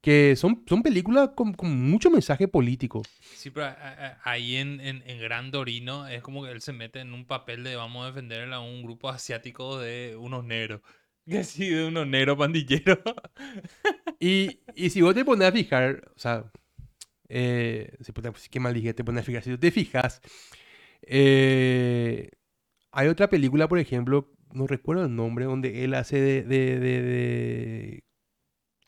Que 0.00 0.36
son, 0.36 0.64
son 0.68 0.82
películas 0.84 1.30
con, 1.34 1.56
mucho 1.60 2.10
mensaje 2.10 2.46
político. 2.46 3.02
Sí, 3.34 3.50
pero 3.50 3.74
ahí 4.22 4.56
en, 4.56 4.80
en, 4.80 5.02
en 5.04 5.20
Gran 5.20 5.50
Torino 5.50 6.06
es 6.06 6.22
como 6.22 6.44
que 6.44 6.52
él 6.52 6.60
se 6.60 6.72
mete 6.72 7.00
en 7.00 7.12
un 7.12 7.26
papel 7.26 7.64
de 7.64 7.74
vamos 7.74 8.04
a 8.04 8.08
defender 8.08 8.52
a 8.52 8.60
un 8.60 8.84
grupo 8.84 9.08
asiático 9.08 9.78
de 9.78 10.16
unos 10.16 10.44
negros. 10.44 10.80
Que 11.30 11.44
sí, 11.44 11.68
de 11.68 11.86
unos 11.86 12.06
negros 12.06 12.38
pandilleros. 12.38 12.98
Y, 14.20 14.60
y 14.74 14.90
si 14.90 15.00
vos 15.02 15.14
te 15.14 15.24
pones 15.24 15.48
a 15.48 15.52
fijar, 15.52 16.10
o 16.16 16.18
sea, 16.18 16.50
eh, 17.28 17.92
si 18.00 18.12
pone- 18.12 18.32
qué 18.50 18.60
mal 18.60 18.74
dije, 18.74 18.94
te 18.94 19.04
pones 19.04 19.22
a 19.22 19.26
fijar, 19.26 19.42
si 19.44 19.50
tú 19.50 19.58
te 19.58 19.70
fijas, 19.72 20.22
eh, 21.02 22.30
hay 22.92 23.08
otra 23.08 23.30
película, 23.30 23.68
por 23.68 23.78
ejemplo, 23.80 24.30
no 24.52 24.66
recuerdo 24.68 25.04
el 25.06 25.16
nombre, 25.16 25.46
donde 25.46 25.84
él 25.84 25.94
hace 25.94 26.20
de, 26.20 26.42
de, 26.44 26.80
de, 26.80 27.02
de- 27.02 28.04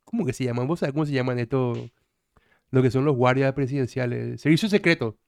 ¿cómo 0.05 0.27
que 0.27 0.33
se 0.35 0.45
llaman? 0.45 0.67
¿Vos 0.69 0.81
sabés 0.81 0.95
cómo 0.95 1.07
se 1.07 1.13
llaman 1.13 1.39
estos? 1.41 1.79
Lo 2.71 2.83
que 2.83 2.91
son 2.91 3.05
los 3.07 3.17
guardias 3.17 3.55
presidenciales, 3.55 4.41
servicio 4.41 4.69
secreto. 4.69 5.19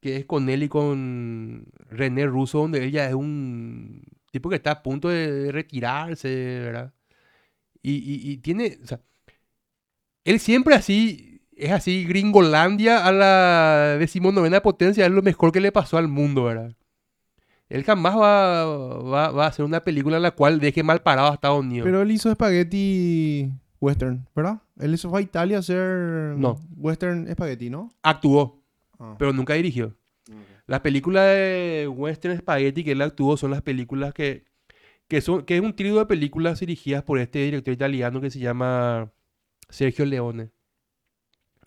que 0.00 0.16
es 0.16 0.24
con 0.26 0.48
él 0.48 0.62
y 0.62 0.68
con 0.68 1.66
René 1.90 2.26
Russo, 2.26 2.58
donde 2.58 2.84
ella 2.84 3.08
es 3.08 3.14
un 3.14 4.02
tipo 4.30 4.48
que 4.48 4.56
está 4.56 4.70
a 4.72 4.82
punto 4.82 5.08
de 5.08 5.50
retirarse, 5.52 6.60
¿verdad? 6.64 6.92
Y, 7.82 7.92
y, 7.94 8.30
y 8.32 8.36
tiene, 8.38 8.78
o 8.82 8.86
sea, 8.86 9.00
él 10.24 10.38
siempre 10.38 10.74
así, 10.74 11.42
es 11.56 11.72
así, 11.72 12.04
Gringolandia 12.04 13.04
a 13.06 13.12
la 13.12 13.96
decimonovena 13.98 14.60
potencia, 14.62 15.06
es 15.06 15.12
lo 15.12 15.22
mejor 15.22 15.52
que 15.52 15.60
le 15.60 15.72
pasó 15.72 15.96
al 15.98 16.08
mundo, 16.08 16.44
¿verdad? 16.44 16.74
Él 17.68 17.84
jamás 17.84 18.16
va, 18.16 18.64
va, 18.98 19.30
va 19.30 19.44
a 19.44 19.48
hacer 19.48 19.64
una 19.64 19.80
película 19.84 20.16
en 20.16 20.24
la 20.24 20.32
cual 20.32 20.58
deje 20.58 20.82
mal 20.82 21.02
parado 21.02 21.30
a 21.30 21.34
Estados 21.34 21.60
Unidos. 21.60 21.84
Pero 21.86 22.02
él 22.02 22.10
hizo 22.10 22.28
espagueti 22.30 23.50
western, 23.80 24.26
¿verdad? 24.34 24.60
Él 24.78 24.92
hizo 24.94 25.08
fue 25.08 25.20
a 25.20 25.22
Italia 25.22 25.56
a 25.56 25.60
hacer 25.60 26.34
No. 26.36 26.60
western 26.76 27.28
espagueti, 27.28 27.70
¿no? 27.70 27.92
Actuó, 28.02 28.60
Ah. 28.98 29.14
pero 29.18 29.32
nunca 29.32 29.54
dirigió. 29.54 29.94
Las 30.70 30.80
películas 30.82 31.24
de 31.26 31.88
Western 31.92 32.38
Spaghetti 32.38 32.84
que 32.84 32.92
él 32.92 33.02
actuó 33.02 33.36
son 33.36 33.50
las 33.50 33.60
películas 33.60 34.14
que, 34.14 34.44
que, 35.08 35.20
son, 35.20 35.44
que 35.44 35.56
es 35.56 35.62
un 35.62 35.74
trío 35.74 35.98
de 35.98 36.06
películas 36.06 36.60
dirigidas 36.60 37.02
por 37.02 37.18
este 37.18 37.40
director 37.40 37.74
italiano 37.74 38.20
que 38.20 38.30
se 38.30 38.38
llama 38.38 39.12
Sergio 39.68 40.06
Leone. 40.06 40.50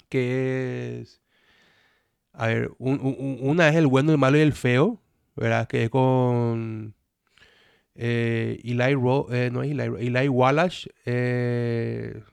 Que 0.10 1.02
es. 1.02 1.22
A 2.34 2.48
ver, 2.48 2.72
un- 2.80 3.00
un- 3.02 3.16
un- 3.20 3.38
una 3.42 3.70
es 3.70 3.76
El 3.76 3.88
bueno, 3.88 4.12
el 4.12 4.18
malo 4.18 4.38
y 4.38 4.42
el 4.42 4.54
feo, 4.54 5.02
¿verdad? 5.36 5.68
Que 5.68 5.84
es 5.84 5.90
con. 5.90 6.96
eh, 7.96 8.60
Eli 8.64 8.94
Ro- 8.96 9.28
eh, 9.34 9.50
no 9.52 9.64
es 9.64 9.72
Eli, 9.72 9.84
Eli 10.08 10.30
eh, 11.06 12.24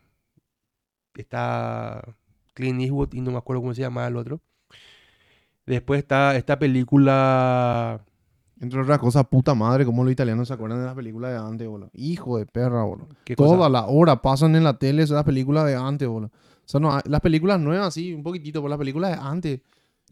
está 1.14 2.02
Clint 2.54 2.80
Eastwood 2.82 3.14
y 3.14 3.20
no 3.20 3.30
me 3.32 3.38
acuerdo 3.38 3.62
cómo 3.62 3.74
se 3.74 3.82
llama 3.82 4.06
el 4.06 4.16
otro. 4.16 4.40
Después 5.66 5.98
está 5.98 6.36
esta 6.36 6.58
película. 6.58 8.00
Entre 8.60 8.78
otras 8.78 8.98
cosas, 8.98 9.26
puta 9.26 9.54
madre, 9.54 9.86
cómo 9.86 10.04
los 10.04 10.12
italianos 10.12 10.48
se 10.48 10.54
acuerdan 10.54 10.80
de 10.80 10.86
las 10.86 10.94
películas 10.94 11.30
de 11.30 11.38
antes, 11.38 11.66
boludo. 11.66 11.90
Hijo 11.94 12.36
de 12.36 12.44
perra, 12.44 12.82
boludo. 12.82 13.08
¿qué 13.24 13.34
cosa? 13.34 13.56
Toda 13.56 13.68
la 13.70 13.86
hora 13.86 14.20
pasan 14.20 14.54
en 14.54 14.64
la 14.64 14.78
tele 14.78 15.02
esas 15.02 15.24
películas 15.24 15.64
de 15.66 15.76
antes, 15.76 16.06
boludo. 16.06 16.30
O 16.30 16.68
sea, 16.70 16.78
no, 16.78 16.98
las 17.04 17.20
películas 17.20 17.58
nuevas, 17.58 17.94
sí, 17.94 18.12
un 18.12 18.22
poquitito, 18.22 18.60
por 18.60 18.68
las 18.68 18.78
películas 18.78 19.12
de 19.12 19.26
antes. 19.26 19.60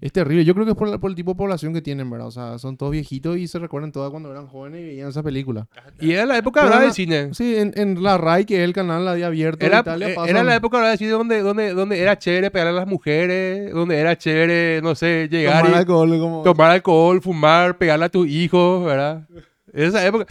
Es 0.01 0.13
terrible. 0.13 0.45
Yo 0.45 0.55
creo 0.55 0.65
que 0.65 0.71
es 0.73 0.77
por, 0.77 0.87
la- 0.89 0.99
por 0.99 1.11
el 1.11 1.17
tipo 1.17 1.33
de 1.33 1.37
población 1.37 1.75
que 1.75 1.83
tienen, 1.83 2.09
¿verdad? 2.09 2.29
O 2.29 2.31
sea, 2.31 2.57
son 2.59 2.77
todos 2.77 2.93
viejitos 2.93 3.37
y 3.37 3.49
se 3.49 3.59
recuerdan 3.59 3.91
todas 3.91 4.11
cuando 4.13 4.31
eran 4.31 4.47
jóvenes 4.47 4.81
y 4.81 4.85
veían 4.85 5.09
esa 5.09 5.25
película. 5.25 5.67
Y 6.01 6.13
era 6.13 6.25
la 6.25 6.39
época 6.39 6.65
la- 6.67 6.79
del 6.81 6.93
cine. 6.93 7.35
Sí, 7.35 7.57
en, 7.57 7.73
en 7.75 8.01
la 8.01 8.17
RAI, 8.17 8.45
que 8.45 8.59
es 8.59 8.61
el 8.63 8.73
canal 8.73 9.05
la 9.05 9.15
de 9.15 9.25
abierto 9.25 9.67
Era, 9.67 9.79
de 9.79 9.81
Italia, 9.91 10.09
eh, 10.11 10.15
pasan- 10.15 10.29
era 10.31 10.45
la 10.45 10.55
época 10.55 10.77
¿verdad? 10.77 10.91
del 10.91 10.99
cine 10.99 11.11
donde, 11.11 11.41
donde, 11.43 11.75
donde 11.75 12.01
era 12.01 12.17
chévere 12.17 12.51
pegar 12.53 12.69
a 12.69 12.73
las 12.73 12.87
mujeres, 12.87 13.73
donde 13.75 13.99
era 13.99 14.17
chévere, 14.17 14.81
no 14.83 14.95
sé, 14.95 15.29
llegar 15.29 15.63
tomar 15.65 15.77
y 15.77 15.81
alcohol, 15.81 16.19
como... 16.21 16.43
tomar 16.45 16.71
alcohol, 16.71 17.21
fumar, 17.21 17.77
pegarle 17.77 18.05
a 18.05 18.09
tus 18.09 18.29
hijos, 18.29 18.85
¿verdad? 18.85 19.27
Esa 19.73 20.07
época. 20.07 20.27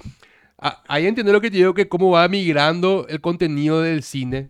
Ah, 0.57 0.81
ahí 0.87 1.05
entiendo 1.07 1.33
lo 1.33 1.41
que 1.41 1.51
te 1.51 1.57
digo, 1.57 1.73
que 1.73 1.89
cómo 1.89 2.09
va 2.09 2.27
migrando 2.29 3.05
el 3.09 3.19
contenido 3.21 3.81
del 3.81 4.01
cine. 4.01 4.49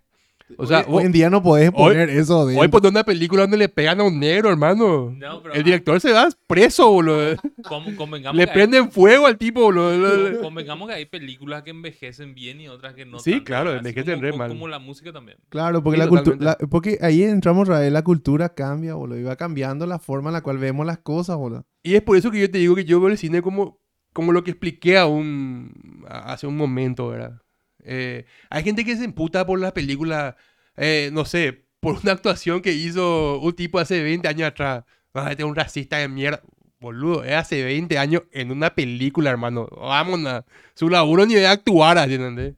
O 0.58 0.66
sea, 0.66 0.80
hoy, 0.80 0.86
vos- 0.88 0.96
hoy 1.00 1.06
en 1.08 1.12
día 1.12 1.30
no 1.30 1.44
podés 1.44 1.70
hoy- 1.70 1.74
poner 1.74 2.10
eso 2.10 2.46
de... 2.46 2.58
hoy 2.58 2.68
pones 2.70 2.92
una 2.92 3.04
película 3.04 3.42
donde 3.42 3.58
le 3.58 3.68
pegan 3.70 4.00
a 4.00 4.04
un 4.04 4.20
negro, 4.20 4.50
hermano. 4.50 5.12
No, 5.18 5.42
pero 5.44 5.54
el 5.54 5.64
director 5.64 6.00
se 6.00 6.14
va 6.14 6.30
preso, 6.48 6.90
boludo. 6.90 7.36
con- 7.68 7.96
convengamos, 7.96 8.38
Le 8.38 8.46
que 8.48 8.54
prenden 8.54 8.90
fuego 8.92 9.26
al 9.28 9.38
tipo, 9.38 9.62
boludo. 9.62 10.28
hay, 10.28 10.38
convengamos 10.42 10.88
que 10.88 10.94
hay 10.96 11.06
películas 11.06 11.64
que 11.64 11.72
envejecen 11.72 12.34
bien 12.34 12.62
y 12.62 12.68
otras 12.70 12.94
que 12.94 13.06
no. 13.06 13.20
Sí, 13.20 13.32
tanto, 13.32 13.46
claro, 13.46 13.74
envejecen 13.76 14.14
como- 14.16 14.22
re 14.24 14.30
como- 14.32 14.38
mal. 14.40 14.50
Como 14.50 14.68
la 14.70 14.80
música 14.80 15.12
también. 15.12 15.38
Claro, 15.50 15.84
porque, 15.84 15.98
Sí, 16.00 16.06
la 16.06 16.10
cultu- 16.10 16.24
totalmente. 16.24 16.46
la- 16.46 16.58
porque 16.70 16.98
ahí 17.02 17.24
entramos, 17.24 17.68
Rael, 17.68 17.92
la 17.94 18.04
cultura 18.04 18.50
cambia, 18.54 18.94
boludo. 18.94 19.20
Y 19.20 19.24
va 19.24 19.36
cambiando 19.36 19.86
la 19.86 20.00
forma 20.00 20.30
en 20.30 20.34
la 20.34 20.42
cual 20.42 20.58
vemos 20.60 20.86
las 20.86 21.00
cosas, 21.00 21.36
boludo. 21.36 21.66
Y 21.84 21.96
es 21.96 22.02
por 22.02 22.16
eso 22.18 22.32
que 22.32 22.40
yo 22.40 22.50
te 22.50 22.58
digo 22.60 22.76
que 22.76 22.86
yo 22.86 23.00
veo 23.02 23.10
el 23.10 23.18
cine 23.18 23.42
como, 23.42 23.82
como 24.14 24.32
lo 24.32 24.44
que 24.44 24.52
expliqué 24.52 24.98
a 24.98 25.06
un, 25.08 26.04
a- 26.08 26.32
hace 26.34 26.48
un 26.48 26.56
momento, 26.58 27.10
¿verdad? 27.10 27.42
Eh, 27.90 28.26
hay 28.50 28.64
gente 28.64 28.84
que 28.84 28.96
se 28.98 29.06
emputa 29.06 29.46
por 29.46 29.60
la 29.60 29.74
película, 29.74 30.36
eh, 30.76 31.10
no 31.14 31.24
sé, 31.26 31.64
por 31.80 31.98
una 32.04 32.12
actuación 32.12 32.62
que 32.62 32.74
hizo 32.74 33.40
un 33.40 33.54
tipo 33.54 33.80
hace 33.80 34.04
20 34.04 34.28
años 34.28 34.50
atrás. 34.50 34.84
Ah, 35.14 35.32
este 35.32 35.44
es 35.44 35.50
un 35.50 35.56
racista 35.56 35.98
de 35.98 36.08
mierda. 36.08 36.42
Boludo, 36.80 37.24
es 37.24 37.34
hace 37.34 37.64
20 37.64 37.98
años 37.98 38.24
en 38.32 38.52
una 38.52 38.76
película, 38.76 39.30
hermano. 39.32 39.68
Vámonos. 39.72 40.44
Su 40.76 40.90
laburo 40.90 41.26
ni 41.26 41.34
de 41.36 41.48
actuar, 41.48 41.98
¿entiendes? 41.98 42.54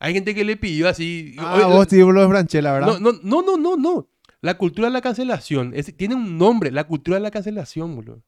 Hay 0.00 0.14
gente 0.14 0.34
que 0.34 0.44
le 0.44 0.56
pidió 0.56 0.88
así. 0.88 1.36
Ah, 1.38 1.66
vos 1.66 1.86
sí, 1.90 1.98
lo 1.98 2.20
de 2.20 2.28
Franchella, 2.28 2.72
¿verdad? 2.72 2.98
no, 2.98 3.12
no, 3.12 3.20
no, 3.22 3.42
no, 3.42 3.56
no, 3.56 3.76
no. 3.76 4.08
La 4.40 4.54
cultura 4.56 4.88
de 4.88 4.92
la 4.94 5.00
cancelación. 5.00 5.72
es- 5.74 5.96
tiene 5.96 6.14
un 6.14 6.38
nombre, 6.38 6.70
la 6.70 6.84
cultura 6.84 7.16
de 7.16 7.22
la 7.22 7.30
cancelación, 7.30 7.94
boludo. 7.94 8.22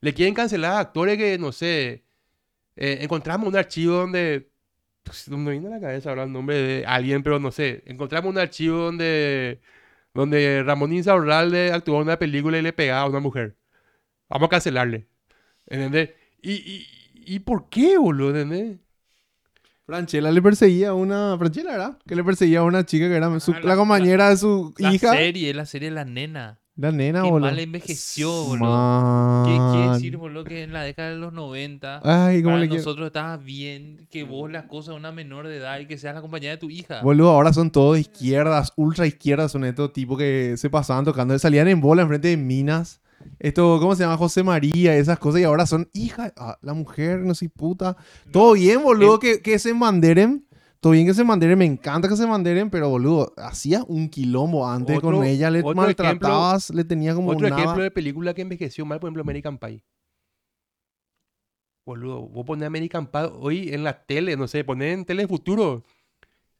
Le 0.00 0.12
quieren 0.14 0.34
cancelar 0.34 0.72
a 0.72 0.78
actores 0.80 1.16
que, 1.16 1.38
no 1.38 1.52
sé, 1.52 2.04
eh, 2.76 2.98
encontramos 3.00 3.48
un 3.48 3.56
archivo 3.56 3.94
donde... 3.96 4.50
pues, 5.04 5.28
no 5.28 5.38
me 5.38 5.52
viene 5.52 5.68
a 5.68 5.70
la 5.70 5.80
cabeza 5.80 6.08
ahora 6.10 6.24
el 6.24 6.32
nombre 6.32 6.56
de 6.56 6.86
alguien, 6.86 7.22
pero 7.22 7.38
no 7.38 7.52
sé. 7.52 7.82
Encontramos 7.86 8.30
un 8.30 8.38
archivo 8.38 8.78
donde, 8.78 9.60
donde 10.12 10.62
Ramón 10.64 10.92
Insaurralde 10.92 11.72
actuó 11.72 11.96
en 11.96 12.02
una 12.02 12.18
película 12.18 12.58
y 12.58 12.62
le 12.62 12.72
pegaba 12.72 13.02
a 13.02 13.08
una 13.08 13.20
mujer. 13.20 13.56
Vamos 14.28 14.46
a 14.46 14.50
cancelarle. 14.50 15.06
¿Entendés? 15.66 16.10
¿Y, 16.42 16.52
y, 16.52 16.86
y 17.34 17.38
por 17.40 17.68
qué, 17.68 17.96
boludo? 17.98 18.30
¿Entendés? 18.30 18.78
Franchella 19.86 20.30
le 20.32 20.40
perseguía 20.40 20.90
a 20.90 20.94
una... 20.94 21.36
Franchella, 21.38 21.70
¿verdad? 21.72 21.98
Que 22.06 22.16
le 22.16 22.24
perseguía 22.24 22.60
a 22.60 22.62
una 22.64 22.84
chica 22.86 23.06
que 23.08 23.16
era 23.16 23.38
su- 23.40 23.52
Ah, 23.52 23.60
la, 23.62 23.68
la- 23.70 23.76
compañera 23.76 24.30
de 24.30 24.36
su 24.38 24.72
La 24.78 24.92
hija. 24.94 25.12
serie, 25.12 25.52
la 25.52 25.66
serie 25.66 25.90
La 25.90 26.04
Nena. 26.06 26.58
La 26.76 26.90
nena, 26.90 27.22
Qué 27.22 27.30
boludo. 27.30 27.50
mal 27.50 27.58
envejeció, 27.60 28.30
boludo. 28.46 29.44
¿Qué 29.46 29.76
quiere 29.78 29.92
decir, 29.92 30.16
boludo? 30.16 30.42
Que 30.42 30.64
en 30.64 30.72
la 30.72 30.82
década 30.82 31.10
de 31.10 31.16
los 31.16 31.32
90, 31.32 32.00
Ay, 32.02 32.42
¿cómo 32.42 32.56
para 32.56 32.66
le 32.66 32.76
nosotros 32.76 33.06
estaba 33.06 33.36
bien 33.36 34.08
que 34.10 34.24
vos 34.24 34.50
la 34.50 34.66
cosa 34.66 34.90
de 34.90 34.96
una 34.96 35.12
menor 35.12 35.46
de 35.46 35.58
edad 35.58 35.78
y 35.78 35.86
que 35.86 35.98
seas 35.98 36.16
la 36.16 36.20
compañía 36.20 36.50
de 36.50 36.56
tu 36.56 36.70
hija. 36.70 37.00
Boludo, 37.02 37.30
ahora 37.30 37.52
son 37.52 37.70
todos 37.70 37.96
izquierdas, 37.98 38.72
ultra 38.74 39.06
izquierdas, 39.06 39.52
son 39.52 39.64
estos 39.64 39.92
tipos 39.92 40.18
que 40.18 40.56
se 40.56 40.68
pasaban 40.68 41.04
tocando, 41.04 41.38
salían 41.38 41.68
en 41.68 41.80
bola 41.80 42.02
enfrente 42.02 42.28
de 42.28 42.36
minas. 42.36 43.00
Esto, 43.38 43.78
¿cómo 43.80 43.94
se 43.94 44.02
llama? 44.02 44.16
José 44.16 44.42
María, 44.42 44.96
esas 44.96 45.18
cosas, 45.18 45.40
y 45.40 45.44
ahora 45.44 45.66
son 45.66 45.88
hija, 45.94 46.32
ah, 46.36 46.58
la 46.60 46.74
mujer, 46.74 47.20
no 47.20 47.34
sé, 47.34 47.48
puta. 47.48 47.96
Todo 48.32 48.52
bien, 48.54 48.82
boludo, 48.82 49.18
que, 49.18 49.40
que 49.40 49.58
se 49.58 49.72
manderen. 49.72 50.43
Todo 50.84 50.92
bien 50.92 51.06
que 51.06 51.14
se 51.14 51.24
manderen, 51.24 51.58
me 51.58 51.64
encanta 51.64 52.10
que 52.10 52.14
se 52.14 52.26
manderen, 52.26 52.68
pero 52.68 52.90
boludo, 52.90 53.32
hacías 53.38 53.82
un 53.88 54.10
quilombo 54.10 54.68
antes 54.68 54.98
Otro- 54.98 55.12
con 55.16 55.24
ella, 55.24 55.50
le 55.50 55.62
maltratabas, 55.62 56.68
le 56.68 56.84
tenías 56.84 57.14
como 57.14 57.30
Otro 57.30 57.48
nada. 57.48 57.62
ejemplo 57.62 57.82
de 57.82 57.90
película 57.90 58.34
que 58.34 58.42
envejeció 58.42 58.84
mal, 58.84 59.00
por 59.00 59.08
ejemplo, 59.08 59.22
American 59.22 59.56
Pie. 59.56 59.82
Boludo, 61.86 62.28
vos 62.28 62.44
ponés 62.44 62.66
American 62.66 63.06
Pie 63.06 63.30
hoy 63.32 63.70
en 63.72 63.82
la 63.82 64.04
tele, 64.04 64.36
no 64.36 64.46
sé, 64.46 64.62
ponés 64.62 64.92
en 64.92 65.06
Telefuturo. 65.06 65.84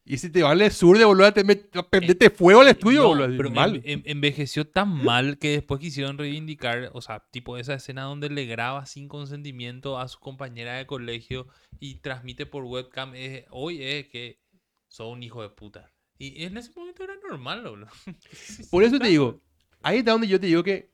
Y 0.07 0.18
si 0.18 0.28
te 0.28 0.42
vale 0.42 0.70
sur 0.70 0.98
de 0.98 1.05
boludo, 1.07 1.32
te 1.32 1.42
prendete 1.44 2.28
fuego 2.28 2.61
al 2.61 2.68
estudio, 2.68 3.02
No, 3.02 3.09
boludo. 3.09 3.36
pero 3.38 3.50
mal. 3.50 3.76
en- 3.76 3.82
en- 3.86 4.02
envejeció 4.05 4.66
tan 4.66 4.88
mal 5.02 5.38
que 5.38 5.50
después 5.52 5.80
quisieron 5.80 6.18
reivindicar, 6.18 6.90
o 6.92 7.00
sea, 7.00 7.24
tipo 7.30 7.57
esa 7.57 7.72
escena 7.74 8.02
donde 8.02 8.28
le 8.28 8.44
graba 8.44 8.84
sin 8.84 9.09
consentimiento 9.09 9.98
a 9.98 10.07
su 10.09 10.18
compañera 10.20 10.74
de 10.74 10.86
colegio 10.86 11.46
y 11.80 11.96
transmite 12.00 12.44
por 12.44 12.64
webcam. 12.64 13.14
es- 13.14 13.44
hoy 13.50 13.82
es 13.82 14.09
que 14.09 14.40
sos 14.88 15.11
un 15.11 15.22
hijo 15.22 15.40
de 15.40 15.48
puta. 15.48 15.90
Y 16.18 16.44
en 16.44 16.57
ese 16.59 16.70
momento 16.76 17.02
era 17.02 17.14
normal, 17.28 17.62
boludo. 17.64 17.88
Por 18.70 18.84
eso 18.84 18.98
te 18.98 19.09
digo, 19.09 19.40
ahí 19.82 19.98
está 19.98 20.12
donde 20.12 20.28
yo 20.28 20.39
te 20.39 20.47
digo 20.48 20.62
que 20.62 20.90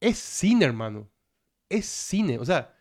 es 0.00 0.16
cine, 0.16 0.64
hermano. 0.64 1.10
Es 1.68 1.86
cine, 1.86 2.38
o 2.38 2.44
sea, 2.44 2.72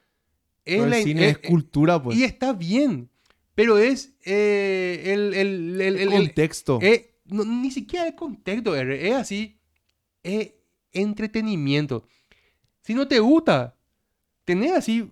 es 0.64 0.76
Pero 0.76 0.84
el 0.84 0.90
la- 0.92 1.02
cine 1.02 1.30
es, 1.30 1.36
eh, 1.38 1.42
cultura, 1.42 2.02
pues. 2.02 2.16
Y 2.16 2.24
está 2.24 2.54
bien, 2.54 3.10
pero 3.58 3.80
es 3.80 4.14
eh, 4.24 5.02
el, 5.16 5.34
el, 5.34 5.82
el- 5.82 5.98
el- 5.98 6.10
contexto. 6.12 6.78
Eh, 6.80 7.16
no, 7.26 7.44
ni 7.44 7.72
siquiera 7.72 8.06
el 8.06 8.14
contexto, 8.14 8.76
R, 8.76 9.08
es 9.10 9.16
así. 9.16 9.60
Es 10.22 10.52
entretenimiento. 10.92 12.08
Si 12.84 12.94
no 12.94 13.08
te 13.08 13.18
gusta, 13.20 13.76
tenés 14.46 14.74
así. 14.74 15.12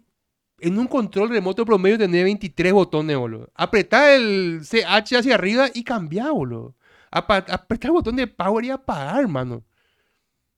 En 0.60 0.78
un 0.78 0.86
control 0.86 1.30
remoto 1.30 1.66
promedio 1.66 1.98
tenés 1.98 2.24
23 2.24 2.72
botones, 2.72 3.18
boludo. 3.18 3.50
Apretá 3.56 4.14
el 4.16 4.62
CH 4.62 5.16
hacia 5.18 5.34
arriba 5.34 5.70
y 5.74 5.84
cambiá, 5.84 6.30
boludo. 6.30 6.76
Apretá 7.10 7.88
el 7.88 7.94
botón 7.94 8.16
de 8.16 8.28
power 8.28 8.64
y 8.64 8.70
apagar, 8.70 9.22
hermano. 9.22 9.56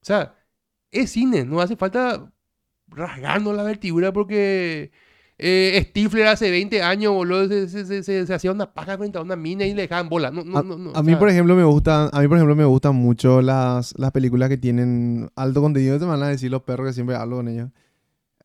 O 0.01 0.05
sea, 0.05 0.35
es 0.91 1.11
cine. 1.11 1.45
No 1.45 1.61
hace 1.61 1.77
falta 1.77 2.29
rasgarnos 2.89 3.55
la 3.55 3.63
vertidura 3.63 4.11
porque 4.11 4.91
eh, 5.39 5.85
Stifler 5.89 6.27
hace 6.27 6.49
20 6.49 6.81
años, 6.81 7.13
boludo, 7.13 7.47
se, 7.47 7.67
se- 7.69 8.03
se- 8.03 8.25
se- 8.25 8.33
hacía 8.33 8.51
una 8.51 8.73
paja 8.73 8.97
frente 8.97 9.17
a 9.17 9.21
una 9.21 9.35
mina 9.35 9.65
y 9.65 9.73
le 9.73 9.83
dejaban 9.83 10.09
bola. 10.09 10.31
No, 10.31 10.43
no, 10.43 10.57
A, 10.57 10.63
no, 10.63 10.77
no, 10.77 10.91
a 10.95 11.03
mí, 11.03 11.15
por 11.15 11.29
ejemplo, 11.29 11.55
me 11.55 11.63
gustan, 11.63 12.09
a 12.11 12.19
mí, 12.21 12.27
por 12.27 12.37
ejemplo, 12.37 12.55
me 12.55 12.65
gustan 12.65 12.95
mucho 12.95 13.41
las, 13.41 13.93
las 13.97 14.11
películas 14.11 14.49
que 14.49 14.57
tienen 14.57 15.29
alto 15.35 15.61
contenido. 15.61 15.99
Te 15.99 16.05
van 16.05 16.23
a 16.23 16.27
decir 16.29 16.49
los 16.49 16.63
perros 16.63 16.87
que 16.87 16.93
siempre 16.93 17.15
hablo 17.15 17.35
con 17.37 17.47
ellos. 17.49 17.69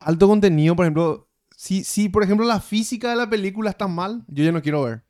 Alto 0.00 0.28
contenido, 0.28 0.76
por 0.76 0.84
ejemplo, 0.84 1.28
si, 1.56 1.84
si 1.84 2.08
por 2.08 2.24
ejemplo 2.24 2.46
la 2.46 2.60
física 2.60 3.10
de 3.10 3.16
la 3.16 3.30
película 3.30 3.70
está 3.70 3.86
mal, 3.88 4.24
yo 4.28 4.42
ya 4.44 4.52
no 4.52 4.60
quiero 4.60 4.82
ver. 4.82 5.02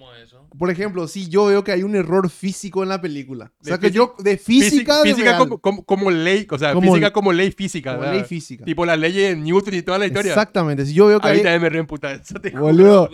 Co- 0.00 0.06
¿Cómo 0.06 0.14
es 0.14 0.22
eso? 0.28 0.48
Por 0.58 0.70
ejemplo, 0.70 1.06
si 1.08 1.28
yo 1.28 1.46
veo 1.46 1.62
que 1.62 1.72
hay 1.72 1.82
un 1.82 1.94
error 1.94 2.28
físico 2.30 2.82
en 2.82 2.88
la 2.88 3.00
película. 3.00 3.52
O 3.60 3.64
sea, 3.64 3.78
que 3.78 3.90
yo, 3.90 4.14
de 4.18 4.38
física, 4.38 5.02
de 5.02 5.10
física 5.10 5.30
real, 5.30 5.38
como, 5.38 5.58
como, 5.60 5.84
como 5.84 6.10
ley, 6.10 6.46
o 6.50 6.58
sea, 6.58 6.72
Como- 6.72 6.90
física 6.92 7.12
como 7.12 7.32
ley 7.32 7.52
física. 7.52 7.90
como 7.92 8.00
¿verdad? 8.02 8.14
ley 8.16 8.24
física. 8.24 8.64
Tipo 8.64 8.86
la 8.86 8.96
ley 8.96 9.12
de 9.12 9.36
Newton 9.36 9.74
y 9.74 9.82
toda 9.82 9.98
la 9.98 10.06
historia. 10.06 10.30
Exactamente. 10.32 10.86
Si 10.86 10.94
yo 10.94 11.06
veo 11.06 11.20
que 11.20 11.28
A 11.28 11.32
mí 11.34 11.40
hay... 11.40 11.60
me 11.60 11.68
reemputa 11.68 12.12
eso. 12.12 12.34
te 12.40 12.50
juro. 12.50 12.62
Boludo. 12.62 13.10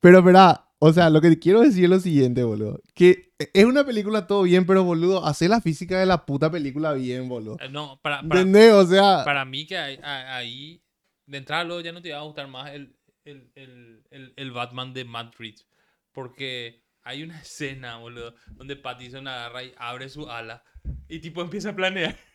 Pero, 0.00 0.18
espera, 0.18 0.66
o 0.78 0.92
sea, 0.92 1.10
lo 1.10 1.20
que 1.20 1.38
quiero 1.38 1.60
decir 1.60 1.84
es 1.84 1.90
lo 1.90 2.00
siguiente, 2.00 2.42
boludo. 2.44 2.80
Que 2.94 3.32
es 3.38 3.64
una 3.64 3.84
película 3.84 4.26
todo 4.26 4.42
bien, 4.42 4.66
pero, 4.66 4.84
boludo, 4.84 5.26
hacer 5.26 5.50
la 5.50 5.60
física 5.60 5.98
de 5.98 6.06
la 6.06 6.24
puta 6.26 6.50
película 6.50 6.92
bien, 6.92 7.28
boludo. 7.28 7.56
Eh, 7.60 7.68
No, 7.70 7.98
para, 8.02 8.22
para, 8.22 8.40
¿Entendés? 8.40 8.72
O 8.74 8.86
sea... 8.86 9.24
para 9.24 9.44
mí 9.44 9.66
que 9.66 9.76
ahí, 9.78 10.82
de 11.26 11.38
entrada 11.38 11.64
luego 11.64 11.80
ya 11.80 11.92
no 11.92 12.02
te 12.02 12.12
va 12.12 12.18
a 12.18 12.22
gustar 12.22 12.48
más 12.48 12.70
el, 12.72 12.94
el, 13.24 13.50
el, 13.54 14.02
el, 14.10 14.32
el 14.36 14.50
Batman 14.52 14.92
de 14.94 15.04
Matt 15.04 15.34
Reeves. 15.38 15.66
Porque 16.12 16.82
hay 17.02 17.22
una 17.22 17.40
escena, 17.42 17.96
boludo, 17.98 18.34
donde 18.52 18.76
Pattinson 18.76 19.28
agarra 19.28 19.64
y 19.64 19.74
abre 19.76 20.08
su 20.08 20.28
ala 20.30 20.64
y 21.08 21.20
tipo 21.20 21.42
empieza 21.42 21.70
a 21.70 21.76
planear. 21.76 22.16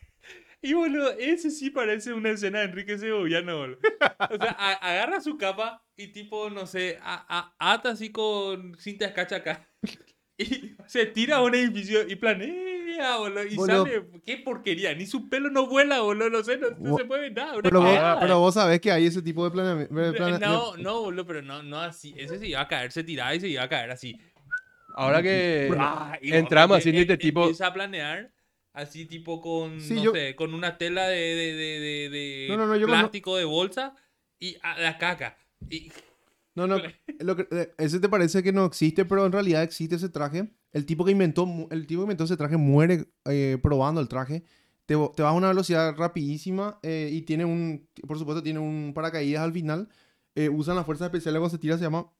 Y 0.62 0.72
boludo, 0.72 1.12
ese 1.12 1.50
sí 1.50 1.70
parece 1.70 2.12
una 2.12 2.30
escena 2.30 2.58
de 2.60 2.64
Enrique 2.64 2.98
Segoviano, 2.98 3.58
boludo. 3.58 3.78
O 4.30 4.36
sea, 4.36 4.50
agarra 4.80 5.20
su 5.20 5.36
capa 5.36 5.84
y 5.96 6.08
tipo, 6.08 6.50
no 6.50 6.66
sé, 6.66 6.98
a- 7.02 7.54
ata 7.58 7.90
así 7.90 8.10
con 8.10 8.74
cinta 8.76 9.04
escacha 9.06 9.36
acá. 9.36 9.68
Y 10.38 10.74
se 10.86 11.06
tira 11.06 11.36
a 11.36 11.42
un 11.42 11.54
edificio 11.54 12.06
y 12.08 12.16
planea, 12.16 12.75
boludo. 13.18 13.44
Y 13.44 13.54
Boludo. 13.56 13.84
sale, 13.84 14.06
qué 14.24 14.36
porquería. 14.38 14.94
Ni 14.94 15.06
su 15.06 15.28
pelo 15.28 15.50
no 15.50 15.66
vuela, 15.66 16.00
boludo. 16.00 16.30
No 16.30 16.42
sé, 16.44 16.58
no, 16.58 16.68
se 16.96 17.04
mueve 17.04 17.30
nada. 17.30 17.52
una 17.54 17.62
Pero 17.62 17.80
vos, 17.80 17.94
cagada. 17.94 18.20
pero 18.20 18.38
vos 18.40 18.54
sabés 18.54 18.80
que 18.80 18.90
hay 18.90 19.06
ese 19.06 19.22
tipo 19.22 19.44
de 19.44 19.50
planeamiento. 19.50 20.38
No, 20.38 20.76
no, 20.76 21.00
boludo, 21.00 21.26
pero 21.26 21.42
no, 21.42 21.62
no 21.62 21.80
así. 21.80 22.14
Ese 22.16 22.38
se 22.38 22.46
iba 22.48 22.60
a 22.60 22.68
caer, 22.68 22.92
se 22.92 23.04
tiraba 23.04 23.34
y 23.34 23.40
se 23.40 23.48
iba 23.48 23.62
a 23.62 23.68
caer 23.68 23.90
así. 23.90 24.20
Ahora 24.94 25.22
que 25.22 25.70
Ah, 25.78 26.18
y 26.22 26.32
entramos 26.32 26.78
así 26.78 26.88
en 26.88 26.94
em- 26.96 27.00
este 27.02 27.12
em- 27.14 27.18
tipo... 27.18 27.42
Empieza 27.42 27.66
a 27.66 27.74
planear 27.74 28.30
así 28.72 29.04
tipo 29.06 29.40
con, 29.40 29.80
Sí, 29.80 29.94
no 29.94 30.04
yo- 30.04 30.12
sé, 30.12 30.34
con 30.36 30.54
una 30.54 30.78
tela 30.78 31.06
de, 31.08 31.16
de, 31.18 31.52
de, 31.54 31.80
de, 31.80 32.08
de 32.10 32.46
No, 32.48 32.56
no, 32.56 32.66
no, 32.66 32.76
yo 32.76 32.86
cuando- 32.86 33.04
plástico 33.04 33.36
de 33.36 33.44
bolsa 33.44 33.94
y 34.38 34.56
a 34.62 34.78
la 34.80 34.96
caca. 34.98 35.36
Y, 35.68 35.90
No, 36.54 36.66
no, 36.66 36.78
lo 37.20 37.36
que, 37.36 37.46
eh, 37.50 37.72
ese 37.78 38.00
te 38.00 38.08
parece 38.08 38.42
que 38.42 38.52
no 38.52 38.64
existe, 38.64 39.04
pero 39.04 39.26
en 39.26 39.32
realidad 39.32 39.62
existe 39.62 39.96
ese 39.96 40.08
traje. 40.08 40.48
El 40.76 40.84
tipo 40.84 41.06
que 41.06 41.10
inventó, 41.12 41.48
el 41.70 41.86
tipo 41.86 42.02
que 42.02 42.04
inventó 42.04 42.24
ese 42.24 42.36
traje 42.36 42.58
muere 42.58 43.06
eh, 43.24 43.56
probando 43.62 43.98
el 43.98 44.08
traje. 44.08 44.44
Te, 44.84 44.94
te 44.94 45.22
vas 45.22 45.32
a 45.32 45.32
una 45.32 45.48
velocidad 45.48 45.96
rapidísima 45.96 46.78
eh, 46.82 47.08
y 47.10 47.22
tiene 47.22 47.46
un, 47.46 47.88
por 48.06 48.18
supuesto, 48.18 48.42
tiene 48.42 48.58
un 48.58 48.92
paracaídas 48.94 49.42
al 49.42 49.54
final. 49.54 49.88
Eh, 50.34 50.50
usan 50.50 50.76
las 50.76 50.84
fuerzas 50.84 51.06
especiales 51.06 51.40
cuando 51.40 51.56
se 51.56 51.58
tira, 51.58 51.78
se 51.78 51.84
llama, 51.84 52.12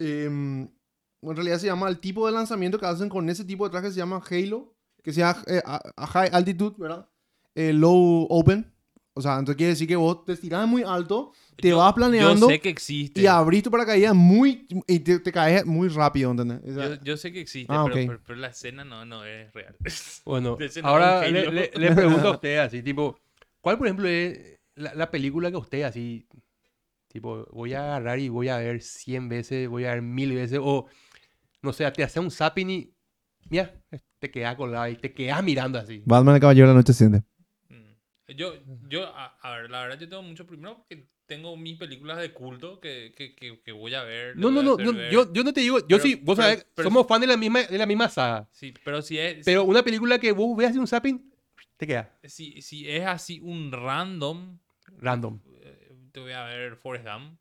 em, 0.00 0.62
en 0.62 1.36
realidad 1.36 1.58
se 1.58 1.68
llama, 1.68 1.88
el 1.88 2.00
tipo 2.00 2.26
de 2.26 2.32
lanzamiento 2.32 2.76
que 2.76 2.86
hacen 2.86 3.08
con 3.08 3.30
ese 3.30 3.44
tipo 3.44 3.62
de 3.64 3.70
traje 3.70 3.92
se 3.92 3.98
llama 3.98 4.20
Halo, 4.28 4.74
que 5.04 5.12
se 5.12 5.20
llama 5.20 5.40
eh, 5.46 5.62
a, 5.64 5.80
a 5.96 6.06
high 6.08 6.30
altitude, 6.32 6.74
¿verdad? 6.76 7.08
Eh, 7.54 7.72
low 7.72 8.26
open. 8.30 8.66
O 9.14 9.20
sea, 9.20 9.32
entonces 9.38 9.56
quiere 9.56 9.70
decir 9.72 9.86
que 9.86 9.96
vos 9.96 10.24
te 10.24 10.36
tirás 10.36 10.66
muy 10.66 10.82
alto, 10.82 11.32
te 11.56 11.68
yo- 11.68 11.78
vas 11.78 11.92
planeando 11.92 12.46
Yo 12.46 12.52
sé 12.54 12.60
que 12.60 12.70
existe. 12.70 13.20
y 13.20 13.26
abrís 13.26 13.62
tu 13.62 13.70
paracaídas 13.70 14.14
muy. 14.14 14.66
y 14.86 15.00
te, 15.00 15.18
te 15.20 15.30
caes 15.32 15.66
muy 15.66 15.88
rápido, 15.88 16.30
¿entendés? 16.30 16.60
O 16.64 16.74
sea, 16.74 16.96
Yo, 16.96 17.04
yo 17.04 17.16
sé 17.18 17.30
que 17.30 17.40
existe, 17.40 17.72
Ah, 17.72 17.84
pero, 17.84 17.96
ok. 17.96 18.06
pero, 18.06 18.20
pero 18.26 18.38
la 18.38 18.48
escena 18.48 18.84
no, 18.84 19.04
no 19.04 19.24
es 19.24 19.52
real. 19.52 19.76
Bueno, 20.24 20.56
ahora 20.82 21.28
le, 21.28 21.50
le- 21.52 21.70
le 21.74 21.90
pregunto 21.94 22.28
a 22.28 22.32
usted 22.32 22.58
así, 22.58 22.82
tipo, 22.82 23.18
¿cuál 23.60 23.76
por 23.76 23.86
ejemplo 23.86 24.08
es 24.08 24.58
la, 24.76 24.94
la 24.94 25.10
película 25.10 25.50
que 25.50 25.56
usted 25.58 25.82
así, 25.82 26.26
tipo, 27.08 27.46
voy 27.52 27.74
a 27.74 27.84
agarrar 27.84 28.18
y 28.18 28.28
voy 28.30 28.48
a 28.48 28.56
ver 28.56 28.80
100 28.80 29.28
veces, 29.28 29.68
voy 29.68 29.84
a 29.84 29.90
ver 29.92 30.00
mil 30.02 30.32
veces, 30.34 30.58
o 30.62 30.86
no 31.60 31.72
sé, 31.74 31.90
te 31.90 32.02
hace 32.02 32.18
un 32.18 32.30
zapping 32.30 32.70
y, 32.70 32.94
mira, 33.50 33.74
te 34.18 34.30
quedas 34.30 34.56
colgado 34.56 34.88
y 34.88 34.96
te 34.96 35.12
quedas 35.12 35.42
mirando 35.44 35.78
así. 35.78 36.02
Batman 36.06 36.36
el 36.36 36.40
Caballero 36.40 36.68
de 36.68 36.72
la 36.72 36.78
Noche 36.78 36.92
Asciende. 36.92 37.22
Yo, 38.36 38.54
yo, 38.88 39.06
a, 39.06 39.36
a 39.40 39.56
ver, 39.56 39.70
la 39.70 39.82
verdad, 39.82 39.98
yo 39.98 40.08
tengo 40.08 40.22
mucho 40.22 40.46
primero 40.46 40.76
porque 40.78 41.06
tengo 41.26 41.56
mis 41.56 41.78
películas 41.78 42.18
de 42.18 42.32
culto 42.32 42.80
que, 42.80 43.12
que, 43.16 43.34
que, 43.34 43.60
que 43.62 43.72
voy 43.72 43.94
a 43.94 44.02
ver. 44.02 44.36
No, 44.36 44.50
no, 44.50 44.62
no, 44.62 44.76
yo, 45.10 45.32
yo 45.32 45.44
no 45.44 45.52
te 45.52 45.60
digo, 45.60 45.78
yo 45.80 45.86
Pero- 45.88 46.02
sí, 46.02 46.14
vos 46.16 46.36
pero- 46.36 46.48
sabés, 46.48 46.66
pero- 46.74 46.88
somos 46.88 47.06
fan 47.06 47.20
de 47.20 47.26
la 47.26 47.36
misma, 47.36 47.62
de 47.62 47.78
la 47.78 47.86
misma 47.86 48.08
saga, 48.08 48.48
Sí, 48.52 48.74
pero 48.84 49.00
si 49.02 49.18
es, 49.18 49.44
pero 49.44 49.64
una 49.64 49.82
película 49.82 50.18
que 50.18 50.32
vos 50.32 50.56
veas 50.56 50.76
un 50.76 50.86
zapping, 50.86 51.32
te 51.76 51.86
queda 51.86 52.18
si, 52.24 52.60
si 52.62 52.88
es 52.90 53.04
así 53.06 53.40
un 53.40 53.72
random, 53.72 54.58
random. 54.98 55.40
eh, 55.62 55.92
te 56.12 56.20
voy 56.20 56.32
a 56.32 56.44
ver 56.44 56.76
Forrest 56.76 57.06
Gump. 57.06 57.38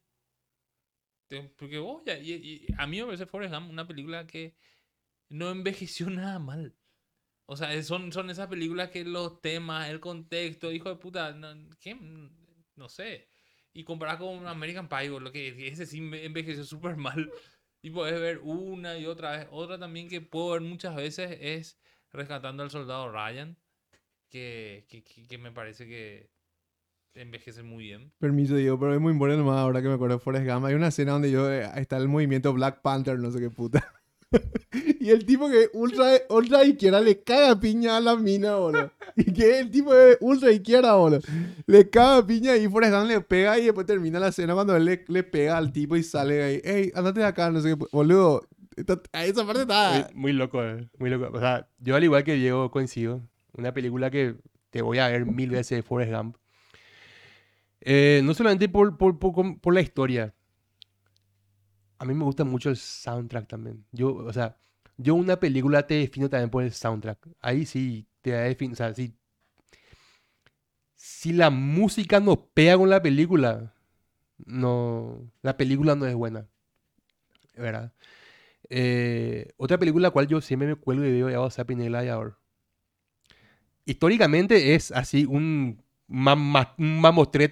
Porque 1.57 1.77
vos 1.79 2.03
y 2.05 2.65
a 2.77 2.85
mí 2.87 2.99
me 2.99 3.05
parece 3.05 3.25
Forrest 3.25 3.53
Gump 3.53 3.69
una 3.69 3.87
película 3.87 4.27
que 4.27 4.53
no 5.29 5.49
envejeció 5.49 6.09
nada 6.09 6.39
mal. 6.39 6.73
O 7.51 7.57
sea, 7.57 7.81
son, 7.83 8.11
son 8.13 8.29
esas 8.29 8.47
películas 8.47 8.89
que 8.91 9.03
los 9.03 9.41
temas, 9.41 9.89
el 9.89 9.99
contexto, 9.99 10.71
hijo 10.71 10.87
de 10.89 10.95
puta, 10.95 11.33
no, 11.33 11.49
¿qué? 11.81 11.95
No 12.77 12.87
sé. 12.87 13.27
Y 13.73 13.83
comparar 13.83 14.17
con 14.19 14.47
American 14.47 14.87
Pie, 14.87 15.09
lo 15.19 15.31
que 15.33 15.67
ese 15.67 15.85
sí 15.85 15.97
envejeció 16.13 16.63
súper 16.63 16.95
mal. 16.95 17.29
Y 17.81 17.89
puedes 17.89 18.19
ver 18.21 18.39
una 18.43 18.97
y 18.97 19.05
otra 19.05 19.31
vez. 19.31 19.47
Otra 19.51 19.77
también 19.77 20.07
que 20.07 20.21
puedo 20.21 20.51
ver 20.51 20.61
muchas 20.61 20.95
veces 20.95 21.37
es 21.41 21.77
Rescatando 22.13 22.63
al 22.63 22.69
Soldado 22.69 23.11
Ryan, 23.11 23.57
que, 24.29 24.85
que, 24.89 25.03
que- 25.03 25.27
que 25.27 25.37
me 25.37 25.51
parece 25.51 25.85
que 25.87 26.29
envejece 27.15 27.63
muy 27.63 27.83
bien. 27.85 28.13
Permiso, 28.19 28.55
Diego, 28.55 28.79
pero 28.79 28.93
es 28.95 29.01
muy 29.01 29.13
bueno 29.13 29.35
nomás 29.37 29.57
ahora 29.57 29.81
que 29.81 29.87
me 29.89 29.95
acuerdo 29.95 30.15
de 30.17 30.23
Forrest 30.23 30.45
Gump. 30.47 30.65
Hay 30.65 30.75
una 30.75 30.87
escena 30.89 31.13
donde 31.13 31.31
yo 31.31 31.51
eh, 31.51 31.69
está 31.75 31.97
el 31.97 32.07
movimiento 32.07 32.53
Black 32.53 32.81
Panther, 32.81 33.19
no 33.19 33.31
sé 33.31 33.39
qué 33.39 33.49
puta. 33.49 33.83
y 34.99 35.09
el 35.09 35.25
tipo 35.25 35.49
que 35.49 35.69
ultra, 35.73 36.11
ultra 36.29 36.63
izquierda 36.63 37.01
le 37.01 37.21
caga 37.21 37.59
piña 37.59 37.97
a 37.97 37.99
la 37.99 38.15
mina, 38.15 38.55
boludo. 38.55 38.91
Y 39.17 39.33
que 39.33 39.59
el 39.59 39.69
tipo 39.71 39.93
de 39.93 40.17
ultra 40.21 40.51
izquierda, 40.51 40.95
boludo. 40.95 41.19
Le 41.65 41.89
caga 41.89 42.25
piña 42.25 42.55
y 42.55 42.67
Forrest 42.69 42.93
Gump 42.93 43.07
le 43.07 43.21
pega 43.21 43.59
y 43.59 43.65
después 43.65 43.85
termina 43.85 44.19
la 44.19 44.29
escena 44.29 44.53
cuando 44.53 44.75
él 44.75 44.85
le, 44.85 45.03
le 45.07 45.23
pega 45.23 45.57
al 45.57 45.71
tipo 45.73 45.95
y 45.97 46.03
sale 46.03 46.41
ahí. 46.43 46.61
Ey, 46.63 46.91
andate 46.95 47.19
de 47.19 47.25
acá, 47.25 47.49
no 47.49 47.59
sé 47.61 47.75
qué. 47.77 47.85
Boludo, 47.91 48.47
esta- 48.75 49.01
a 49.11 49.25
esa 49.25 49.45
parte 49.45 49.61
está... 49.63 50.09
Muy, 50.13 50.21
muy 50.21 50.33
loco, 50.33 50.63
eh, 50.63 50.87
muy 50.97 51.09
loco. 51.09 51.29
O 51.35 51.39
sea, 51.39 51.67
yo 51.79 51.95
al 51.95 52.03
igual 52.03 52.23
que 52.23 52.35
Diego 52.35 52.71
coincido. 52.71 53.21
Una 53.57 53.73
película 53.73 54.09
que 54.09 54.35
te 54.69 54.81
voy 54.81 54.99
a 54.99 55.09
ver 55.09 55.25
mil 55.25 55.49
veces 55.49 55.77
de 55.77 55.83
Forrest 55.83 56.13
Gump. 56.13 56.37
Eh, 57.81 58.21
no 58.23 58.33
solamente 58.33 58.69
por, 58.69 58.97
por, 58.97 59.19
por, 59.19 59.59
por 59.59 59.73
la 59.73 59.81
historia. 59.81 60.33
A 62.01 62.05
mí 62.05 62.13
me 62.15 62.23
gusta 62.23 62.43
mucho 62.43 62.69
el 62.69 62.77
soundtrack 62.77 63.47
también. 63.47 63.85
Yo, 63.91 64.15
o 64.15 64.33
sea, 64.33 64.57
yo 64.97 65.15
una 65.15 65.39
película 65.39 65.85
te 65.85 65.95
defino 65.95 66.29
también 66.29 66.49
por 66.49 66.63
el 66.63 66.71
soundtrack. 66.71 67.19
Ahí 67.41 67.65
sí 67.65 68.07
te 68.21 68.31
defino, 68.31 68.73
o 68.73 68.75
sea, 68.75 68.93
si, 68.93 69.15
si 70.95 71.33
la 71.33 71.49
música 71.49 72.19
no 72.19 72.45
pega 72.53 72.77
con 72.77 72.89
la 72.89 73.01
película, 73.01 73.73
no, 74.45 75.31
la 75.43 75.57
película 75.57 75.95
no 75.95 76.07
es 76.07 76.15
buena. 76.15 76.47
¿Verdad? 77.55 77.91
Eh, 78.69 79.53
otra 79.57 79.77
película 79.79 80.09
la 80.09 80.11
cual 80.11 80.27
yo 80.27 80.41
siempre 80.41 80.67
me 80.69 80.75
cuelgo 80.75 81.05
y 81.05 81.11
veo 81.13 81.29
el 81.85 81.89
Gladiador. 81.89 82.37
Históricamente 83.85 84.75
es 84.75 84.91
así 84.91 85.25
un, 85.25 85.81
mama- 86.07 86.75
un 86.77 86.99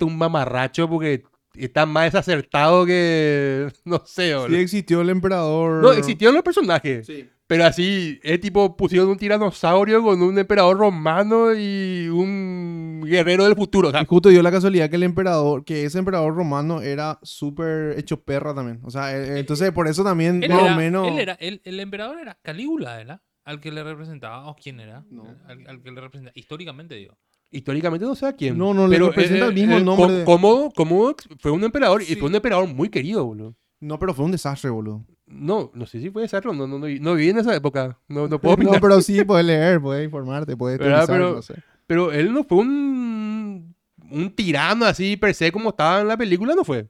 un 0.05 0.17
mamarracho, 0.17 0.87
porque 0.89 1.23
está 1.65 1.85
más 1.85 2.05
desacertado 2.13 2.85
que. 2.85 3.67
No 3.85 4.01
sé, 4.05 4.27
Sí 4.29 4.33
boludo. 4.33 4.57
existió 4.57 5.01
el 5.01 5.09
emperador... 5.09 5.81
No, 5.83 5.91
existieron 5.91 6.33
los 6.35 6.43
personajes. 6.43 7.05
Sí. 7.07 7.29
Pero 7.47 7.65
así, 7.65 8.19
es 8.21 8.39
tipo, 8.41 8.77
pusieron 8.77 9.09
un 9.09 9.17
tiranosaurio 9.17 10.03
con 10.03 10.21
un 10.21 10.37
emperador 10.37 10.77
romano 10.77 11.51
y 11.55 12.07
un 12.07 13.01
guerrero 13.03 13.43
del 13.45 13.55
futuro. 13.55 13.87
O 13.89 13.91
sea, 13.91 14.03
Y 14.03 14.05
justo 14.05 14.29
dio 14.29 14.43
la 14.43 14.51
casualidad 14.51 14.87
que 14.89 14.97
el 14.97 15.03
emperador, 15.03 15.65
que 15.65 15.83
ese 15.83 15.97
emperador 15.97 16.35
romano 16.35 16.81
era 16.81 17.17
súper 17.23 17.97
hecho 17.97 18.21
perra 18.21 18.53
también. 18.53 18.79
O 18.83 18.91
sea, 18.91 19.17
eh, 19.17 19.39
entonces 19.39 19.71
por 19.71 19.87
eso 19.87 20.03
también 20.03 20.43
Él 20.43 20.51
más 20.51 20.61
era- 20.63 20.73
o 20.75 20.77
menos... 20.77 21.07
él 21.07 21.19
era- 21.19 21.33
él- 21.39 21.61
el 21.63 21.79
emperador 21.79 22.19
era 22.19 22.37
Calígula, 22.43 22.97
¿verdad? 22.97 23.21
Al 23.45 23.59
que 23.59 23.71
le 23.71 23.83
representaba. 23.83 24.47
¿O 24.47 24.55
quién 24.55 24.79
era? 24.79 25.03
No. 25.09 25.23
Al, 25.47 25.65
al 25.67 25.81
que 25.81 25.89
le 25.91 26.01
representaba. 26.01 26.33
Históricamente, 26.35 26.93
digo. 26.93 27.17
Históricamente 27.51 28.05
no 28.05 28.15
sé 28.15 28.25
a 28.27 28.33
quién. 28.33 28.57
No, 28.57 28.73
no, 28.73 28.87
le 28.87 28.97
representa 28.99 29.47
el 29.47 29.53
mismo 29.53 29.79
nombre 29.79 30.05
Com- 30.07 30.15
de- 30.15 30.23
Cómodo, 30.25 30.71
Cómodo 30.75 31.15
fue 31.39 31.51
un 31.51 31.63
emperador 31.63 32.03
Sí. 32.03 32.13
y 32.13 32.15
fue 32.15 32.29
un 32.29 32.35
emperador 32.35 32.67
muy 32.67 32.89
querido, 32.89 33.25
boludo. 33.25 33.55
No, 33.79 33.97
pero 33.99 34.13
fue 34.13 34.25
un 34.25 34.31
desastre, 34.31 34.69
boludo. 34.69 35.05
No, 35.25 35.71
no 35.73 35.85
sé 35.85 36.01
si 36.01 36.09
fue 36.09 36.23
desastre, 36.23 36.51
no, 36.53 36.67
no, 36.67 36.79
no, 36.79 36.87
no 36.87 37.13
viví 37.15 37.29
en 37.29 37.37
esa 37.37 37.55
época. 37.55 37.97
No, 38.07 38.27
no 38.27 38.39
puedo 38.41 38.57
No, 38.77 38.81
pero 38.81 38.99
sí, 39.01 39.23
puedes 39.23 39.45
leer, 39.45 39.79
puedes 39.81 40.03
informarte, 40.05 40.57
puedes 40.57 40.79
teorizar, 40.79 41.07
Pero- 41.07 41.35
no 41.35 41.41
sé. 41.41 41.55
Pero 41.87 42.11
él 42.11 42.31
no 42.33 42.43
fue 42.43 42.59
un, 42.59 43.75
un 44.11 44.35
tirano 44.35 44.85
así 44.85 45.17
per 45.17 45.33
se 45.33 45.51
como 45.51 45.69
estaba 45.69 46.01
en 46.01 46.07
la 46.07 46.17
película, 46.17 46.53
no 46.55 46.63
fue. 46.63 46.87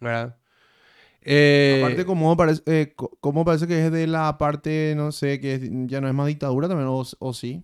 ¿Verdad? 0.00 0.36
Eh, 1.22 1.82
Aparte, 1.84 2.06
como 2.06 2.34
parece, 2.36 2.62
eh, 2.64 2.94
co- 2.96 3.14
como 3.20 3.44
parece 3.44 3.66
que 3.66 3.84
es 3.86 3.92
de 3.92 4.06
la 4.06 4.38
parte, 4.38 4.94
no 4.96 5.12
sé, 5.12 5.38
que 5.38 5.68
ya 5.86 6.00
no 6.00 6.08
es 6.08 6.14
más 6.14 6.26
dictadura 6.28 6.66
también, 6.66 6.88
o, 6.88 7.04
o 7.18 7.34
sí. 7.34 7.62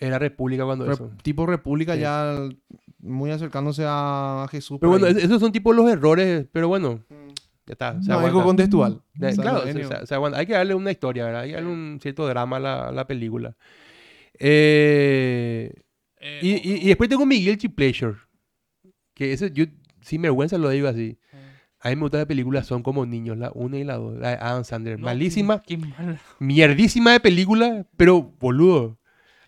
Era 0.00 0.18
república 0.18 0.64
cuando 0.64 0.86
Re- 0.86 0.94
eso. 0.94 1.10
tipo 1.22 1.46
república 1.46 1.94
Sí. 1.94 2.00
ya 2.00 2.48
muy 2.98 3.30
acercándose 3.30 3.84
a 3.86 4.46
Jesús. 4.50 4.78
Pero 4.80 4.90
bueno, 4.90 5.06
ahí. 5.06 5.14
esos 5.18 5.38
son 5.40 5.52
tipo 5.52 5.72
los 5.72 5.88
errores, 5.90 6.46
pero 6.52 6.66
bueno, 6.68 7.00
Ya 7.66 7.72
está. 7.74 8.02
se 8.02 8.08
No, 8.10 8.18
algo 8.18 8.42
contextual. 8.42 9.00
De- 9.14 9.28
O 9.28 9.32
sea, 9.32 9.42
claro, 9.42 9.62
se- 9.62 9.72
se- 9.84 10.06
se 10.06 10.14
hay 10.34 10.46
que 10.46 10.54
darle 10.54 10.74
una 10.74 10.90
historia, 10.90 11.24
¿verdad? 11.26 11.42
Hay 11.42 11.50
que 11.50 11.54
darle 11.54 11.70
un 11.70 11.98
cierto 12.02 12.26
drama 12.26 12.56
a 12.56 12.60
la, 12.60 12.88
a 12.88 12.92
la 12.92 13.06
película. 13.06 13.54
Eh, 14.38 15.72
Eh, 16.22 16.40
y, 16.42 16.50
y- 16.70 16.82
y 16.84 16.86
después 16.88 17.08
tengo 17.08 17.24
mi 17.24 17.36
Guilty 17.36 17.68
Pleasure. 17.68 18.16
Que 19.14 19.32
ese, 19.32 19.50
yo 19.52 19.64
sin 20.02 20.20
vergüenza 20.22 20.58
lo 20.58 20.68
digo 20.68 20.86
así. 20.88 21.18
A 21.82 21.88
mí 21.88 21.96
me 21.96 22.02
gustan 22.02 22.20
las 22.20 22.26
películas, 22.26 22.66
son 22.66 22.82
como 22.82 23.06
niños, 23.06 23.38
la 23.38 23.50
1 23.54 23.78
y 23.78 23.84
la 23.84 23.96
2. 23.96 24.18
La 24.18 24.28
de 24.30 24.34
Adam 24.34 24.64
Sandler. 24.64 24.98
no, 24.98 25.06
Malísima, 25.06 25.62
Qué, 25.62 25.78
qué 25.78 25.86
mala. 25.86 26.20
mierdísima 26.38 27.12
de 27.12 27.20
película, 27.20 27.86
pero 27.96 28.20
boludo. 28.38 28.98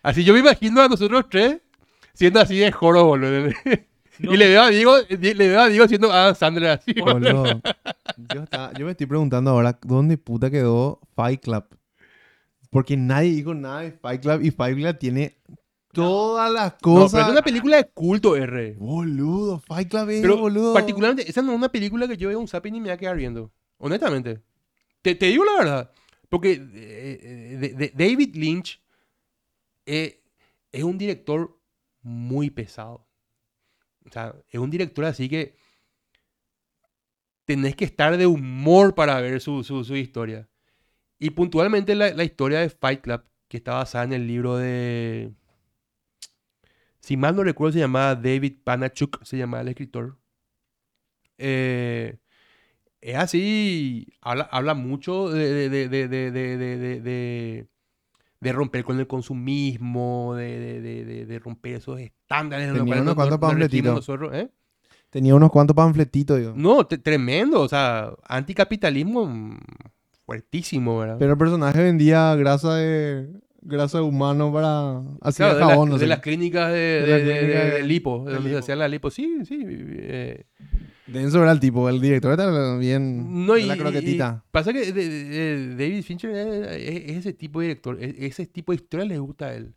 Así 0.03 0.23
yo 0.23 0.33
me 0.33 0.39
imagino 0.41 0.81
a 0.81 0.87
nosotros 0.87 1.25
tres 1.31 1.59
siendo 2.13 2.39
así 2.39 2.57
de 2.57 2.71
joro, 2.71 3.05
boludo. 3.05 3.49
No. 4.19 4.31
Y 4.31 4.37
le 4.37 4.47
veo 4.47 4.61
a 4.61 4.69
Diego, 4.69 4.95
le 5.09 5.33
veo 5.33 5.59
a 5.59 5.67
Diego 5.69 5.87
siendo 5.87 6.11
Adam 6.13 6.35
Sandler 6.35 6.69
así. 6.69 6.93
Boludo. 6.93 7.45
Yo, 8.31 8.43
estaba- 8.43 8.71
yo 8.73 8.85
me 8.85 8.91
estoy 8.91 9.07
preguntando 9.07 9.49
ahora, 9.49 9.77
¿dónde 9.81 10.19
puta 10.19 10.51
quedó 10.51 10.99
Fight 11.15 11.41
Club? 11.41 11.65
Porque 12.69 12.95
nadie 12.95 13.31
dijo 13.31 13.55
nada 13.55 13.79
de 13.81 13.91
Fight 13.91 14.21
Club 14.21 14.41
y 14.43 14.51
Fight 14.51 14.77
Club 14.77 14.97
tiene 14.99 15.35
todas 15.91 16.51
las 16.51 16.73
No, 16.73 16.77
pero 16.83 16.93
cosas. 17.01 17.25
es 17.25 17.31
una 17.31 17.41
película 17.41 17.77
de 17.77 17.85
culto, 17.85 18.35
R. 18.35 18.75
Boludo, 18.77 19.59
Fight 19.59 19.89
Club 19.89 20.09
es, 20.11 20.21
Pero 20.21 20.37
boludo. 20.37 20.73
particularmente, 20.75 21.27
esa 21.27 21.41
no 21.41 21.51
es 21.51 21.57
una 21.57 21.69
película 21.69 22.07
que 22.07 22.15
yo 22.15 22.29
veo 22.29 22.39
un 22.39 22.47
zapping 22.47 22.75
y 22.75 22.81
me 22.81 22.89
va 22.89 22.93
a 22.93 22.97
quedar 22.97 23.17
viendo. 23.17 23.51
Honestamente. 23.79 24.41
Te, 25.01 25.15
te 25.15 25.25
digo 25.25 25.43
la 25.43 25.57
verdad. 25.57 25.91
Porque 26.29 26.51
eh, 26.53 26.59
eh, 27.23 27.57
de- 27.59 27.73
de- 27.73 27.93
David 27.95 28.35
Lynch 28.35 28.79
eh, 29.85 30.23
es 30.71 30.83
un 30.83 30.97
director 30.97 31.59
muy 32.01 32.49
pesado. 32.49 33.07
O 34.05 34.09
sea, 34.11 34.35
es 34.49 34.59
un 34.59 34.69
director 34.69 35.05
así 35.05 35.29
que 35.29 35.55
tenés 37.45 37.75
que 37.75 37.85
estar 37.85 38.17
de 38.17 38.27
humor 38.27 38.95
para 38.95 39.19
ver 39.21 39.39
su, 39.41 39.63
su- 39.63 39.95
historia. 39.95 40.49
Y 41.19 41.31
puntualmente 41.31 41.95
la, 41.95 42.11
la 42.13 42.23
historia 42.23 42.59
de 42.61 42.69
Fight 42.69 43.01
Club, 43.01 43.23
que 43.47 43.57
está 43.57 43.75
basada 43.75 44.05
en 44.05 44.13
el 44.13 44.27
libro 44.27 44.57
de... 44.57 45.33
Si 47.01 47.17
mal 47.17 47.35
no 47.35 47.43
recuerdo, 47.43 47.73
se 47.73 47.79
llamaba 47.79 48.15
David 48.15 48.55
Panachuk, 48.63 49.23
se 49.23 49.37
llamaba 49.37 49.61
el 49.61 49.67
escritor. 49.69 50.17
Eh, 51.37 52.17
es 53.01 53.15
así, 53.17 54.07
habla, 54.21 54.45
habla 54.51 54.73
mucho 54.75 55.29
de, 55.31 55.69
de, 57.01 57.67
de, 58.43 58.51
romper 58.53 58.83
con 58.83 58.99
el 58.99 59.07
consumismo, 59.07 60.35
de, 60.35 60.59
de, 60.81 61.03
de- 61.05 61.25
de- 61.25 61.39
romper 61.39 61.75
esos 61.75 61.99
estándares. 61.99 62.67
Tenía 62.73 62.83
unos 62.93 63.05
nos- 63.05 63.15
cuantos 63.15 63.39
panfletitos. 63.39 63.95
nosotros, 63.95 64.33
¿eh? 64.35 64.49
Tenía 65.09 65.35
unos 65.35 65.51
cuantos 65.51 65.75
panfletitos, 65.75 66.39
digo. 66.39 66.53
No, 66.55 66.85
tremendo, 66.87 67.61
o 67.61 67.67
sea, 67.69 68.11
anticapitalismo 68.27 69.25
mm, 69.27 69.57
fuertísimo, 70.25 70.97
¿verdad? 70.99 71.17
Pero 71.19 71.33
el 71.33 71.37
personaje 71.37 71.83
vendía 71.83 72.35
grasa 72.35 72.75
de 72.75 73.29
grasa 73.65 73.99
de 73.99 74.03
humano 74.03 74.51
para 74.51 74.97
hacer 75.21 75.45
Claro, 75.47 75.55
de, 75.55 75.65
las- 75.65 75.87
no 75.87 75.93
de 75.93 75.99
sé. 75.99 76.07
las 76.07 76.19
clínicas 76.19 76.69
de, 76.71 76.77
De 76.77 77.01
de, 77.01 77.07
la 77.11 77.17
clínica 77.39 77.63
de- 77.75 77.83
lipo, 77.83 78.25
donde 78.27 78.61
se 78.61 78.75
la 78.75 78.87
lipo. 78.87 79.09
Sí, 79.09 79.45
sí. 79.45 79.63
eh, 79.65 80.45
Denso 81.05 81.41
era 81.41 81.51
el 81.51 81.59
tipo, 81.59 81.89
el 81.89 81.99
director 81.99 82.33
era 82.39 82.77
bien 82.77 83.45
No, 83.45 83.57
y, 83.57 83.63
la 83.65 83.75
croquetita. 83.77 84.43
y 84.47 84.51
pasa 84.51 84.71
que 84.71 84.91
de- 84.91 84.93
de- 84.93 85.09
de- 85.25 85.69
David 85.75 86.03
Fincher 86.03 86.29
es, 86.31 86.47
es- 86.87 87.09
es 87.09 87.17
ese 87.17 87.33
tipo 87.33 87.59
de 87.59 87.67
director, 87.67 87.97
es- 88.01 88.15
ese 88.17 88.45
tipo 88.45 88.71
de 88.71 88.77
historia 88.77 89.05
le 89.05 89.17
gusta 89.19 89.47
a 89.47 89.53
él. 89.55 89.73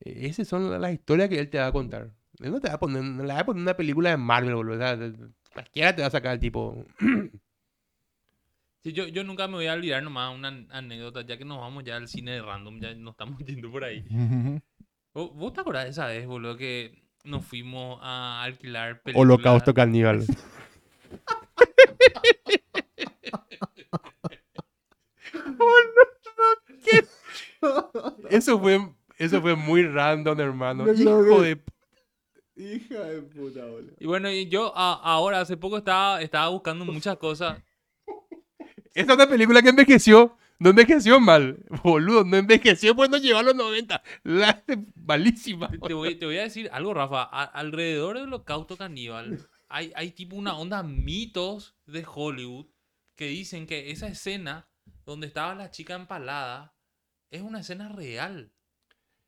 E- 0.00 0.26
Esas 0.28 0.46
son 0.46 0.70
la- 0.70 0.78
las 0.78 0.92
historias 0.92 1.28
que 1.28 1.38
él 1.40 1.50
te 1.50 1.58
va 1.58 1.66
a 1.66 1.72
contar. 1.72 2.12
Él 2.40 2.52
no 2.52 2.60
te 2.60 2.68
va 2.68 2.74
a 2.74 2.78
poner, 2.78 3.02
no 3.02 3.24
le 3.24 3.32
va 3.34 3.40
a 3.40 3.44
poner 3.46 3.62
una 3.62 3.76
película 3.76 4.10
de 4.10 4.16
Marvel, 4.16 4.54
boludo. 4.54 4.78
cualquiera 5.52 5.94
te 5.96 6.02
va 6.02 6.08
a 6.08 6.10
sacar 6.12 6.34
el 6.34 6.38
tipo. 6.40 6.84
Sí, 8.84 8.92
yo, 8.92 9.08
yo 9.08 9.24
nunca 9.24 9.48
me 9.48 9.54
voy 9.54 9.66
a 9.66 9.72
olvidar 9.72 10.02
nomás 10.02 10.32
una 10.34 10.48
anécdota, 10.70 11.22
ya 11.26 11.36
que 11.36 11.44
nos 11.44 11.58
vamos 11.58 11.82
ya 11.84 11.96
al 11.96 12.06
cine 12.06 12.32
de 12.32 12.42
random, 12.42 12.80
ya 12.80 12.94
nos 12.94 13.12
estamos 13.14 13.38
yendo 13.44 13.70
por 13.72 13.82
ahí. 13.84 14.04
¿Vos, 15.14 15.34
vos 15.34 15.52
te 15.52 15.60
acordás 15.60 15.84
de 15.84 15.90
esa 15.90 16.06
vez, 16.06 16.26
boludo, 16.26 16.56
que 16.56 17.02
nos 17.24 17.44
fuimos 17.44 17.98
a 18.02 18.42
alquilar 18.42 19.02
películas? 19.02 19.22
Holocausto 19.26 19.74
caníbal. 19.74 20.24
Eso 28.30 28.58
fue, 28.60 28.88
eso 29.18 29.40
fue 29.40 29.56
muy 29.56 29.82
random, 29.84 30.40
hermano. 30.40 30.92
Hijo 30.92 31.24
que- 31.24 31.60
de 32.56 32.74
Hija 32.74 33.00
de 33.04 33.22
puta, 33.22 33.64
boludo. 33.66 33.92
Y 34.00 34.06
bueno, 34.06 34.30
y 34.30 34.48
yo 34.48 34.72
a- 34.76 34.94
ahora, 35.02 35.40
hace 35.40 35.56
poco 35.56 35.78
estaba, 35.78 36.20
estaba 36.20 36.48
buscando 36.48 36.84
muchas 36.84 37.16
cosas. 37.16 37.58
Esta 38.94 39.12
es 39.12 39.16
una 39.16 39.28
película 39.28 39.62
que 39.62 39.68
envejeció. 39.68 40.36
No 40.58 40.70
envejeció 40.70 41.20
mal. 41.20 41.64
Boludo, 41.84 42.24
no 42.24 42.36
envejeció 42.36 42.94
pues 42.96 43.10
no 43.10 43.16
llegó 43.18 43.38
a 43.38 43.42
los 43.42 43.54
90. 43.54 44.02
La 44.24 44.64
malísima. 44.96 45.70
Te 45.70 45.94
voy, 45.94 46.14
te 46.16 46.26
voy 46.26 46.38
a 46.38 46.42
decir 46.42 46.68
algo, 46.72 46.94
Rafa. 46.94 47.22
A- 47.22 47.44
alrededor 47.44 48.16
del 48.16 48.26
holocausto 48.26 48.76
caníbal 48.76 49.38
hay, 49.68 49.92
hay 49.94 50.10
tipo 50.12 50.34
una 50.36 50.56
onda 50.56 50.82
mitos 50.82 51.76
de 51.86 52.04
Hollywood 52.12 52.66
que 53.16 53.26
dicen 53.26 53.66
que 53.66 53.90
esa 53.90 54.08
escena 54.08 54.68
donde 55.04 55.26
estaba 55.26 55.54
la 55.54 55.70
chica 55.70 55.94
empalada 55.94 56.74
es 57.30 57.42
una 57.42 57.60
escena 57.60 57.88
real. 57.88 58.52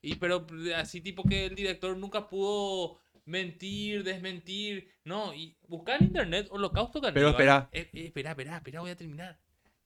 Y 0.02 0.15
pero 0.16 0.47
así 0.77 1.01
tipo 1.01 1.23
que 1.24 1.47
el 1.47 1.55
director 1.55 1.97
nunca 1.97 2.27
pudo 2.28 2.98
mentir, 3.27 4.02
desmentir. 4.02 4.89
No, 5.05 5.35
y 5.35 5.57
buscar 5.69 6.01
en 6.01 6.09
internet 6.09 6.48
holocausto 6.51 7.01
caníbal. 7.01 7.15
Pero 7.15 7.28
espera. 7.31 7.69
Eh, 7.73 7.90
eh, 7.93 8.05
espera, 8.07 8.31
espera, 8.31 8.57
espera, 8.57 8.81
voy 8.81 8.90
a 8.90 8.97
terminar. 8.97 9.39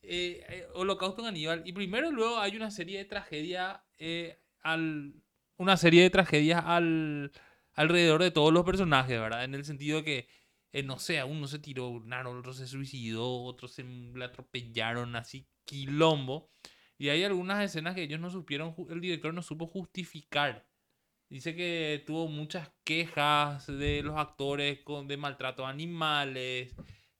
Eh, 0.06 0.44
eh, 0.48 0.66
holocausto 0.74 1.22
caníbal. 1.22 1.62
Y 1.64 1.72
primero 1.72 2.10
luego 2.10 2.38
hay 2.38 2.56
una 2.56 2.70
serie 2.70 2.98
de 2.98 3.04
tragedias 3.04 3.80
eh, 3.98 4.38
al... 4.62 5.14
Una 5.56 5.76
serie 5.76 6.02
de 6.02 6.10
tragedias 6.10 6.64
al, 6.66 7.30
alrededor 7.74 8.22
de 8.22 8.32
todos 8.32 8.52
los 8.52 8.64
personajes, 8.64 9.20
¿verdad? 9.20 9.44
En 9.44 9.54
el 9.54 9.64
sentido 9.64 10.02
de 10.02 10.04
que, 10.72 10.82
no 10.82 10.98
sé, 10.98 11.22
uno 11.22 11.46
se 11.46 11.60
tiró 11.60 11.88
un 11.88 12.12
árbol, 12.12 12.38
otro 12.38 12.52
se 12.52 12.66
suicidó, 12.66 13.44
otro 13.44 13.68
se 13.68 13.84
le 13.84 14.24
atropellaron, 14.24 15.14
así, 15.14 15.46
quilombo. 15.64 16.50
Y 16.98 17.10
hay 17.10 17.22
algunas 17.22 17.62
escenas 17.62 17.94
que 17.94 18.02
ellos 18.02 18.18
no 18.18 18.30
supieron, 18.30 18.74
el 18.90 19.00
director 19.00 19.32
no 19.32 19.42
supo 19.42 19.68
justificar. 19.68 20.66
Dice 21.28 21.54
que 21.54 22.02
tuvo 22.04 22.26
muchas 22.26 22.72
quejas 22.82 23.66
de 23.68 24.02
los 24.02 24.16
actores 24.16 24.80
con, 24.80 25.06
de 25.06 25.16
maltrato 25.16 25.64
a 25.64 25.70
animales 25.70 26.74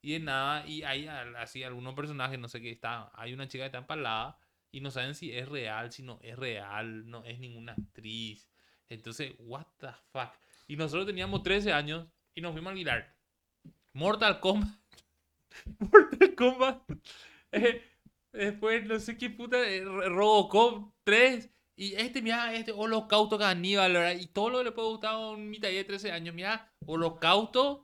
y 0.04 0.12
de 0.12 0.20
nada. 0.20 0.66
Y 0.66 0.82
hay 0.82 1.06
así 1.08 1.62
algunos 1.64 1.94
personajes, 1.94 2.38
no 2.38 2.48
sé 2.48 2.60
qué, 2.60 2.70
está, 2.70 3.10
hay 3.14 3.32
una 3.32 3.48
chica 3.48 3.62
que 3.64 3.66
está 3.66 3.78
empalada 3.78 4.38
y 4.70 4.80
no 4.80 4.90
saben 4.90 5.14
si 5.14 5.32
es 5.32 5.48
real, 5.48 5.92
si 5.92 6.02
no 6.02 6.18
es 6.22 6.36
real, 6.38 7.08
no 7.08 7.24
es 7.24 7.38
ninguna 7.38 7.72
actriz. 7.72 8.48
Entonces, 8.88 9.34
what 9.38 9.66
the 9.78 9.88
fuck. 10.12 10.30
Y 10.68 10.76
nosotros 10.76 11.06
teníamos 11.06 11.42
13 11.42 11.72
años 11.72 12.06
y 12.34 12.40
nos 12.40 12.52
fuimos 12.52 12.68
a 12.68 12.72
alquilar 12.72 13.14
Mortal 13.92 14.40
Kombat. 14.40 14.68
Mortal 15.80 16.34
Kombat. 16.34 16.82
Eh, 17.56 17.84
después, 18.32 18.84
no 18.84 18.98
sé 18.98 19.16
qué 19.16 19.30
puta, 19.30 19.58
eh, 19.70 19.84
Ro- 19.84 20.08
Robocop 20.08 20.92
3. 21.04 21.48
Y 21.76 21.94
este, 21.94 22.20
mira, 22.20 22.52
este 22.52 22.72
Holocausto 22.72 23.38
Caníbal, 23.38 23.92
¿verdad? 23.92 24.20
Y 24.20 24.26
todo 24.26 24.50
lo 24.50 24.58
que 24.58 24.64
le 24.64 24.72
puede 24.72 24.88
gustar 24.88 25.12
a 25.14 25.18
un 25.30 25.48
mitad 25.50 25.68
de 25.68 25.84
13 25.84 26.10
años, 26.10 26.34
mira, 26.34 26.72
Holocausto, 26.84 27.83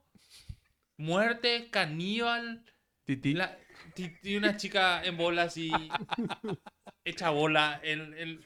muerte, 1.00 1.68
caníbal, 1.70 2.64
Titi. 3.04 3.34
la- 3.34 3.56
ti- 3.94 4.12
y 4.22 4.36
una 4.36 4.56
chica 4.56 5.02
en 5.04 5.16
bola 5.16 5.42
así, 5.44 5.70
hecha 7.04 7.30
bola. 7.30 7.80
El, 7.82 8.14
el- 8.14 8.40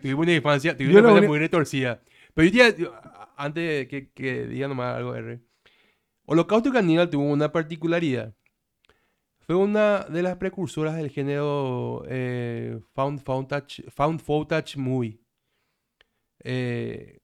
Tuvimos 0.00 0.22
una 0.26 0.34
infancia, 0.34 0.76
tuvimos 0.76 0.94
Yo 0.94 0.98
una 1.00 1.08
lo 1.08 1.14
infancia 1.14 1.28
muy 1.28 1.38
retorcida. 1.38 2.02
Pero 2.34 2.48
yo 2.48 2.52
te 2.52 2.58
diría, 2.58 2.76
yo- 2.76 2.94
a- 2.94 3.34
antes 3.36 3.62
de 3.78 3.88
que, 3.88 4.10
que 4.12 4.46
diga 4.46 4.68
nomás 4.68 4.96
algo, 4.96 5.14
R. 5.14 5.40
Holocausto 6.26 6.72
Caníbal 6.72 7.08
tuvo 7.10 7.24
una 7.24 7.50
particularidad. 7.52 8.34
Fue 9.40 9.56
una 9.56 10.00
de 10.00 10.22
las 10.22 10.36
precursoras 10.36 10.94
del 10.96 11.08
género 11.10 12.04
eh, 12.06 12.78
found, 12.94 13.20
footage, 13.24 13.82
found 13.90 14.20
footage 14.20 14.76
movie. 14.76 15.18
Eh, 16.44 17.17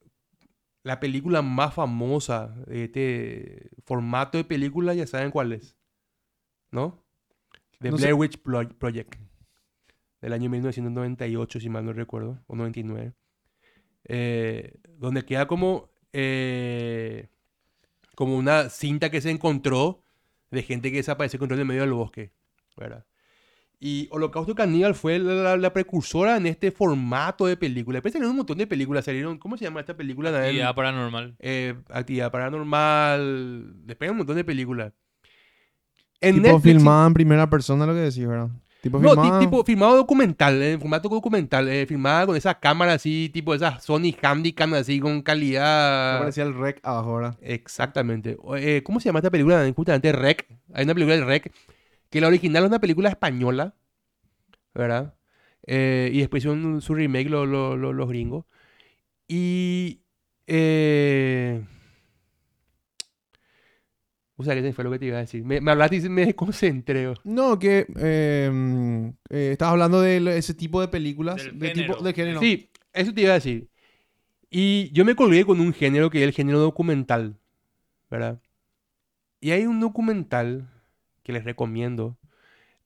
la 0.84 1.00
película 1.00 1.42
más 1.42 1.74
famosa 1.74 2.54
de 2.66 2.84
este 2.84 3.70
formato 3.84 4.38
de 4.38 4.44
película, 4.44 4.94
ya 4.94 5.06
saben 5.06 5.32
cuál 5.32 5.52
es. 5.52 5.76
¿No? 6.70 7.02
The 7.80 7.90
No 7.90 7.96
sé. 7.98 8.04
Blair 8.04 8.14
Witch 8.14 8.38
Pro- 8.38 8.68
Project. 8.78 9.16
Del 10.20 10.32
año 10.32 10.48
1998, 10.48 11.58
si 11.60 11.68
mal 11.68 11.84
no 11.84 11.92
recuerdo. 11.92 12.38
O 12.46 12.54
99. 12.54 13.12
Eh, 14.04 14.74
donde 14.98 15.24
queda 15.24 15.46
como... 15.46 15.90
eh, 16.12 17.28
como 18.14 18.36
una 18.36 18.68
cinta 18.70 19.10
que 19.10 19.20
se 19.20 19.30
encontró 19.30 20.04
de 20.52 20.62
gente 20.62 20.90
que 20.92 20.98
desapareció 20.98 21.42
en 21.42 21.50
el 21.50 21.64
medio 21.64 21.80
del 21.80 21.94
bosque, 21.94 22.30
¿verdad? 22.76 23.04
Y 23.86 24.08
Holocausto 24.12 24.54
Caníbal 24.54 24.94
fue 24.94 25.18
la, 25.18 25.34
la- 25.34 25.56
la 25.58 25.72
precursora 25.74 26.38
en 26.38 26.46
este 26.46 26.70
formato 26.70 27.44
de 27.44 27.54
película. 27.58 27.96
Después 27.96 28.12
salieron 28.12 28.30
un 28.30 28.38
montón 28.38 28.56
de 28.56 28.66
películas. 28.66 29.04
Salieron, 29.04 29.36
¿cómo 29.36 29.58
se 29.58 29.64
llama 29.64 29.80
esta 29.80 29.94
película? 29.94 30.30
Actividad 30.30 30.74
paranormal. 30.74 31.34
Eh, 31.38 31.74
Actividad 31.90 32.30
Paranormal. 32.32 33.74
Después 33.84 34.08
hay 34.08 34.12
un 34.12 34.16
montón 34.16 34.36
de 34.36 34.44
películas. 34.44 34.92
En 36.20 36.36
tipo 36.36 36.48
Netflix, 36.48 36.76
filmada 36.76 37.06
en 37.08 37.12
primera 37.14 37.50
persona, 37.50 37.84
lo 37.84 37.92
que 37.92 38.00
decís, 38.00 38.26
¿verdad? 38.26 38.48
Tipo 38.80 38.98
No, 38.98 39.10
filmada. 39.10 39.40
tipo 39.40 39.64
filmado 39.64 39.96
documental, 39.96 40.62
en 40.62 40.80
formato 40.80 41.08
documental, 41.10 41.68
eh, 41.68 41.84
filmada 41.86 42.26
con 42.26 42.36
esa 42.36 42.58
cámara 42.58 42.94
así, 42.94 43.30
tipo 43.32 43.54
esas 43.54 43.82
Sony 43.84 44.14
Handycam 44.22 44.72
así 44.74 45.00
con 45.00 45.16
Me 45.16 45.22
calidad. 45.22 46.20
parecía 46.20 46.44
el 46.44 46.54
rec 46.54 46.80
abajo, 46.82 47.16
¿verdad? 47.16 47.36
Exactamente. 47.42 48.36
Eh, 48.56 48.82
¿Cómo 48.82 49.00
se 49.00 49.06
llama 49.10 49.18
esta 49.20 49.30
película? 49.30 49.70
Justamente 49.74 50.12
Rec. 50.12 50.46
Hay 50.72 50.84
una 50.84 50.94
película 50.94 51.16
de 51.16 51.24
Rec 51.24 51.52
que 52.14 52.20
la 52.20 52.28
original 52.28 52.62
es 52.62 52.68
una 52.68 52.78
película 52.78 53.08
española, 53.08 53.74
¿verdad? 54.72 55.16
Eh, 55.66 56.10
y 56.12 56.20
después 56.20 56.44
hicieron 56.44 56.80
su 56.80 56.94
remake 56.94 57.28
lo- 57.28 57.44
lo- 57.44 57.76
lo- 57.76 57.92
los 57.92 58.08
gringos. 58.08 58.44
Y... 59.26 60.00
Eh... 60.46 61.60
O 64.36 64.44
sea, 64.44 64.54
que 64.54 64.72
fue 64.72 64.84
lo 64.84 64.92
que 64.92 65.00
te 65.00 65.06
iba 65.06 65.16
a 65.16 65.22
decir. 65.22 65.42
Me, 65.44 65.60
me 65.60 65.72
hablaste 65.72 65.96
y 65.96 66.08
me 66.08 66.24
desconcentré. 66.26 67.12
No, 67.24 67.58
que 67.58 67.86
eh, 67.96 69.12
eh, 69.30 69.50
estás 69.50 69.70
hablando 69.70 70.00
de 70.00 70.38
ese 70.38 70.54
tipo 70.54 70.80
de 70.80 70.86
películas. 70.86 71.42
Del 71.44 71.58
de 71.58 71.70
tipo 71.70 72.00
de 72.00 72.12
género. 72.12 72.38
Sí, 72.38 72.70
eso 72.92 73.12
te 73.12 73.22
iba 73.22 73.32
a 73.32 73.34
decir. 73.34 73.70
Y 74.50 74.92
yo 74.92 75.04
me 75.04 75.16
colgué 75.16 75.44
con 75.44 75.60
un 75.60 75.72
género 75.72 76.10
que 76.10 76.18
es 76.18 76.24
el 76.24 76.32
género 76.32 76.60
documental, 76.60 77.40
¿verdad? 78.08 78.40
Y 79.40 79.50
hay 79.50 79.66
un 79.66 79.80
documental 79.80 80.70
que 81.24 81.32
les 81.32 81.42
recomiendo 81.42 82.16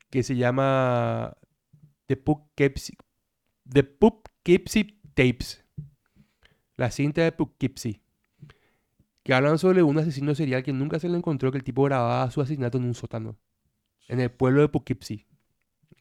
que 0.09 0.23
se 0.23 0.37
llama 0.37 1.37
The 2.07 2.17
Poughkeepsie, 2.17 2.97
The 3.71 3.85
Poughkeepsie 3.85 4.99
Tapes. 5.15 5.65
La 6.77 6.91
cinta 6.91 7.23
de 7.23 7.33
Poughkeepsie. 7.33 8.01
Que 9.25 9.35
hablan 9.35 9.59
sobre 9.59 9.83
un 9.83 9.99
asesino 9.99 10.35
serial 10.35 10.63
que 10.63 10.73
nunca 10.73 10.99
se 10.99 11.09
le 11.09 11.19
encontró 11.19 11.51
que 11.53 11.59
el 11.59 11.65
tipo 11.65 11.83
grababa 11.83 12.31
su 12.31 12.41
asesinato 12.41 12.79
en 12.79 12.85
un 12.85 12.95
sótano. 12.95 13.37
En 14.07 14.21
el 14.21 14.31
pueblo 14.31 14.63
de 14.63 14.69
Poughkeepsie. 14.69 15.27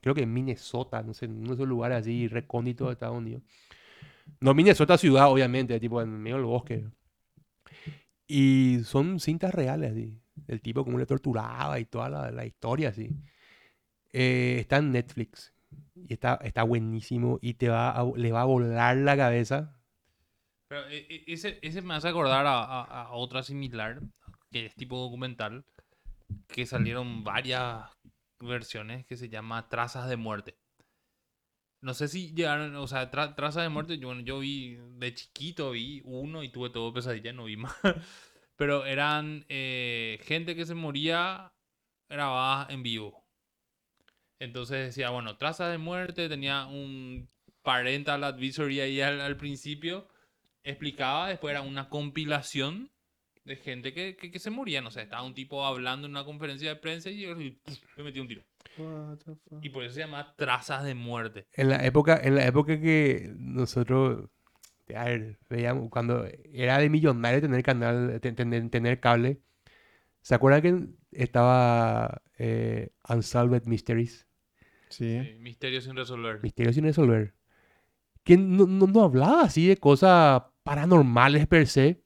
Creo 0.01 0.15
que 0.15 0.21
en 0.21 0.33
Minnesota, 0.33 1.03
no 1.03 1.13
sé, 1.13 1.25
en 1.25 1.39
uno 1.39 1.49
de 1.49 1.53
esos 1.55 1.67
lugares 1.67 1.97
así 1.97 2.27
recónditos 2.27 2.87
de 2.87 2.93
Estados 2.93 3.17
Unidos. 3.17 3.43
No 4.39 4.53
Minnesota 4.53 4.97
ciudad, 4.97 5.29
obviamente, 5.31 5.77
tipo 5.79 6.01
en 6.01 6.09
medio 6.21 6.37
del 6.37 6.45
bosque. 6.45 6.85
Y 8.27 8.79
son 8.83 9.19
cintas 9.19 9.53
reales, 9.53 9.91
así. 9.91 10.21
El 10.47 10.61
tipo 10.61 10.83
como 10.83 10.97
le 10.99 11.05
torturaba 11.05 11.79
y 11.79 11.85
toda 11.85 12.09
la, 12.09 12.31
la 12.31 12.45
historia, 12.45 12.89
así. 12.89 13.09
Eh, 14.13 14.57
está 14.59 14.77
en 14.77 14.91
Netflix. 14.91 15.53
Y 15.95 16.13
está, 16.13 16.35
está 16.43 16.63
buenísimo. 16.63 17.39
Y 17.41 17.55
te 17.55 17.69
va 17.69 17.91
a- 17.91 18.05
le 18.15 18.31
va 18.31 18.41
a 18.41 18.45
volar 18.45 18.95
la 18.97 19.17
cabeza. 19.17 19.79
Pero 20.69 20.87
e- 20.89 21.05
e- 21.09 21.23
ese, 21.27 21.59
ese 21.61 21.81
me 21.81 21.93
hace 21.95 22.07
acordar 22.09 22.45
a, 22.45 22.61
a- 22.83 23.11
otra 23.11 23.43
similar, 23.43 24.01
que 24.51 24.65
es 24.65 24.75
tipo 24.75 24.97
documental, 24.97 25.65
que 26.47 26.65
salieron 26.65 27.23
varias 27.23 27.89
versiones 28.39 29.05
que 29.05 29.17
se 29.17 29.29
llama 29.29 29.67
Trazas 29.69 30.09
de 30.09 30.17
Muerte. 30.17 30.55
No 31.81 31.93
sé 31.93 32.07
si 32.07 32.33
llegaron, 32.33 32.75
o 32.75 32.87
sea, 32.87 33.11
tra- 33.11 33.35
Trazas 33.35 33.63
de 33.63 33.69
Muerte, 33.69 33.97
bueno, 33.97 34.21
yo 34.21 34.39
vi 34.39 34.77
de 34.97 35.13
chiquito, 35.13 35.71
vi 35.71 36.01
uno 36.05 36.43
y 36.43 36.49
tuve 36.49 36.69
todo 36.69 36.91
pesadilla, 36.93 37.33
no 37.33 37.45
vi 37.45 37.55
más. 37.57 37.75
Pero 38.57 38.85
eran 38.85 39.45
eh, 39.47 40.19
gente 40.23 40.55
que 40.55 40.65
se 40.65 40.75
moría 40.75 41.53
grabada 42.09 42.67
en 42.69 42.83
vivo. 42.83 43.23
Entonces 44.39 44.87
decía, 44.87 45.09
bueno, 45.09 45.37
Trazas 45.37 45.71
de 45.71 45.77
Muerte, 45.77 46.27
tenía 46.27 46.65
un 46.65 47.29
parental 47.61 48.23
advisory 48.23 48.81
ahí 48.81 49.01
al, 49.01 49.21
al 49.21 49.37
principio 49.37 50.07
explicaba, 50.67 51.29
después 51.29 51.51
era 51.51 51.61
una 51.61 51.89
compilación 51.89 52.91
de 53.45 53.55
gente 53.55 53.93
que, 53.93 54.17
que, 54.17 54.29
que 54.29 54.39
se 54.39 54.49
moría, 54.49 54.81
no 54.81 54.91
sé, 54.91 55.03
estaba 55.03 55.23
un 55.23 55.33
tipo 55.33 55.65
hablando 55.65 56.05
en 56.05 56.11
una 56.11 56.25
conferencia 56.25 56.69
de 56.69 56.75
prensa 56.75 57.09
y, 57.09 57.25
y, 57.25 57.51
¡puf! 57.51 57.97
le 57.97 58.03
metió 58.03 58.21
un 58.21 58.27
tiro. 58.27 58.43
Y 59.61 59.69
por 59.69 59.83
eso 59.83 59.95
se 59.95 60.01
llama 60.01 60.35
trazas 60.35 60.83
de 60.83 60.93
muerte. 60.93 61.47
En 61.53 61.69
la 61.69 61.83
época, 61.85 62.19
en 62.21 62.35
la 62.35 62.45
época 62.45 62.79
que 62.79 63.31
nosotros 63.37 64.29
a 64.95 65.05
ver, 65.05 65.37
veíamos, 65.49 65.89
cuando 65.89 66.25
era 66.51 66.77
de 66.79 66.89
millonario 66.89 67.41
tener 67.41 67.63
canal, 67.63 68.19
te- 68.21 68.31
tener, 68.31 68.69
tener 68.69 68.99
cable, 68.99 69.39
¿se 70.21 70.35
acuerdan 70.35 70.61
que 70.61 71.23
estaba 71.23 72.21
eh, 72.37 72.89
Unsolved 73.09 73.63
Mysteries? 73.65 74.27
Sí. 74.89 75.05
Eh, 75.15 75.37
misterio 75.41 75.81
sin 75.81 75.95
resolver. 75.95 76.39
Misterios 76.41 76.75
sin 76.75 76.85
resolver. 76.85 77.33
Que 78.23 78.37
no, 78.37 78.65
no, 78.67 78.87
no 78.87 79.03
hablaba 79.03 79.41
así 79.43 79.67
de 79.67 79.77
cosas 79.77 80.43
paranormales 80.63 81.47
per 81.47 81.67
se. 81.67 82.01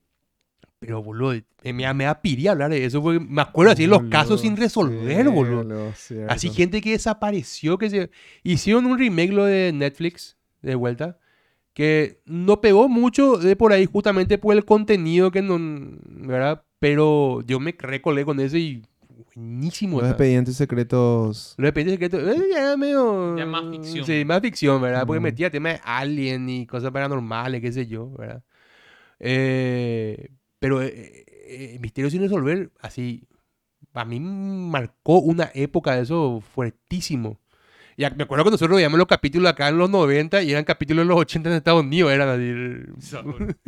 Pero, 0.80 1.04
boludo, 1.04 1.40
me, 1.64 1.84
da- 1.84 1.94
me 1.94 2.06
da 2.06 2.22
piría 2.24 2.52
hablar 2.52 2.72
de 2.72 2.84
eso. 2.86 3.02
Porque 3.04 3.20
me 3.20 3.42
acuerdo 3.44 3.74
así 3.74 3.84
de 3.84 3.88
los 3.90 4.04
casos 4.06 4.42
sin 4.42 4.58
resolver, 4.58 5.26
Sí, 5.26 5.32
boludo. 5.32 5.94
cierto. 5.94 6.32
Así 6.34 6.50
gente 6.50 6.82
que 6.82 6.92
desapareció, 6.92 7.78
que 7.78 7.90
se... 7.92 8.10
Hicieron 8.42 8.88
un 8.88 8.98
remake 8.98 9.32
lo 9.32 9.46
de 9.46 9.72
Netflix, 9.74 10.38
de 10.64 10.74
vuelta, 10.74 11.20
que 11.74 12.22
no 12.26 12.60
pegó 12.62 12.90
mucho 12.90 13.38
de 13.38 13.56
por 13.56 13.72
ahí 13.74 13.86
justamente 13.86 14.38
por 14.38 14.56
el 14.56 14.66
contenido 14.66 15.32
que 15.32 15.42
no... 15.42 15.58
¿Verdad? 16.06 16.64
Pero 16.80 17.42
yo 17.46 17.60
me 17.60 17.76
recolé 17.78 18.26
con 18.26 18.40
ese 18.40 18.60
y... 18.60 18.82
Buenísimo. 19.36 20.02
Los 20.02 20.10
expedientes 20.10 20.56
secretos. 20.58 21.54
Los 21.58 21.70
expedientes 21.70 21.94
secretos, 21.94 22.36
eh, 22.36 22.48
ya 22.52 22.60
era 22.60 22.78
medio... 22.78 23.38
Ya 23.38 23.46
más 23.46 23.64
ficción. 23.70 24.06
Sí, 24.06 24.26
más 24.26 24.42
ficción, 24.42 24.82
¿verdad? 24.82 25.06
Porque 25.06 25.20
Mm. 25.20 25.24
metía 25.24 25.50
temas 25.52 25.74
de 25.76 25.82
alien 25.86 26.50
y 26.50 26.66
cosas 26.66 26.92
paranormales, 26.92 27.62
qué 27.62 27.72
sé 27.72 27.88
yo, 27.88 28.10
¿verdad? 28.12 28.44
Eh, 29.20 30.30
pero 30.60 30.82
eh, 30.82 31.26
eh, 31.28 31.78
Misterio 31.82 32.10
sin 32.10 32.22
resolver, 32.22 32.72
así, 32.82 33.24
a 33.94 34.06
mí 34.06 34.20
marcó 34.20 35.20
una 35.20 35.52
época 35.54 35.96
de 35.96 36.02
eso 36.02 36.42
fuertísimo. 36.42 37.40
Me 38.10 38.24
acuerdo 38.24 38.46
que 38.46 38.52
nosotros 38.52 38.76
veíamos 38.76 38.98
los 38.98 39.08
capítulos 39.08 39.50
acá 39.52 39.70
en 39.70 39.78
los 39.78 39.90
90 39.90 40.42
y 40.42 40.52
eran 40.52 40.64
capítulos 40.64 41.04
en 41.04 41.08
los 41.10 41.20
80 41.20 41.50
en 41.50 41.56
Estados 41.56 41.82
Unidos, 41.84 42.12
eran 42.12 42.30
así. 42.30 42.92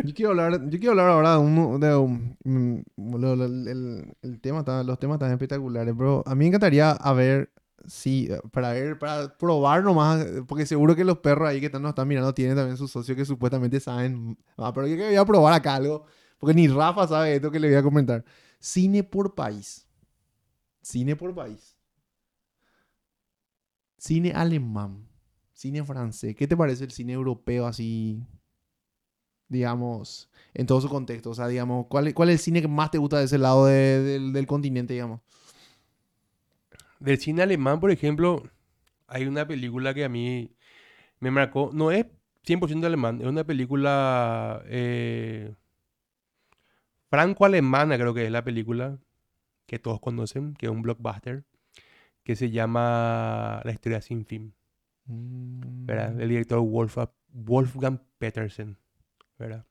Yo 0.04 0.14
quiero 0.14 0.32
hablar, 0.32 0.62
yo 0.70 0.80
quiero 0.80 0.92
hablar 0.92 1.10
ahora 1.10 1.34
de 1.34 1.38
uno 1.40 1.78
de 1.80 1.96
un- 1.96 2.38
mm, 2.44 3.24
el, 3.26 4.06
el 4.22 4.42
tema, 4.42 4.60
está- 4.60 4.84
los 4.84 4.98
temas 5.00 5.16
están 5.16 5.32
espectaculares, 5.32 5.94
pero 5.98 6.24
a 6.26 6.36
mí 6.36 6.40
me 6.40 6.48
encantaría 6.48 6.92
a 6.92 7.14
ver 7.14 7.52
si 7.86 8.30
para 8.52 8.72
ver, 8.72 8.98
para 8.98 9.38
probar 9.38 9.84
nomás, 9.84 10.26
porque 10.48 10.66
seguro 10.66 10.96
que 10.96 11.04
los 11.04 11.18
perros 11.20 11.50
ahí 11.50 11.60
que 11.60 11.66
están, 11.66 11.82
nos 11.82 11.90
están 11.90 12.08
mirando 12.08 12.34
tienen 12.34 12.56
también 12.56 12.78
sus 12.78 12.90
socios 12.92 13.18
que 13.18 13.26
supuestamente 13.26 13.80
saben, 13.82 14.38
ah, 14.58 14.72
pero 14.74 14.88
yo 14.88 14.96
que 14.96 15.06
voy 15.08 15.16
a 15.16 15.26
probar 15.26 15.54
acá 15.54 15.76
algo, 15.76 16.06
porque 16.40 16.54
ni 16.54 16.68
Rafa 16.70 17.08
sabe 17.08 17.36
esto 17.36 17.52
que 17.52 17.60
le 17.60 17.68
voy 17.68 17.76
a 17.78 17.84
comentar. 17.84 18.24
Cine 18.60 19.04
por 19.04 19.36
país. 19.36 19.86
Cine 20.82 21.16
por 21.18 21.34
país. 21.36 21.73
Cine 24.04 24.34
alemán. 24.34 25.08
Cine 25.54 25.82
francés. 25.86 26.36
¿Qué 26.36 26.46
te 26.46 26.58
parece 26.58 26.84
el 26.84 26.92
cine 26.92 27.14
europeo 27.14 27.66
así? 27.66 28.22
digamos, 29.48 30.30
en 30.54 30.66
todo 30.66 30.82
su 30.82 30.90
contexto. 30.90 31.30
O 31.30 31.34
sea, 31.34 31.48
digamos, 31.48 31.86
¿cuál, 31.88 32.08
es 32.08 32.16
el 32.18 32.40
cine 32.40 32.62
que 32.62 32.68
más 32.68 32.92
te 32.92 32.98
gusta 32.98 33.20
de 33.20 33.26
ese 33.26 33.38
lado 33.38 33.68
de- 33.68 34.02
del, 34.02 34.34
del 34.34 34.46
continente, 34.48 34.94
digamos? 34.94 35.22
Del 37.00 37.18
cine 37.18 37.44
alemán, 37.44 37.80
por 37.80 37.92
ejemplo, 37.92 38.44
hay 39.08 39.26
una 39.26 39.48
película 39.48 39.94
que 39.94 40.04
a 40.04 40.10
mí 40.10 40.52
me 41.20 41.32
marcó. 41.32 41.72
No 41.74 41.92
es 41.92 42.08
100% 42.44 42.88
alemán, 42.88 43.22
es 43.22 43.28
una 43.28 43.46
película 43.46 44.64
eh, 44.66 45.56
franco-alemana, 47.10 47.98
creo 47.98 48.14
que 48.14 48.26
es 48.26 48.32
la 48.32 48.44
película 48.44 49.00
que 49.68 49.80
todos 49.80 50.02
conocen, 50.02 50.56
que 50.56 50.66
es 50.66 50.72
un 50.72 50.82
blockbuster, 50.82 51.46
que 52.24 52.36
se 52.36 52.52
llama 52.52 53.62
La 53.64 53.72
historia 53.72 54.02
sin 54.02 54.26
fin, 54.26 54.54
¿verdad? 55.06 56.20
El 56.20 56.30
director 56.30 56.60
Wolfgang, 56.60 57.10
Wolfgang 57.30 58.00
Petersen, 58.18 58.78
¿verdad? 59.38 59.66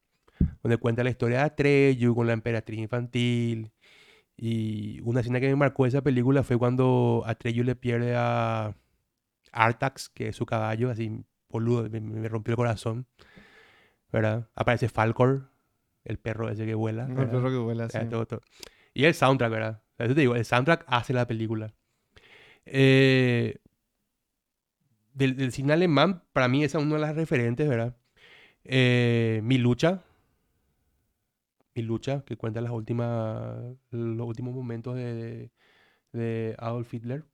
Donde 0.63 0.77
cuenta 0.77 1.05
la 1.05 1.11
historia 1.11 1.39
de 1.39 1.45
Atreyu 1.45 2.15
con 2.15 2.27
la 2.27 2.33
emperatriz 2.33 2.79
infantil. 2.79 3.73
Y 4.37 5.01
una 5.03 5.21
escena 5.21 5.41
que 5.41 5.49
me 5.49 5.57
marcó 5.57 5.87
esa 5.87 6.03
película 6.03 6.43
fue 6.43 6.59
cuando 6.59 7.23
Atreyu 7.27 7.65
le 7.65 7.77
pierde 7.77 8.15
a 8.17 8.75
Artax, 9.53 10.09
que 10.09 10.29
es 10.29 10.37
su 10.37 10.47
caballo, 10.47 10.91
así, 10.91 11.25
boludo, 11.49 11.89
me, 11.89 12.01
me 12.01 12.29
rompió 12.29 12.53
el 12.53 12.57
corazón, 12.57 13.07
¿verdad? 14.11 14.49
Aparece 14.55 14.89
Falcor, 14.89 15.51
el 16.05 16.19
perro 16.19 16.49
ese 16.49 16.67
que 16.67 16.75
vuela. 16.75 17.07
El 17.07 17.29
perro 17.29 17.51
que 17.51 17.57
vuela, 17.59 17.89
sí. 17.89 17.99
Ya, 17.99 18.09
todo, 18.09 18.27
todo. 18.27 18.41
Y 18.95 19.05
el 19.05 19.15
soundtrack, 19.15 19.51
¿verdad? 19.51 19.83
Eso 19.99 20.15
te 20.15 20.21
digo, 20.21 20.35
el 20.35 20.45
soundtrack 20.45 20.85
hace 20.87 21.13
la 21.13 21.27
película. 21.27 21.75
Eh, 22.67 23.57
del, 25.15 25.37
del 25.37 25.53
cine 25.53 25.73
alemán, 25.75 26.23
para 26.33 26.49
mí 26.49 26.65
esa 26.65 26.79
es 26.79 26.85
una 26.85 26.95
de 26.95 27.01
las 27.01 27.15
referentes, 27.17 27.69
¿verdad? 27.69 27.97
Eh, 28.65 29.41
Mi 29.45 29.59
lucha. 29.59 30.03
Mi 31.75 31.83
lucha, 31.83 32.23
que 32.27 32.37
cuenta 32.37 32.61
las 32.61 32.73
últimas, 32.73 33.57
los 33.91 34.27
últimos 34.27 34.55
momentos 34.55 34.95
de, 34.95 35.51
de 36.13 36.55
Adolf 36.59 36.93
Hitler. 36.93 37.25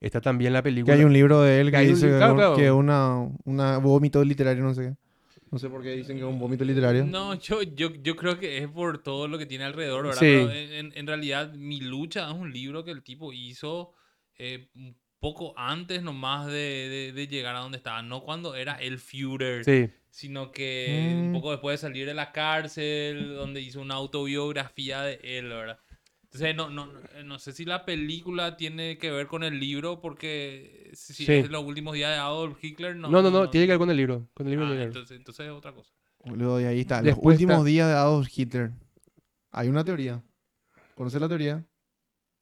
Está 0.00 0.20
también 0.20 0.52
la 0.52 0.60
Que 0.60 0.64
película. 0.64 0.94
hay 0.94 1.04
un 1.04 1.12
libro 1.12 1.42
de 1.42 1.60
él 1.60 1.70
Que 1.70 1.78
que 1.86 1.92
un 1.92 1.98
claro, 2.00 2.34
claro. 2.36 2.56
que 2.56 2.70
una, 2.70 3.28
una 3.44 3.78
vómito 3.78 4.22
literario, 4.24 4.62
no 4.62 4.74
sé 4.74 4.82
qué. 4.82 4.94
No 5.50 5.58
sé 5.58 5.68
por 5.68 5.82
qué 5.82 5.92
dicen 5.92 6.16
que 6.16 6.22
es 6.22 6.28
un 6.28 6.38
vómito 6.38 6.64
literario. 6.64 7.04
No, 7.06 7.34
yo, 7.34 7.62
yo, 7.62 7.90
yo 8.02 8.16
creo 8.16 8.38
que 8.38 8.58
es 8.58 8.68
por 8.68 8.98
todo 9.02 9.28
lo 9.28 9.38
que 9.38 9.46
tiene 9.46 9.64
alrededor, 9.64 10.04
¿verdad? 10.06 10.18
Sí. 10.20 10.26
Pero 10.26 10.50
en, 10.50 10.72
en- 10.72 10.92
en 10.96 11.06
realidad, 11.06 11.52
Mi 11.54 11.80
Lucha 11.80 12.28
es 12.28 12.34
un 12.34 12.50
libro 12.52 12.82
que 12.82 12.90
el 12.90 13.02
tipo 13.02 13.32
hizo 13.32 13.92
eh, 14.38 14.68
un 14.74 14.96
poco 15.20 15.54
antes 15.56 16.02
nomás 16.02 16.46
de, 16.46 16.52
de- 16.52 17.12
de 17.12 17.26
llegar 17.28 17.56
a 17.56 17.60
donde 17.60 17.78
estaba. 17.78 18.02
No 18.02 18.22
cuando 18.22 18.54
era 18.54 18.74
el 18.74 18.98
Führer, 18.98 19.64
Sí. 19.64 19.88
sino 20.10 20.52
que 20.52 21.12
un 21.18 21.30
Mm. 21.30 21.32
poco 21.32 21.50
después 21.52 21.80
de 21.80 21.86
salir 21.88 22.06
de 22.06 22.14
la 22.14 22.30
cárcel, 22.32 23.34
donde 23.34 23.60
hizo 23.62 23.80
una 23.80 23.94
autobiografía 23.94 25.02
de 25.02 25.18
él, 25.22 25.48
¿verdad? 25.48 25.78
Entonces, 26.24 26.56
no, 26.56 26.68
no, 26.68 26.86
no- 26.86 27.00
no 27.24 27.38
sé 27.38 27.52
si 27.52 27.64
la 27.64 27.84
película 27.84 28.56
tiene 28.56 28.98
que 28.98 29.10
ver 29.12 29.28
con 29.28 29.44
el 29.44 29.58
libro, 29.60 30.00
porque 30.00 30.90
si 30.94 31.24
Sí. 31.24 31.32
es 31.32 31.48
los 31.48 31.62
últimos 31.64 31.94
días 31.94 32.10
de 32.10 32.16
Adolf 32.16 32.62
Hitler, 32.62 32.96
no. 32.96 33.08
No, 33.08 33.22
no, 33.22 33.30
no, 33.30 33.48
tiene 33.50 33.66
que 33.66 33.72
ver 33.72 33.78
con 33.78 33.90
el 33.90 33.96
libro. 33.96 34.28
Con 34.34 34.46
el 34.46 34.50
libro 34.50 34.66
Ah, 34.66 34.82
entonces, 34.82 35.16
entonces 35.16 35.46
es 35.46 35.52
otra 35.52 35.72
cosa. 35.72 35.92
Boludo, 36.24 36.60
y 36.60 36.64
ahí 36.64 36.80
está. 36.80 36.96
Los 36.96 37.04
Después 37.14 37.34
últimos 37.36 37.54
está- 37.58 37.64
días 37.66 37.88
de 37.88 37.94
Adolf 37.94 38.28
Hitler. 38.36 38.72
Hay 39.52 39.68
una 39.68 39.84
teoría. 39.84 40.22
¿Conoces 40.96 41.20
la 41.20 41.28
teoría? 41.28 41.64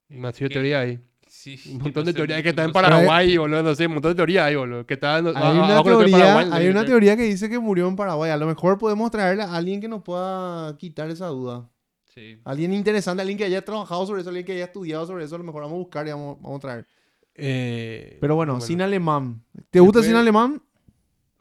¿Qué? 0.09 0.48
teoría 0.48 0.81
ahí. 0.81 0.98
Sí, 1.43 1.59
Un 1.73 1.78
montón 1.78 2.05
de 2.05 2.12
teorías 2.14 2.40
que 2.40 2.51
están 2.51 2.66
en 2.66 2.69
entonces- 2.69 2.90
Paraguay, 2.90 3.36
boludo. 3.36 3.62
No 3.64 3.74
sé, 3.74 3.86
un 3.86 3.94
montón 3.94 4.12
de 4.12 4.14
teorías 4.14 4.47
ahí, 4.47 4.55
boludo. 4.55 4.86
Que 4.86 4.94
están. 4.94 5.27
Hay 5.27 5.59
una, 5.59 5.82
teoría, 5.82 6.16
Paraguay, 6.16 6.48
hay 6.52 6.69
una 6.69 6.81
que- 6.82 6.86
teoría 6.86 7.16
que 7.16 7.24
dice 7.24 7.48
que 7.51 7.59
murió 7.59 7.89
en 7.89 7.97
Paraguay. 7.97 8.31
A 8.31 8.36
lo 8.36 8.47
mejor 8.47 8.78
podemos 8.78 9.10
traerle 9.10 9.43
a 9.43 9.52
alguien 9.56 9.81
que 9.81 9.89
nos 9.89 10.02
pueda 10.02 10.77
quitar 10.78 11.10
esa 11.10 11.27
duda. 11.27 11.69
Sí. 12.14 12.39
Alguien 12.44 12.73
interesante, 12.73 13.23
alguien 13.23 13.36
que 13.39 13.44
haya 13.44 13.64
trabajado 13.64 14.06
sobre 14.06 14.20
eso, 14.20 14.31
alguien 14.31 14.47
que 14.47 14.52
haya 14.52 14.66
estudiado 14.66 15.05
sobre 15.05 15.24
eso. 15.24 15.35
A 15.35 15.39
lo 15.39 15.44
mejor 15.44 15.62
vamos 15.62 15.74
a 15.74 15.78
buscar 15.78 16.06
y 16.06 16.10
vamos, 16.10 16.36
vamos 16.40 16.59
a 16.59 16.60
traer. 16.60 16.86
Eh, 17.35 18.19
Pero 18.20 18.36
bueno, 18.36 18.60
cine 18.60 18.85
alemán. 18.85 19.43
¿Te 19.70 19.81
gusta 19.81 20.01
cine 20.02 20.19
alemán? 20.19 20.62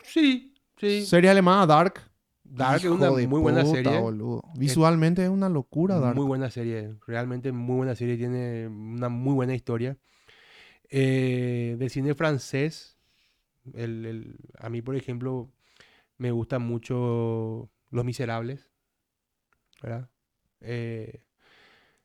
Sí, 0.04 0.54
sí. 0.80 1.06
Serie 1.06 1.30
alemana, 1.30 1.68
Dark. 1.68 2.02
Dark 2.54 2.78
es 2.80 2.86
una 2.86 3.10
de 3.12 3.28
muy 3.28 3.40
buena 3.42 3.64
puta, 3.64 3.76
serie. 3.76 4.00
boludo. 4.00 4.44
Visualmente 4.56 5.24
es 5.24 5.30
una 5.30 5.50
locura, 5.50 6.00
Dark. 6.00 6.16
Muy 6.16 6.26
buena 6.26 6.50
serie, 6.50 6.96
realmente 7.08 7.52
muy 7.52 7.78
buena 7.78 7.96
serie, 7.96 8.18
tiene 8.18 8.68
una 8.68 9.10
muy 9.10 9.34
buena 9.34 9.54
historia. 9.56 9.98
Eh, 10.90 11.76
del 11.80 11.90
cine 11.90 12.14
francés, 12.16 12.98
el- 13.74 14.06
el- 14.06 14.36
a 14.58 14.70
mí, 14.70 14.82
por 14.82 14.96
ejemplo, 14.96 15.50
me 16.18 16.32
gusta 16.32 16.60
mucho 16.60 17.70
Los 17.90 18.04
Miserables, 18.06 18.70
¿verdad? 19.82 20.10
Eh, 20.60 21.24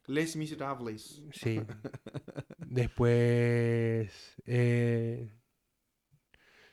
Les 0.07 0.37
Miserables. 0.37 1.23
sí. 1.33 1.61
Después, 2.59 4.37
eh, 4.47 5.33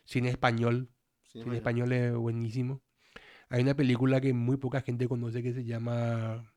cine 0.05 0.29
español, 0.29 0.89
cine 1.23 1.57
español 1.57 1.91
es 1.93 2.13
buenísimo. 2.13 2.81
Hay 3.53 3.61
una 3.61 3.75
película 3.75 4.19
que 4.19 4.33
muy 4.33 4.57
poca 4.57 4.81
gente 4.81 5.07
conoce 5.07 5.43
que 5.43 5.53
se 5.53 5.63
llama 5.63 6.51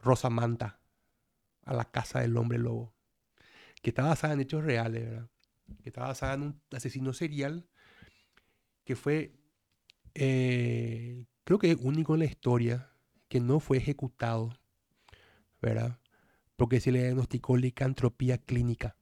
Rosamanta, 0.00 0.80
a 1.66 1.74
la 1.74 1.84
casa 1.84 2.20
del 2.20 2.38
hombre 2.38 2.58
lobo, 2.58 2.94
que 3.82 3.90
está 3.90 4.04
basada 4.04 4.32
en 4.32 4.40
hechos 4.40 4.64
reales, 4.64 5.04
¿verdad? 5.04 5.28
Que 5.82 5.90
está 5.90 6.06
basada 6.06 6.32
en 6.36 6.42
un 6.42 6.62
asesino 6.72 7.12
serial 7.12 7.68
que 8.84 8.96
fue, 8.96 9.38
eh, 10.14 11.26
creo 11.44 11.58
que 11.58 11.72
es 11.72 11.76
único 11.82 12.14
en 12.14 12.20
la 12.20 12.24
historia 12.24 12.90
que 13.28 13.40
no 13.40 13.60
fue 13.60 13.76
ejecutado, 13.76 14.58
¿verdad? 15.60 16.00
Porque 16.56 16.80
se 16.80 16.92
le 16.92 17.02
diagnosticó 17.02 17.58
licantropía 17.58 18.38
clínica. 18.38 18.96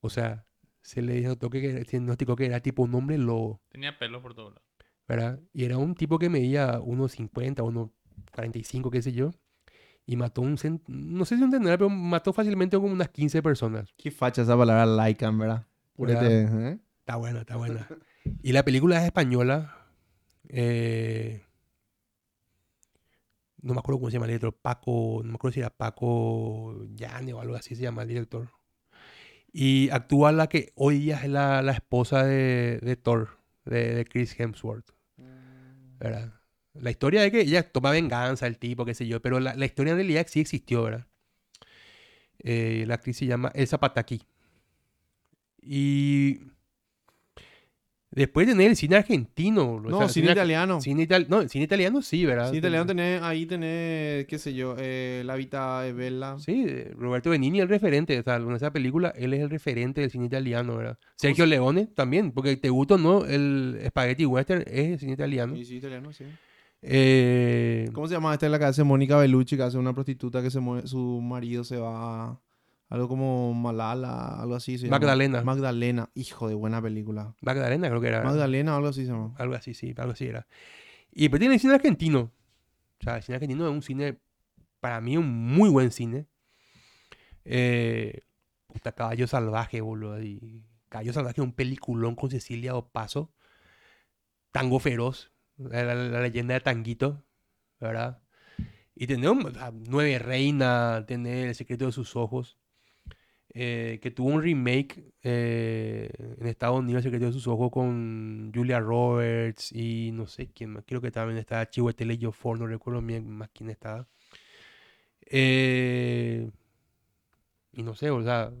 O 0.00 0.08
sea, 0.08 0.47
se 0.88 1.02
le 1.02 1.14
diagnosticó 1.14 1.50
que, 1.50 1.84
se 1.84 1.90
diagnosticó 1.98 2.34
que 2.36 2.46
era 2.46 2.60
tipo 2.60 2.82
un 2.82 2.94
hombre 2.94 3.18
lobo, 3.18 3.60
Tenía 3.68 3.98
pelos 3.98 4.22
por 4.22 4.34
todos 4.34 4.54
lados. 4.54 4.66
¿verdad? 5.06 5.40
Y 5.52 5.64
era 5.64 5.76
un 5.78 5.94
tipo 5.94 6.18
que 6.18 6.28
medía 6.28 6.80
unos 6.80 7.12
50, 7.12 7.62
unos 7.62 7.90
45, 8.34 8.90
qué 8.90 9.02
sé 9.02 9.12
yo. 9.12 9.30
Y 10.06 10.16
mató 10.16 10.40
un, 10.42 10.56
cen- 10.56 10.82
no 10.86 11.24
sé 11.26 11.36
si 11.36 11.42
un 11.42 11.50
centenar, 11.50 11.78
pero 11.78 11.90
mató 11.90 12.32
fácilmente 12.32 12.76
como 12.78 12.92
unas 12.92 13.08
15 13.10 13.42
personas. 13.42 13.92
Qué 13.96 14.10
facha 14.10 14.42
esa 14.42 14.56
palabra 14.56 14.86
Lycan, 15.08 15.38
¿verdad? 15.38 15.66
Purete, 15.94 16.42
¿eh? 16.44 16.78
Está 17.00 17.16
buena, 17.16 17.40
está 17.40 17.56
buena. 17.56 17.86
Y 18.42 18.52
la 18.52 18.62
película 18.64 18.98
es 18.98 19.04
española. 19.04 19.86
eh, 20.48 21.42
no 23.60 23.74
me 23.74 23.80
acuerdo 23.80 23.98
cómo 23.98 24.10
se 24.10 24.14
llama 24.14 24.26
el 24.26 24.30
director. 24.30 24.54
Paco, 24.54 25.20
no 25.24 25.30
me 25.30 25.34
acuerdo 25.34 25.54
si 25.54 25.60
era 25.60 25.70
Paco 25.70 26.84
Llane 26.94 27.32
o 27.32 27.40
algo 27.40 27.54
así 27.56 27.74
se 27.74 27.82
llama 27.82 28.02
el 28.02 28.08
director. 28.08 28.48
Y 29.52 29.88
actúa 29.90 30.32
la 30.32 30.48
que 30.48 30.72
hoy 30.74 30.98
día 30.98 31.20
es 31.22 31.28
la, 31.28 31.62
la 31.62 31.72
esposa 31.72 32.24
de, 32.24 32.78
de 32.82 32.96
Thor, 32.96 33.38
de, 33.64 33.94
de 33.94 34.04
Chris 34.04 34.38
Hemsworth. 34.38 34.90
¿Verdad? 35.98 36.34
La 36.74 36.90
historia 36.90 37.22
de 37.22 37.32
que 37.32 37.40
ella 37.40 37.68
toma 37.72 37.90
venganza, 37.90 38.46
el 38.46 38.58
tipo, 38.58 38.84
qué 38.84 38.94
sé 38.94 39.06
yo, 39.06 39.20
pero 39.20 39.40
la, 39.40 39.54
la 39.54 39.64
historia 39.64 39.92
en 39.92 39.98
realidad 39.98 40.26
sí 40.28 40.40
existió, 40.40 40.84
¿verdad? 40.84 41.06
Eh, 42.40 42.84
la 42.86 42.94
actriz 42.94 43.16
se 43.16 43.26
llama 43.26 43.50
Elsa 43.54 43.78
Pataki. 43.78 44.22
Y 45.60 46.47
después 48.18 48.46
de 48.46 48.52
tener 48.52 48.68
el 48.70 48.76
cine 48.76 48.96
argentino, 48.96 49.74
o 49.76 49.80
No, 49.80 49.98
sea, 50.00 50.08
cine 50.08 50.32
italiano. 50.32 50.80
Cine, 50.80 51.04
ital- 51.04 51.26
no, 51.28 51.48
cine 51.48 51.64
italiano 51.64 52.02
sí, 52.02 52.24
¿verdad? 52.26 52.46
Cine 52.46 52.58
italiano 52.58 52.84
tenés, 52.86 53.22
ahí 53.22 53.46
tenés, 53.46 54.26
qué 54.26 54.38
sé 54.38 54.52
yo, 54.54 54.74
eh, 54.78 55.22
La 55.24 55.36
Vita 55.36 55.80
de 55.82 55.92
Bella. 55.92 56.38
Sí, 56.38 56.66
Roberto 56.96 57.30
Benigni 57.30 57.58
es 57.58 57.62
el 57.62 57.68
referente, 57.68 58.18
o 58.18 58.22
sea, 58.22 58.36
en 58.36 58.52
esa 58.52 58.70
película 58.72 59.12
él 59.16 59.32
es 59.32 59.40
el 59.40 59.48
referente 59.50 60.00
del 60.02 60.10
cine 60.10 60.26
italiano, 60.26 60.76
¿verdad? 60.76 60.98
Sergio 61.16 61.46
Leone 61.46 61.86
también, 61.86 62.32
porque 62.32 62.56
te 62.56 62.68
gusta 62.70 62.94
o 62.96 62.98
no, 62.98 63.24
el 63.24 63.80
Spaghetti 63.88 64.26
Western 64.26 64.62
es 64.66 64.88
el 64.92 64.98
cine 64.98 65.12
italiano. 65.12 65.54
Sí, 65.56 65.64
sí, 65.64 65.76
italiano, 65.76 66.12
sí. 66.12 66.24
Eh, 66.82 67.88
¿Cómo 67.92 68.06
se 68.06 68.14
llama 68.14 68.32
esta 68.32 68.46
es 68.46 68.52
la 68.52 68.58
que 68.58 68.64
hace 68.66 68.84
Mónica 68.84 69.16
Bellucci, 69.18 69.56
que 69.56 69.62
hace 69.64 69.78
una 69.78 69.92
prostituta 69.92 70.42
que 70.42 70.50
se 70.50 70.60
mueve, 70.60 70.86
su 70.86 71.20
marido 71.20 71.64
se 71.64 71.76
va 71.76 72.40
algo 72.88 73.08
como 73.08 73.52
Malala, 73.54 74.40
algo 74.40 74.54
así 74.54 74.78
se 74.78 74.86
llama. 74.86 74.98
Magdalena. 74.98 75.42
Magdalena, 75.42 76.10
hijo 76.14 76.48
de 76.48 76.54
buena 76.54 76.80
película. 76.82 77.34
Magdalena 77.42 77.88
creo 77.88 78.00
que 78.00 78.08
era. 78.08 78.22
Magdalena, 78.22 78.76
algo 78.76 78.88
así 78.88 79.04
se 79.04 79.12
llama. 79.12 79.34
Algo 79.38 79.54
así, 79.54 79.74
sí, 79.74 79.94
algo 79.96 80.12
así 80.12 80.26
era. 80.26 80.46
Y 81.12 81.28
pues 81.28 81.40
tiene 81.40 81.54
el 81.54 81.60
cine 81.60 81.74
argentino. 81.74 82.32
O 83.00 83.04
sea, 83.04 83.16
el 83.16 83.22
cine 83.22 83.36
argentino 83.36 83.66
es 83.66 83.72
un 83.72 83.82
cine, 83.82 84.18
para 84.80 85.00
mí, 85.00 85.16
un 85.16 85.28
muy 85.28 85.68
buen 85.68 85.90
cine. 85.90 86.26
Eh, 87.44 88.22
puta, 88.66 88.92
Caballo 88.92 89.26
Salvaje, 89.26 89.80
boludo. 89.80 90.22
Y 90.22 90.62
Caballo 90.88 91.12
Salvaje 91.12 91.40
es 91.40 91.44
un 91.44 91.52
peliculón 91.52 92.14
con 92.14 92.30
Cecilia 92.30 92.74
Opaso. 92.74 93.32
Tango 94.52 94.78
Feroz. 94.80 95.32
La, 95.56 95.82
la- 95.84 95.94
la 95.94 96.20
leyenda 96.22 96.54
de 96.54 96.60
Tanguito, 96.60 97.24
¿verdad? 97.80 98.22
Y 98.94 99.06
tener 99.08 99.28
un- 99.30 99.44
o 99.46 99.50
sea, 99.50 99.72
Nueve 99.74 100.18
Reina, 100.20 101.04
tener 101.06 101.48
El 101.48 101.54
secreto 101.54 101.86
de 101.86 101.92
sus 101.92 102.14
ojos. 102.16 102.58
Eh, 103.60 103.98
que 104.00 104.12
tuvo 104.12 104.28
un 104.28 104.40
remake 104.40 105.02
eh, 105.20 106.08
en 106.38 106.46
Estados 106.46 106.78
Unidos, 106.78 107.00
El 107.00 107.10
secreto 107.10 107.26
de 107.26 107.32
sus 107.32 107.48
ojos, 107.48 107.72
con 107.72 108.52
Julia 108.54 108.78
Roberts 108.78 109.72
y 109.72 110.12
no 110.12 110.28
sé 110.28 110.46
quién 110.46 110.70
más. 110.70 110.84
Creo 110.86 111.00
que 111.00 111.10
también 111.10 111.38
estaba 111.38 111.68
Chiwetel 111.68 112.12
Ejiofor, 112.12 112.60
no 112.60 112.68
recuerdo 112.68 113.02
bien 113.02 113.28
más 113.28 113.50
quién 113.52 113.70
estaba. 113.70 114.06
Eh, 115.26 116.48
y 117.72 117.82
no 117.82 117.96
sé, 117.96 118.10
o 118.10 118.22
sea, 118.22 118.52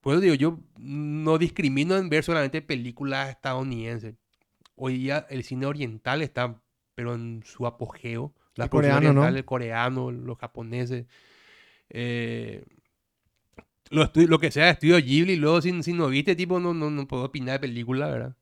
por 0.00 0.14
eso 0.14 0.20
digo, 0.20 0.34
yo 0.34 0.58
no 0.76 1.38
discrimino 1.38 1.96
en 1.96 2.08
ver 2.08 2.24
solamente 2.24 2.62
películas 2.62 3.30
estadounidenses. 3.30 4.16
Hoy 4.74 4.98
día 4.98 5.26
el 5.30 5.44
cine 5.44 5.66
oriental 5.66 6.22
está, 6.22 6.60
pero 6.96 7.14
en 7.14 7.44
su 7.44 7.68
apogeo. 7.68 8.34
La 8.56 8.64
El 8.64 8.70
coreano, 8.70 9.12
¿no? 9.12 9.28
el 9.28 9.44
coreano, 9.44 10.10
los 10.10 10.38
japoneses. 10.38 11.06
eh, 11.88 12.64
lo, 13.90 14.04
estu- 14.10 14.26
lo 14.26 14.38
que 14.38 14.50
sea, 14.50 14.70
estudio 14.70 14.96
Ghibli, 14.98 15.36
luego 15.36 15.60
si, 15.60 15.82
si 15.82 15.92
no 15.92 16.08
viste, 16.08 16.34
tipo, 16.34 16.58
no, 16.60 16.72
no, 16.74 16.90
no 16.90 17.06
puedo 17.06 17.24
opinar 17.24 17.54
de 17.60 17.68
película, 17.68 18.08
¿verdad? 18.08 18.36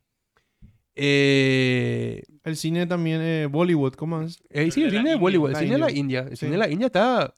Eh, 1.01 2.23
El 2.45 2.57
cine 2.57 2.87
también, 2.87 3.20
eh, 3.23 3.47
Bollywood, 3.47 3.95
¿cómo 3.95 4.23
es? 4.23 4.43
eh, 4.51 4.70
sí, 4.70 4.81
de 4.81 4.87
el 4.89 4.93
cine 4.97 5.11
de. 5.11 5.16
Bollywood, 5.16 5.51
el 5.51 5.57
cine 5.57 5.73
de 5.73 5.79
la 5.79 5.91
India. 5.91 6.20
El 6.20 6.31
Sí. 6.31 6.37
cine 6.37 6.53
de 6.53 6.59
la 6.59 6.69
India 6.69 6.87
está... 6.87 7.33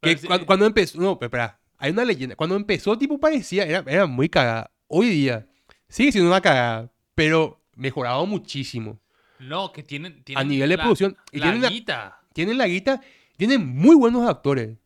Que 0.00 0.16
sí- 0.16 0.26
cuando, 0.26 0.46
cuando 0.46 0.66
empezó... 0.66 0.98
No, 1.00 1.18
pero 1.18 1.26
espera. 1.28 1.60
Hay 1.78 1.90
una 1.92 2.04
leyenda. 2.04 2.34
Cuando 2.36 2.56
empezó, 2.56 2.96
tipo, 2.96 3.18
parecía... 3.18 3.64
Era, 3.64 3.84
era 3.86 4.06
muy 4.06 4.28
cagada. 4.28 4.70
Hoy 4.86 5.08
día 5.08 5.46
sigue 5.88 6.12
siendo 6.12 6.30
una 6.30 6.40
cagada, 6.40 6.92
pero 7.14 7.62
mejorado 7.76 8.24
muchísimo. 8.26 9.00
No, 9.38 9.72
que 9.72 9.82
tienen, 9.82 10.20
A 10.20 10.24
tienen 10.24 10.48
nivel 10.48 10.70
de 10.70 10.76
la- 10.76 10.82
producción. 10.82 11.16
Y 11.32 11.38
la 11.38 11.44
tienen 11.46 11.62
la, 11.62 11.68
guita. 11.68 12.20
tienen 12.32 12.58
la 12.58 12.66
guita. 12.66 13.00
Tienen 13.36 13.66
muy 13.66 13.96
buenos 13.96 14.28
actores. 14.28 14.78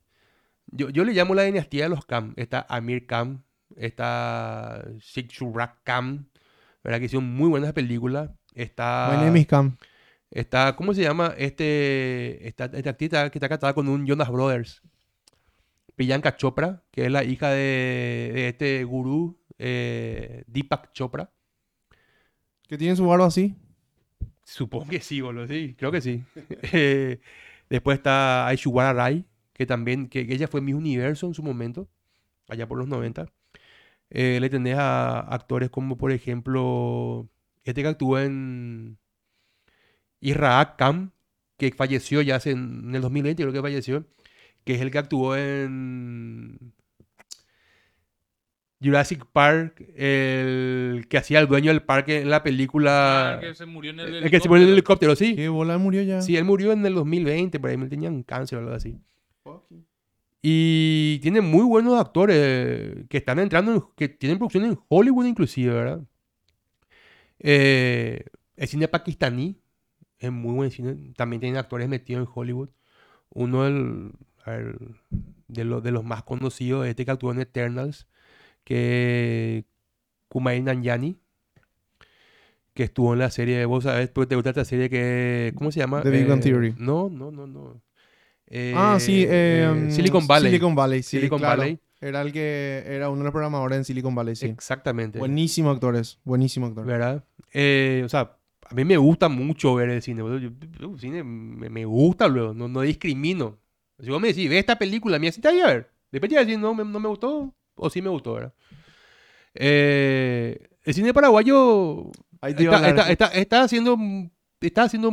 Yo, 0.71 0.91
yo 0.91 1.05
le 1.05 1.13
llamo 1.13 1.35
la 1.35 1.43
dinastía 1.43 1.85
de 1.85 1.91
los 1.91 2.07
Khan. 2.07 2.35
Está 2.37 2.67
Amir 2.69 3.07
Khan. 3.07 3.45
Está 3.77 4.85
Shikshurak 4.99 5.83
Khan. 5.85 6.29
¿Verdad? 6.85 6.99
Que 7.01 7.07
hicieron 7.07 7.35
muy 7.35 7.49
buenas 7.49 7.73
películas. 7.73 8.31
Está... 8.55 9.11
My 9.13 9.25
name 9.25 9.41
is 9.41 9.47
Cam. 9.47 9.77
Está, 10.31 10.77
¿cómo 10.77 10.93
se 10.93 11.03
llama? 11.03 11.35
Este, 11.39 12.47
esta, 12.47 12.67
esta 12.67 12.91
actriz 12.91 13.11
que 13.11 13.39
está 13.39 13.49
casada 13.49 13.73
con 13.73 13.89
un 13.89 14.07
Jonas 14.07 14.31
Brothers. 14.31 14.83
Priyanka 15.97 16.37
Chopra, 16.37 16.83
que 16.91 17.07
es 17.07 17.11
la 17.11 17.25
hija 17.25 17.51
de, 17.51 18.31
de 18.35 18.49
este 18.49 18.85
gurú 18.85 19.41
eh, 19.59 20.45
Deepak 20.47 20.93
Chopra. 20.93 21.31
Que 22.69 22.79
tiene 22.79 22.95
su 22.95 23.07
barba 23.07 23.27
así. 23.27 23.57
Supongo 24.45 24.87
que 24.89 25.01
sí, 25.01 25.21
boludo, 25.21 25.47
sí, 25.47 25.75
creo 25.79 25.93
que 25.93 26.01
sí. 26.01 26.25
Eh, 26.73 27.21
después 27.69 27.99
está 27.99 28.47
Aishwarya 28.47 28.93
Rai, 28.93 29.25
que 29.59 29.67
también, 29.67 30.09
que, 30.09 30.27
que 30.27 30.35
ella 30.35 30.47
fue 30.49 30.61
mi 30.61 30.73
universo 30.73 31.27
en 31.27 31.35
su 31.35 31.43
momento, 31.43 31.89
allá 32.49 32.69
por 32.69 32.79
los 32.79 32.87
90. 32.87 33.27
Eh, 34.11 34.39
le 34.41 34.49
tenés 34.49 34.79
a 34.79 35.19
actores 35.19 35.69
como, 35.69 35.99
por 35.99 36.13
ejemplo, 36.13 37.29
este 37.65 37.83
que 37.83 37.89
actuó 37.89 38.21
en 38.21 38.99
Israaq 40.21 40.77
Khan, 40.77 41.13
que 41.57 41.73
falleció 41.73 42.23
ya 42.23 42.37
hace 42.37 42.53
en, 42.53 42.85
en 42.89 42.95
el 42.95 43.03
2020, 43.03 43.43
creo 43.43 43.53
que 43.53 43.61
falleció, 43.61 44.07
que 44.65 44.75
es 44.77 44.81
el 44.81 44.93
que 44.93 44.99
actuó 44.99 45.37
en 45.37 46.73
Jurassic 48.81 49.27
Park, 49.33 49.85
el 49.97 51.07
que 51.09 51.19
hacía 51.19 51.41
el 51.41 51.49
dueño 51.49 51.73
del 51.73 51.83
parque 51.83 52.21
en 52.21 52.31
la 52.31 52.45
película... 52.45 53.35
Ah, 53.35 53.41
que 53.41 53.55
se 53.55 53.67
murió 53.67 53.91
en 53.91 54.01
el 54.01 54.15
el 54.23 54.31
que 54.31 54.39
se 54.39 54.49
murió 54.49 54.63
en 54.63 54.69
el 54.69 54.75
helicóptero. 54.75 55.13
helicóptero, 55.13 55.17
sí. 55.17 55.35
Que 55.35 55.49
bola 55.49 55.79
murió 55.79 56.03
ya. 56.03 56.23
Sí, 56.23 56.37
él 56.37 56.45
murió 56.45 56.71
en 56.71 56.87
el 56.87 56.95
2020, 56.95 57.59
por 57.59 57.71
ahí 57.71 57.77
me 57.77 57.89
tenían 57.89 58.23
cáncer 58.23 58.59
o 58.59 58.63
algo 58.63 58.75
así. 58.75 59.01
Y 60.41 61.19
tiene 61.21 61.41
muy 61.41 61.65
buenos 61.65 62.01
actores 62.01 63.07
que 63.09 63.17
están 63.19 63.39
entrando, 63.41 63.75
en- 63.75 63.83
que 63.97 64.09
tienen 64.09 64.39
producción 64.39 64.65
en 64.65 64.79
Hollywood 64.89 65.27
inclusive, 65.27 65.75
¿verdad? 65.75 66.01
Eh, 67.41 68.25
el 68.57 68.69
cine 68.69 68.89
pakistaní 68.89 69.61
es 70.19 70.31
muy 70.33 70.55
buen 70.55 70.71
cine. 70.71 71.13
También 71.17 71.41
tienen 71.41 71.59
actores 71.59 71.89
metidos 71.89 72.27
en 72.27 72.33
Hollywood. 72.35 72.71
Uno 73.31 73.65
del- 73.65 74.13
a 74.45 74.51
ver, 74.53 74.79
de, 75.49 75.65
los 75.65 75.83
de 75.83 75.91
los 75.91 76.05
más 76.05 76.23
conocidos, 76.23 76.87
este 76.87 77.05
que 77.05 77.11
actuó 77.11 77.33
en 77.33 77.41
Eternals, 77.41 78.07
que 78.65 79.65
Kumail 80.29 80.65
Nanjiani, 80.65 81.17
que 82.75 82.85
estuvo 82.85 83.13
en 83.13 83.19
la 83.19 83.31
serie, 83.31 83.65
vos 83.65 83.85
sabés, 83.85 84.09
porque 84.09 84.29
te 84.29 84.35
gusta 84.37 84.51
esta 84.51 84.65
serie 84.65 84.89
que, 84.89 85.53
¿cómo 85.57 85.73
se 85.73 85.81
llama? 85.81 86.03
The 86.03 86.11
Big 86.11 86.27
Bang 86.27 86.39
Eh, 86.39 86.43
Theory. 86.43 86.75
No, 86.79 87.09
no, 87.09 87.31
no, 87.31 87.47
no. 87.47 87.81
Ah, 88.75 88.99
sí. 89.01 89.23
Eh, 89.25 89.29
eh, 89.31 89.85
eh, 89.89 89.91
Silicon 89.91 90.27
Valley. 90.27 90.51
Silicon 90.51 90.75
Valley, 90.75 91.03
sí. 91.03 91.17
Silicon 91.19 91.39
claro. 91.39 91.63
Valley. 91.63 91.79
Era 92.01 92.23
el 92.23 92.33
que 92.33 92.85
era 92.87 93.09
uno 93.11 93.19
de 93.19 93.25
los 93.25 93.33
programadores 93.33 93.79
en 93.79 93.85
Silicon 93.85 94.15
Valley, 94.15 94.37
sí. 94.37 94.47
Exactamente. 94.47 95.19
Buenísimo 95.19 95.71
actores, 95.71 96.19
buenísimo 96.25 96.67
actor. 96.67 96.87
¿Verdad? 96.87 97.25
Eh, 97.53 98.03
o 98.05 98.09
sea, 98.09 98.37
a 98.71 98.75
mí 98.75 98.85
me 98.85 98.97
gusta 98.97 99.29
mucho 99.29 99.75
ver 99.75 99.91
el 99.91 100.01
cine. 100.03 100.21
Yo- 100.21 100.39
yo- 100.39 100.93
el 100.93 101.01
cine 101.01 101.25
me, 101.25 101.69
me 101.69 101.85
gusta 101.85 102.29
luego, 102.29 102.55
no, 102.55 102.69
no 102.69 102.83
discrimino. 102.83 103.59
Si 103.99 104.11
vos 104.11 104.21
me 104.21 104.29
decís, 104.29 104.49
ve 104.49 104.59
esta 104.61 104.79
película, 104.79 105.19
mía, 105.19 105.33
sí 105.33 105.41
te 105.41 105.49
voy 105.51 105.61
a 105.61 105.67
ver. 105.67 105.91
Después 106.13 106.29
te 106.31 106.37
voy 106.37 106.43
a 106.43 106.47
decir, 106.47 106.59
no, 106.61 106.73
me- 106.73 106.85
no 106.85 107.01
me 107.01 107.09
gustó 107.09 107.53
o 107.75 107.91
sí 107.91 108.01
me 108.01 108.09
gustó, 108.11 108.35
¿verdad? 108.35 108.55
Eh, 109.55 110.69
el 110.85 110.95
cine 110.95 111.13
paraguayo 111.13 112.11
está, 112.43 112.89
está, 112.89 113.11
está, 113.11 113.27
está 113.27 113.63
haciendo, 113.63 113.99
está 114.61 114.85
haciendo 114.85 115.11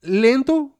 lento, 0.00 0.75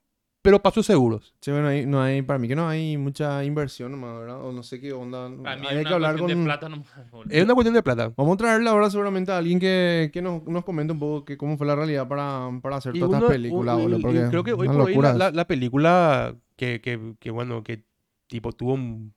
pero 0.47 0.63
pasos 0.63 0.87
seguros. 0.87 1.35
Sí, 1.41 1.51
bueno, 1.51 1.69
ahí 1.69 1.85
no 1.85 2.01
hay, 2.01 2.23
para 2.23 2.39
mí 2.39 2.47
que 2.49 2.55
no 2.57 2.69
hay 2.69 2.97
mucha 2.97 3.45
inversión 3.45 3.91
nomás, 3.91 4.19
¿verdad? 4.21 4.43
O 4.45 4.53
no 4.53 4.63
sé 4.63 4.81
qué 4.81 4.93
onda. 4.93 5.29
Para 5.43 5.57
mí 5.57 5.67
hay 5.67 5.77
una 5.81 5.89
que 5.89 5.95
hablar 5.95 6.13
cuestión 6.17 6.31
con... 6.31 6.39
de 6.39 6.45
plata 6.45 6.69
nomás. 6.69 6.89
Es 7.31 7.45
una 7.45 7.55
cuestión 7.55 7.75
de 7.75 7.83
plata. 7.83 8.13
Vamos 8.17 8.35
a 8.35 8.37
traerle 8.39 8.71
ahora 8.71 8.89
seguramente 8.89 9.33
a 9.33 9.39
alguien 9.39 9.59
que, 9.59 10.11
que 10.13 10.23
nos, 10.23 10.45
nos 10.45 10.65
comente 10.65 10.93
un 10.93 10.99
poco 10.99 11.25
que 11.25 11.37
cómo 11.37 11.59
fue 11.59 11.67
la 11.67 11.75
realidad 11.75 12.07
para, 12.09 12.49
para 12.63 12.77
hacer 12.77 12.95
Y 12.97 13.01
todas 13.01 13.15
estas 13.21 13.33
películas, 13.37 13.77
boludo, 13.77 14.01
porque 14.01 14.25
creo 14.31 14.45
que 14.45 14.53
hoy 14.53 14.67
por 14.69 14.81
hoy 14.83 14.95
la, 14.95 15.15
la- 15.15 15.29
es. 15.29 15.35
la 15.35 15.47
película 15.47 16.37
que, 16.57 16.81
que, 16.81 17.15
que, 17.19 17.31
bueno, 17.31 17.63
que 17.65 17.85
tipo 18.29 18.53
tuvo 18.53 18.75
un- 18.75 19.13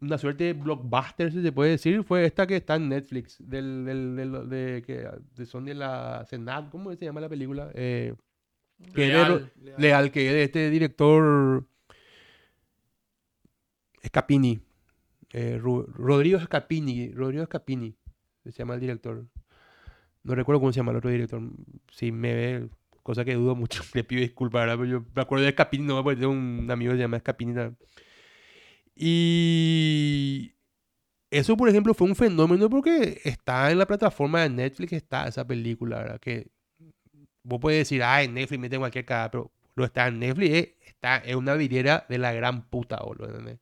una 0.00 0.18
suerte 0.18 0.44
de 0.44 0.52
blockbuster, 0.54 1.30
si 1.30 1.42
se 1.42 1.52
puede 1.52 1.70
decir, 1.70 2.02
fue 2.02 2.24
esta 2.24 2.44
que 2.46 2.56
está 2.56 2.74
en 2.74 2.88
Netflix, 2.88 3.36
del, 3.38 3.84
del, 3.84 4.16
del- 4.16 4.48
de, 4.48 4.82
que 4.84 5.08
de- 5.36 5.46
son 5.46 5.64
de 5.64 5.74
la 5.74 6.24
Senat, 6.26 6.68
¿cómo 6.70 6.92
se 6.92 7.04
llama 7.04 7.20
la 7.20 7.28
película? 7.28 7.70
Eh, 7.74 8.12
que 8.94 9.06
es 9.06 9.12
de. 9.12 9.50
Leal, 9.78 10.10
que 10.10 10.26
es 10.26 10.32
de 10.32 10.42
este 10.44 10.70
director 10.70 11.66
Scapini, 14.04 14.60
eh, 15.32 15.58
Ru- 15.62 15.86
Rodrigo 15.94 16.38
Scapini, 16.40 17.12
Rodrigo 17.12 17.44
Scapini, 17.44 17.94
se 18.44 18.50
llama 18.52 18.74
el 18.74 18.80
director. 18.80 19.24
No 20.24 20.34
recuerdo 20.34 20.60
cómo 20.60 20.72
se 20.72 20.78
llama 20.78 20.92
el 20.92 20.98
otro 20.98 21.10
director. 21.10 21.42
Si 21.90 22.12
me 22.12 22.34
ve, 22.34 22.68
cosa 23.02 23.24
que 23.24 23.34
dudo 23.34 23.54
mucho, 23.54 23.82
le 23.94 24.04
pido 24.04 24.20
disculpas, 24.20 24.62
¿verdad? 24.62 24.76
Pero 24.78 24.90
yo 25.00 25.06
me 25.14 25.22
acuerdo 25.22 25.44
de 25.44 25.52
Scapini, 25.52 25.84
no 25.84 26.02
porque 26.02 26.20
tengo 26.20 26.32
un 26.32 26.68
amigo 26.70 26.92
que 26.92 26.96
se 26.98 27.02
llama 27.02 27.18
Scapini. 27.18 27.52
¿verdad? 27.52 27.74
Y 28.94 30.54
eso, 31.30 31.56
por 31.56 31.68
ejemplo, 31.68 31.94
fue 31.94 32.06
un 32.08 32.16
fenómeno 32.16 32.68
porque 32.68 33.20
está 33.24 33.70
en 33.70 33.78
la 33.78 33.86
plataforma 33.86 34.42
de 34.42 34.50
Netflix, 34.50 34.92
está 34.92 35.26
esa 35.26 35.46
película, 35.46 35.98
¿verdad? 35.98 36.20
Que 36.20 36.50
vos 37.42 37.58
puedes 37.60 37.80
decir, 37.80 38.02
ah, 38.02 38.22
en 38.22 38.34
Netflix 38.34 38.60
meten 38.60 38.80
cualquier 38.80 39.04
cara, 39.04 39.30
pero 39.30 39.50
lo 39.74 39.84
está 39.84 40.06
en 40.08 40.18
Netflix, 40.18 40.50
eh, 40.54 40.76
está, 40.86 41.16
es 41.18 41.34
una 41.34 41.54
vidriera 41.54 42.06
de 42.08 42.18
la 42.18 42.32
gran 42.32 42.68
puta, 42.68 42.96
boludo. 43.04 43.28
¿entendés? 43.28 43.58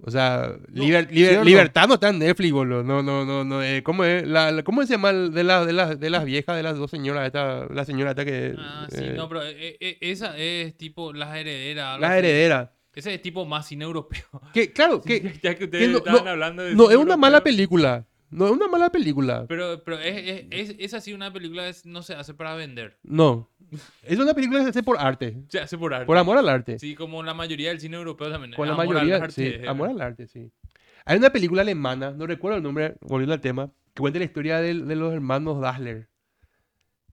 O 0.00 0.12
sea, 0.12 0.52
liber- 0.72 1.08
liber- 1.08 1.28
cierto. 1.30 1.44
Libertad 1.44 1.88
no 1.88 1.94
está 1.94 2.10
en 2.10 2.20
Netflix, 2.20 2.52
boludo. 2.52 2.84
No, 2.84 3.02
no, 3.02 3.24
no, 3.24 3.42
no. 3.42 3.62
eh, 3.64 3.82
¿cómo 3.82 4.04
es? 4.04 4.24
La, 4.28 4.52
la- 4.52 4.62
¿Cómo 4.62 4.82
se 4.86 4.92
llama 4.92 5.10
el 5.10 5.32
de, 5.32 5.42
la- 5.42 5.66
de, 5.66 5.72
las- 5.72 5.98
de 5.98 6.08
las 6.10 6.24
viejas, 6.24 6.54
de 6.56 6.62
las 6.62 6.76
dos 6.78 6.88
señoras? 6.90 7.26
Esta, 7.26 7.66
la 7.66 7.84
señora 7.84 8.10
esta 8.10 8.24
que... 8.24 8.54
Ah, 8.56 8.86
sí, 8.90 8.98
eh, 9.02 9.12
no, 9.16 9.28
pero 9.28 9.42
eh, 9.42 9.76
eh, 9.80 9.98
esa 10.00 10.36
es 10.38 10.76
tipo 10.76 11.12
las 11.12 11.36
herederas. 11.36 11.94
algo 11.94 12.00
la 12.02 12.10
así. 12.10 12.18
heredera. 12.18 12.72
Ese 12.94 13.14
es 13.14 13.22
tipo 13.22 13.44
más 13.44 13.66
cine 13.66 13.84
europeo. 13.84 14.22
Que, 14.54 14.72
claro, 14.72 15.02
que 15.02 15.32
ya 15.42 15.56
que 15.56 15.64
ustedes 15.64 15.88
no- 15.90 15.98
estaban 15.98 16.24
no- 16.24 16.30
hablando 16.30 16.62
de 16.62 16.76
no 16.76 16.90
es 16.92 16.96
una 16.96 17.16
mala 17.16 17.42
película. 17.42 18.06
No 18.30 18.46
es 18.46 18.52
una 18.52 18.68
mala 18.68 18.90
película. 18.90 19.46
Pero, 19.48 19.82
pero 19.84 19.98
es, 19.98 20.46
es, 20.50 20.70
es, 20.70 20.76
es 20.78 20.94
así 20.94 21.12
una 21.14 21.32
película 21.32 21.66
es- 21.68 21.86
no 21.86 22.02
se 22.02 22.14
hace 22.14 22.34
para 22.34 22.54
vender. 22.54 22.98
No. 23.02 23.48
Es 24.02 24.18
una 24.18 24.34
película 24.34 24.58
que 24.60 24.64
se 24.64 24.70
hace 24.70 24.82
por 24.82 24.98
arte. 24.98 25.42
Se 25.48 25.60
hace 25.60 25.78
por 25.78 25.94
arte. 25.94 26.06
Por 26.06 26.16
amor 26.18 26.36
al 26.38 26.48
arte. 26.48 26.78
Sí, 26.78 26.94
como 26.94 27.22
la 27.22 27.32
mayoría 27.34 27.70
del 27.70 27.80
cine 27.80 27.96
europeo 27.96 28.30
también. 28.30 28.52
Con 28.54 28.66
la 28.68 28.74
Amor 28.74 28.86
al 28.86 28.92
mayoría, 28.94 29.16
arte, 29.16 29.32
sí, 29.32 29.42
eh. 29.64 29.68
amor 29.68 29.88
al 29.90 30.00
arte, 30.00 30.26
sí. 30.26 30.50
Hay 31.06 31.16
una 31.18 31.30
película 31.30 31.62
alemana, 31.62 32.10
no 32.10 32.26
recuerdo 32.26 32.58
el 32.58 32.62
nombre, 32.62 32.96
volviendo 33.00 33.32
al 33.32 33.40
tema, 33.40 33.70
que 33.94 34.00
cuenta 34.00 34.18
la 34.18 34.26
historia 34.26 34.58
de, 34.60 34.74
los 34.74 35.12
hermanos 35.14 35.60
Dassler, 35.60 36.08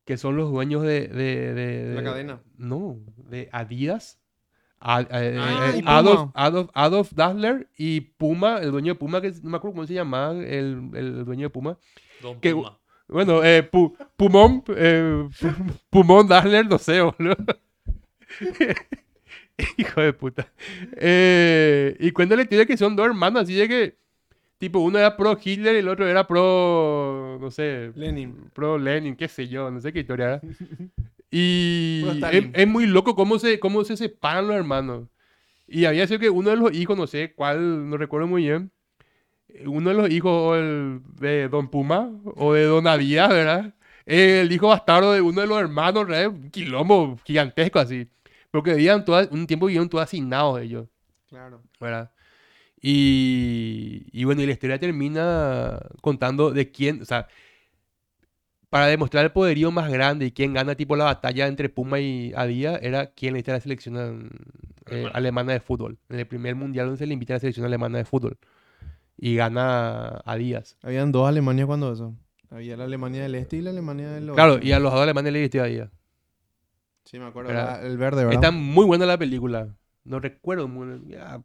que 0.03 0.17
son 0.17 0.35
los 0.35 0.51
dueños 0.51 0.83
de... 0.83 1.07
de, 1.07 1.53
de- 1.53 1.93
La 1.95 2.01
de- 2.01 2.03
cadena. 2.07 2.41
No, 2.57 2.99
de 3.29 3.47
Adidas. 3.53 4.19
Eh, 4.88 5.38
Ah, 5.40 5.72
eh. 5.74 5.82
Adolf, 5.86 6.30
Adolf, 6.36 6.70
Adolf 6.74 7.12
Dassler 7.14 7.68
y 7.78 8.02
Puma, 8.02 8.60
el 8.60 8.70
dueño 8.72 8.94
de 8.94 8.99
Puma, 8.99 9.20
que 9.20 9.32
no 9.41 9.49
me 9.49 9.57
acuerdo 9.57 9.76
cómo 9.76 9.88
se 9.88 9.95
llamaba 9.95 10.32
el, 10.34 10.91
el 10.94 11.26
dueño 11.26 11.48
de 11.48 11.49
Puma. 11.49 11.78
Don 12.22 12.40
que- 12.40 12.53
Puma. 12.53 12.78
Bueno, 13.07 13.44
eh, 13.44 13.68
Pu- 13.72 13.95
Pumón, 14.18 14.64
eh, 14.70 15.28
Pu- 15.40 15.80
Pumón 15.91 16.28
Dassler, 16.28 16.68
no 16.68 16.78
sé, 16.80 17.02
boludo. 17.02 17.36
Hijo 19.78 20.02
de 20.02 20.12
puta. 20.14 20.48
Eh, 20.98 21.95
y 21.99 22.12
cuenta 22.12 22.36
la 22.36 22.41
historia 22.41 22.66
que 22.66 22.76
son 22.78 22.95
dos 22.95 23.06
hermanos, 23.07 23.44
así 23.44 23.53
de 23.53 23.68
que, 23.68 23.98
tipo, 24.57 24.80
uno 24.80 24.98
era 24.99 25.16
pro 25.16 25.38
Hitler 25.41 25.76
y 25.76 25.80
el 25.80 25.88
otro 25.88 26.07
era 26.07 26.28
pro, 26.28 27.38
no 27.40 27.49
sé, 27.52 27.91
Lenin. 27.95 28.49
pro 28.53 28.78
Lenin, 28.78 29.16
qué 29.16 29.28
sé 29.28 29.48
yo, 29.48 29.72
no 29.72 29.80
sé 29.80 29.94
qué 29.94 29.99
historia 29.99 30.26
era. 30.26 30.41
Y 31.31 32.03
es, 32.31 32.45
es 32.53 32.68
muy 32.68 32.85
loco 32.88 33.15
cómo 33.15 33.39
se, 33.39 33.60
cómo 33.60 33.84
se 33.84 33.97
separan 33.97 34.47
los 34.47 34.56
hermanos. 34.56 35.07
Y 35.68 35.85
había 35.85 36.07
sido 36.07 36.19
que 36.19 36.30
uno 36.30 36.52
de 36.52 36.57
los 36.57 36.73
hijos, 36.73 36.97
no 36.97 37.07
sé 37.07 37.34
cuál, 37.35 37.89
no 37.89 37.97
recuerdo 37.97 38.27
muy 38.27 38.43
bien, 38.43 38.72
uno 39.65 39.89
de 39.89 39.95
los 39.95 40.10
hijos 40.10 40.57
el 40.57 41.02
de 41.19 41.47
Don 41.49 41.69
Puma 41.69 42.11
o 42.35 42.53
de 42.53 42.64
Don 42.65 42.88
Adidas, 42.88 43.30
¿verdad? 43.30 43.73
El 44.06 44.52
hijo 44.52 44.68
bastardo 44.68 45.14
de 45.14 45.22
uno 45.22 45.41
de 45.41 45.47
los 45.47 45.60
hermanos, 45.60 46.07
¿verdad? 46.07 46.27
Un 46.30 46.52
quilombo 46.52 47.18
gigantesco 47.26 47.80
así. 47.80 48.07
Porque 48.52 48.72
vivían 48.73 49.03
todas, 49.06 49.30
un 49.31 49.47
tiempo 49.47 49.65
vivieron 49.68 49.89
todos 49.89 50.03
hacinados 50.03 50.61
ellos, 50.61 50.88
Claro. 51.30 51.61
¿verdad? 51.80 52.11
Y, 52.81 54.06
y 54.11 54.23
bueno, 54.26 54.41
y 54.41 54.45
la 54.45 54.52
historia 54.53 54.80
termina 54.80 55.80
contando 56.02 56.52
de 56.52 56.72
quién, 56.72 57.02
o 57.02 57.06
sea, 57.06 57.27
para 58.76 58.88
demostrar 58.88 59.23
el 59.23 59.31
poderío 59.31 59.72
más 59.72 59.89
grande 59.89 60.26
y 60.26 60.31
quién 60.34 60.53
gana 60.53 60.76
tipo 60.76 60.97
la 60.97 61.06
batalla 61.06 61.47
entre 61.47 61.69
Puma 61.69 62.02
y 62.02 62.34
Adidas, 62.35 62.77
era 62.81 63.06
quién 63.06 63.31
le 63.31 63.39
invita 63.39 63.53
a 63.53 63.56
la 63.56 63.61
selección 63.61 64.30
eh, 64.88 65.10
Alemana. 65.14 65.53
de 65.53 65.61
fútbol. 65.61 65.97
En 66.10 66.19
el 66.19 66.27
primer 66.27 66.56
mundial 66.56 66.88
donde 66.88 66.97
se 66.99 67.06
le 67.06 67.14
invita 67.14 67.31
a 67.31 67.35
la 67.35 67.39
selección 67.39 67.65
alemana 67.65 67.99
de 67.99 68.03
fútbol. 68.03 68.38
Y 69.18 69.38
gana 69.38 70.22
Adidas. 70.26 70.76
Habían 70.84 71.14
dos 71.14 71.26
Alemanias 71.26 71.68
cuando 71.68 71.93
eso. 71.93 72.15
Había 72.49 72.76
la 72.76 72.84
Alemania 72.84 73.23
del 73.23 73.35
Este 73.35 73.56
y 73.56 73.61
la 73.61 73.69
Alemania 73.69 74.11
del 74.11 74.30
Oeste. 74.31 74.35
Claro, 74.43 74.60
y 74.61 74.73
a 74.73 74.80
los 74.80 74.91
dos 74.91 75.02
alemanes 75.02 75.31
le 75.31 75.39
vistió 75.39 75.64
Adidas. 75.64 75.89
Sí, 77.06 77.18
me 77.18 77.27
acuerdo. 77.27 77.52
Era- 77.52 77.77
la- 77.77 77.81
el 77.88 77.97
verde, 77.97 78.26
¿verdad? 78.26 78.34
Está 78.34 78.52
muy 78.52 78.84
buena 78.85 79.06
la 79.06 79.18
película. 79.18 79.69
No 80.06 80.19
recuerdo 80.19 80.69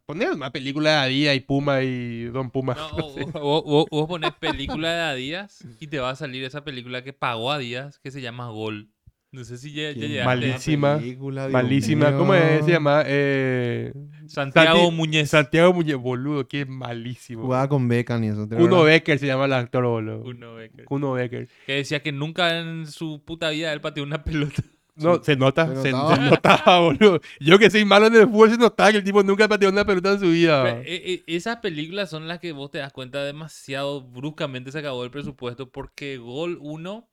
Poner 0.05 0.31
una 0.31 0.51
película 0.51 0.91
de 0.91 0.95
Adidas 0.97 1.35
y 1.35 1.39
Puma 1.39 1.81
y 1.81 2.25
Don 2.25 2.51
Puma. 2.51 2.75
No, 2.75 3.09
sé. 3.13 3.25
vos, 3.25 3.63
vos- 3.63 3.85
vos 3.89 4.07
pones 4.07 4.31
película 4.39 4.93
de 4.93 5.01
Adidas 5.01 5.65
y 5.79 5.87
te 5.87 5.99
va 5.99 6.11
a 6.11 6.15
salir 6.15 6.43
esa 6.43 6.63
película 6.63 7.03
que 7.03 7.11
pagó 7.11 7.51
Adidas 7.51 7.99
que 7.99 8.11
se 8.11 8.21
llama 8.21 8.49
Gol. 8.49 8.89
No 9.33 9.45
sé 9.45 9.57
si 9.57 9.71
ya, 9.71 9.91
ya. 9.93 10.25
Malísima, 10.25 10.97
película, 10.97 11.47
Malísima. 11.47 12.09
mío. 12.09 12.17
¿Cómo 12.19 12.33
es? 12.35 12.65
Se 12.65 12.71
llama? 12.71 13.03
Eh, 13.07 13.93
Santiago 14.27 14.79
Santi- 14.79 14.95
Muñez. 14.95 15.29
Santiago 15.29 15.73
Muñez, 15.73 15.95
boludo, 15.95 16.47
que 16.49 16.65
malísimo. 16.65 17.43
Jugaba 17.43 17.69
con 17.69 17.87
Beckham 17.87 18.21
y 18.25 18.27
eso. 18.27 18.45
¿te 18.45 18.57
Kuno 18.57 18.65
acuerdas? 18.75 18.85
Becker 18.87 19.19
se 19.19 19.27
llama 19.27 19.45
el 19.45 19.53
actor, 19.53 19.85
boludo. 19.85 20.21
Uno 20.25 20.55
Becker. 20.55 20.83
Kuno 20.83 21.13
Becker. 21.13 21.47
Que 21.65 21.73
decía 21.75 22.01
que 22.03 22.11
nunca 22.11 22.59
en 22.59 22.85
su 22.87 23.23
puta 23.23 23.49
vida 23.51 23.71
él 23.71 23.79
pateó 23.79 24.03
una 24.03 24.21
pelota. 24.25 24.63
No, 24.95 25.23
se 25.23 25.35
nota, 25.35 25.67
se 25.67 25.81
se, 25.83 25.91
notaba. 25.91 26.15
se 26.15 26.21
notaba, 26.29 26.79
boludo. 26.81 27.21
Yo 27.39 27.57
que 27.57 27.69
soy 27.69 27.85
malo 27.85 28.07
en 28.07 28.15
el 28.15 28.23
fútbol, 28.27 28.51
se 28.51 28.57
notaba 28.57 28.91
que 28.91 28.97
el 28.97 29.03
tipo 29.03 29.23
nunca 29.23 29.47
pateó 29.47 29.69
una 29.69 29.85
pelota 29.85 30.11
en 30.11 30.19
su 30.19 30.29
vida. 30.29 30.63
Pero, 30.63 30.81
eh, 30.81 31.01
eh, 31.13 31.23
esas 31.27 31.57
películas 31.57 32.09
son 32.09 32.27
las 32.27 32.39
que 32.39 32.51
vos 32.51 32.71
te 32.71 32.79
das 32.79 32.91
cuenta 32.91 33.23
demasiado 33.23 34.01
bruscamente 34.01 34.71
se 34.71 34.79
acabó 34.79 35.03
el 35.03 35.11
presupuesto 35.11 35.71
porque 35.71 36.17
Gol 36.17 36.57
1 36.61 37.09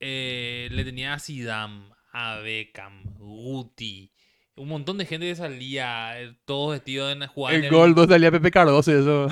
eh, 0.00 0.68
le 0.70 0.84
tenía 0.84 1.14
a 1.14 1.18
Zidane, 1.18 1.90
a 2.12 2.36
Beckham, 2.38 3.02
Guti, 3.18 4.12
un 4.56 4.68
montón 4.68 4.98
de 4.98 5.06
gente 5.06 5.26
que 5.26 5.34
salía, 5.34 6.20
eh, 6.20 6.36
todos 6.44 6.72
vestidos 6.72 7.12
en 7.12 7.26
jugar. 7.26 7.54
en 7.54 7.64
el 7.64 7.70
gol 7.70 7.94
2 7.94 8.08
salía 8.08 8.30
Pepe 8.30 8.50
Cardoso, 8.50 8.92
eso. 8.92 9.28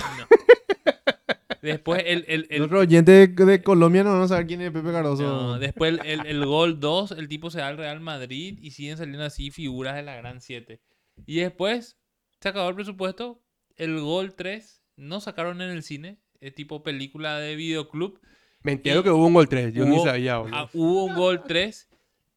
Después 1.66 2.02
el, 2.06 2.24
el, 2.28 2.47
el- 2.51 2.59
Nuestro 2.59 2.80
oyente 2.80 3.12
de, 3.12 3.26
de 3.28 3.62
Colombia 3.62 4.02
no 4.05 4.12
van 4.12 4.22
a 4.22 4.28
saber 4.28 4.47
quién 4.47 4.60
es 4.62 4.70
Pepe 4.70 4.93
Cardoso. 4.93 5.22
no, 5.22 5.59
después 5.59 5.98
el, 6.05 6.06
el- 6.20 6.26
el 6.26 6.47
gol 6.47 6.80
2, 6.80 7.12
el 7.12 7.28
tipo 7.28 7.51
se 7.51 7.59
da 7.59 7.68
al 7.68 7.76
Real 7.76 8.01
Madrid 8.01 8.59
y 8.62 8.70
siguen 8.70 8.97
saliendo 8.97 9.24
así 9.24 9.51
figuras 9.51 9.94
de 9.97 10.02
la 10.02 10.16
Gran 10.16 10.40
7. 10.40 10.80
Y 11.26 11.36
después 11.40 11.98
se 12.40 12.48
acabó 12.48 12.68
el 12.68 12.74
presupuesto, 12.74 13.43
el 13.76 14.01
gol 14.01 14.34
3 14.34 14.82
no 14.97 15.20
sacaron 15.20 15.60
en 15.62 15.70
el 15.70 15.82
cine, 15.82 16.18
es 16.40 16.55
tipo 16.55 16.82
película 16.82 17.38
de 17.38 17.56
videoclub. 17.56 18.20
Me 18.62 18.72
entero 18.72 19.02
que 19.02 19.10
hubo 19.10 19.26
un 19.26 19.34
gol 19.34 19.48
3, 19.48 19.72
yo 19.74 19.84
ni 19.84 19.97
Hubo- 19.97 20.05
sabía, 20.05 20.38
boludo. 20.38 20.56
Ah, 20.56 20.70
hubo 20.72 21.05
un 21.05 21.14
gol 21.14 21.43
3 21.47 21.88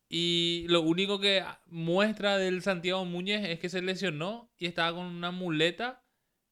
y 0.10 0.66
lo 0.70 0.82
único 0.82 1.20
que 1.20 1.44
muestra 1.68 2.38
del 2.38 2.62
Santiago 2.62 3.06
Muñez 3.06 3.48
es 3.48 3.60
que 3.60 3.70
se 3.70 3.82
lesionó 3.82 4.50
y 4.58 4.66
estaba 4.66 4.96
con 4.96 5.06
una 5.06 5.32
muleta 5.32 6.02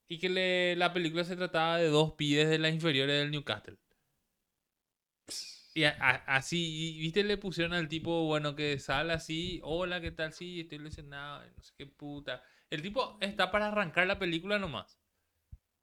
y 0.09 0.19
que 0.19 0.29
le- 0.29 0.75
la 0.75 0.93
película 0.93 1.23
se 1.23 1.35
trataba 1.35 1.77
de 1.77 1.87
dos 1.89 2.13
pies 2.13 2.49
de 2.49 2.59
las 2.59 2.73
inferiores 2.73 3.19
del 3.19 3.31
Newcastle. 3.31 3.77
Y 5.73 5.83
a- 5.83 5.95
a- 5.99 6.35
así, 6.37 6.95
y, 6.97 6.99
viste, 6.99 7.23
le 7.23 7.37
pusieron 7.37 7.73
al 7.73 7.87
tipo, 7.87 8.25
bueno, 8.25 8.55
que 8.55 8.79
sale 8.79 9.13
así, 9.13 9.59
hola, 9.63 10.01
¿qué 10.01 10.11
tal? 10.11 10.33
Sí, 10.33 10.61
estoy 10.61 10.79
lesionado, 10.79 11.43
no 11.55 11.61
sé 11.63 11.73
qué 11.77 11.85
puta. 11.85 12.41
El 12.69 12.81
tipo 12.81 13.17
está 13.21 13.51
para 13.51 13.67
arrancar 13.67 14.07
la 14.07 14.17
película 14.19 14.57
nomás. 14.59 14.99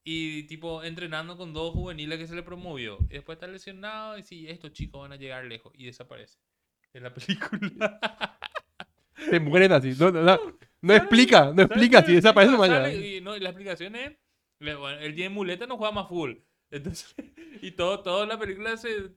Y 0.05 0.45
tipo, 0.45 0.85
entrenando 0.85 1.37
con 1.39 1.53
dos 1.55 1.75
juveniles 1.75 2.19
que 2.19 2.27
se 2.29 2.37
le 2.37 2.43
promovió. 2.45 2.99
Y 3.11 3.15
después 3.15 3.37
está 3.37 3.47
lesionado 3.49 4.19
y 4.19 4.23
sí, 4.25 4.49
estos 4.49 4.73
chicos 4.73 5.03
van 5.03 5.13
a 5.13 5.17
llegar 5.17 5.45
lejos. 5.47 5.73
Y 5.77 5.87
desaparece 5.87 6.39
de 6.95 7.01
la 7.01 7.15
película. 7.15 8.01
Se 9.31 9.41
mueren 9.41 9.73
así. 9.73 9.95
No, 9.99 10.11
no, 10.11 10.23
no, 10.23 10.39
no 10.87 10.95
explica, 10.95 11.53
no 11.53 11.63
explica, 11.63 12.03
si 12.05 12.15
desaparece 12.15 12.57
sale 12.57 13.17
y, 13.17 13.21
no, 13.21 13.37
y 13.37 13.41
la 13.41 13.51
explicación 13.51 13.97
es, 13.97 14.13
el 14.61 15.15
día 15.15 15.27
en 15.27 15.33
muleta 15.33 15.67
no 15.67 15.77
juega 15.77 15.93
más 15.93 16.09
full. 16.09 16.33
Entonces, 16.71 17.15
y 17.63 17.73
todo, 17.73 18.01
toda 18.01 18.27
la 18.27 18.39
película 18.39 18.77
se, 18.77 19.11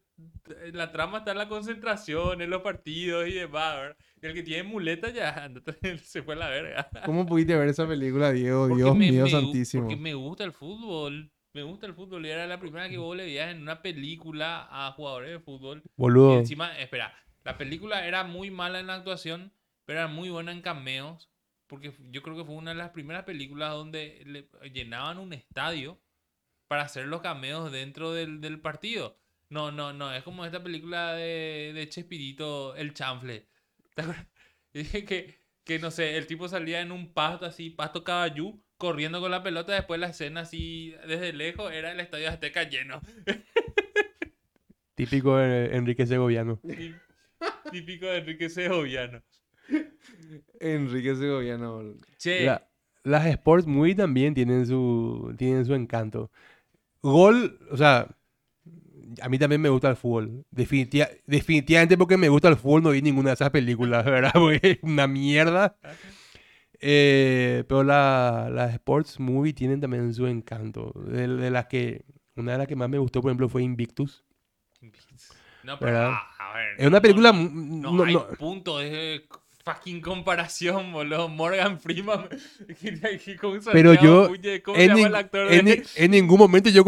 la 0.74 0.92
trama 0.92 1.20
está 1.20 1.32
en 1.32 1.38
la 1.40 1.50
concentración, 1.50 2.42
en 2.42 2.50
los 2.50 2.62
partidos 2.62 3.28
y 3.28 3.34
demás, 3.34 3.76
¿verdad? 3.76 3.98
Y 4.22 4.26
el 4.26 4.34
que 4.34 4.44
tiene 4.44 4.64
muleta 4.64 5.10
ya 5.10 5.50
se 6.04 6.24
fue 6.24 6.36
a 6.36 6.38
la 6.38 6.50
verga. 6.50 6.90
¿Cómo 7.06 7.26
pudiste 7.26 7.56
ver 7.56 7.70
esa 7.70 7.88
película, 7.88 8.32
Diego? 8.32 8.68
Porque 8.68 8.84
Dios 8.84 8.96
me- 8.96 9.12
mío 9.12 9.24
me 9.24 9.30
santísimo. 9.30 9.84
Porque 9.84 9.96
me 9.98 10.14
gusta 10.14 10.44
el 10.44 10.54
fútbol. 10.54 11.32
Me 11.54 11.64
gusta 11.64 11.88
el 11.88 11.94
fútbol. 11.94 12.26
Y 12.26 12.30
era 12.30 12.46
la 12.48 12.60
primera 12.60 12.90
que 12.90 12.98
vos 12.98 13.16
le 13.16 13.24
veías 13.26 13.52
en 13.52 13.62
una 13.62 13.82
película 13.82 14.68
a 14.70 14.92
jugadores 14.92 15.32
de 15.32 15.40
fútbol. 15.40 15.82
Y 15.86 15.90
Boludo. 15.96 16.38
encima, 16.40 16.78
espera, 16.78 17.14
la 17.44 17.58
película 17.58 18.06
era 18.06 18.24
muy 18.24 18.52
mala 18.52 18.80
en 18.80 18.88
la 18.88 18.96
actuación, 18.96 19.52
pero 19.86 20.00
era 20.00 20.08
muy 20.08 20.30
buena 20.30 20.52
en 20.52 20.62
cameos. 20.62 21.30
Porque 21.68 21.94
yo 22.12 22.22
creo 22.24 22.36
que 22.36 22.46
fue 22.46 22.56
una 22.56 22.72
de 22.72 22.78
las 22.78 22.92
primeras 22.92 23.24
películas 23.24 23.72
donde 23.72 24.24
le 24.26 24.50
llenaban 24.72 25.18
un 25.18 25.34
estadio 25.34 26.02
para 26.68 26.84
hacer 26.84 27.08
los 27.08 27.22
cameos 27.22 27.72
dentro 27.72 28.14
del, 28.14 28.42
del 28.42 28.60
partido. 28.60 29.20
No, 29.50 29.72
no, 29.72 29.94
no, 29.94 30.14
es 30.14 30.24
como 30.24 30.46
esta 30.46 30.62
película 30.62 31.14
de, 31.14 31.72
de 31.74 31.90
Chespirito, 31.90 32.76
El 32.76 32.94
Chanfle. 32.94 33.48
¿Te 33.96 34.02
acuerdas? 34.02 34.28
Dije 34.74 35.06
que, 35.06 35.40
que, 35.64 35.80
no 35.80 35.92
sé, 35.92 36.18
el 36.18 36.28
tipo 36.28 36.48
salía 36.48 36.82
en 36.82 36.92
un 36.92 37.14
pasto 37.14 37.46
así, 37.46 37.70
pasto 37.70 38.04
caballú, 38.04 38.62
corriendo 38.78 39.22
con 39.22 39.32
la 39.32 39.44
pelota, 39.44 39.74
después 39.74 40.00
la 40.00 40.08
escena 40.08 40.42
así, 40.42 40.94
desde 41.08 41.34
lejos, 41.34 41.72
era 41.72 41.92
el 41.92 42.00
estadio 42.00 42.30
Azteca 42.30 42.64
lleno. 42.64 43.02
Típico 44.96 45.38
de 45.38 45.76
Enrique 45.76 46.06
Segoviano. 46.06 46.60
Típico 47.72 48.08
de 48.08 48.18
Enrique 48.18 48.50
Segoviano. 48.50 49.24
Enrique 50.60 51.16
Segoviano. 51.16 51.94
Che, 52.18 52.46
La- 52.46 52.68
las 53.04 53.26
sports 53.28 53.66
movie 53.66 53.96
también 53.96 54.34
tienen 54.34 54.66
su, 54.66 55.34
tienen 55.38 55.66
su 55.66 55.74
encanto. 55.74 56.32
Gol, 57.02 57.60
o 57.72 57.78
sea, 57.78 58.08
a 59.22 59.30
mí 59.30 59.40
también 59.40 59.62
me 59.62 59.70
gusta 59.70 59.90
el 59.90 59.96
fútbol. 59.96 60.44
Definitiva- 60.52 61.08
definitivamente 61.26 61.98
porque 61.98 62.18
me 62.18 62.28
gusta 62.30 62.50
el 62.50 62.58
fútbol 62.58 62.84
no 62.84 62.90
vi 62.92 63.02
ninguna 63.02 63.30
de 63.30 63.34
esas 63.36 63.50
películas, 63.52 64.04
¿verdad? 64.06 64.34
Porque 64.42 64.60
es 64.64 64.80
una 64.82 65.08
mierda. 65.08 65.78
Eh, 66.80 67.64
pero 67.68 67.84
la- 67.84 68.50
las 68.52 68.74
sports 68.74 69.20
movie 69.20 69.54
tienen 69.54 69.80
también 69.82 70.14
su 70.14 70.28
encanto. 70.28 70.92
De, 71.08 71.28
de 71.28 71.50
las 71.50 71.66
que, 71.68 72.04
una 72.36 72.52
de 72.54 72.58
las 72.60 72.68
que 72.68 72.76
más 72.76 72.90
me 72.90 72.98
gustó, 73.00 73.22
por 73.22 73.30
ejemplo, 73.32 73.50
fue 73.50 73.64
Invictus. 73.64 74.24
no, 75.64 75.80
pero, 75.80 75.92
¿verdad? 75.94 76.12
ah, 76.14 76.52
a 76.52 76.58
ver. 76.58 76.76
Es 76.78 76.88
una 76.88 77.02
película... 77.02 77.32
No, 77.32 77.40
mu- 77.44 77.82
no 77.82 77.92
no- 77.94 78.04
hay 78.04 78.14
no- 78.14 78.28
punto 78.38 78.78
de 78.80 79.28
fucking 79.68 80.02
comparación, 80.02 80.92
boludo. 80.94 81.28
Morgan 81.30 81.80
Freeman. 81.80 82.28
Pero 83.74 83.94
yo, 83.96 84.30
Muñe, 84.30 84.62
¿Cómo 84.62 84.78
se 84.78 84.84
en, 84.84 84.88
llama 84.90 85.00
nin- 85.02 85.06
el 85.08 85.16
actor? 85.16 85.52
en 85.54 85.66
de- 85.66 85.78
ni- 85.78 85.84
en 86.04 86.12
ningún 86.12 86.40
momento 86.40 86.70
yo 86.70 86.84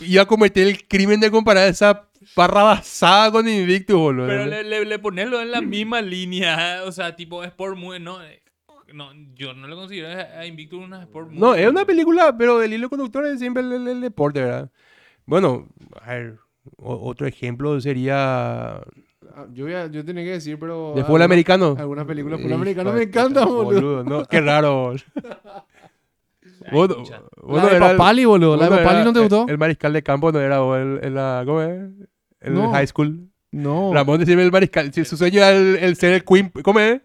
iba 0.00 0.22
a 0.22 0.26
cometer 0.26 0.66
el 0.66 0.86
crimen 0.88 1.20
de 1.20 1.30
comparar 1.30 1.68
esa 1.68 2.08
parrabasada 2.34 3.30
con 3.30 3.48
Invictus, 3.48 3.96
boludo. 3.96 4.26
Pero 4.26 4.46
le, 4.46 4.64
le, 4.64 4.84
le 4.84 4.98
ponerlo 4.98 5.40
en 5.40 5.50
la 5.50 5.60
misma 5.60 6.00
línea. 6.02 6.78
¿eh? 6.78 6.80
O 6.80 6.92
sea, 6.92 7.14
tipo 7.14 7.42
sport 7.44 7.76
muy. 7.76 8.00
No, 8.00 8.22
eh, 8.24 8.42
no, 8.92 9.10
yo 9.34 9.54
no 9.54 9.68
le 9.68 9.74
considero 9.76 10.08
a 10.38 10.44
Invictus 10.46 10.82
una 10.82 11.02
sport 11.02 11.28
muy. 11.30 11.38
No, 11.38 11.54
es 11.54 11.68
una 11.68 11.84
película, 11.84 12.36
pero 12.36 12.62
el 12.62 12.72
hilo 12.72 12.88
conductor 12.90 13.24
es 13.26 13.38
siempre 13.38 13.62
el, 13.62 13.72
el- 13.72 13.88
el 13.88 14.00
deporte, 14.00 14.40
¿verdad? 14.42 14.70
Bueno, 15.26 15.68
a 16.02 16.14
ver, 16.14 16.38
o- 16.76 17.08
otro 17.08 17.26
ejemplo 17.26 17.80
sería 17.80 18.80
Yo, 19.52 19.64
voy 19.66 19.74
a- 19.74 19.86
yo 19.86 20.04
tenía 20.04 20.24
que 20.24 20.30
decir, 20.32 20.58
pero. 20.58 20.94
de 20.96 21.04
fútbol 21.04 21.22
americano. 21.22 21.76
Algunas 21.78 22.06
películas 22.06 22.38
de 22.38 22.44
fútbol 22.44 22.56
americano 22.56 22.92
me 22.92 23.02
encantan, 23.02 23.46
boludo. 23.48 24.02
No, 24.04 24.24
qué 24.24 24.40
raro. 24.40 24.94
Vos- 26.72 26.88
la 27.62 27.66
de 27.68 27.80
Papali, 27.80 28.24
boludo. 28.24 28.56
La 28.56 28.64
de 28.64 28.70
no 28.70 28.76
Papali 28.76 29.04
no 29.04 29.12
te 29.12 29.20
gustó. 29.20 29.46
El, 29.48 29.58
mariscal 29.58 29.92
de 29.92 30.02
campo 30.02 30.30
no 30.32 30.40
era 30.40 30.60
vos, 30.60 30.78
el, 30.78 31.00
el, 31.02 31.14
la- 31.14 31.42
¿cómo 31.46 31.62
es? 31.62 31.90
El 32.40 32.54
No. 32.54 32.70
high 32.72 32.86
school. 32.86 33.28
No. 33.52 33.92
Ramón 33.92 34.20
decime 34.20 34.42
el 34.42 34.52
mariscal. 34.52 34.92
Si 34.92 35.04
su 35.04 35.16
sueño 35.16 35.38
era 35.38 35.50
el, 35.52 35.76
el 35.76 35.96
ser 35.96 36.12
el 36.12 36.24
queen, 36.24 36.50
¿cómo 36.62 36.78
es? 36.80 37.00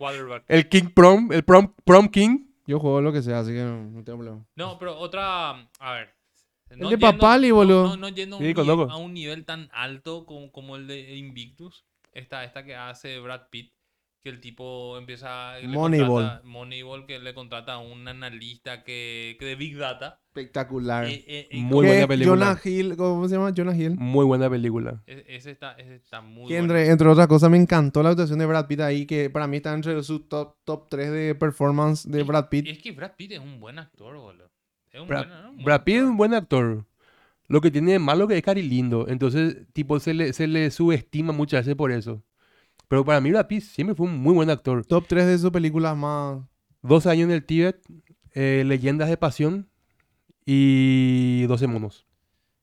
El 0.47 0.69
king 0.69 0.89
prom, 0.93 1.31
el 1.31 1.43
prom, 1.43 1.73
prom 1.83 2.07
king. 2.07 2.45
Yo 2.67 2.79
juego 2.79 3.01
lo 3.01 3.11
que 3.13 3.21
sea, 3.21 3.39
así 3.39 3.51
que 3.51 3.59
no, 3.61 3.83
no 3.91 4.03
tengo 4.03 4.19
problema. 4.19 4.45
No, 4.55 4.77
pero 4.79 4.97
otra. 4.97 5.51
A 5.79 5.93
ver. 5.93 6.09
El 6.69 6.89
de 6.89 6.97
Papali, 6.97 7.51
boludo. 7.51 7.89
No, 7.89 7.97
no 7.97 8.09
yendo 8.09 8.35
a 8.35 8.39
un, 8.39 8.43
Sí, 8.43 8.47
ni- 8.49 8.53
conozco. 8.53 8.91
a 8.91 8.97
un 8.97 9.13
nivel 9.13 9.45
tan 9.45 9.69
alto 9.71 10.25
como, 10.25 10.51
como 10.51 10.75
el 10.75 10.87
de 10.87 11.15
Invictus. 11.15 11.85
Esta, 12.15 12.43
esta 12.43 12.63
que 12.65 12.75
hace 12.75 13.19
Brad 13.19 13.49
Pitt. 13.51 13.73
Que 14.23 14.29
el 14.31 14.41
tipo 14.41 14.97
empieza. 14.97 15.53
Moneyball. 15.67 16.07
contrata- 16.23 16.41
Moneyball, 16.45 17.05
que 17.05 17.19
le 17.19 17.35
contrata 17.35 17.73
a 17.73 17.77
un 17.77 18.07
analista 18.07 18.83
que, 18.83 19.35
que 19.39 19.45
de 19.45 19.55
Big 19.55 19.77
Data. 19.77 20.19
Espectacular. 20.29 21.05
Eh, 21.05 21.23
eh, 21.27 21.47
eh, 21.51 21.57
Muy 21.61 21.85
buena 21.85 22.07
película. 22.07 22.45
Jonah 22.55 22.59
Hill, 22.63 22.97
¿cómo 22.97 23.27
se 23.27 23.35
llama? 23.35 23.53
Jonah 23.55 23.75
Hill. 23.77 23.95
Muy 23.99 24.25
buena 24.25 24.49
película. 24.49 25.03
e- 25.05 25.25
Ese 25.27 25.51
está, 25.51 25.73
ese 25.73 25.93
está 25.97 26.21
muy 26.21 26.47
Que 26.47 26.57
entre, 26.57 26.89
entre 26.89 27.07
otras 27.07 27.27
cosas 27.27 27.51
me 27.51 27.57
encantó 27.57 28.01
la 28.01 28.09
actuación 28.09 28.39
de 28.39 28.47
Brad 28.47 28.65
Pitt 28.65 28.79
ahí, 28.79 29.05
que 29.05 29.29
para 29.29 29.45
mí 29.45 29.57
está 29.57 29.75
entre 29.75 30.01
sus 30.01 30.27
top, 30.27 30.55
top 30.63 30.87
3 30.89 31.11
de 31.11 31.35
performance 31.35 32.09
de 32.09 32.23
Brad 32.23 32.49
Pitt. 32.49 32.65
y 32.65 32.71
Es 32.71 32.79
que 32.79 32.93
Brad 32.93 33.11
Pitt 33.15 33.33
es 33.33 33.39
un 33.39 33.59
buen 33.59 33.77
actor, 33.77 34.17
boludo. 34.17 34.49
Es 34.91 35.01
un 35.01 35.07
Brad, 35.07 35.27
buen, 35.27 35.29
¿no? 35.43 35.49
un 35.51 35.55
buen 35.57 35.65
Brad 35.65 35.83
Pitt 35.83 35.95
es 35.97 36.01
un 36.03 36.17
buen 36.17 36.33
actor. 36.33 36.85
Lo 37.47 37.61
que 37.61 37.69
tiene 37.71 37.91
de 37.93 37.99
malo 37.99 38.27
que 38.27 38.35
es 38.37 38.41
cari 38.43 38.61
lindo. 38.63 39.07
Entonces, 39.07 39.57
tipo, 39.73 39.99
se 39.99 40.13
le, 40.13 40.33
se 40.33 40.47
le 40.47 40.71
subestima 40.71 41.31
muchas 41.31 41.61
veces 41.65 41.75
por 41.75 41.91
eso. 41.91 42.23
Pero 42.87 43.03
para 43.05 43.21
mí 43.21 43.31
Brad 43.31 43.47
Pitt 43.47 43.63
siempre 43.63 43.95
fue 43.95 44.07
un 44.07 44.17
muy 44.17 44.33
buen 44.33 44.49
actor. 44.49 44.85
Top 44.85 45.05
3 45.07 45.25
de 45.27 45.37
sus 45.37 45.51
películas 45.51 45.95
más... 45.97 46.39
Dos 46.81 47.07
años 47.07 47.25
en 47.25 47.31
el 47.31 47.43
Tíbet, 47.45 47.81
eh, 48.33 48.63
Leyendas 48.65 49.09
de 49.09 49.17
Pasión 49.17 49.67
y 50.45 51.43
12 51.47 51.67
monos. 51.67 52.05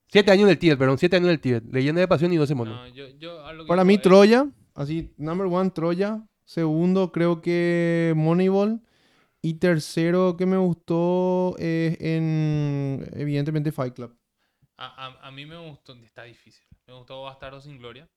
Siete 0.09 0.31
años 0.31 0.45
en 0.45 0.51
el 0.51 0.59
Tíbet, 0.59 0.79
perdón, 0.79 0.99
siete 0.99 1.17
años 1.17 1.27
en 1.29 1.33
el 1.33 1.41
Tíbet. 1.41 1.65
Leyendas 1.73 2.03
de 2.03 2.09
Pasión 2.09 2.33
y 2.33 2.37
12 2.37 2.55
monos. 2.55 2.75
No, 2.75 2.89
yo, 2.95 3.09
yo 3.19 3.45
a 3.45 3.53
lo 3.53 3.65
que 3.65 3.69
Para 3.69 3.85
mí 3.85 3.95
es- 3.95 4.03
Troya, 4.03 4.47
así, 4.75 5.13
number 5.17 5.47
one 5.47 5.71
Troya. 5.71 6.23
Segundo 6.45 7.11
creo 7.13 7.41
que 7.41 8.13
Moneyball. 8.17 8.81
Y 9.45 9.55
tercero 9.55 10.37
que 10.37 10.47
me 10.47 10.57
gustó 10.57 11.57
es 11.59 11.97
en, 12.01 13.05
evidentemente, 13.15 13.73
Fight 13.73 13.95
Club. 13.95 14.15
A, 14.85 15.07
a- 15.07 15.29
a 15.29 15.31
mí 15.31 15.47
me 15.47 15.57
gustó, 15.59 15.95
está 16.03 16.25
difícil. 16.25 16.67
Me 16.89 16.95
gustó 16.95 17.23
Bastardo 17.23 17.61
sin 17.61 17.79
Gloria. 17.79 18.09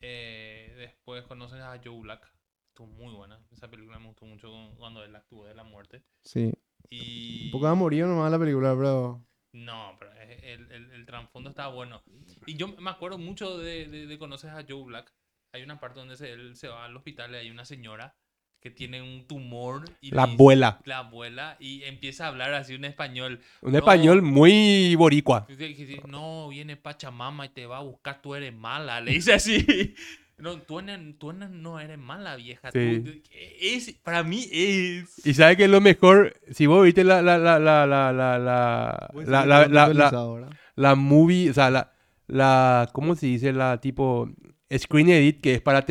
Eh, 0.00 0.72
después 0.78 1.24
conoces 1.26 1.60
a 1.60 1.78
Joe 1.84 2.00
Black. 2.00 2.26
Estuvo 2.68 2.86
muy 2.86 3.12
buena. 3.14 3.38
Esa 3.52 3.68
película 3.68 3.98
me 3.98 4.06
gustó 4.06 4.24
mucho 4.24 4.50
cuando 4.78 5.04
él 5.04 5.14
actuó 5.14 5.44
de 5.44 5.54
la 5.54 5.62
muerte. 5.62 6.02
Sí. 6.24 6.52
Y... 6.88 7.46
Un 7.46 7.50
poco 7.52 7.66
amorío 7.66 8.06
nomás 8.06 8.30
la 8.32 8.38
película, 8.38 8.74
pero... 8.74 9.22
No, 9.52 9.94
pero 9.98 10.12
el, 10.14 10.72
el, 10.72 10.90
el 10.90 11.06
trasfondo 11.06 11.50
está 11.50 11.68
bueno. 11.68 12.02
Y 12.46 12.56
yo 12.56 12.68
me 12.68 12.90
acuerdo 12.90 13.18
mucho 13.18 13.58
de, 13.58 13.86
de, 13.86 14.06
de 14.06 14.18
conoces 14.18 14.50
a 14.50 14.64
Joe 14.66 14.84
Black. 14.84 15.12
Hay 15.52 15.62
una 15.62 15.78
parte 15.78 16.00
donde 16.00 16.16
se, 16.16 16.32
él 16.32 16.56
se 16.56 16.68
va 16.68 16.86
al 16.86 16.96
hospital 16.96 17.32
y 17.32 17.36
hay 17.36 17.50
una 17.50 17.66
señora 17.66 18.16
que 18.64 18.70
tiene 18.70 19.02
un 19.02 19.26
tumor. 19.26 19.84
Y 20.00 20.10
La 20.10 20.22
dice- 20.24 20.32
abuela. 20.36 20.80
La 20.86 20.98
abuela. 21.00 21.56
Y 21.60 21.82
empieza 21.82 22.24
a 22.24 22.28
hablar 22.28 22.54
así 22.54 22.74
un 22.74 22.86
español. 22.86 23.40
Un 23.60 23.72
No. 23.72 23.78
español 23.78 24.22
muy 24.22 24.94
boricua. 24.96 25.44
Dice- 25.50 25.68
dice, 25.68 26.00
No, 26.08 26.48
viene 26.48 26.74
Pachamama 26.78 27.44
y 27.44 27.50
te 27.50 27.66
va 27.66 27.76
a 27.76 27.82
buscar, 27.82 28.22
tú 28.22 28.34
eres 28.34 28.54
mala. 28.54 29.02
Le 29.02 29.12
dice 29.12 29.34
así. 29.34 29.94
No, 30.36 30.60
tú, 30.62 30.80
eres- 30.80 31.16
tú 31.20 31.30
eres- 31.30 31.48
no 31.50 31.78
eres 31.78 31.96
mala, 31.96 32.34
vieja. 32.34 32.72
tú- 32.72 32.78
Sí. 32.80 33.22
es, 33.60 33.92
para 34.02 34.24
mí 34.24 34.48
es... 34.50 35.24
Y 35.24 35.32
sabe 35.32 35.56
que 35.56 35.68
lo 35.68 35.80
mejor, 35.80 36.34
si 36.50 36.66
vos 36.66 36.82
viste 36.84 37.04
la, 37.04 37.22
la, 37.22 37.38
la, 37.38 37.60
la, 37.60 37.86
la, 37.86 38.12
la, 38.12 38.38
la, 38.40 39.10
Pues 39.12 39.28
la, 39.28 39.46
la, 39.46 39.68
la, 39.68 40.42
la, 40.74 40.94
movie, 40.96 41.50
o 41.50 41.54
sea, 41.54 41.70
la, 41.70 41.92
la, 42.26 42.90
¿cómo 42.92 43.14
se 43.14 43.26
dice? 43.26 43.52
La 43.52 43.80
tipo 43.80 44.28
screen 44.76 45.10
edit, 45.10 45.40
que 45.40 45.54
es 45.54 45.60
para 45.60 45.82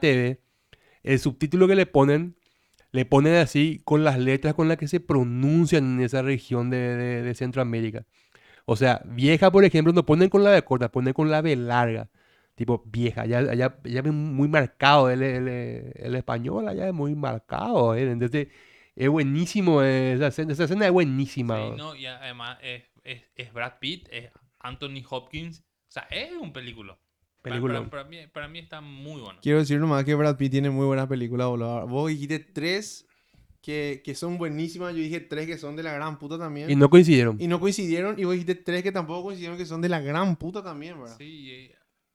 TV, 0.00 0.40
el 1.02 1.18
subtítulo 1.18 1.68
que 1.68 1.74
le 1.74 1.86
ponen, 1.86 2.36
le 2.92 3.04
ponen 3.06 3.36
así 3.36 3.80
con 3.84 4.04
las 4.04 4.18
letras 4.18 4.54
con 4.54 4.68
las 4.68 4.76
que 4.78 4.88
se 4.88 5.00
pronuncian 5.00 5.94
en 5.98 6.04
esa 6.04 6.22
región 6.22 6.70
de, 6.70 7.22
de, 7.22 7.34
Centroamérica. 7.34 8.04
O 8.66 8.76
sea, 8.76 9.02
vieja, 9.06 9.50
por 9.50 9.64
ejemplo, 9.64 9.92
no 9.92 10.06
ponen 10.06 10.28
con 10.30 10.44
la 10.44 10.50
B 10.50 10.62
corta, 10.62 10.90
ponen 10.90 11.14
con 11.14 11.30
la 11.30 11.42
B 11.42 11.56
larga. 11.56 12.10
Tipo, 12.54 12.82
vieja, 12.86 13.22
allá, 13.22 13.38
allá 13.38 13.74
es 13.84 14.04
muy 14.12 14.46
marcado 14.48 15.10
el, 15.10 15.22
el, 15.22 15.48
el 15.48 16.14
español, 16.14 16.68
allá 16.68 16.86
es 16.88 16.94
muy 16.94 17.14
marcado. 17.14 17.94
¿eh? 17.96 18.16
Es 18.94 19.08
buenísimo, 19.08 19.82
eh, 19.82 20.12
esa, 20.12 20.28
escena- 20.28 20.52
esa 20.52 20.64
escena 20.64 20.86
es 20.86 20.92
buenísima. 20.92 21.56
Sí, 21.56 21.76
¿no? 21.76 21.96
y 21.96 22.06
además 22.06 22.58
es, 22.62 22.84
es, 23.04 23.22
es 23.34 23.52
Brad 23.52 23.78
Pitt, 23.80 24.08
es 24.10 24.30
Anthony 24.60 25.02
Hopkins. 25.08 25.60
O 25.60 25.92
sea, 25.92 26.06
es 26.10 26.32
un 26.32 26.52
película. 26.52 26.98
Para- 27.42 27.54
Película. 27.56 27.74
Para, 27.80 27.90
para 27.90 28.04
mí, 28.04 28.26
para 28.32 28.48
mí 28.48 28.58
está 28.60 28.80
muy 28.80 29.20
bueno. 29.20 29.38
Quiero 29.42 29.58
decir 29.58 29.78
nomás 29.80 30.04
que 30.04 30.14
Brad 30.14 30.36
Pitt 30.36 30.52
tiene 30.52 30.70
muy 30.70 30.86
buenas 30.86 31.08
películas, 31.08 31.48
boludo. 31.48 31.86
Vos 31.88 32.08
dijiste 32.08 32.38
tres 32.38 33.06
que, 33.60 34.00
que 34.04 34.14
son 34.14 34.38
buenísimas, 34.38 34.94
yo 34.94 35.00
dije 35.02 35.20
tres 35.20 35.46
que 35.46 35.58
son 35.58 35.74
de 35.76 35.82
la 35.82 35.92
gran 35.92 36.18
puta 36.18 36.38
también. 36.38 36.70
Y 36.70 36.76
no 36.76 36.88
coincidieron. 36.88 37.36
Y 37.40 37.46
no 37.48 37.58
coincidieron, 37.60 38.18
y 38.18 38.24
vos 38.24 38.32
dijiste 38.34 38.54
tres 38.54 38.82
que 38.82 38.92
tampoco 38.92 39.24
coincidieron 39.24 39.58
que 39.58 39.66
son 39.66 39.80
de 39.80 39.88
la 39.88 40.00
gran 40.00 40.36
puta 40.36 40.62
también, 40.62 40.98
¿verdad? 41.00 41.16
Sí, 41.18 41.70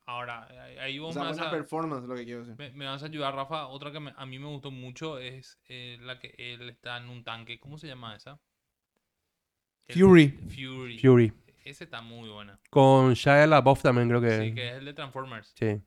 ahora, 0.05 0.47
ahí- 0.81 0.97
o 0.99 1.03
vos 1.03 1.13
sea, 1.13 1.23
me, 1.23 1.29
vas 1.29 1.39
a, 1.39 1.51
performance, 1.51 2.07
lo 2.07 2.15
que 2.15 2.23
quiero 2.23 2.39
decir. 2.45 2.55
me- 2.57 2.71
me 2.71 2.85
vas 2.85 3.03
a 3.03 3.07
ayudar, 3.07 3.35
Rafa. 3.35 3.67
Otra 3.67 3.91
que 3.91 3.99
me- 3.99 4.13
a 4.15 4.25
mí 4.25 4.39
me 4.39 4.47
gustó 4.47 4.71
mucho 4.71 5.19
es 5.19 5.57
eh, 5.67 5.97
la 6.01 6.19
que 6.19 6.33
él 6.37 6.69
está 6.69 6.97
en 6.97 7.09
un 7.09 7.23
tanque. 7.25 7.59
¿Cómo 7.59 7.77
se 7.77 7.87
llama 7.87 8.15
esa? 8.15 8.39
El- 9.87 9.99
Fury. 9.99 10.27
Fury. 10.49 10.99
Fury. 10.99 11.33
Ese 11.69 11.83
está 11.83 12.01
muy 12.01 12.29
buena. 12.29 12.59
Con 12.69 13.13
Shia 13.13 13.45
LaBeouf 13.45 13.81
también 13.81 14.07
creo 14.07 14.21
que. 14.21 14.39
Sí, 14.39 14.53
que 14.55 14.69
es 14.69 14.75
el 14.75 14.85
de 14.85 14.93
Transformers. 14.93 15.53
Sí. 15.59 15.81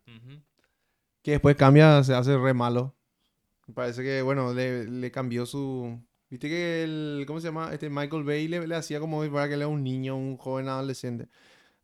Que 1.23 1.31
después 1.33 1.57
cambia, 1.57 2.03
se 2.05 2.15
hace 2.15 2.37
re 2.37 2.53
malo. 2.53 2.95
Me 3.67 3.75
parece 3.75 4.03
que, 4.03 4.21
bueno, 4.23 4.53
le, 4.53 4.85
le 4.85 5.11
cambió 5.11 5.47
su... 5.47 5.99
Viste 6.29 6.49
que 6.49 6.85
el... 6.85 7.25
¿Cómo 7.27 7.41
se 7.41 7.49
llama? 7.49 7.71
Este 7.73 7.89
Michael 7.89 8.25
Bay 8.25 8.49
le, 8.49 8.67
le 8.67 8.75
hacía 8.75 9.01
como 9.01 9.25
para 9.31 9.49
que 9.49 9.55
él 9.55 9.61
era 9.61 9.69
un 9.69 9.83
niño, 9.83 10.17
un 10.17 10.37
joven 10.37 10.69
adolescente. 10.69 11.29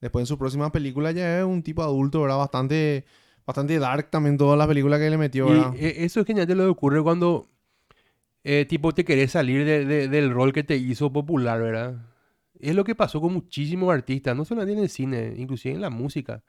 Después 0.01 0.23
en 0.25 0.27
su 0.27 0.37
próxima 0.37 0.71
película 0.73 1.13
ya 1.13 1.39
es 1.39 1.45
un 1.45 1.63
tipo 1.63 1.83
adulto, 1.83 2.21
¿verdad? 2.23 2.39
Bastante... 2.39 3.05
Bastante 3.47 3.79
dark 3.79 4.11
también 4.11 4.37
todas 4.37 4.59
las 4.59 4.67
películas 4.67 4.99
que 4.99 5.09
le 5.09 5.17
metió, 5.17 5.47
¿verdad? 5.47 5.73
Y 5.75 5.85
eh, 5.85 6.05
eso 6.05 6.21
es 6.21 6.27
genial 6.27 6.49
de 6.49 6.57
lo 6.57 6.69
ocurre 6.71 7.01
cuando 7.01 7.49
eh, 8.43 8.67
tipo 8.69 8.93
te 8.93 9.05
querés 9.05 9.31
salir 9.31 9.65
de- 9.65 9.85
de- 9.85 10.09
del 10.09 10.33
rol 10.33 10.53
que 10.53 10.65
te 10.65 10.77
hizo 10.77 11.13
popular, 11.13 11.63
¿verdad? 11.63 11.95
Es 12.61 12.75
lo 12.75 12.85
que 12.85 12.95
pasó 12.95 13.21
con 13.21 13.33
muchísimos 13.33 13.93
artistas, 13.93 14.37
no 14.37 14.45
solamente 14.45 14.75
en 14.75 14.85
el 14.85 14.89
cine, 14.89 15.35
inclusive 15.37 15.75
en 15.75 15.81
la 15.81 15.91
música. 15.91 16.43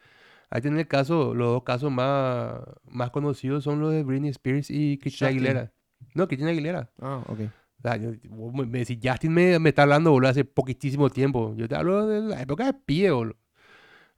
Ahí 0.50 0.62
tiene 0.62 0.80
el 0.82 0.88
caso, 0.88 1.34
los 1.36 1.48
dos 1.50 1.64
casos 1.64 1.92
más, 1.92 2.60
más 2.86 3.10
conocidos 3.12 3.64
son 3.64 3.80
los 3.82 3.92
de 3.92 4.04
Britney 4.04 4.30
Spears 4.30 4.70
y 4.70 4.98
Christina 4.98 5.30
Justin. 5.30 5.48
Aguilera. 5.48 5.74
No, 6.16 6.28
Christina 6.28 6.52
Aguilera. 6.52 6.90
Ah, 7.02 7.24
ok. 7.28 7.40
O 7.42 7.82
sea, 7.82 7.98
yo- 7.98 8.12
me, 8.54 8.80
decís, 8.80 8.98
Justin 9.04 9.34
me, 9.34 9.60
me 9.60 9.70
está 9.70 9.84
hablando, 9.84 10.12
boludo, 10.12 10.30
hace 10.30 10.46
poquitísimo 10.46 11.10
tiempo. 11.10 11.54
Yo 11.56 11.68
te 11.68 11.76
hablo 11.76 12.08
de 12.08 12.22
la 12.22 12.42
época 12.42 12.66
de 12.66 12.74
pie, 12.74 13.12
boludo. 13.12 13.36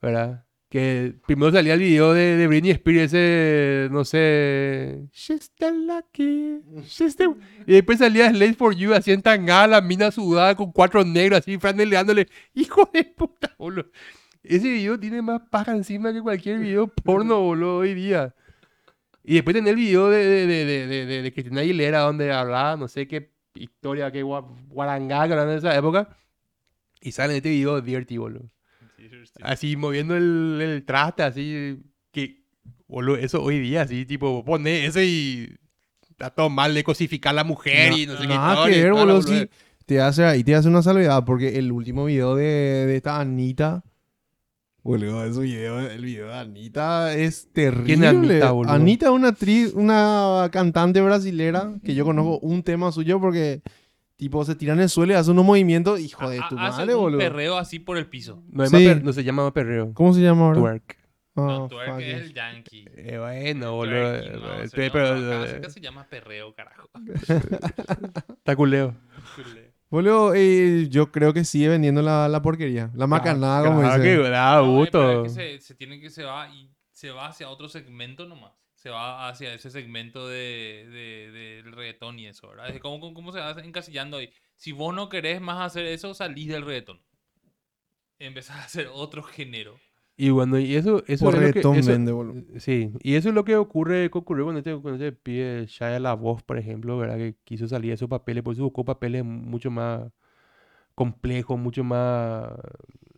¿Verdad? 0.02 0.45
Que 0.70 1.16
primero 1.26 1.52
salía 1.52 1.74
el 1.74 1.80
video 1.80 2.14
de, 2.14 2.38
de 2.38 2.46
Britney 2.48 2.70
Spears, 2.72 3.12
ese, 3.12 3.88
no 3.91 4.06
sé... 4.06 5.08
She's 5.12 5.52
the 5.58 5.72
lucky, 5.72 6.60
she's 6.86 7.16
the-" 7.18 7.26
Y 7.66 7.74
después 7.74 7.98
salía 7.98 8.30
Slave 8.30 8.54
for 8.54 8.76
You, 8.76 8.94
así 8.94 9.12
en 9.12 9.24
tangada, 9.24 9.66
la 9.66 9.82
mina 9.82 10.12
sudada 10.12 10.54
con 10.56 10.72
cuatro 10.72 11.04
negros, 11.04 11.40
así, 11.40 11.58
franeleándole. 11.58 12.28
Hijo 12.54 12.88
de 12.94 13.04
puta, 13.04 13.56
boludo. 13.58 13.90
Ese 14.44 14.70
video 14.70 15.00
tiene 15.00 15.24
más 15.24 15.41
paja 15.50 15.72
encima 15.72 16.14
que 16.14 16.22
cualquier 16.22 16.60
video 16.60 16.88
porno, 16.88 17.41
boludo, 17.41 17.78
hoy 17.78 17.96
día. 17.96 18.36
Y 19.24 19.34
después 19.36 19.56
tenés 19.56 19.72
el 19.72 19.76
video 19.76 20.10
de, 20.12 20.24
de, 20.24 20.46
de, 20.48 20.66
de, 20.66 20.88
de, 20.88 21.06
de- 21.08 21.22
de 21.24 21.34
Cristina 21.34 21.62
Aguilera 21.62 22.00
donde 22.02 22.32
hablaba 22.32 22.78
no 22.78 22.88
sé 22.88 23.08
qué 23.08 23.32
historia, 23.56 24.12
qué 24.12 24.24
gua- 24.24 24.48
guarangá 24.70 25.26
que 25.28 25.34
eran 25.34 25.50
en 25.50 25.58
esa 25.58 25.76
época. 25.76 26.16
Y 27.02 27.12
sale 27.12 27.38
este 27.38 27.50
video 27.50 27.82
Dirty, 27.82 28.18
boludo. 28.18 28.50
Así 29.41 29.76
moviendo 29.76 30.15
el, 30.15 30.60
el 30.61 30.86
traste, 30.86 31.23
así 31.23 31.77
que, 32.11 32.44
boludo, 32.88 33.18
eso 33.18 33.41
hoy 33.44 33.60
día, 33.60 33.84
así, 33.84 34.06
tipo, 34.06 34.44
pone 34.44 34.86
eso 34.86 35.02
y 35.02 35.57
está 36.10 36.30
todo 36.30 36.49
mal 36.49 36.73
de 36.73 36.84
cosificar 36.84 37.31
a 37.31 37.34
la 37.34 37.44
mujer 37.44 37.94
y 37.94 38.06
no 38.06 38.14
sé 38.18 38.23
qué. 38.23 38.27
Nada 38.27 38.53
historia 38.53 38.76
que 38.76 38.84
ver, 38.84 38.94
boludo. 38.94 39.22
sí. 39.22 39.49
te 39.86 40.02
hace, 40.02 40.26
ahí 40.26 40.44
te 40.44 40.56
hace 40.56 40.68
una 40.68 40.81
salvedad 40.81 41.23
porque 41.26 41.57
el 41.57 41.72
último 41.72 42.06
video 42.06 42.36
de, 42.36 42.86
de 42.88 42.95
esta 42.95 43.19
Anita... 43.19 43.84
Boludo, 44.81 45.26
ese 45.26 45.41
video, 45.41 45.80
el 45.80 46.03
video 46.03 46.27
de 46.27 46.36
Anita 46.36 47.14
es 47.14 47.49
terrible. 47.52 47.86
¿Quién 47.86 48.03
es 48.03 48.10
Anita, 48.10 48.52
boludo? 48.52 48.73
Anita 48.73 49.06
es 49.07 49.11
una 49.11 49.27
actriz, 49.27 49.73
una 49.73 50.49
cantante 50.52 51.02
brasilera 51.02 51.73
que 51.84 51.94
yo 51.94 52.06
conozco 52.06 52.40
un 52.40 52.64
tema 52.64 52.91
suyo 52.91 53.19
porque 53.19 53.61
tipo 54.20 54.44
se 54.46 54.54
tira 54.54 54.74
en 54.74 54.82
el 54.82 54.90
suelo 54.90 55.14
y 55.14 55.16
hace 55.16 55.32
unos 55.32 55.46
movimientos, 55.46 56.00
hijo 56.00 56.30
de 56.30 56.38
tu 56.50 56.60
hace 56.60 56.82
madre, 56.82 56.94
un 56.96 57.02
boludo. 57.02 57.20
perreo 57.20 57.58
así 57.58 57.80
por 57.80 57.98
el 57.98 58.06
piso. 58.06 58.44
No, 58.52 58.66
es 58.66 58.70
Sí. 58.70 58.91
no 59.02 59.14
se 59.14 59.24
llama 59.24 59.52
perreo. 59.54 59.94
¿Cómo 59.94 60.14
se 60.14 60.22
llama 60.22 60.46
ahora? 60.48 60.60
Twerk. 60.60 60.98
Ah, 61.36 61.41
No, 61.41 61.68
twerk 61.70 61.91
fuck 61.91 62.02
es 62.02 62.08
it. 62.18 62.22
el 62.26 62.34
yankee. 62.34 62.86
Eh, 62.98 63.18
bueno, 63.18 63.72
boludo. 63.76 64.12
Twerking, 64.20 64.41
no, 64.41 64.54
eh, 64.62 64.68
se 64.68 64.76
pe- 64.76 64.82
llama- 64.84 64.94
pero, 64.94 65.08
acá- 65.16 65.50
eh, 65.52 65.56
acá 65.58 65.70
se 65.70 65.80
llama 65.82 66.04
perreo, 66.10 66.54
carajo. 66.54 66.90
está 68.38 68.56
culeo. 68.56 68.94
Boludo, 69.90 70.34
eh, 70.36 70.88
yo 70.90 71.12
creo 71.12 71.34
que 71.34 71.44
sigue 71.46 71.70
vendiendo 71.70 72.02
la, 72.02 72.28
la 72.28 72.41
porquería. 72.41 72.91
La 72.94 73.08
macanada, 73.08 73.66
como 73.66 73.82
Ah, 73.82 73.98
dice. 73.98 74.18
que 74.18 74.30
da 74.30 74.56
No, 74.58 74.84
eh, 74.84 74.90
pero 74.91 75.08
gusto. 75.08 75.26
es 75.26 75.34
que 75.34 75.58
se, 75.58 75.66
se 75.66 75.76
tiene 75.76 76.00
que 76.00 76.10
se 76.10 76.24
va 76.24 76.48
y 76.50 76.70
se 76.91 77.10
va 77.12 77.28
hacia 77.28 77.50
otro 77.50 77.68
segmento 77.70 78.28
nomás. 78.28 78.52
Se 78.82 78.90
va 78.90 79.28
hacia 79.28 79.54
ese 79.54 79.70
segmento 79.70 80.26
de, 80.30 80.88
de- 80.90 81.32
del 81.64 81.72
reggaetón 81.74 82.18
y 82.18 82.28
eso, 82.28 82.48
¿verdad? 82.48 82.70
Es 82.70 82.80
como, 82.80 83.02
como- 83.02 83.14
cómo 83.14 83.32
se 83.34 83.40
va 83.40 83.52
encasillando 83.62 84.16
ahí. 84.18 84.32
Si 84.56 84.72
vos 84.72 84.96
no 84.96 85.10
querés 85.10 85.42
más 85.42 85.60
hacer 85.66 85.86
eso, 85.86 86.14
salís 86.14 86.48
del 86.48 86.66
reggaetón. 86.66 87.02
Empezás 88.20 88.56
a 88.58 88.64
hacer 88.64 88.88
otro 88.92 89.22
género. 89.22 89.78
Y 90.16 90.30
bueno, 90.30 90.58
y 90.60 90.76
eso, 90.76 91.04
eso 91.08 91.26
Por 91.26 91.34
es 91.36 91.40
lo 91.42 91.46
que- 91.48 91.52
reggaetón 91.54 91.76
eso- 91.76 91.92
vende, 91.92 92.12
boludo. 92.14 92.44
Sí, 92.60 92.92
y 93.04 93.16
eso 93.16 93.28
es 93.30 93.36
lo 93.36 93.44
que 93.44 93.58
ocurre, 93.58 94.10
que 94.10 94.18
ocurrió 94.18 94.46
con 94.46 94.56
este, 94.58 94.82
con 94.82 94.94
este 94.94 95.12
pibe 95.12 95.66
Shia 95.68 96.00
LaBeouf, 96.00 96.44
por 96.44 96.58
ejemplo, 96.58 96.98
¿verdad? 96.98 97.18
Que 97.18 97.36
quiso 97.44 97.68
salir 97.68 97.90
de 97.92 97.96
esos 97.96 98.08
papeles, 98.10 98.44
por 98.44 98.54
eso 98.54 98.64
buscó 98.64 98.86
papeles 98.86 99.26
mucho 99.26 99.72
más 99.72 100.10
complejos, 100.96 101.60
mucho 101.60 101.84
más 101.84 102.50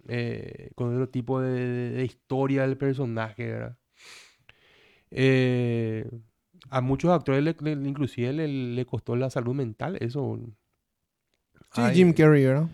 eh, 0.07 0.71
con 0.75 0.91
otro 0.93 1.07
tipo 1.09 1.39
de, 1.39 1.51
de- 1.51 1.89
de 1.91 2.03
historia 2.05 2.63
del 2.67 2.77
personaje, 2.77 3.45
¿verdad? 3.47 3.77
Eh, 5.11 6.09
a 6.69 6.81
muchos 6.81 7.11
actores, 7.11 7.43
le- 7.43 7.55
le- 7.75 7.87
inclusive, 7.89 8.31
le, 8.33 8.47
le 8.47 8.85
costó 8.85 9.15
la 9.15 9.29
salud 9.29 9.53
mental, 9.53 9.97
eso. 9.99 10.39
Sí, 11.73 11.81
Ay, 11.81 11.95
Jim 11.95 12.13
Carrey, 12.13 12.45
¿verdad? 12.45 12.67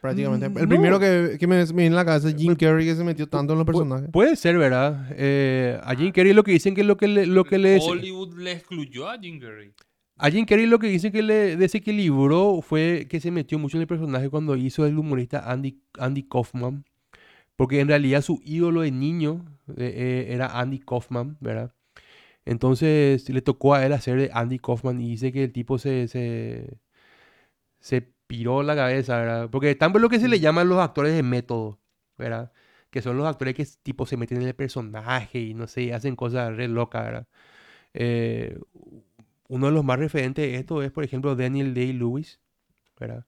Prácticamente. 0.00 0.46
El 0.46 0.68
primero 0.68 0.98
que, 0.98 1.36
que 1.38 1.46
me, 1.46 1.58
me 1.58 1.64
viene 1.72 1.86
en 1.86 1.94
la 1.94 2.04
cabeza 2.04 2.28
es 2.28 2.36
Jim 2.36 2.56
Carrey 2.56 2.84
que 2.86 2.94
se 2.96 3.04
metió 3.04 3.28
tanto 3.28 3.52
en 3.52 3.60
los 3.60 3.66
pu- 3.66 3.72
personajes. 3.72 4.10
Puede 4.10 4.34
ser, 4.36 4.58
¿verdad? 4.58 5.06
Eh, 5.16 5.78
a 5.82 5.94
Jim 5.94 6.10
Carrey 6.10 6.32
lo 6.32 6.42
que 6.42 6.50
dicen 6.52 6.74
que 6.74 6.80
es 6.80 6.86
lo 6.86 6.96
que 6.96 7.06
le, 7.06 7.26
lo 7.26 7.44
que 7.44 7.58
le 7.58 7.78
Hollywood 7.80 8.36
le 8.38 8.52
excluyó 8.52 9.08
a 9.08 9.18
Jim 9.18 9.38
Carrey. 9.38 9.72
A 10.16 10.30
Jim 10.30 10.44
Carrey 10.44 10.66
lo 10.66 10.78
que 10.80 10.88
dicen 10.88 11.12
que 11.12 11.22
le 11.22 11.56
desequilibró 11.56 12.60
fue 12.62 13.06
que 13.08 13.20
se 13.20 13.30
metió 13.30 13.58
mucho 13.58 13.76
en 13.76 13.82
el 13.82 13.86
personaje 13.86 14.28
cuando 14.28 14.56
hizo 14.56 14.84
el 14.86 14.98
humorista 14.98 15.50
Andy, 15.50 15.80
Andy 15.98 16.24
Kaufman. 16.24 16.84
Porque 17.56 17.78
en 17.80 17.88
realidad 17.88 18.22
su 18.22 18.40
ídolo 18.44 18.80
de 18.80 18.90
niño 18.90 19.44
eh, 19.68 19.74
eh, 19.78 20.26
era 20.30 20.60
Andy 20.60 20.78
Kaufman, 20.80 21.36
¿verdad? 21.40 21.74
Entonces 22.44 23.28
le 23.30 23.42
tocó 23.42 23.74
a 23.74 23.86
él 23.86 23.92
hacer 23.92 24.18
de 24.18 24.30
Andy 24.32 24.58
Kaufman 24.58 25.00
y 25.00 25.10
dice 25.10 25.32
que 25.32 25.44
el 25.44 25.52
tipo 25.52 25.78
se, 25.78 26.08
se, 26.08 26.80
se 27.80 28.02
piró 28.26 28.62
la 28.62 28.76
cabeza, 28.76 29.18
¿verdad? 29.18 29.50
Porque 29.50 29.74
también 29.74 30.02
lo 30.02 30.08
que 30.08 30.20
se 30.20 30.28
le 30.28 30.40
llaman 30.40 30.68
los 30.68 30.78
actores 30.78 31.14
de 31.14 31.22
método, 31.22 31.80
¿verdad? 32.18 32.52
que 32.92 33.02
son 33.02 33.16
los 33.16 33.26
actores 33.26 33.54
que 33.54 33.66
tipo 33.82 34.06
se 34.06 34.18
meten 34.18 34.42
en 34.42 34.48
el 34.48 34.54
personaje 34.54 35.40
y 35.40 35.54
no 35.54 35.66
sé, 35.66 35.94
hacen 35.94 36.14
cosas 36.16 36.54
re 36.56 36.68
locas, 36.68 37.04
¿verdad? 37.04 37.28
Eh, 37.94 38.58
uno 39.48 39.66
de 39.68 39.72
los 39.72 39.84
más 39.84 39.98
referentes 39.98 40.44
de 40.44 40.56
esto 40.56 40.82
es, 40.82 40.92
por 40.92 41.04
ejemplo, 41.04 41.36
Daniel 41.36 41.74
Day-Lewis, 41.74 42.40
¿verdad? 43.00 43.26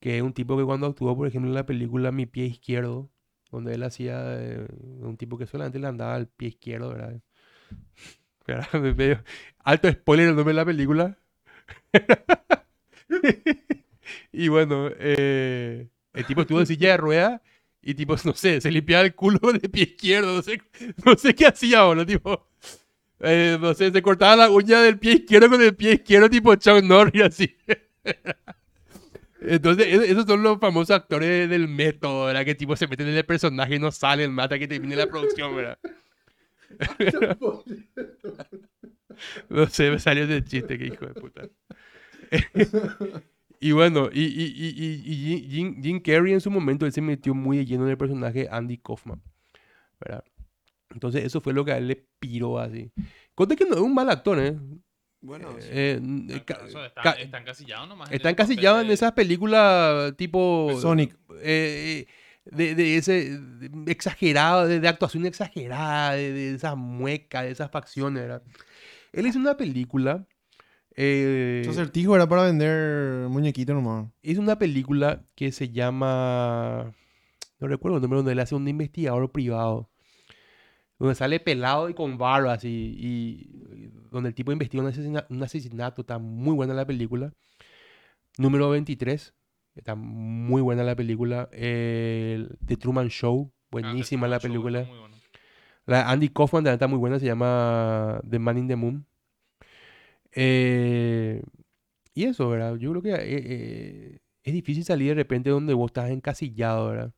Que 0.00 0.18
es 0.18 0.22
un 0.22 0.34
tipo 0.34 0.56
que 0.58 0.64
cuando 0.64 0.86
actuó, 0.88 1.16
por 1.16 1.28
ejemplo, 1.28 1.50
en 1.50 1.56
la 1.56 1.66
película 1.66 2.12
Mi 2.12 2.26
Pie 2.26 2.46
Izquierdo, 2.46 3.10
donde 3.54 3.74
él 3.74 3.82
hacía 3.82 4.22
eh, 4.40 4.66
un 5.00 5.16
tipo 5.16 5.38
que 5.38 5.46
solamente 5.46 5.78
le 5.78 5.86
andaba 5.86 6.14
al 6.14 6.28
pie 6.28 6.48
izquierdo, 6.48 6.90
¿verdad? 6.90 7.20
Alto 9.64 9.90
spoiler 9.90 10.28
el 10.28 10.36
nombre 10.36 10.52
de 10.52 10.56
la 10.56 10.64
película. 10.64 11.18
y 14.32 14.48
bueno, 14.48 14.88
eh, 14.98 15.88
el 16.12 16.26
tipo 16.26 16.42
estuvo 16.42 16.60
en 16.60 16.66
silla 16.66 16.90
de 16.90 16.96
ruedas 16.96 17.40
y 17.82 17.94
tipo, 17.94 18.16
no 18.24 18.34
sé, 18.34 18.60
se 18.60 18.70
limpiaba 18.70 19.04
el 19.04 19.14
culo 19.14 19.38
el 19.50 19.60
pie 19.70 19.84
izquierdo, 19.84 20.34
no 20.34 20.42
sé, 20.42 20.60
no 21.04 21.16
sé 21.16 21.34
qué 21.34 21.46
hacía 21.46 21.80
ahora, 21.80 22.04
tipo. 22.04 22.46
eh, 23.20 23.58
no 23.60 23.74
sé, 23.74 23.90
se 23.92 24.02
cortaba 24.02 24.36
la 24.36 24.50
uña 24.50 24.80
del 24.82 24.98
pie 24.98 25.14
izquierdo 25.14 25.50
con 25.50 25.62
el 25.62 25.74
pie 25.76 25.94
izquierdo, 25.94 26.28
tipo 26.30 26.54
Chuck 26.56 26.82
Norris, 26.82 27.22
así. 27.22 27.56
Entonces, 29.46 29.86
e- 29.86 30.10
esos 30.10 30.26
son 30.26 30.42
los 30.42 30.58
famosos 30.58 30.90
actores 30.96 31.48
del 31.50 31.68
método, 31.68 32.26
¿verdad? 32.26 32.44
Que 32.44 32.54
tipo 32.54 32.76
se 32.76 32.86
meten 32.88 33.08
en 33.08 33.16
el 33.16 33.26
personaje 33.26 33.76
y 33.76 33.78
no 33.78 33.90
salen, 33.92 34.32
mata 34.32 34.58
que 34.58 34.68
termine 34.68 34.96
la 34.96 35.06
producción, 35.06 35.54
¿verdad? 35.56 35.78
No 39.48 39.66
sé, 39.66 39.90
me 39.90 39.98
salió 39.98 40.24
ese 40.24 40.44
chiste, 40.44 40.78
que 40.78 40.86
hijo 40.86 41.06
de 41.06 41.14
puta. 41.14 41.48
y 43.60 43.72
bueno, 43.72 44.10
y, 44.12 44.22
y, 44.22 44.44
y, 44.56 45.04
y- 45.36 45.50
Jim, 45.50 45.82
Jim 45.82 46.00
Carrey 46.00 46.32
en 46.32 46.40
su 46.40 46.50
momento, 46.50 46.86
él 46.86 46.92
se 46.92 47.00
metió 47.00 47.34
muy 47.34 47.58
de 47.58 47.66
lleno 47.66 47.84
en 47.84 47.90
el 47.90 47.98
personaje 47.98 48.48
Andy 48.50 48.78
Kaufman, 48.78 49.22
¿verdad? 50.00 50.24
Entonces, 50.90 51.24
eso 51.24 51.40
fue 51.40 51.54
lo 51.54 51.64
que 51.64 51.72
a 51.72 51.78
él 51.78 51.88
le 51.88 52.06
piró 52.20 52.58
así. 52.58 52.92
Conté 53.34 53.56
que 53.56 53.66
no 53.66 53.74
es 53.76 53.80
un 53.82 53.94
mal 53.94 54.10
actor, 54.10 54.38
¿eh? 54.40 54.56
Bueno, 55.24 55.56
sí. 55.58 55.68
Eh, 55.70 56.00
está, 56.86 57.12
está 57.12 57.38
encasillado 57.38 57.86
nomás. 57.86 58.10
en 58.10 58.16
Está 58.16 58.28
encasillado 58.30 58.80
en 58.80 58.88
de- 58.88 58.94
esas 58.94 59.12
películas 59.12 60.14
tipo... 60.16 60.70
Sonic. 60.80 61.16
eh, 61.40 62.06
de, 62.44 62.74
de 62.74 62.96
ese 62.98 63.38
de- 63.38 63.90
exagerado, 63.90 64.68
de, 64.68 64.80
de 64.80 64.88
actuación 64.88 65.24
exagerada, 65.24 66.12
de, 66.12 66.30
de 66.32 66.54
esas 66.54 66.76
muecas, 66.76 67.44
de 67.44 67.50
esas 67.52 67.70
facciones, 67.70 68.22
¿verdad? 68.22 68.42
Él 69.12 69.26
hizo 69.26 69.38
una 69.38 69.56
película... 69.56 70.26
eh, 70.94 71.62
Su 71.64 71.70
acertijo 71.70 72.14
era 72.14 72.28
para 72.28 72.42
vender 72.44 73.28
muñequitos 73.30 73.74
nomás. 73.74 74.08
hizo 74.22 74.42
una 74.42 74.58
película 74.58 75.24
que 75.34 75.52
se 75.52 75.70
llama... 75.70 76.94
No 77.60 77.68
recuerdo 77.68 77.96
el 77.96 78.02
nombre, 78.02 78.18
donde 78.18 78.32
él 78.32 78.40
hace 78.40 78.54
un 78.54 78.68
investigador 78.68 79.32
privado. 79.32 79.88
Donde 81.04 81.14
sale 81.16 81.38
pelado 81.40 81.88
y 81.88 81.94
con 81.94 82.16
barba 82.16 82.54
así. 82.54 82.96
Y 82.98 83.90
donde 84.10 84.30
el 84.30 84.34
tipo 84.34 84.52
investiga 84.52 84.82
un, 84.82 84.88
asesina- 84.90 85.26
un 85.28 85.42
asesinato. 85.42 86.00
Está 86.02 86.18
muy 86.18 86.54
buena 86.54 86.72
la 86.74 86.86
película. 86.86 87.32
Número 88.38 88.70
23. 88.70 89.34
Está 89.74 89.94
muy 89.96 90.62
buena 90.62 90.82
la 90.84 90.94
película. 90.96 91.48
El 91.52 92.56
The 92.64 92.76
Truman 92.76 93.08
Show. 93.08 93.50
Ah, 93.52 93.58
Buenísima 93.70 94.26
The 94.26 94.30
la 94.30 94.38
Truman 94.38 94.52
película. 94.52 94.80
está 94.80 94.90
muy 94.92 95.00
bueno. 95.00 95.14
La 95.86 96.10
Andy 96.10 96.28
Kaufman 96.30 96.62
también 96.64 96.74
está 96.74 96.86
muy 96.86 96.98
buena. 96.98 97.18
Se 97.18 97.26
llama 97.26 98.20
The 98.28 98.38
Man 98.38 98.58
in 98.58 98.68
the 98.68 98.76
Moon. 98.76 99.06
Eh, 100.32 101.42
y 102.14 102.24
eso, 102.24 102.48
¿verdad? 102.48 102.76
Yo 102.76 102.90
creo 102.90 103.02
que 103.02 103.10
eh, 103.12 103.18
eh, 103.44 104.18
es 104.42 104.52
difícil 104.52 104.84
salir 104.84 105.08
de 105.08 105.14
repente 105.14 105.50
donde 105.50 105.74
vos 105.74 105.88
estás 105.90 106.10
encasillado, 106.10 106.88
¿verdad? 106.88 107.12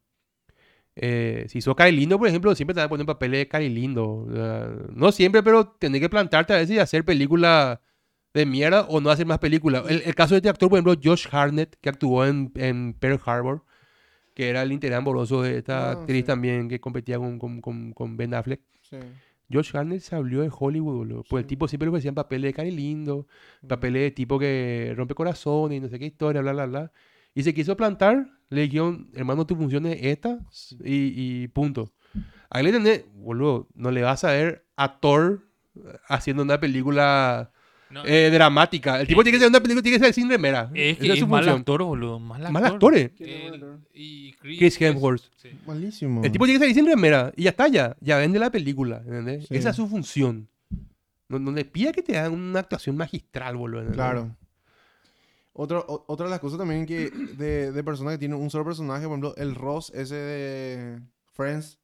Eh, 0.99 1.45
si 1.49 1.61
sos 1.61 1.75
Cari 1.77 1.93
Lindo, 1.93 2.19
por 2.19 2.27
ejemplo, 2.29 2.55
siempre 2.55 2.73
te 2.75 2.81
van 2.81 2.87
a 2.87 2.89
poner 2.89 3.05
papeles 3.07 3.41
de 3.41 3.49
Cari 3.49 3.69
Lindo. 3.69 4.05
o 4.29 4.33
sea, 4.33 4.71
no 4.95 5.13
siempre, 5.13 5.43
pero 5.43 5.69
tenés 5.79 6.01
que 6.01 6.09
plantarte 6.09 6.55
a 6.55 6.57
veces 6.57 6.77
y 6.77 6.79
hacer 6.79 7.05
películas 7.05 7.79
de 8.33 8.47
mierda 8.47 8.83
o 8.89 9.01
no 9.01 9.11
hacer 9.11 9.27
más 9.27 9.39
películas. 9.39 9.85
El, 9.89 10.03
el 10.07 10.15
caso 10.15 10.35
de 10.35 10.39
este 10.39 10.49
actor, 10.49 10.69
por 10.71 10.79
ejemplo, 10.79 10.95
Josh 11.03 11.27
Hartnett, 11.31 11.77
que 11.81 11.89
actuó 11.91 12.25
en, 12.27 12.51
en 12.57 12.95
Pearl 12.95 13.21
Harbor, 13.25 13.63
que 14.35 14.49
era 14.49 14.63
el 14.63 14.73
interés 14.73 14.99
amoroso 14.99 15.43
de 15.43 15.59
esta 15.59 15.89
Ah, 15.89 15.93
actriz 15.93 16.19
sí. 16.21 16.23
también 16.25 16.69
que 16.69 16.81
competía 16.81 17.19
con, 17.19 17.39
con, 17.39 17.61
con, 17.61 17.93
con 17.93 18.17
Ben 18.17 18.35
Affleck. 18.35 18.61
Sí. 18.83 18.97
Josh 19.53 19.77
Hartnett 19.77 20.01
se 20.01 20.17
abrió 20.17 20.41
de 20.43 20.51
Hollywood, 20.51 20.97
boludo. 20.97 21.25
Pues 21.29 21.43
el 21.45 21.47
tipo 21.47 21.69
siempre 21.69 21.87
le 21.87 21.91
ofrecían 21.91 22.15
papeles 22.15 22.49
de 22.49 22.53
cari 22.55 22.71
lindo, 22.73 23.27
papeles 23.67 24.03
de 24.03 24.11
tipo 24.11 24.39
que 24.39 24.93
rompe 24.97 25.15
corazones 25.15 25.79
y 25.79 25.81
no 25.81 25.89
sé 25.89 25.99
qué 25.99 26.07
historia, 26.07 26.41
bla, 26.43 26.53
bla, 26.53 26.67
bla. 26.67 26.93
Y 27.37 27.43
se 27.45 27.55
quiso 27.55 27.77
plantar, 27.77 28.27
le 28.49 28.63
dijeron, 28.63 29.09
hermano, 29.15 29.47
tu 29.47 29.55
función 29.55 29.87
es 29.87 29.99
esta 30.03 30.41
y, 30.83 31.43
y 31.45 31.49
punto. 31.49 31.93
Ahí 32.51 32.65
le 32.65 32.73
tenés, 32.73 33.05
boludo, 33.15 33.69
no 33.75 33.91
le 33.93 34.03
vas 34.03 34.25
a 34.25 34.33
ver 34.33 34.65
a 34.75 34.99
Thor 34.99 35.43
haciendo 36.09 36.43
una 36.43 36.59
película 36.59 37.51
No, 37.91 38.03
eh, 38.07 38.31
dramática. 38.33 39.01
El 39.01 39.07
tipo 39.07 39.23
tiene 39.23 39.37
que 39.37 39.41
ser 39.43 39.51
una 39.51 39.61
película, 39.61 39.83
tiene 39.83 39.99
que 39.99 40.05
ser 40.07 40.15
sin 40.15 40.31
remera. 40.31 40.71
es 40.75 40.97
Esa 40.97 41.01
que 41.07 41.13
es, 41.13 41.19
su 41.19 41.27
mal 41.27 41.43
función. 41.45 41.59
actor, 41.61 41.83
boludo. 41.83 42.19
Mal 42.19 42.41
actor. 42.47 42.53
Mal 42.53 42.65
actores. 42.65 43.11
El- 43.19 43.79
y 43.93 44.33
Chris, 44.35 44.59
Chris 44.59 44.81
Hemsworth. 44.81 45.23
sí. 45.37 45.51
Malísimo. 45.67 46.25
El 46.25 46.33
tipo 46.33 46.45
tiene 46.47 46.59
que 46.59 46.65
salir 46.65 46.75
sin 46.75 46.87
remera 46.87 47.33
y 47.37 47.43
ya 47.45 47.51
está, 47.51 47.69
ya. 47.69 47.97
Ya 48.01 48.17
vende 48.17 48.39
la 48.39 48.51
película, 48.51 49.03
¿entendés? 49.05 49.47
Sí. 49.49 49.57
Esa 49.57 49.71
es 49.71 49.77
su 49.77 49.87
función. 49.89 50.49
No, 51.29 51.39
no 51.39 51.51
le 51.53 51.65
pida 51.67 51.93
que 51.93 52.03
te 52.03 52.17
hagan 52.17 52.33
una 52.33 52.61
actuación 52.61 52.97
magistral, 52.97 53.57
boludo. 53.57 53.81
¿entendés? 53.81 53.97
Claro. 53.97 54.37
Otro, 55.59 55.85
o- 55.89 56.05
otra 56.09 56.27
de 56.27 56.31
las 56.31 56.41
cosas 56.41 56.59
también 56.59 56.85
que 56.85 57.11
de, 57.11 57.73
de 57.73 57.85
personas 57.85 58.13
que 58.15 58.19
tienen 58.19 58.39
un 58.39 58.51
solo 58.51 58.65
personaje, 58.65 59.03
por 59.05 59.13
ejemplo, 59.13 59.35
el 59.37 59.55
Ross 59.55 59.91
ese 59.95 60.15
de 60.15 61.01
Friends. 61.33 61.79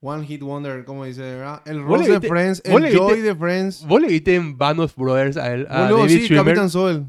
One 0.00 0.24
Hit 0.26 0.42
Wonder, 0.42 0.84
como 0.84 1.04
dice, 1.06 1.22
¿verdad? 1.22 1.60
El 1.66 1.82
Ross 1.82 2.06
de 2.06 2.12
viste- 2.20 2.28
Friends, 2.28 2.62
el 2.64 2.72
Joy 2.96 3.14
viste- 3.14 3.22
de 3.22 3.34
Friends. 3.34 3.84
Vos 3.86 4.00
le 4.00 4.06
viste 4.08 4.34
en 4.36 4.56
Band 4.56 4.80
of 4.80 4.94
Brothers 4.96 5.36
a 5.36 5.52
él, 5.52 5.66
a 5.68 5.84
Boludo, 5.84 5.98
David 6.02 6.14
sí, 6.18 6.24
Schwimmer. 6.26 6.44
Capitán 6.44 6.70
Soul. 6.70 7.06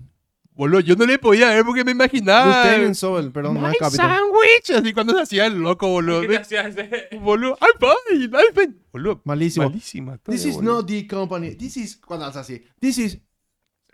Boludo, 0.54 0.80
yo 0.82 0.96
no 0.96 1.06
le 1.06 1.20
podía 1.20 1.50
ver 1.50 1.64
porque 1.64 1.84
me 1.86 1.92
imaginaba. 1.92 2.64
Lieutenant 2.66 2.96
Soul, 2.96 3.32
perdón, 3.32 3.54
no 3.56 3.62
My 3.62 3.68
es 3.74 3.78
Capitán. 3.80 4.10
sandwich. 4.18 4.70
Así 4.82 4.94
cuando 4.94 5.14
se 5.14 5.22
hacía 5.22 5.46
el 5.46 5.60
loco, 5.60 5.88
boludo. 5.88 6.22
¿Qué 6.22 6.28
te 6.30 6.38
hacía 6.38 6.68
ese? 6.68 7.10
Boludo, 7.22 7.58
I'm 7.62 7.80
fine, 7.80 8.24
I'm 8.26 8.54
fine. 8.56 8.76
Boludo, 8.92 9.22
Malísimo. 9.24 9.70
malísima. 9.70 10.18
This 10.26 10.46
is 10.46 10.60
not 10.62 10.88
the 10.88 11.06
company. 11.06 11.56
This 11.56 11.78
is. 11.78 11.96
Cuando 11.98 12.26
haces 12.26 12.38
así. 12.42 12.64
This 12.80 12.98
is. 12.98 13.20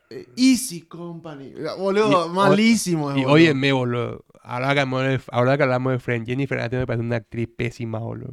Eh, 0.09 0.27
easy 0.37 0.81
Company. 0.83 1.53
Boludo, 1.77 2.27
Y- 2.27 2.29
malísimo. 2.35 3.11
Y 3.11 3.21
boludo. 3.21 3.31
óyeme, 3.33 3.71
boludo. 3.71 4.25
Ahora 4.41 4.73
que, 4.73 4.79
hablamos 4.81 5.03
de, 5.03 5.19
ahora 5.31 5.57
que 5.57 5.63
hablamos 5.63 5.93
de 5.93 5.99
Friends, 5.99 6.27
Jennifer 6.27 6.59
Aniston 6.59 6.79
me 6.81 6.87
parece 6.87 7.03
una 7.03 7.15
actriz 7.15 7.49
pésima, 7.55 7.99
boludo. 7.99 8.31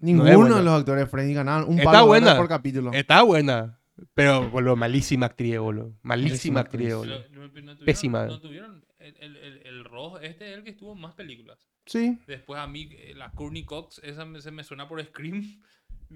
Ninguno 0.00 0.48
no 0.48 0.56
de 0.56 0.62
los 0.62 0.78
actores 0.80 1.04
de 1.04 1.06
Friends 1.10 1.34
ganaban 1.34 1.64
un 1.68 1.76
buena. 1.76 2.26
ganan 2.26 2.36
por 2.36 2.48
capítulo. 2.48 2.92
Está 2.92 3.22
buena. 3.22 3.80
Pero, 4.12 4.50
boludo, 4.50 4.76
malísima 4.76 5.26
actriz, 5.26 5.58
boludo. 5.58 5.94
Malísima 6.02 6.60
Malísima 6.60 6.60
actriz, 6.60 6.92
actriz. 6.92 6.94
boludo. 6.96 7.18
No 7.30 7.50
tuvieron- 7.50 7.84
Pésima. 7.84 8.26
No 8.26 8.40
tuvieron 8.40 8.84
el, 8.98 9.16
el, 9.20 9.36
el, 9.36 9.66
el 9.66 9.84
Ross, 9.84 10.20
este 10.22 10.50
es 10.50 10.58
el 10.58 10.64
que 10.64 10.70
estuvo 10.70 10.92
en 10.94 11.00
más 11.00 11.14
películas. 11.14 11.58
Sí. 11.86 12.18
Después 12.26 12.60
a 12.60 12.66
mí, 12.66 12.88
eh, 12.92 13.14
la 13.14 13.30
Courtney 13.32 13.64
Cox, 13.64 14.00
esa 14.02 14.24
me- 14.24 14.40
se 14.40 14.50
me 14.50 14.64
suena 14.64 14.88
por 14.88 15.02
Scream. 15.04 15.60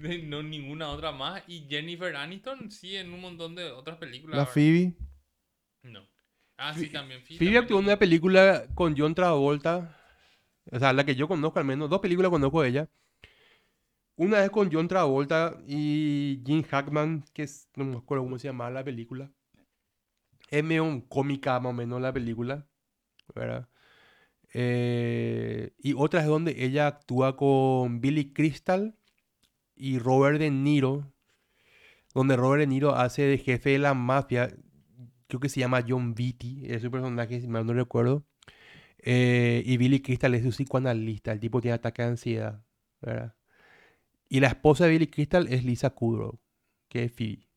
De- 0.01 0.23
No 0.23 0.41
ninguna 0.43 0.89
otra 0.89 1.11
más. 1.11 1.43
Y 1.47 1.65
Jennifer 1.69 2.15
Aniston, 2.15 2.71
sí, 2.71 2.95
en 2.95 3.13
un 3.13 3.21
montón 3.21 3.55
de 3.55 3.71
otras 3.71 3.97
películas. 3.97 4.37
La. 4.37 4.45
Phoebe. 4.45 4.93
No. 5.83 6.07
Ah, 6.57 6.73
sí, 6.73 6.89
también. 6.89 7.21
Phoebe 7.21 7.39
Phoebe 7.39 7.57
actuó 7.57 7.79
en 7.79 7.85
una 7.85 7.97
película 7.99 8.65
con 8.75 8.95
John 8.97 9.15
Travolta. 9.15 9.95
O 10.71 10.77
sea, 10.79 10.93
la 10.93 11.05
que 11.05 11.15
yo 11.15 11.27
conozco 11.27 11.59
al 11.59 11.65
menos. 11.65 11.89
Dos 11.89 11.99
películas 11.99 12.29
conozco 12.29 12.61
de 12.61 12.69
ella. 12.69 12.89
Una 14.15 14.43
es 14.43 14.49
con 14.49 14.69
John 14.71 14.87
Travolta 14.89 15.57
y 15.65 16.41
Jim 16.45 16.63
Hackman, 16.63 17.23
que 17.33 17.43
es, 17.43 17.69
no 17.75 17.85
me 17.85 17.97
acuerdo 17.97 18.25
cómo 18.25 18.37
se 18.37 18.49
llamaba 18.49 18.69
la 18.69 18.83
película. 18.83 19.31
Es 20.49 20.63
medio 20.63 21.05
cómica 21.07 21.57
más 21.59 21.69
o 21.69 21.73
menos 21.73 22.01
la 22.01 22.11
película. 22.11 22.67
¿verdad? 23.33 23.69
Eh, 24.53 25.71
y 25.77 25.93
otra 25.93 26.21
es 26.21 26.27
donde 26.27 26.65
ella 26.65 26.87
actúa 26.87 27.37
con 27.37 28.01
Billy 28.01 28.33
Crystal 28.33 28.95
y 29.79 29.97
Robert 29.97 30.37
De 30.39 30.51
Niro. 30.51 31.11
Donde 32.13 32.35
Robert 32.35 32.59
De 32.61 32.67
Niro 32.67 32.93
hace 32.95 33.23
de 33.23 33.37
jefe 33.37 33.71
de 33.71 33.79
la 33.79 33.93
mafia. 33.93 34.53
Creo 35.27 35.39
que 35.39 35.49
se 35.49 35.59
llama 35.59 35.83
John 35.87 36.13
Vitti. 36.13 36.63
Es 36.65 36.81
su 36.81 36.91
personaje, 36.91 37.39
si 37.41 37.47
mal 37.47 37.65
no 37.65 37.73
recuerdo. 37.73 38.23
Eh, 38.99 39.63
y 39.65 39.77
Billy 39.77 40.01
Crystal 40.01 40.33
es 40.35 40.43
su 40.43 40.49
psicoanalista. 40.49 41.31
El 41.31 41.39
tipo 41.39 41.61
tiene 41.61 41.75
ataque 41.75 42.01
de 42.01 42.07
ansiedad. 42.09 42.63
¿verdad? 43.01 43.35
Y 44.27 44.39
la 44.39 44.47
esposa 44.47 44.85
de 44.85 44.91
Billy 44.91 45.07
Crystal 45.07 45.47
es 45.47 45.63
Lisa 45.63 45.89
Kudrow, 45.91 46.39
que 46.87 47.05
es 47.05 47.11
Phoebe. 47.11 47.47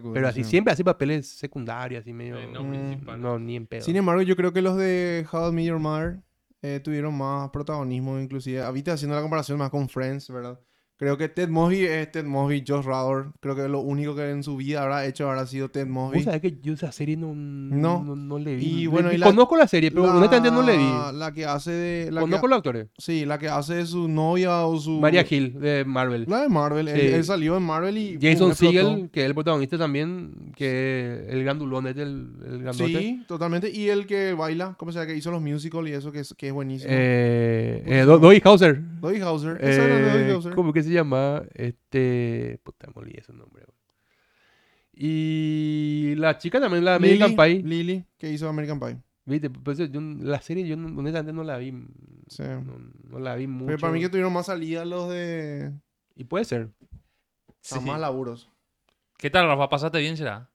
Culo, 0.00 0.12
Pero 0.14 0.28
así 0.28 0.42
sí. 0.44 0.50
siempre 0.50 0.72
hace 0.72 0.84
papeles 0.84 1.26
secundarios, 1.28 2.00
así 2.00 2.12
medio. 2.12 2.38
Eh, 2.38 2.46
no 2.52 2.62
Mm, 2.62 2.70
principal. 2.70 3.20
No, 3.20 3.38
ni 3.38 3.56
en 3.56 3.66
pedo. 3.66 3.82
Sin 3.82 3.96
embargo, 3.96 4.22
yo 4.22 4.34
creo 4.36 4.52
que 4.52 4.62
los 4.62 4.76
de 4.76 5.26
How 5.30 5.50
I 5.50 5.52
Met 5.52 5.64
Your 5.66 5.78
Mother 5.78 6.20
eh, 6.62 6.80
tuvieron 6.82 7.16
más 7.16 7.50
protagonismo, 7.50 8.18
inclusive. 8.18 8.62
Ahorita 8.62 8.92
haciendo 8.94 9.14
la 9.16 9.22
comparación 9.22 9.58
más 9.58 9.70
con 9.70 9.88
Friends, 9.88 10.30
¿verdad? 10.30 10.58
Creo 10.98 11.18
que 11.18 11.28
Ted 11.28 11.48
Mosby 11.50 11.84
es 11.84 12.10
Ted 12.10 12.24
Mosby, 12.24 12.64
Josh 12.66 12.84
Rador. 12.86 13.32
Creo 13.40 13.54
que 13.54 13.68
lo 13.68 13.80
único 13.80 14.16
que 14.16 14.30
en 14.30 14.42
su 14.42 14.56
vida 14.56 14.82
habrá 14.82 15.04
hecho 15.06 15.28
habrá 15.28 15.46
sido 15.46 15.68
Ted 15.70 15.86
Mosby. 15.86 16.16
Vos 16.18 16.24
sabés 16.24 16.40
que 16.40 16.58
yo 16.62 16.72
esa 16.72 16.90
serie 16.90 17.18
no, 17.18 17.34
No. 17.34 18.02
no, 18.02 18.16
no 18.16 18.38
le 18.38 18.56
vi. 18.56 18.64
Y 18.82 18.86
bueno, 18.86 19.08
y 19.10 19.12
le- 19.12 19.18
la- 19.18 19.26
conozco 19.26 19.56
la 19.58 19.68
serie, 19.68 19.90
pero 19.90 20.06
La- 20.06 20.16
honestamente 20.16 20.50
no 20.50 20.62
le 20.62 20.76
vi. 20.78 20.88
La 21.14 21.32
que 21.34 21.44
hace 21.44 21.70
de... 21.70 22.10
La 22.10 22.22
Conozco 22.22 22.46
que, 22.46 22.50
los 22.50 22.56
actores. 22.56 22.86
Sí, 22.96 23.26
la 23.26 23.38
que 23.38 23.48
hace 23.48 23.74
de 23.74 23.86
su 23.86 24.08
novia 24.08 24.64
o 24.64 24.78
su... 24.78 24.92
María 25.00 25.24
Hill, 25.28 25.60
de 25.60 25.84
Marvel. 25.84 26.24
La 26.28 26.40
de 26.42 26.48
Marvel. 26.48 26.88
Él, 26.88 26.98
Sí. 27.00 27.06
él 27.08 27.24
salió 27.24 27.56
en 27.58 27.62
Marvel 27.64 27.98
y... 27.98 28.18
Jason. 28.20 28.54
Segel, 28.54 29.10
que 29.12 29.20
es 29.20 29.26
el 29.26 29.34
protagonista 29.34 29.76
también, 29.76 30.52
que 30.56 31.26
el 31.28 31.44
grandulón 31.44 31.88
es 31.88 31.96
el, 31.98 32.26
el 32.48 32.62
grandote. 32.62 32.98
Sí, 32.98 33.22
totalmente. 33.28 33.70
Y 33.70 33.88
el 33.90 34.06
que 34.06 34.32
baila, 34.32 34.74
¿cómo 34.78 34.92
se 34.92 34.98
llama? 34.98 35.08
Que 35.12 35.16
hizo 35.18 35.30
los 35.30 35.42
musicals 35.42 35.88
y 35.88 35.92
eso, 35.92 36.10
que 36.10 36.20
es, 36.20 36.32
que 36.38 36.46
es 36.48 36.52
buenísimo. 36.54 36.90
Eh, 36.90 37.82
eh, 37.84 38.02
Doggy 38.06 38.40
Hauser. 38.42 38.80
Doggy 39.00 39.20
Hauser. 39.20 39.58
Esa 39.60 39.84
era 39.84 40.12
Doggy 40.12 40.24
Eh, 40.30 40.32
Hauser. 40.32 40.54
¿Cómo 40.54 40.72
que 40.72 40.85
se 40.86 40.92
llama? 40.92 41.42
Este. 41.54 42.58
Puta, 42.62 42.86
me 42.88 42.94
olvidé 43.02 43.22
su 43.22 43.32
nombre. 43.32 43.64
güey. 43.66 43.76
Y 44.98 46.14
la 46.16 46.38
chica 46.38 46.58
también, 46.60 46.84
la 46.84 46.94
American 46.94 47.30
Lily, 47.30 47.36
Pie. 47.36 47.62
Lily, 47.62 48.04
que 48.18 48.32
hizo 48.32 48.48
American 48.48 48.80
Pie. 48.80 48.96
¿Viste? 49.26 49.50
Pues 49.50 49.76
yo- 49.78 50.00
la 50.00 50.40
serie 50.40 50.66
yo 50.66 50.76
no- 50.76 50.98
honestamente 50.98 51.32
no 51.32 51.42
la 51.44 51.58
vi. 51.58 51.72
Sí. 52.28 52.42
No, 52.42 52.78
no 53.10 53.18
la 53.18 53.34
vi 53.36 53.46
mucho. 53.46 53.66
Pero 53.66 53.78
para 53.78 53.92
mí 53.92 54.00
que 54.00 54.08
tuvieron 54.08 54.32
más 54.32 54.46
salidas 54.46 54.86
los 54.86 55.10
de... 55.10 55.72
Y 56.14 56.24
puede 56.24 56.44
ser. 56.44 56.70
Sí. 57.60 57.78
Más 57.80 58.00
laburos. 58.00 58.48
¿Qué 59.18 59.28
tal, 59.28 59.46
Rafa? 59.48 59.68
¿Pasaste 59.68 59.98
bien, 59.98 60.16
será? 60.16 60.48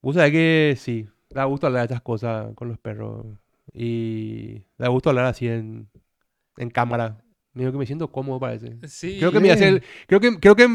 Vos 0.00 0.14
sabés 0.14 0.30
que 0.32 0.74
sí. 0.78 1.08
Da 1.30 1.44
gusto 1.44 1.66
hablar 1.66 1.82
de 1.82 1.94
estas 1.94 2.02
cosas 2.02 2.54
con 2.54 2.68
los 2.68 2.78
perros. 2.78 3.26
Y 3.72 4.62
da 4.78 4.88
gusto 4.88 5.10
hablar 5.10 5.26
así 5.26 5.48
en, 5.48 5.88
en 6.56 6.70
cámara. 6.70 7.23
Digo 7.54 7.72
que 7.72 7.78
me 7.78 7.86
siento 7.86 8.10
cómodo, 8.10 8.40
parece. 8.40 8.76
Sí. 8.88 9.16
Creo 9.18 9.30
que 9.32 9.40
me 9.40 9.50
hace 9.52 9.68
el- 9.68 9.82
Creo 10.06 10.20
que, 10.20 10.38
creo 10.40 10.56
que. 10.56 10.66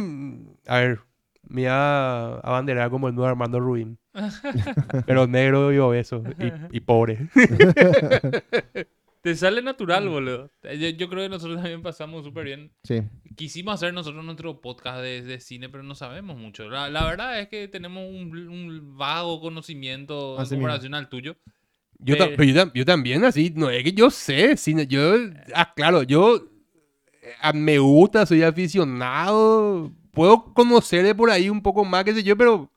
A 0.67 0.79
ver. 0.79 0.99
Me 1.47 1.61
iba 1.63 1.73
a 2.35 2.39
abanderar 2.41 2.89
como 2.91 3.07
el 3.07 3.15
nuevo 3.15 3.27
Armando 3.27 3.59
Rubín. 3.59 3.97
Pero 5.07 5.25
negro 5.25 5.73
y 5.73 5.77
obeso. 5.79 6.21
Y, 6.71 6.77
y 6.77 6.79
pobre. 6.81 7.27
Te 9.21 9.35
sale 9.35 9.61
natural, 9.61 10.07
boludo. 10.07 10.49
Yo, 10.63 10.89
yo 10.89 11.09
creo 11.09 11.23
que 11.23 11.29
nosotros 11.29 11.57
también 11.57 11.81
pasamos 11.81 12.23
súper 12.23 12.45
bien. 12.45 12.71
Sí. 12.83 13.01
Quisimos 13.35 13.73
hacer 13.75 13.93
nosotros 13.93 14.23
nuestro 14.23 14.61
podcast 14.61 15.01
de, 15.01 15.21
de 15.23 15.39
cine, 15.41 15.67
pero 15.69 15.83
no 15.83 15.93
sabemos 15.95 16.37
mucho. 16.37 16.69
La, 16.69 16.87
la 16.89 17.05
verdad 17.05 17.39
es 17.39 17.49
que 17.49 17.67
tenemos 17.67 18.03
un, 18.09 18.47
un 18.47 18.97
vago 18.97 19.41
conocimiento 19.41 20.35
en 20.35 20.41
Así 20.41 20.53
mismo. 20.55 20.63
comparación 20.67 20.93
al 20.93 21.09
tuyo. 21.09 21.35
Yo, 21.97 22.15
Eh. 22.15 22.33
pero 22.37 22.43
yo, 22.45 22.73
yo 22.73 22.85
también, 22.85 23.25
así. 23.25 23.51
No 23.55 23.69
es 23.69 23.83
que 23.83 23.91
yo 23.91 24.09
sé. 24.09 24.55
cine, 24.55 24.87
yo. 24.87 25.15
Ah, 25.53 25.73
claro, 25.75 26.03
yo. 26.03 26.45
Eh, 27.43 27.53
me 27.53 27.77
gusta, 27.79 28.25
soy 28.25 28.43
aficionado. 28.43 29.91
Puedo 30.11 30.53
conocer 30.53 31.03
de 31.05 31.15
por 31.15 31.29
ahí 31.29 31.49
un 31.49 31.61
poco 31.61 31.85
más, 31.85 32.03
qué 32.03 32.13
sé 32.13 32.23
yo, 32.23 32.35
pero. 32.37 32.69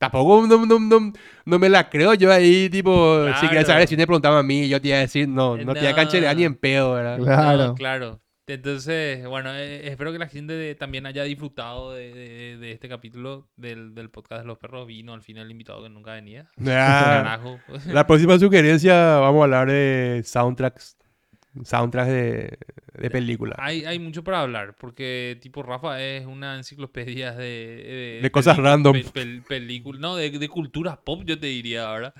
Tampoco 0.00 0.46
no, 0.46 0.64
no, 0.64 0.78
no, 0.78 1.12
no 1.44 1.58
me 1.58 1.68
la 1.68 1.90
creo 1.90 2.14
yo 2.14 2.30
ahí, 2.30 2.70
tipo, 2.70 3.24
si 3.40 3.48
querías 3.48 3.64
Claro. 3.64 3.66
saber 3.66 3.88
si 3.88 3.96
te 3.96 4.06
preguntaba 4.06 4.38
a 4.38 4.42
mí, 4.44 4.68
yo 4.68 4.80
te 4.80 4.86
iba 4.88 4.96
a 4.98 5.00
decir, 5.00 5.26
no, 5.28 5.56
no, 5.56 5.74
te 5.74 5.80
iba 5.80 5.90
a 5.90 5.94
cancherear 5.96 6.36
ni 6.36 6.44
en 6.44 6.54
pedo, 6.54 6.92
¿verdad? 6.92 7.18
Claro. 7.18 7.66
No, 7.66 7.74
claro. 7.74 8.20
Entonces, 8.46 9.26
bueno, 9.26 9.52
eh, 9.54 9.88
espero 9.88 10.12
que 10.12 10.18
la 10.20 10.28
gente 10.28 10.52
de- 10.52 10.76
también 10.76 11.04
haya 11.04 11.24
disfrutado 11.24 11.94
de, 11.94 12.14
de- 12.14 12.56
de 12.58 12.70
este 12.70 12.88
capítulo 12.88 13.48
del, 13.56 13.92
del 13.96 14.08
podcast 14.08 14.42
de 14.42 14.46
los 14.46 14.56
perros. 14.56 14.86
Vino 14.86 15.14
al 15.14 15.22
final 15.22 15.46
el 15.46 15.50
invitado 15.50 15.82
que 15.82 15.88
nunca 15.88 16.12
venía. 16.12 16.48
Ah, 16.64 17.40
la 17.86 18.06
próxima 18.06 18.38
sugerencia, 18.38 19.16
vamos 19.18 19.40
a 19.40 19.44
hablar 19.44 19.68
de 19.68 20.22
soundtracks, 20.24 20.96
soundtracks 21.64 22.10
de, 22.10 22.58
de 22.94 23.10
películas. 23.10 23.58
Hay, 23.60 23.84
hay 23.84 23.98
mucho 23.98 24.24
para 24.24 24.40
hablar, 24.42 24.76
porque 24.78 25.38
tipo 25.40 25.62
Rafa 25.62 26.02
es 26.02 26.26
una 26.26 26.56
enciclopedia 26.56 27.32
de... 27.32 28.20
De 28.22 28.30
cosas 28.30 28.56
random. 28.56 28.96
películas, 29.46 30.00
no, 30.00 30.16
de, 30.16 30.30
de 30.30 30.48
cultura 30.48 31.00
pop 31.00 31.22
yo 31.24 31.38
te 31.38 31.46
diría 31.46 31.88
ahora. 31.88 32.14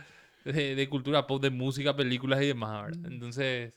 De, 0.45 0.75
de 0.75 0.89
cultura 0.89 1.27
pop, 1.27 1.43
de 1.43 1.51
música, 1.51 1.95
películas 1.95 2.41
y 2.43 2.47
demás 2.47 2.71
ahora. 2.71 2.97
Entonces, 3.05 3.75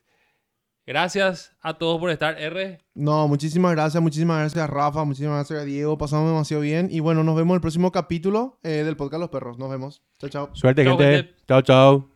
gracias 0.86 1.56
a 1.62 1.74
todos 1.74 2.00
por 2.00 2.10
estar. 2.12 2.40
R, 2.40 2.80
No, 2.94 3.28
muchísimas 3.28 3.72
gracias, 3.74 4.02
muchísimas 4.02 4.40
gracias 4.40 4.70
Rafa, 4.70 5.04
muchísimas 5.04 5.36
gracias 5.38 5.62
a 5.62 5.66
Diego, 5.66 5.98
pasamos 5.98 6.30
demasiado 6.30 6.62
bien 6.62 6.88
y 6.90 7.00
bueno, 7.00 7.24
nos 7.24 7.36
vemos 7.36 7.52
en 7.52 7.56
el 7.56 7.62
próximo 7.62 7.92
capítulo 7.92 8.60
eh, 8.64 8.84
del 8.84 8.96
podcast 8.96 9.20
Los 9.22 9.30
Perros, 9.30 9.58
nos 9.58 9.70
vemos, 9.70 10.02
chao 10.20 10.30
chao. 10.30 10.50
Suerte, 10.54 10.86
gente. 10.86 11.04
gente. 11.04 11.36
Chao, 11.48 11.62
chao. 11.62 12.11